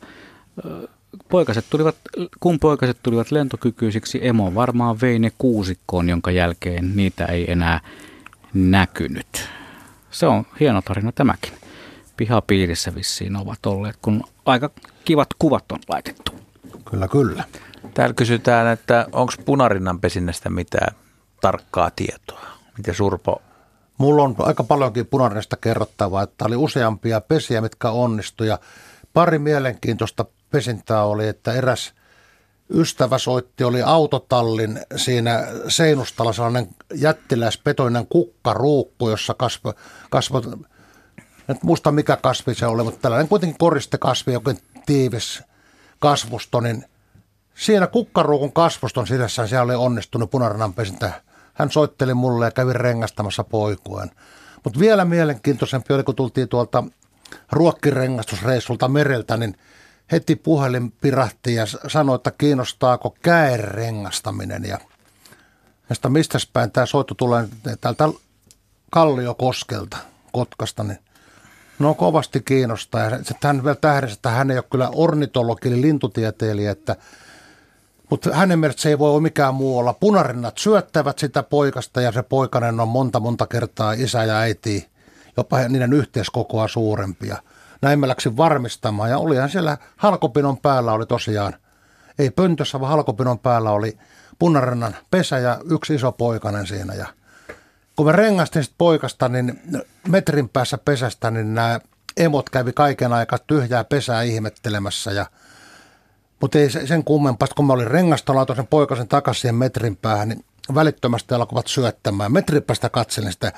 Poikaset 1.28 1.64
tulivat, 1.70 1.96
kun 2.40 2.58
poikaset 2.58 2.98
tulivat 3.02 3.30
lentokykyisiksi, 3.30 4.18
emo 4.22 4.54
varmaan 4.54 5.00
vei 5.00 5.18
ne 5.18 5.32
kuusikkoon, 5.38 6.08
jonka 6.08 6.30
jälkeen 6.30 6.96
niitä 6.96 7.24
ei 7.24 7.50
enää 7.52 7.80
näkynyt. 8.54 9.48
Se 10.10 10.26
on 10.26 10.46
hieno 10.60 10.82
tarina 10.82 11.12
tämäkin. 11.12 11.52
Pihapiirissä 12.16 12.94
vissiin 12.94 13.36
ovat 13.36 13.66
olleet, 13.66 13.96
kun 14.02 14.24
aika 14.44 14.70
kivat 15.04 15.28
kuvat 15.38 15.72
on 15.72 15.78
laitettu. 15.88 16.32
Kyllä, 16.90 17.08
kyllä. 17.08 17.44
Täällä 17.94 18.14
kysytään, 18.14 18.66
että 18.66 19.06
onko 19.12 19.32
punarinnan 19.44 20.00
pesinnästä 20.00 20.50
mitään 20.50 20.94
tarkkaa 21.40 21.90
tietoa? 21.96 22.46
Miten 22.78 22.94
Surpo? 22.94 23.42
Mulla 23.98 24.22
on 24.22 24.34
aika 24.38 24.64
paljonkin 24.64 25.06
punarinasta 25.06 25.56
kerrottavaa, 25.56 26.22
että 26.22 26.44
oli 26.44 26.56
useampia 26.56 27.20
pesiä, 27.20 27.60
mitkä 27.60 27.90
onnistui. 27.90 28.46
Ja 28.46 28.58
pari 29.12 29.38
mielenkiintoista 29.38 30.24
pesintää 30.50 31.04
oli, 31.04 31.28
että 31.28 31.52
eräs 31.52 31.94
ystävä 32.70 33.18
soitti, 33.18 33.64
oli 33.64 33.82
autotallin 33.82 34.80
siinä 34.96 35.46
seinustalla 35.68 36.32
sellainen 36.32 36.68
jättiläispetoinen 36.94 38.06
kukkaruukku, 38.06 39.10
jossa 39.10 39.34
kasvo, 39.34 39.74
kasvo 40.10 40.42
en 41.48 41.58
muista 41.62 41.92
mikä 41.92 42.16
kasvi 42.16 42.54
se 42.54 42.66
oli, 42.66 42.84
mutta 42.84 43.00
tällainen 43.00 43.28
kuitenkin 43.28 43.58
koristekasvi, 43.58 44.32
jokin 44.32 44.58
tiivis 44.86 45.42
kasvusto, 45.98 46.60
niin 46.60 46.84
siinä 47.54 47.86
kukkaruukun 47.86 48.52
kasvuston 48.52 49.06
sisässä 49.06 49.46
siellä 49.46 49.64
oli 49.64 49.74
onnistunut 49.74 50.30
punarinan 50.30 50.74
pesintä. 50.74 51.22
Hän 51.54 51.70
soitteli 51.70 52.14
mulle 52.14 52.44
ja 52.44 52.50
kävi 52.50 52.72
rengastamassa 52.72 53.44
poikuen. 53.44 54.10
Mutta 54.64 54.80
vielä 54.80 55.04
mielenkiintoisempi 55.04 55.94
oli, 55.94 56.04
kun 56.04 56.14
tultiin 56.14 56.48
tuolta 56.48 56.84
ruokkirengastusreissulta 57.52 58.88
mereltä, 58.88 59.36
niin 59.36 59.56
heti 60.12 60.36
puhelin 60.36 60.92
pirahti 60.92 61.54
ja 61.54 61.66
sanoi, 61.88 62.14
että 62.14 62.32
kiinnostaako 62.38 63.16
käerengastaminen. 63.22 64.64
Ja 64.64 64.78
Mistä 65.88 66.08
mistä 66.08 66.38
päin 66.52 66.70
tämä 66.70 66.86
soitto 66.86 67.14
tulee 67.14 67.48
täältä 67.80 68.08
Kalliokoskelta, 68.90 69.96
Kotkasta, 70.32 70.84
niin 70.84 70.98
no 71.78 71.94
kovasti 71.94 72.40
kiinnostaa. 72.40 73.04
Ja 73.04 73.10
hän 73.44 73.64
vielä 73.64 73.76
tähdessä, 73.80 74.14
että 74.14 74.30
hän 74.30 74.50
ei 74.50 74.58
ole 74.58 74.64
kyllä 74.70 74.90
ornitologi 74.94 75.68
eli 75.68 75.82
lintutieteilijä, 75.82 76.70
että 76.70 76.96
mutta 78.10 78.34
hänen 78.34 78.58
mielestä 78.58 78.82
se 78.82 78.88
ei 78.88 78.98
voi 78.98 79.10
olla 79.10 79.20
mikään 79.20 79.54
muu 79.54 79.78
olla. 79.78 79.92
Punarinnat 79.92 80.58
syöttävät 80.58 81.18
sitä 81.18 81.42
poikasta 81.42 82.00
ja 82.00 82.12
se 82.12 82.22
poikanen 82.22 82.80
on 82.80 82.88
monta 82.88 83.20
monta 83.20 83.46
kertaa 83.46 83.92
isä 83.92 84.24
ja 84.24 84.36
äiti, 84.36 84.88
jopa 85.36 85.58
niiden 85.68 85.92
yhteiskokoa 85.92 86.68
suurempia. 86.68 87.36
Näin 87.86 87.98
mä 88.00 88.08
läksin 88.08 88.36
varmistamaan. 88.36 89.10
Ja 89.10 89.18
olihan 89.18 89.50
siellä 89.50 89.78
halkopinon 89.96 90.58
päällä 90.58 90.92
oli 90.92 91.06
tosiaan, 91.06 91.54
ei 92.18 92.30
pöntössä 92.30 92.80
vaan 92.80 92.90
halkopinon 92.90 93.38
päällä 93.38 93.70
oli 93.70 93.98
punarinnan 94.38 94.96
pesä 95.10 95.38
ja 95.38 95.60
yksi 95.70 95.94
iso 95.94 96.12
poikanen 96.12 96.66
siinä. 96.66 96.94
Ja 96.94 97.06
kun 97.96 98.06
mä 98.06 98.12
rengastin 98.12 98.64
sit 98.64 98.74
poikasta, 98.78 99.28
niin 99.28 99.60
metrin 100.08 100.48
päässä 100.48 100.78
pesästä, 100.78 101.30
niin 101.30 101.54
nämä 101.54 101.80
emot 102.16 102.50
kävi 102.50 102.72
kaiken 102.72 103.12
aikaa 103.12 103.38
tyhjää 103.46 103.84
pesää 103.84 104.22
ihmettelemässä. 104.22 105.12
Ja 105.12 105.26
mutta 106.40 106.58
ei 106.58 106.70
se- 106.70 106.86
sen 106.86 107.04
kummempaa, 107.04 107.48
kun 107.56 107.66
mä 107.66 107.72
olin 107.72 107.90
rengastalla 107.90 108.54
sen 108.56 108.66
poikasen 108.66 109.08
takaisin 109.08 109.54
metrin 109.54 109.96
päähän, 109.96 110.28
niin 110.28 110.44
välittömästi 110.74 111.34
alkoivat 111.34 111.66
syöttämään. 111.66 112.32
Metrin 112.32 112.62
päästä 112.62 112.88
katselin 112.88 113.32
sitä, 113.32 113.52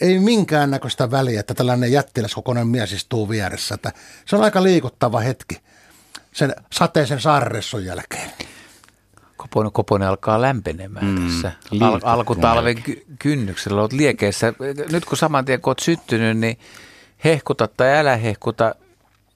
ei 0.00 0.18
minkäännäköistä 0.18 1.10
väliä, 1.10 1.40
että 1.40 1.54
tällainen 1.54 1.92
jättiläskokoinen 1.92 2.66
mies 2.66 2.92
istuu 2.92 3.28
vieressä. 3.28 3.74
Että 3.74 3.92
se 4.26 4.36
on 4.36 4.44
aika 4.44 4.62
liikuttava 4.62 5.20
hetki 5.20 5.60
sen 6.32 6.54
sateisen 6.72 7.20
saarressun 7.20 7.84
jälkeen. 7.84 8.30
Koponen, 9.36 9.72
Koponen 9.72 10.08
alkaa 10.08 10.42
lämpenemään 10.42 11.06
mm, 11.06 11.26
tässä 11.26 11.52
Al- 11.80 12.00
alkutalven 12.02 12.82
ky- 12.82 13.04
kynnyksellä. 13.18 13.80
Olet 13.80 13.92
liekeissä. 13.92 14.52
Nyt 14.92 15.04
kun 15.04 15.18
saman 15.18 15.44
tien 15.44 15.60
kun 15.60 15.70
olet 15.70 15.78
syttynyt, 15.78 16.38
niin 16.38 16.58
hehkuta 17.24 17.68
tai 17.68 17.98
älä 17.98 18.16
hehkuta. 18.16 18.74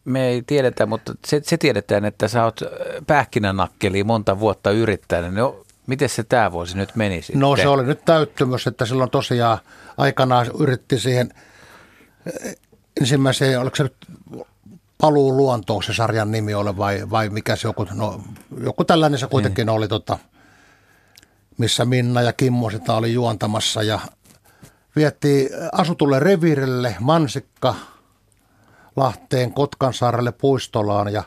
Me 0.05 0.29
ei 0.29 0.43
tiedetä, 0.43 0.87
mutta 0.87 1.15
se, 1.27 1.41
se 1.45 1.57
tiedetään, 1.57 2.05
että 2.05 2.29
sä 2.29 2.45
oot 2.45 2.61
pähkinänakkeli 3.07 4.05
monta 4.05 4.41
vuotta 4.41 4.71
yrittänyt. 4.71 5.35
Niin 5.35 5.62
Miten 5.87 6.09
se 6.09 6.23
tämä 6.23 6.53
vuosi 6.53 6.77
nyt 6.77 6.97
meni 6.97 7.23
sitten? 7.23 7.41
No 7.41 7.57
se 7.57 7.69
oli 7.69 7.83
nyt 7.83 8.05
täyttymys, 8.05 8.67
että 8.67 8.87
silloin 8.87 9.11
tosiaan 9.11 9.59
aikanaan 9.97 10.47
yritti 10.59 10.99
siihen 10.99 11.35
eh, 12.27 12.57
ensimmäiseen, 13.01 13.61
oliko 13.61 13.77
se 13.77 13.83
nyt 13.83 13.97
Paluu 15.03 15.37
luontoon 15.37 15.83
se 15.83 15.95
sarjan 15.95 16.31
nimi 16.31 16.55
ole 16.55 16.77
vai, 16.77 17.11
vai 17.11 17.29
mikä 17.29 17.57
se 17.57 17.69
joku, 17.69 17.87
no, 17.95 18.21
joku 18.65 18.85
tällainen 18.85 19.19
se 19.19 19.27
kuitenkin 19.27 19.67
niin. 19.67 19.77
oli, 19.77 19.89
tota, 19.89 20.19
missä 21.59 21.85
Minna 21.85 22.23
ja 22.23 22.33
Kimmo 22.33 22.71
sitä 22.71 22.95
oli 22.95 23.13
juontamassa 23.13 23.83
ja 23.83 24.01
vietti 24.97 25.51
asutulle 25.73 26.19
reviirille 26.19 26.97
Mansikka 27.01 27.75
Lahteen 28.97 29.53
Kotkansaarelle 29.53 30.33
puistolaan 30.33 31.13
ja 31.13 31.23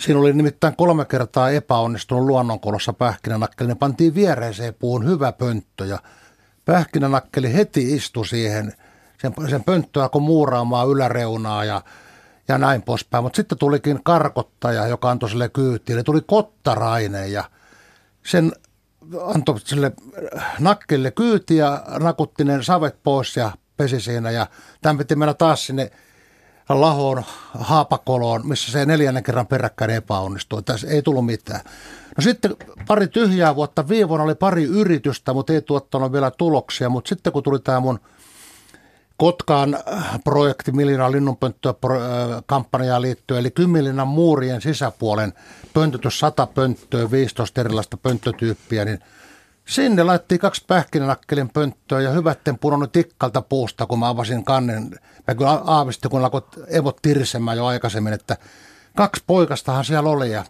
Siinä 0.00 0.20
oli 0.20 0.32
nimittäin 0.32 0.76
kolme 0.76 1.04
kertaa 1.04 1.50
epäonnistunut 1.50 2.24
luonnonkolossa 2.24 2.92
pähkinänakkeli. 2.92 3.68
Ne 3.68 3.74
pantiin 3.74 4.14
viereiseen 4.14 4.74
puun 4.74 5.06
hyvä 5.06 5.32
pönttö 5.32 5.86
ja 5.86 5.98
pähkinänakkeli 6.64 7.54
heti 7.54 7.94
istui 7.94 8.26
siihen. 8.26 8.72
Sen, 9.20 9.32
sen 9.50 9.64
pönttöä 9.64 10.08
kun 10.08 10.22
muuraamaan 10.22 10.88
yläreunaa 10.88 11.64
ja 11.64 11.82
ja 12.48 12.58
näin 12.58 12.82
poispäin. 12.82 13.24
Mutta 13.24 13.36
sitten 13.36 13.58
tulikin 13.58 14.00
karkottaja, 14.04 14.86
joka 14.86 15.10
antoi 15.10 15.30
sille 15.30 15.48
kyytiin. 15.48 15.96
Eli 15.96 16.04
tuli 16.04 16.20
kottarainen 16.26 17.32
ja 17.32 17.44
sen 18.26 18.52
antoi 19.24 19.60
sille 19.60 19.92
nakkille 20.58 21.10
kyyti 21.10 21.56
ja 21.56 21.84
nakutti 21.98 22.44
ne 22.44 22.62
savet 22.62 23.02
pois 23.02 23.36
ja 23.36 23.50
pesi 23.76 24.00
siinä. 24.00 24.30
Ja 24.30 24.46
tämän 24.82 24.98
piti 24.98 25.16
mennä 25.16 25.34
taas 25.34 25.66
sinne 25.66 25.90
lahoon, 26.70 27.24
haapakoloon, 27.58 28.48
missä 28.48 28.72
se 28.72 28.86
neljännen 28.86 29.22
kerran 29.22 29.46
peräkkäin 29.46 29.90
epäonnistui. 29.90 30.62
Tässä 30.62 30.88
ei 30.88 31.02
tullut 31.02 31.26
mitään. 31.26 31.60
No 32.16 32.22
sitten 32.22 32.56
pari 32.86 33.08
tyhjää 33.08 33.56
vuotta, 33.56 33.88
viivon 33.88 34.20
oli 34.20 34.34
pari 34.34 34.64
yritystä, 34.64 35.32
mutta 35.32 35.52
ei 35.52 35.62
tuottanut 35.62 36.12
vielä 36.12 36.30
tuloksia. 36.30 36.88
Mutta 36.88 37.08
sitten 37.08 37.32
kun 37.32 37.42
tuli 37.42 37.58
tämä 37.58 37.80
mun 37.80 38.00
Kotkaan 39.20 39.74
äh, 39.74 40.20
projekti 40.24 40.72
Miljoona 40.72 41.12
linnunpönttöä 41.12 41.74
äh, 41.84 41.98
kampanjaan 42.46 43.02
liittyen, 43.02 43.40
eli 43.40 43.50
Kymmilinan 43.50 44.08
muurien 44.08 44.60
sisäpuolen 44.60 45.32
pöntötys 45.74 46.18
100 46.18 46.46
pönttöä, 46.46 47.10
15 47.10 47.60
erilaista 47.60 47.96
pönttötyyppiä, 47.96 48.84
niin 48.84 49.00
sinne 49.70 50.02
laitettiin 50.02 50.38
kaksi 50.38 50.64
pähkinänakkelin 50.66 51.48
pönttöä 51.48 52.00
ja 52.00 52.10
hyvätten 52.10 52.58
pudonnut 52.58 52.92
tikkalta 52.92 53.42
puusta, 53.42 53.86
kun 53.86 53.98
mä 53.98 54.08
avasin 54.08 54.44
kannen. 54.44 54.90
Mä 55.28 55.34
kyllä 55.34 55.50
aavistin, 55.50 56.10
kun 56.10 56.24
alkoi 56.24 56.42
evot 56.68 56.96
tirsemään 57.02 57.56
jo 57.56 57.66
aikaisemmin, 57.66 58.12
että 58.12 58.36
kaksi 58.96 59.24
poikastahan 59.26 59.84
siellä 59.84 60.10
oli 60.10 60.30
ja 60.30 60.44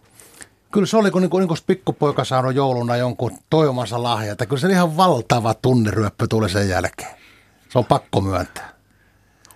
Kyllä 0.71 0.87
se 0.87 0.97
oli, 0.97 1.11
kun, 1.11 1.21
niin 1.21 1.29
kuin, 1.29 1.41
niin 1.41 1.47
kuin 1.47 1.57
pikkupoika 1.67 2.23
saanut 2.23 2.55
jouluna 2.55 2.95
jonkun 2.97 3.37
toivomansa 3.49 4.03
lahjalta. 4.03 4.45
Kyllä 4.45 4.59
se 4.59 4.67
ihan 4.67 4.97
valtava 4.97 5.53
tunneryöppö 5.53 6.27
tuli 6.29 6.49
sen 6.49 6.69
jälkeen. 6.69 7.15
Se 7.69 7.77
on 7.77 7.85
pakko 7.85 8.21
myöntää. 8.21 8.69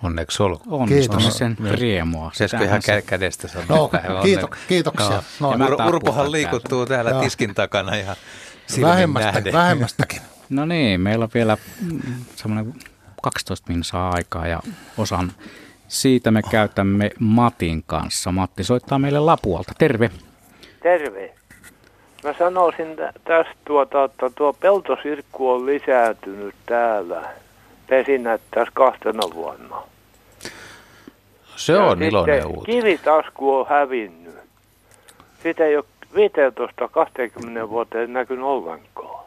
Onneksi 0.04 0.44
olkoon. 0.44 0.88
Kiitos. 0.90 1.38
sen 1.38 1.58
riemua. 1.72 2.32
Sesko 2.34 2.64
ihan 2.64 2.82
kä- 2.82 3.02
kädestä 3.06 3.48
sanoa. 3.48 3.66
No, 3.70 3.92
kiito, 4.24 4.50
kiitoksia. 4.68 5.24
No. 5.40 5.56
No, 5.56 5.68
Ur- 5.68 5.88
Urpohan 5.88 6.32
liikuttuu 6.32 6.86
täällä 6.86 7.12
Joo. 7.12 7.22
tiskin 7.22 7.56
takana 7.56 7.96
ihan 7.96 8.16
Vähemmästä, 8.82 9.44
vähemmästäkin. 9.54 10.22
No 10.50 10.66
niin, 10.66 11.02
meillä 11.02 11.24
on 11.24 11.30
vielä 11.34 11.58
mm, 11.82 12.00
semmoinen 12.36 12.74
12 13.22 13.74
minsaa 13.74 14.12
aikaa 14.12 14.48
ja 14.48 14.60
osan 14.98 15.32
siitä 15.88 16.32
me 16.32 16.42
käytämme 16.52 17.12
Matin 17.20 17.84
kanssa. 17.88 18.32
Matti 18.32 18.64
soittaa 18.64 19.00
meille 19.00 19.20
Lapualta. 19.20 19.74
Terve. 19.78 20.12
Terve. 20.84 21.34
Mä 22.24 22.34
sanoisin 22.40 22.96
tästä 23.24 23.56
tuota, 23.66 24.04
että 24.04 24.30
tuo 24.36 24.54
peltosirkku 24.54 25.50
on 25.50 25.66
lisääntynyt 25.66 26.56
täällä 26.66 27.30
pesinnät 27.88 28.42
tässä 28.52 28.72
kahtena 28.74 29.22
vuonna. 29.34 29.84
Se 31.56 31.74
ja 31.74 31.84
on 31.84 32.04
iloinen 32.04 32.46
uutinen. 32.46 32.82
Kivitasku 32.82 33.56
on 33.56 33.66
hävinnyt. 33.70 34.36
Sitä 35.44 35.66
ei 35.66 35.78
ole 35.78 35.86
15-20 36.16 37.70
vuoteen 37.70 38.14
näkynyt 38.14 38.46
ollenkaan. 38.46 39.26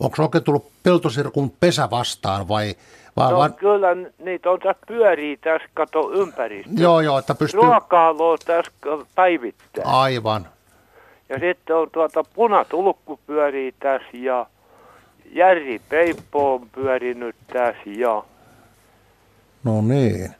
Onko 0.00 0.16
se 0.16 0.22
oikein 0.22 0.44
tullut 0.44 0.70
peltosirkun 0.82 1.50
pesä 1.60 1.90
vastaan 1.90 2.48
vai? 2.48 2.74
vai 3.16 3.30
no 3.32 3.38
vai... 3.38 3.50
kyllä 3.50 3.88
niitä 4.18 4.50
on 4.50 4.58
tässä 4.58 4.82
pyörii 4.86 5.36
tässä 5.36 5.68
kato 5.74 6.12
ympäristö. 6.12 6.70
Joo, 6.76 7.00
joo, 7.00 7.18
että 7.18 7.34
pystyy... 7.34 7.60
Ruokaa 7.60 8.10
on 8.10 8.38
tässä 8.46 8.72
päivittäin. 9.14 9.86
Aivan. 9.86 10.48
Ja 11.28 11.38
sitten 11.38 11.76
on 11.76 11.90
tuota 11.92 12.24
punatulkku 12.34 13.20
pyörii 13.26 13.74
tässä 13.80 14.08
ja 14.12 14.46
Järri 15.32 15.80
Peippo 15.88 16.54
on 16.54 16.68
pyörinyt 16.74 17.36
tässä 17.52 17.82
ja... 17.86 18.24
No 19.64 19.82
niin. 19.82 20.34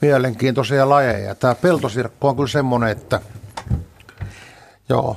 Mielenkiintoisia 0.00 0.88
lajeja. 0.88 1.34
Tämä 1.34 1.54
peltosirkko 1.54 2.28
on 2.28 2.36
kyllä 2.36 2.48
semmoinen, 2.48 2.88
että... 2.88 3.20
Joo. 4.88 5.16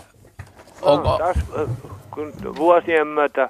Onko... 0.81 1.17
Tässä, 1.17 1.67
kun 2.11 2.33
vuosien 2.57 3.07
myötä 3.07 3.49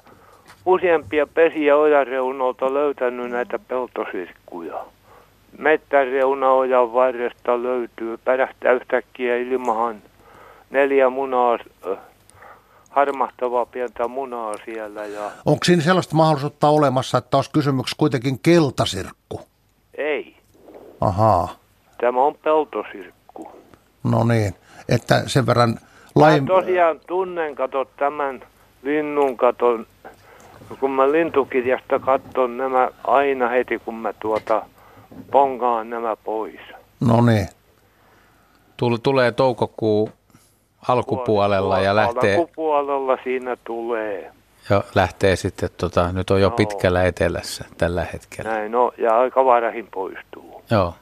useampia 0.65 1.27
pesiä 1.27 1.77
ojareunolta 1.77 2.73
löytänyt 2.73 3.31
näitä 3.31 3.59
peltosirkkuja. 3.59 4.85
Mettäreunaojan 5.57 6.93
varresta 6.93 7.63
löytyy, 7.63 8.17
pärähtää 8.17 8.71
yhtäkkiä 8.71 9.37
ilmahan 9.37 10.01
neljä 10.69 11.09
munaa 11.09 11.57
harmahtavaa 12.89 13.65
pientä 13.65 14.07
munaa 14.07 14.53
siellä. 14.65 15.05
Ja... 15.05 15.31
Onko 15.45 15.63
siinä 15.63 15.81
sellaista 15.81 16.15
mahdollisuutta 16.15 16.69
olemassa, 16.69 17.17
että 17.17 17.37
olisi 17.37 17.51
kysymyksessä 17.51 17.97
kuitenkin 17.99 18.39
keltasirkku? 18.39 19.41
Ei. 19.97 20.35
Ahaa. 21.01 21.55
Tämä 22.01 22.21
on 22.21 22.35
peltosirkku. 22.35 23.51
No 24.03 24.23
niin, 24.23 24.55
että 24.89 25.23
sen 25.27 25.45
verran... 25.45 25.79
Lain... 26.19 26.43
Mä 26.43 26.47
tosiaan 26.47 26.99
tunnen, 27.07 27.55
kato 27.55 27.85
tämän 27.85 28.43
linnun, 28.83 29.37
katon, 29.37 29.85
kun 30.79 30.91
mä 30.91 31.11
lintukirjasta 31.11 31.99
katson 31.99 32.57
nämä 32.57 32.89
aina 33.03 33.47
heti, 33.47 33.79
kun 33.85 33.95
mä 33.95 34.13
tuota 34.13 34.65
pongaan 35.31 35.89
nämä 35.89 36.15
pois. 36.15 36.59
No 36.99 37.21
niin. 37.21 37.47
Tulee 39.03 39.31
toukokuu 39.31 40.09
alkupuolella 40.87 41.79
ja 41.79 41.95
lähtee... 41.95 42.35
Alkupuolella 42.35 43.17
siinä 43.23 43.57
tulee. 43.63 44.31
Ja 44.69 44.83
lähtee 44.95 45.35
sitten, 45.35 45.69
tota, 45.77 46.11
nyt 46.11 46.29
on 46.29 46.41
jo 46.41 46.49
no. 46.49 46.55
pitkällä 46.55 47.03
etelässä 47.03 47.65
tällä 47.77 48.07
hetkellä. 48.13 48.51
Näin, 48.51 48.71
no, 48.71 48.91
ja 48.97 49.19
aika 49.19 49.45
varahin 49.45 49.87
poistuu. 49.93 50.63
Joo. 50.71 50.93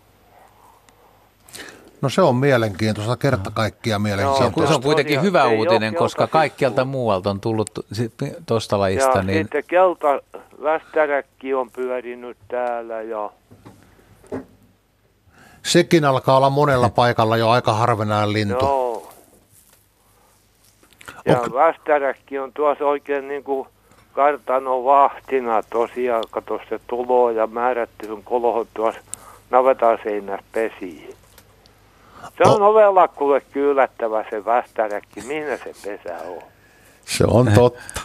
No 2.01 2.09
se 2.09 2.21
on 2.21 2.35
mielenkiintoista, 2.35 3.17
kerta 3.17 3.51
kaikkia 3.53 3.99
mielenkiintoista. 3.99 4.61
No, 4.61 4.67
se 4.67 4.73
on 4.73 4.81
kuitenkin 4.81 5.21
hyvä 5.21 5.47
uutinen, 5.47 5.95
koska 5.95 6.27
kaikkialta 6.27 6.85
muualta 6.85 7.29
on 7.29 7.39
tullut 7.39 7.69
tuosta 8.45 8.79
lajista. 8.79 9.17
Ja 9.17 9.23
niin... 9.23 9.43
sitten 9.43 9.63
kelta 9.67 10.21
västäräkki 10.63 11.53
on 11.53 11.71
pyörinyt 11.71 12.37
täällä 12.47 13.01
ja... 13.01 13.29
Sekin 15.63 16.05
alkaa 16.05 16.37
olla 16.37 16.49
monella 16.49 16.89
paikalla 16.89 17.37
jo 17.37 17.49
aika 17.49 17.73
harvinainen 17.73 18.33
lintu. 18.33 18.65
Joo. 18.65 19.11
Ja 21.25 21.39
okay. 21.39 21.53
Västäräkki 21.53 22.39
on 22.39 22.53
tuossa 22.53 22.85
oikein 22.85 23.27
niin 23.27 23.43
kuin 23.43 23.67
kartano 24.13 24.83
vahtina 24.83 25.63
tosiaan, 25.63 26.23
kato 26.31 26.59
se 26.69 26.79
tulo 26.87 27.31
ja 27.31 27.47
määrättyyn 27.47 28.23
kolohon 28.23 28.67
tuossa 28.73 29.01
navetan 29.49 29.97
seinässä 30.03 30.45
pesiin. 30.51 31.16
Se 32.37 32.43
on 32.49 32.61
oh. 32.61 32.67
ovella 32.67 33.07
kuule 33.07 33.41
kyylättävä 33.41 34.25
se 34.29 34.45
västäräkki, 34.45 35.21
minä 35.21 35.57
se 35.57 35.73
pesä 35.83 36.17
on. 36.27 36.41
Se 37.05 37.23
on 37.27 37.51
totta. 37.55 38.01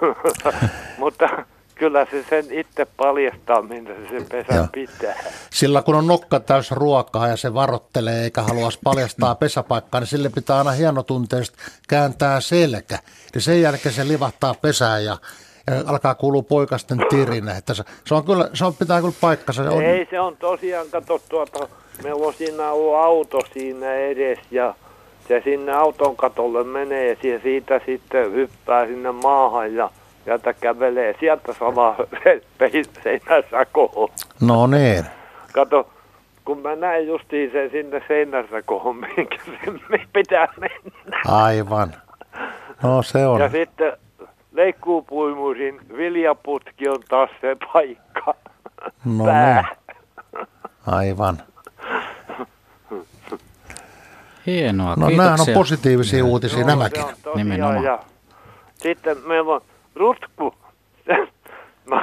Mutta 0.98 1.28
kyllä 1.74 2.06
se 2.10 2.24
sen 2.30 2.44
itse 2.50 2.84
paljastaa, 2.96 3.62
minne 3.62 3.94
se 3.94 4.08
sen 4.08 4.26
pesän 4.28 4.56
Joo. 4.56 4.66
pitää. 4.72 5.14
Sillä 5.50 5.82
kun 5.82 5.94
on 5.94 6.06
nokka 6.06 6.40
täys 6.40 6.70
ruokaa 6.70 7.28
ja 7.28 7.36
se 7.36 7.54
varottelee 7.54 8.24
eikä 8.24 8.42
halua 8.42 8.68
paljastaa 8.84 9.34
pesäpaikkaa, 9.34 10.00
niin 10.00 10.08
sille 10.08 10.28
pitää 10.28 10.58
aina 10.58 10.70
hienotunteisesti 10.70 11.58
kääntää 11.88 12.40
selkä. 12.40 12.98
Ja 13.34 13.40
sen 13.40 13.62
jälkeen 13.62 13.94
se 13.94 14.08
livahtaa 14.08 14.54
pesään 14.54 15.04
ja, 15.04 15.18
ja 15.66 15.74
alkaa 15.86 16.14
kuulua 16.14 16.42
poikasten 16.42 16.98
tirinä. 17.08 17.56
Että 17.56 17.74
se, 17.74 17.84
se, 18.04 18.14
on 18.14 18.24
kyllä, 18.24 18.48
se 18.54 18.64
on, 18.64 18.74
pitää 18.74 19.00
kyllä 19.00 19.14
paikkansa. 19.20 19.64
Se 19.64 19.70
on... 19.70 19.82
Ei, 19.82 20.06
se 20.10 20.20
on 20.20 20.36
tosiaan, 20.36 20.86
kato 20.90 21.20
tuota, 21.28 21.68
meillä 22.02 22.26
on 22.26 22.34
siinä 22.34 22.70
ollut 22.70 22.94
auto 22.94 23.40
siinä 23.52 23.94
edes 23.94 24.38
ja 24.50 24.74
se 25.28 25.40
sinne 25.44 25.72
auton 25.72 26.16
katolle 26.16 26.64
menee 26.64 27.18
ja 27.22 27.40
siitä 27.42 27.80
sitten 27.86 28.32
hyppää 28.32 28.86
sinne 28.86 29.12
maahan 29.12 29.74
ja 29.74 29.90
sieltä 30.24 30.52
kävelee 30.52 31.14
sieltä 31.20 31.52
sama 31.58 31.96
seinäsakoon. 33.02 34.10
No 34.40 34.66
niin. 34.66 35.04
Kato, 35.52 35.88
kun 36.44 36.58
mä 36.58 36.76
näin 36.76 37.06
justiin 37.06 37.52
sen 37.52 37.70
sinne 37.70 38.02
seinäsakoon, 38.08 38.96
minkä 38.96 39.36
se 39.44 40.00
pitää 40.12 40.48
mennä. 40.60 41.20
Aivan. 41.28 41.94
No 42.82 43.02
se 43.02 43.26
on. 43.26 43.40
Ja 43.40 43.48
sitten 43.48 43.92
leikkuupuimurin 44.52 45.80
viljaputki 45.96 46.88
on 46.88 47.00
taas 47.08 47.30
se 47.40 47.56
paikka. 47.72 48.34
No 49.04 49.24
Pää. 49.24 49.64
niin. 50.32 50.46
Aivan. 50.86 51.42
Hienoa, 54.46 54.96
No 54.96 55.06
kiitoksia. 55.06 55.30
nämä 55.30 55.42
on 55.48 55.54
positiivisia 55.54 56.24
uutisia 56.24 56.58
Joo, 56.58 56.68
nämäkin. 56.68 57.02
on 57.04 57.12
Nimenomaan. 57.34 57.84
Ja 57.84 57.98
sitten 58.76 59.16
meillä 59.26 59.54
on 59.54 59.60
rutku. 59.94 60.54
mä, 61.90 62.00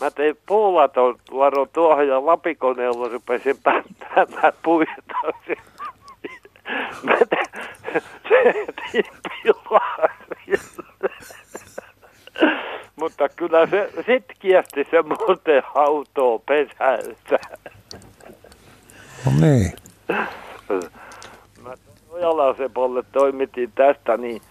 mä 0.00 0.10
tein 0.14 0.36
puulaton 0.46 1.18
varo 1.36 1.66
tuohon 1.72 2.08
ja 2.08 2.26
lapikoneella 2.26 3.08
rupesin 3.08 3.56
päättämään 3.62 4.52
puita. 4.62 4.92
Mä 7.02 7.16
te, 7.30 7.36
se 8.28 8.66
tippilaasi. 8.92 10.74
Mutta 13.00 13.28
kyllä 13.28 13.66
se 13.66 13.90
sitkiästi 14.06 14.86
se 14.90 15.02
muuten 15.02 15.62
hautoo 15.74 16.38
pesänsä. 16.38 17.38
No 19.26 19.32
niin. 19.40 19.72
Mä 21.62 21.74
Ojalasepolle 22.10 23.02
toimitin 23.12 23.72
tästä, 23.74 24.16
niin 24.16 24.42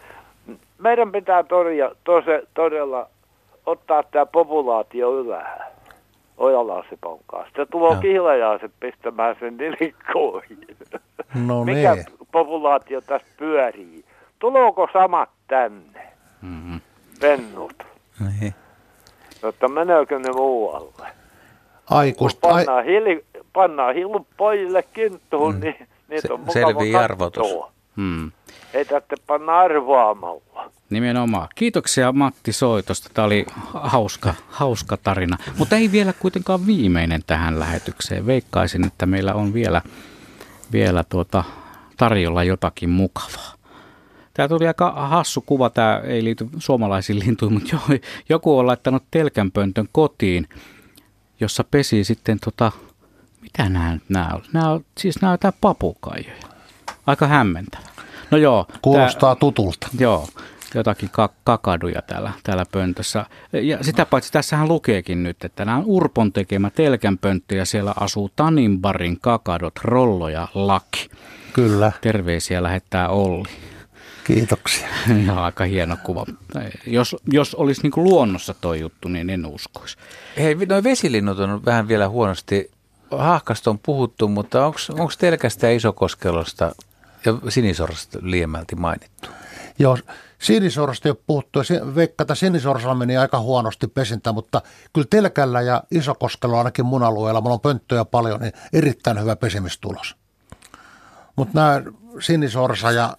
meidän 0.77 1.11
pitää 1.11 1.43
toria, 1.43 1.91
tose, 2.03 2.43
todella 2.53 3.09
ottaa 3.65 4.03
tämä 4.03 4.25
populaatio 4.25 5.19
ylää 5.19 5.71
Ojalasepon 6.37 7.19
kanssa. 7.27 7.53
Se 7.55 7.65
tuo 7.65 7.95
kihlajaiset 7.95 8.71
pistämään 8.79 9.35
sen 9.39 9.57
nilikkoihin. 9.57 10.57
No 11.47 11.63
Mikä 11.63 11.95
niin. 11.95 12.05
populaatio 12.31 13.01
tässä 13.01 13.27
pyörii? 13.37 14.05
Tulooko 14.39 14.89
samat 14.93 15.29
tänne, 15.47 16.13
Mm-hmm. 16.41 16.81
Pennut? 17.27 17.83
Niin. 18.19 18.53
Jotta 19.43 19.67
meneekö 19.67 20.19
ne 20.19 20.31
muualle? 20.31 21.07
Aikuista, 21.89 22.47
ai, 22.47 22.65
Pannaan, 22.65 22.85
hili, 22.85 23.25
pannaan 23.53 23.95
hillut 23.95 24.27
pojille 24.37 24.83
kinttuun, 24.83 25.55
mm. 25.55 25.61
niin 25.61 25.75
niitä 26.09 26.27
Se- 26.27 26.33
on 26.33 26.39
mukava 26.39 26.53
selvii 26.53 26.91
katsoa. 26.91 27.03
arvotus. 27.03 27.47
Hmm. 27.97 28.31
Ei 28.73 28.85
tarvitse 28.85 29.15
panna 29.27 29.59
arvaamalla. 29.59 30.71
Nimenomaan. 30.89 31.47
Kiitoksia 31.55 32.11
Matti 32.11 32.51
soitosta. 32.53 33.09
Tämä 33.13 33.25
oli 33.25 33.45
hauska, 33.73 34.33
hauska 34.49 34.97
tarina. 34.97 35.37
Mutta 35.57 35.75
ei 35.75 35.91
vielä 35.91 36.13
kuitenkaan 36.13 36.65
viimeinen 36.67 37.21
tähän 37.27 37.59
lähetykseen. 37.59 38.25
Veikkaisin, 38.25 38.85
että 38.87 39.05
meillä 39.05 39.33
on 39.33 39.53
vielä, 39.53 39.81
vielä 40.71 41.03
tuota 41.09 41.43
tarjolla 41.97 42.43
jotakin 42.43 42.89
mukavaa. 42.89 43.53
Tämä 44.33 44.47
tuli 44.47 44.67
aika 44.67 44.91
hassu 44.91 45.41
kuva, 45.41 45.69
tämä 45.69 46.01
ei 46.05 46.23
liity 46.23 46.47
suomalaisiin 46.57 47.19
lintuihin, 47.19 47.53
mutta 47.59 47.75
jo- 47.75 47.99
joku 48.29 48.57
on 48.57 48.67
laittanut 48.67 49.03
telkänpöntön 49.11 49.89
kotiin, 49.91 50.47
jossa 51.39 51.63
pesi 51.71 52.03
sitten 52.03 52.39
tota, 52.39 52.71
mitä 53.41 53.69
nämä, 53.69 53.97
nämä 54.09 54.29
on? 54.33 54.41
Nämä 54.53 54.69
on, 54.69 54.85
siis 54.97 55.21
nämä 55.21 55.31
on 55.31 55.33
jotain 55.33 55.53
papukaijoja. 55.61 56.43
Aika 57.07 57.27
hämmentävä. 57.27 57.83
No 58.31 58.37
joo. 58.37 58.67
kuulostaa 58.81 59.35
tutulta. 59.35 59.87
Joo, 59.99 60.27
jotakin 60.75 61.09
ka- 61.09 61.29
kakaduja 61.43 62.01
täällä, 62.01 62.31
täällä 62.43 62.65
pöntössä. 62.71 63.25
Ja 63.53 63.83
sitä 63.83 64.05
paitsi 64.05 64.31
tässähän 64.31 64.67
lukeekin 64.67 65.23
nyt, 65.23 65.45
että 65.45 65.65
nämä 65.65 65.77
on 65.77 65.83
Urpon 65.85 66.33
tekemä 66.33 66.69
telkänpönttö 66.69 67.55
ja 67.55 67.65
siellä 67.65 67.93
asuu 67.99 68.31
Tanimbarin 68.35 69.19
kakadot, 69.21 69.73
Rollo 69.83 70.29
ja 70.29 70.47
Laki. 70.53 71.09
Kyllä. 71.53 71.91
Terveisiä 72.01 72.63
lähettää 72.63 73.09
Olli. 73.09 73.49
Kiitoksia. 74.23 74.87
Ja 75.27 75.43
aika 75.43 75.63
hieno 75.63 75.97
kuva. 76.03 76.25
Jos, 76.87 77.15
jos 77.31 77.55
olisi 77.55 77.81
niin 77.81 77.91
kuin 77.91 78.03
luonnossa 78.03 78.53
toi 78.61 78.79
juttu, 78.79 79.07
niin 79.07 79.29
en 79.29 79.45
uskoisi. 79.45 79.97
Hei, 80.37 80.55
noin 80.55 80.83
vesilinnut 80.83 81.39
on 81.39 81.65
vähän 81.65 81.87
vielä 81.87 82.09
huonosti. 82.09 82.71
Hahkasta 83.11 83.69
on 83.69 83.79
puhuttu, 83.79 84.27
mutta 84.27 84.65
onko 84.65 85.11
telkästä 85.17 85.67
ja 85.67 85.75
isokoskelosta 85.75 86.75
ja 87.25 87.33
sinisorasta 87.49 88.19
liemälti 88.21 88.75
mainittu? 88.75 89.29
Joo, 89.79 89.97
sinisorasta 90.39 91.09
ei 91.09 91.11
ole 91.11 91.23
puhuttu. 91.27 91.59
ja 91.59 91.63
se- 91.63 91.95
Veikka, 91.95 92.21
että 92.21 92.35
sinisorsalla 92.35 92.95
meni 92.95 93.17
aika 93.17 93.39
huonosti 93.39 93.87
pesintä, 93.87 94.31
mutta 94.31 94.61
kyllä 94.93 95.07
Telkällä 95.09 95.61
ja 95.61 95.83
Isokoskella 95.91 96.57
ainakin 96.57 96.85
mun 96.85 97.03
alueella, 97.03 97.41
mulla 97.41 97.53
on 97.53 97.59
pönttöjä 97.59 98.05
paljon, 98.05 98.39
niin 98.41 98.53
erittäin 98.73 99.19
hyvä 99.21 99.35
pesimistulos. 99.35 100.15
Mutta 101.35 101.53
nämä 101.59 101.81
sinisorsa 102.19 102.91
ja, 102.91 103.17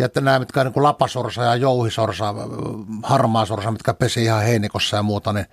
ja 0.00 0.06
että 0.06 0.20
nämä, 0.20 0.38
mitkä 0.38 0.60
on 0.60 0.66
niin 0.66 0.72
kuin 0.74 0.84
lapasorsa 0.84 1.42
ja 1.44 1.56
jouhisorsa, 1.56 2.34
harmaasorsa, 3.02 3.70
mitkä 3.70 3.94
pesi 3.94 4.22
ihan 4.24 4.42
heinikossa 4.42 4.96
ja 4.96 5.02
muuta, 5.02 5.32
niin 5.32 5.46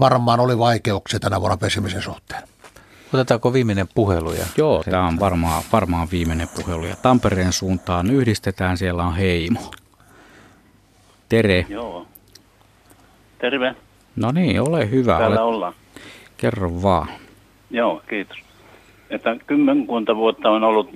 varmaan 0.00 0.40
oli 0.40 0.58
vaikeuksia 0.58 1.20
tänä 1.20 1.40
vuonna 1.40 1.56
pesimisen 1.56 2.02
suhteen. 2.02 2.42
Otetaanko 3.14 3.52
viimeinen 3.52 3.88
puhelu? 3.94 4.32
Ja 4.32 4.46
Joo, 4.56 4.82
tämä 4.90 5.06
on 5.06 5.20
varmaan, 5.20 5.62
varmaan 5.72 6.08
viimeinen 6.12 6.48
puhelu. 6.56 6.86
Ja 6.86 6.96
Tampereen 6.96 7.52
suuntaan 7.52 8.10
yhdistetään, 8.10 8.78
siellä 8.78 9.04
on 9.04 9.16
Heimo. 9.16 9.70
Tere. 11.28 11.66
Joo. 11.68 12.06
Terve. 13.38 13.74
No 14.16 14.32
niin, 14.32 14.60
ole 14.60 14.90
hyvä. 14.90 15.18
Täällä 15.18 15.42
Ole, 15.42 15.54
ollaan. 15.54 15.74
kerro 16.36 16.82
vaan. 16.82 17.08
Joo, 17.70 18.02
kiitos. 18.08 18.36
Että 19.10 19.36
kymmenkunta 19.46 20.16
vuotta 20.16 20.50
on 20.50 20.64
ollut 20.64 20.90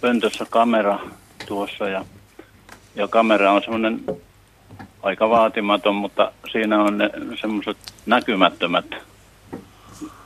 pöntössä 0.00 0.46
kamera 0.50 0.98
tuossa 1.46 1.88
ja, 1.88 2.04
ja 2.94 3.08
kamera 3.08 3.52
on 3.52 3.62
semmoinen 3.62 4.04
aika 5.02 5.28
vaatimaton, 5.30 5.94
mutta 5.94 6.32
siinä 6.52 6.82
on 6.82 6.98
ne 6.98 7.10
semmoiset 7.40 7.76
näkymättömät 8.06 8.86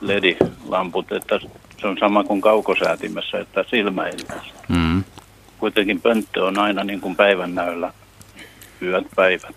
LED-lamput, 0.01 1.11
että 1.11 1.39
se 1.81 1.87
on 1.87 1.97
sama 1.99 2.23
kuin 2.23 2.41
kaukosäätimessä, 2.41 3.39
että 3.39 3.65
silmä 3.69 4.05
ei 4.05 4.17
näe. 4.29 4.41
Mm. 4.67 5.03
kuitenkin 5.59 6.01
pönttö 6.01 6.45
on 6.45 6.59
aina 6.59 6.83
niin 6.83 7.01
kuin 7.01 7.15
päivän 7.15 7.55
näöllä 7.55 7.93
yöt 8.81 9.07
päivät. 9.15 9.55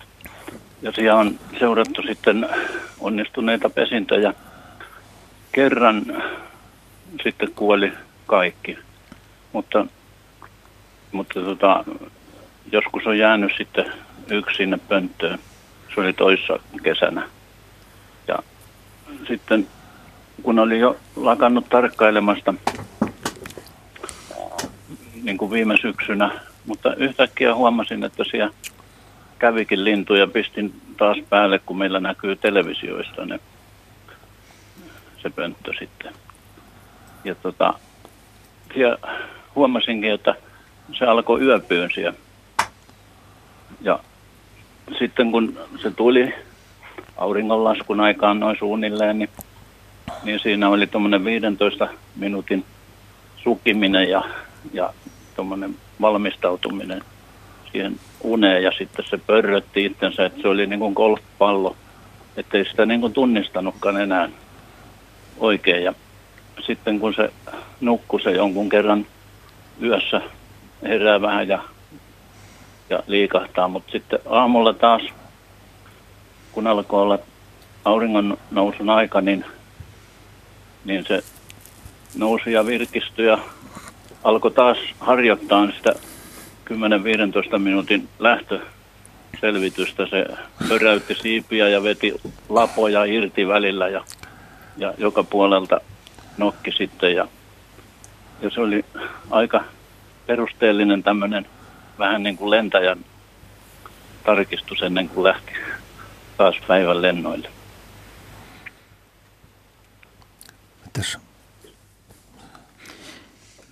Ja 0.82 0.92
siellä 0.92 1.20
on 1.20 1.38
seurattu 1.58 2.02
sitten 2.02 2.48
onnistuneita 3.00 3.70
pesintöjä. 3.70 4.34
Kerran 5.52 6.22
sitten 7.22 7.52
kuoli 7.56 7.92
kaikki, 8.26 8.78
mutta, 9.52 9.86
mutta 11.12 11.40
tota, 11.40 11.84
joskus 12.72 13.06
on 13.06 13.18
jäänyt 13.18 13.52
sitten 13.56 13.92
yksi 14.30 14.56
sinne 14.56 14.78
pönttöön. 14.88 15.38
Se 15.94 16.00
oli 16.00 16.12
toissa 16.12 16.58
kesänä. 16.82 17.28
Ja 18.28 18.38
sitten 19.28 19.66
kun 20.42 20.58
oli 20.58 20.78
jo 20.78 20.96
lakannut 21.16 21.68
tarkkailemasta 21.68 22.54
niin 25.22 25.38
kuin 25.38 25.50
viime 25.50 25.76
syksynä, 25.76 26.40
mutta 26.66 26.94
yhtäkkiä 26.94 27.54
huomasin, 27.54 28.04
että 28.04 28.24
siellä 28.30 28.50
kävikin 29.38 29.84
lintu 29.84 30.14
ja 30.14 30.26
pistin 30.26 30.80
taas 30.96 31.16
päälle, 31.30 31.58
kun 31.58 31.78
meillä 31.78 32.00
näkyy 32.00 32.36
televisioista 32.36 33.26
ne, 33.26 33.40
se 35.22 35.30
pönttö 35.30 35.72
sitten. 35.78 36.14
Ja 37.24 37.34
tota, 37.34 37.74
siellä 38.74 38.98
huomasinkin, 39.54 40.12
että 40.12 40.34
se 40.92 41.04
alkoi 41.04 41.40
yöpyyn 41.40 41.90
siellä. 41.94 42.18
Ja 43.80 43.98
sitten 44.98 45.32
kun 45.32 45.58
se 45.82 45.90
tuli 45.90 46.34
auringonlaskun 47.16 48.00
aikaan 48.00 48.40
noin 48.40 48.56
suunnilleen, 48.58 49.18
niin, 49.18 49.28
niin 50.22 50.40
siinä 50.40 50.68
oli 50.68 50.86
tuommoinen 50.86 51.24
15 51.24 51.88
minuutin 52.16 52.64
sukiminen 53.36 54.08
ja, 54.08 54.24
ja 54.72 54.92
tuommoinen 55.36 55.76
valmistautuminen 56.00 57.02
siihen 57.72 58.00
uneen 58.20 58.62
ja 58.62 58.72
sitten 58.78 59.04
se 59.10 59.18
pörrötti 59.18 59.84
itsensä, 59.84 60.24
että 60.24 60.42
se 60.42 60.48
oli 60.48 60.66
niin 60.66 60.80
kuin 60.80 60.92
golfpallo, 60.92 61.76
ettei 62.36 62.64
sitä 62.64 62.86
niin 62.86 63.00
kuin 63.00 63.12
tunnistanutkaan 63.12 64.00
enää 64.00 64.28
oikein. 65.38 65.84
Ja 65.84 65.94
sitten 66.66 67.00
kun 67.00 67.14
se 67.14 67.32
nukkui 67.80 68.20
se 68.20 68.30
jonkun 68.30 68.68
kerran 68.68 69.06
yössä 69.82 70.20
herää 70.86 71.20
vähän 71.20 71.48
ja, 71.48 71.62
ja 72.90 73.02
liikahtaa, 73.06 73.68
mutta 73.68 73.92
sitten 73.92 74.18
aamulla 74.30 74.72
taas, 74.72 75.02
kun 76.52 76.66
alkoi 76.66 77.02
olla 77.02 77.18
auringon 77.84 78.38
nousun 78.50 78.90
aika, 78.90 79.20
niin, 79.20 79.44
niin 80.84 81.04
se 81.08 81.22
nousi 82.16 82.52
ja 82.52 82.66
virkistyi 82.66 83.26
ja 83.26 83.38
alkoi 84.24 84.50
taas 84.50 84.78
harjoittaa 85.00 85.66
sitä 85.66 85.92
10-15 87.54 87.58
minuutin 87.58 88.08
lähtöselvitystä. 88.18 90.06
Se 90.06 90.26
pöräytti 90.68 91.14
siipiä 91.14 91.68
ja 91.68 91.82
veti 91.82 92.14
lapoja 92.48 93.04
irti 93.04 93.48
välillä 93.48 93.88
ja, 93.88 94.04
ja 94.76 94.94
joka 94.98 95.24
puolelta 95.24 95.80
nokki 96.38 96.72
sitten. 96.72 97.14
Ja, 97.14 97.28
ja 98.42 98.50
se 98.50 98.60
oli 98.60 98.84
aika 99.30 99.64
perusteellinen 100.26 101.02
tämmöinen 101.02 101.46
vähän 101.98 102.22
niin 102.22 102.36
kuin 102.36 102.50
lentäjän 102.50 102.98
tarkistus 104.24 104.82
ennen 104.82 105.08
kuin 105.08 105.24
lähti 105.24 105.52
taas 106.36 106.56
päivän 106.68 107.02
lennoille. 107.02 107.48
Mites? 110.84 111.18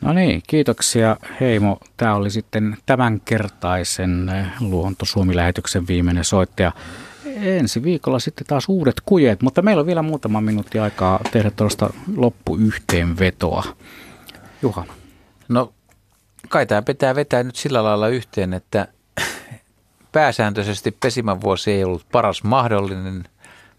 No 0.00 0.12
niin, 0.12 0.42
kiitoksia 0.46 1.16
Heimo. 1.40 1.78
Tämä 1.96 2.14
oli 2.14 2.30
sitten 2.30 2.76
tämänkertaisen 2.86 4.28
eh, 4.28 4.46
Luonto 4.60 5.04
Suomi-lähetyksen 5.04 5.86
viimeinen 5.86 6.24
soittaja. 6.24 6.72
Ensi 7.36 7.82
viikolla 7.82 8.18
sitten 8.18 8.46
taas 8.46 8.64
uudet 8.68 8.94
kujet, 9.04 9.42
mutta 9.42 9.62
meillä 9.62 9.80
on 9.80 9.86
vielä 9.86 10.02
muutama 10.02 10.40
minuutti 10.40 10.78
aikaa 10.78 11.20
tehdä 11.32 11.50
tuosta 11.50 11.90
loppuyhteenvetoa. 12.16 13.64
Juha. 14.62 14.84
No 15.48 15.72
kai 16.48 16.66
tämä 16.66 16.82
pitää 16.82 17.14
vetää 17.14 17.42
nyt 17.42 17.56
sillä 17.56 17.84
lailla 17.84 18.08
yhteen, 18.08 18.54
että 18.54 18.88
pääsääntöisesti 20.12 20.96
pesimän 21.02 21.40
vuosi 21.40 21.72
ei 21.72 21.84
ollut 21.84 22.06
paras 22.12 22.44
mahdollinen. 22.44 23.24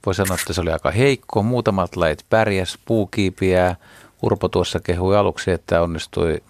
Voi 0.06 0.16
sanoa, 0.16 0.38
että 0.40 0.54
se 0.54 0.62
oli 0.62 0.72
aika 0.72 0.92
heikko. 0.92 1.44
Muutamat 1.44 1.96
lajit 1.96 2.26
pärjäs, 2.30 2.80
puukiipiää. 2.86 3.76
Urpo 4.22 4.50
tuossa 4.50 4.80
kehui 4.80 5.18
aluksi, 5.18 5.52
että 5.52 5.82
onnistui 5.82 6.44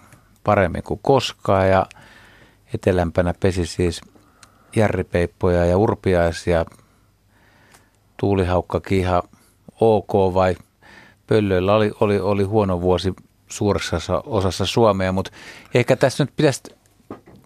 paremmin 0.43 0.83
kuin 0.83 0.99
koskaan 1.03 1.69
ja 1.69 1.85
etelämpänä 2.73 3.33
pesi 3.39 3.65
siis 3.65 4.01
järripeippoja 4.75 5.65
ja 5.65 5.77
urpiaisia. 5.77 6.65
Tuulihaukkakin 8.17 8.99
ihan 8.99 9.23
ok 9.81 10.13
vai 10.33 10.55
pöllöillä 11.27 11.75
oli, 11.75 11.91
oli, 11.99 12.19
oli 12.19 12.43
huono 12.43 12.81
vuosi 12.81 13.13
suuressa 13.47 13.97
osassa 14.25 14.65
Suomea, 14.65 15.11
mutta 15.11 15.31
ehkä 15.73 15.95
tässä 15.95 16.23
nyt 16.23 16.35
pitäisi 16.35 16.61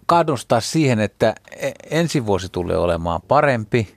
kannustaa 0.06 0.60
siihen, 0.60 1.00
että 1.00 1.34
e- 1.56 1.70
ensi 1.90 2.26
vuosi 2.26 2.48
tulee 2.48 2.76
olemaan 2.76 3.22
parempi. 3.22 3.96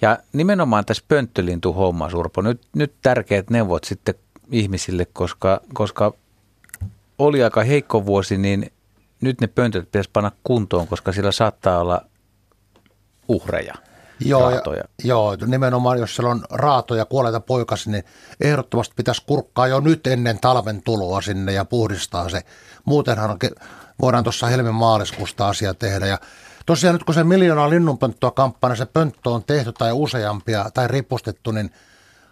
Ja 0.00 0.18
nimenomaan 0.32 0.84
tässä 0.84 1.04
pönttölintu 1.08 1.72
homma, 1.72 2.10
Surpo, 2.10 2.42
nyt, 2.42 2.62
nyt 2.74 2.94
tärkeät 3.02 3.50
neuvot 3.50 3.84
sitten 3.84 4.14
ihmisille, 4.50 5.06
koska, 5.12 5.60
koska 5.74 6.12
oli 7.18 7.44
aika 7.44 7.62
heikko 7.62 8.06
vuosi, 8.06 8.38
niin 8.38 8.72
nyt 9.20 9.40
ne 9.40 9.46
pöntöt 9.46 9.84
pitäisi 9.84 10.10
panna 10.12 10.32
kuntoon, 10.44 10.86
koska 10.86 11.12
sillä 11.12 11.32
saattaa 11.32 11.80
olla 11.80 12.06
uhreja. 13.28 13.74
Joo, 14.20 14.50
raatoja. 14.50 14.78
Ja, 14.78 14.84
joo, 15.04 15.36
nimenomaan 15.46 15.98
jos 15.98 16.16
siellä 16.16 16.30
on 16.30 16.44
raatoja 16.50 17.04
kuolleita 17.04 17.40
poikasi, 17.40 17.90
niin 17.90 18.04
ehdottomasti 18.40 18.94
pitäisi 18.96 19.22
kurkkaa 19.26 19.66
jo 19.66 19.80
nyt 19.80 20.06
ennen 20.06 20.40
talven 20.40 20.82
tuloa 20.82 21.20
sinne 21.20 21.52
ja 21.52 21.64
puhdistaa 21.64 22.28
se. 22.28 22.40
Muutenhan 22.84 23.38
voidaan 24.02 24.24
tuossa 24.24 24.46
helmen 24.46 24.74
maaliskuusta 24.74 25.48
asia 25.48 25.74
tehdä. 25.74 26.06
Ja 26.06 26.18
tosiaan 26.66 26.94
nyt 26.94 27.04
kun 27.04 27.14
se 27.14 27.24
miljoonaa 27.24 27.70
linnunpönttöä 27.70 28.30
kampanja, 28.30 28.76
se 28.76 28.86
pönttö 28.86 29.30
on 29.30 29.44
tehty 29.44 29.72
tai 29.72 29.92
useampia 29.92 30.70
tai 30.74 30.88
ripustettu, 30.88 31.50
niin 31.50 31.70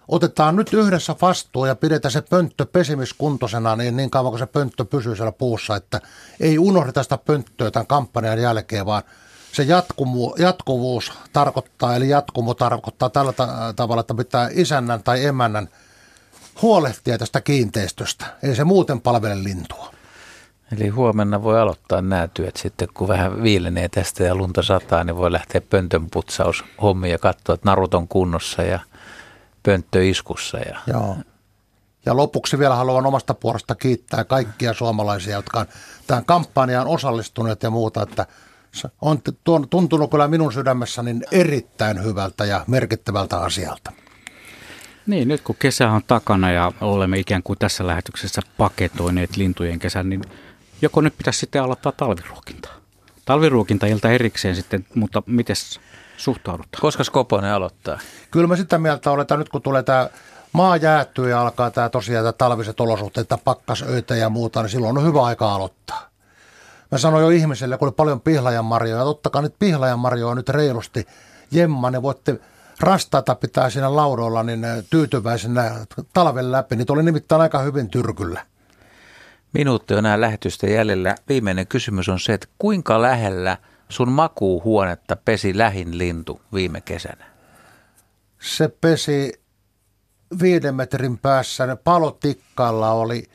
otetaan 0.09 0.57
nyt 0.57 0.73
yhdessä 0.73 1.15
vastuu 1.23 1.65
ja 1.65 1.77
pidetään 1.77 2.13
se 2.13 2.21
pönttö 2.21 2.67
pesimiskuntoisena 2.67 3.77
niin, 3.77 3.97
niin 3.97 4.11
kauan 4.11 4.33
kuin 4.33 4.39
se 4.39 4.47
pönttö 4.47 4.85
pysyy 4.85 5.17
siellä 5.17 5.33
puussa, 5.33 5.77
että 5.77 6.01
ei 6.41 6.59
unohdeta 6.59 7.03
sitä 7.03 7.19
pönttöä 7.19 7.71
tämän 7.71 7.87
kampanjan 7.87 8.43
jälkeen, 8.43 8.87
vaan 8.87 9.03
se 9.53 9.63
jatkumu, 9.63 10.35
jatkuvuus 10.39 11.13
tarkoittaa, 11.33 11.97
eli 11.97 12.09
jatkumo 12.09 12.55
tarkoittaa 12.55 13.11
tällä 13.11 13.33
ta- 13.33 13.73
tavalla, 13.77 14.01
että 14.01 14.15
pitää 14.15 14.49
isännän 14.53 15.03
tai 15.03 15.25
emännän 15.25 15.69
huolehtia 16.63 17.19
tästä 17.19 17.41
kiinteistöstä. 17.41 18.27
Ei 18.43 18.57
se 18.57 18.65
muuten 18.65 19.01
palvele 19.01 19.43
lintua. 19.43 19.93
Eli 20.73 20.89
huomenna 20.89 21.43
voi 21.43 21.61
aloittaa 21.61 22.03
nämä 22.03 22.29
työt 22.35 22.57
sitten, 22.57 22.89
kun 22.95 23.09
vähän 23.09 23.43
viilenee 23.43 23.89
tästä 23.89 24.25
ja 24.25 24.35
lunta 24.35 24.63
sataa, 24.63 25.05
niin 25.05 25.17
voi 25.17 25.33
lähteä 25.33 25.61
pöntönputsaus 25.61 26.65
hommiin 26.83 27.13
ja 27.13 27.19
katsoa, 27.19 27.55
että 27.55 27.69
narut 27.69 27.95
on 27.95 28.09
kunnossa 28.09 28.63
ja 28.63 28.81
pönttö 29.63 30.05
iskussa. 30.05 30.59
Ja... 30.59 30.79
Joo. 30.87 31.17
Ja 32.07 32.17
lopuksi 32.17 32.59
vielä 32.59 32.75
haluan 32.75 33.07
omasta 33.07 33.35
puolesta 33.35 33.75
kiittää 33.75 34.25
kaikkia 34.25 34.73
suomalaisia, 34.73 35.37
jotka 35.37 35.61
on 35.61 35.67
tähän 36.07 36.25
kampanjaan 36.25 36.87
osallistuneet 36.87 37.63
ja 37.63 37.71
muuta, 37.71 38.03
että 38.03 38.27
on 39.01 39.23
tuntunut 39.71 40.11
kyllä 40.11 40.29
minun 40.29 40.53
sydämessäni 40.53 41.21
erittäin 41.31 42.05
hyvältä 42.05 42.45
ja 42.45 42.65
merkittävältä 42.67 43.39
asialta. 43.41 43.93
Niin, 45.07 45.29
nyt 45.29 45.41
kun 45.41 45.57
kesä 45.59 45.91
on 45.91 46.03
takana 46.07 46.51
ja 46.51 46.73
olemme 46.81 47.19
ikään 47.19 47.43
kuin 47.43 47.59
tässä 47.59 47.87
lähetyksessä 47.87 48.43
paketoineet 48.59 49.37
lintujen 49.37 49.79
kesän, 49.79 50.09
niin 50.09 50.23
joko 50.83 51.01
nyt 51.01 51.19
pitäisi 51.19 51.39
sitten 51.39 51.63
aloittaa 51.63 51.93
talviruokintaa? 51.93 52.73
Talviruokintailta 53.25 54.11
erikseen 54.11 54.57
sitten, 54.57 54.87
mutta 54.95 55.23
miten 55.27 55.57
suhtaudutaan? 56.17 56.81
Koska 56.81 57.05
Skoponen 57.05 57.53
aloittaa? 57.53 57.99
Kyllä 58.31 58.47
mä 58.47 58.57
sitä 58.57 58.79
mieltä 58.79 59.11
oletan 59.11 59.39
nyt 59.39 59.49
kun 59.49 59.63
tulee 59.63 59.83
tämä 59.83 60.09
maa 60.53 60.77
jäätyy 60.77 61.31
ja 61.31 61.41
alkaa 61.41 61.71
tämä 61.71 61.89
tosiaan 61.89 62.25
tämä 62.25 62.33
talviset 62.33 62.81
olosuhteet, 62.81 63.29
pakkasöitä 63.45 64.17
ja 64.17 64.29
muuta, 64.29 64.63
niin 64.63 64.71
silloin 64.71 64.99
on 64.99 65.05
hyvä 65.05 65.25
aika 65.25 65.55
aloittaa. 65.55 66.08
Mä 66.91 66.99
sanoin 66.99 67.23
jo 67.23 67.31
ihmiselle, 67.31 67.79
kun 67.79 67.89
oli 67.89 67.95
paljon 67.97 68.21
pihlajanmarjoja, 68.21 69.05
ottakaa 69.05 69.43
nyt 69.43 69.55
pihlajanmarjoja 69.59 70.35
nyt 70.35 70.49
reilusti 70.49 71.07
jemma, 71.51 71.91
ne 71.91 72.03
voitte 72.03 72.41
rastata 72.81 73.35
pitää 73.35 73.71
siinä 73.71 73.97
laudoilla 73.97 74.43
niin 74.43 74.67
tyytyväisenä 74.91 75.87
talven 76.13 76.53
läpi. 76.53 76.77
Niitä 76.77 76.93
oli 76.93 77.03
nimittäin 77.03 77.41
aika 77.41 77.59
hyvin 77.59 77.91
tyrkyllä. 77.91 78.47
Minuutti 79.53 79.95
on 79.95 80.03
nämä 80.03 80.21
lähetystä 80.21 80.67
jäljellä. 80.67 81.15
Viimeinen 81.29 81.67
kysymys 81.67 82.09
on 82.09 82.21
se, 82.21 82.35
että 82.35 82.49
kuinka 82.59 83.03
lähellä 83.03 83.57
sun 83.89 84.13
makuuhuonetta 84.13 85.17
pesi 85.17 85.59
lähin 85.59 85.99
lintu 85.99 86.41
viime 86.55 86.81
kesänä? 86.81 87.25
Se 88.41 88.69
pesi 88.81 89.33
viiden 90.43 90.75
metrin 90.75 91.19
päässä. 91.19 91.77
Palotikkalla 91.85 92.91
oli 92.91 93.29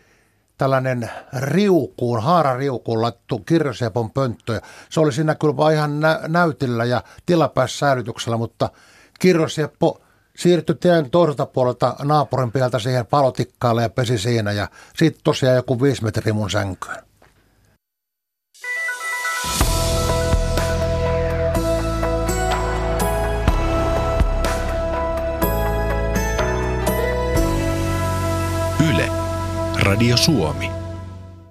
tällainen 0.58 1.10
riukuun, 1.40 2.24
haarariukuun 2.24 3.02
laittu 3.02 3.40
kirjosepon 3.40 4.12
pönttö. 4.12 4.62
Se 4.90 5.00
oli 5.00 5.12
siinä 5.14 5.36
kyllä 5.36 5.58
vaan 5.58 5.74
ihan 5.74 6.00
nä- 6.00 6.20
näytillä 6.28 6.86
ja 6.86 7.04
tilapäissäilytyksellä, 7.26 8.38
mutta 8.38 8.70
kirjoseppo 9.20 10.02
siirtyi 10.38 10.76
tien 10.76 11.10
toiselta 11.10 11.46
puolelta 11.46 11.96
naapurin 12.04 12.52
pieltä 12.52 12.80
siihen 12.80 13.06
palotikkaalle 13.06 13.82
ja 13.82 13.90
pesi 13.90 14.18
siinä 14.18 14.52
ja 14.52 14.68
siitä 14.96 15.20
tosiaan 15.24 15.56
joku 15.56 15.82
viisi 15.82 16.04
metriä 16.04 16.34
mun 16.34 16.52
sänkyyn. 16.52 17.13
Radio 29.84 30.16
Suomi. 30.16 30.83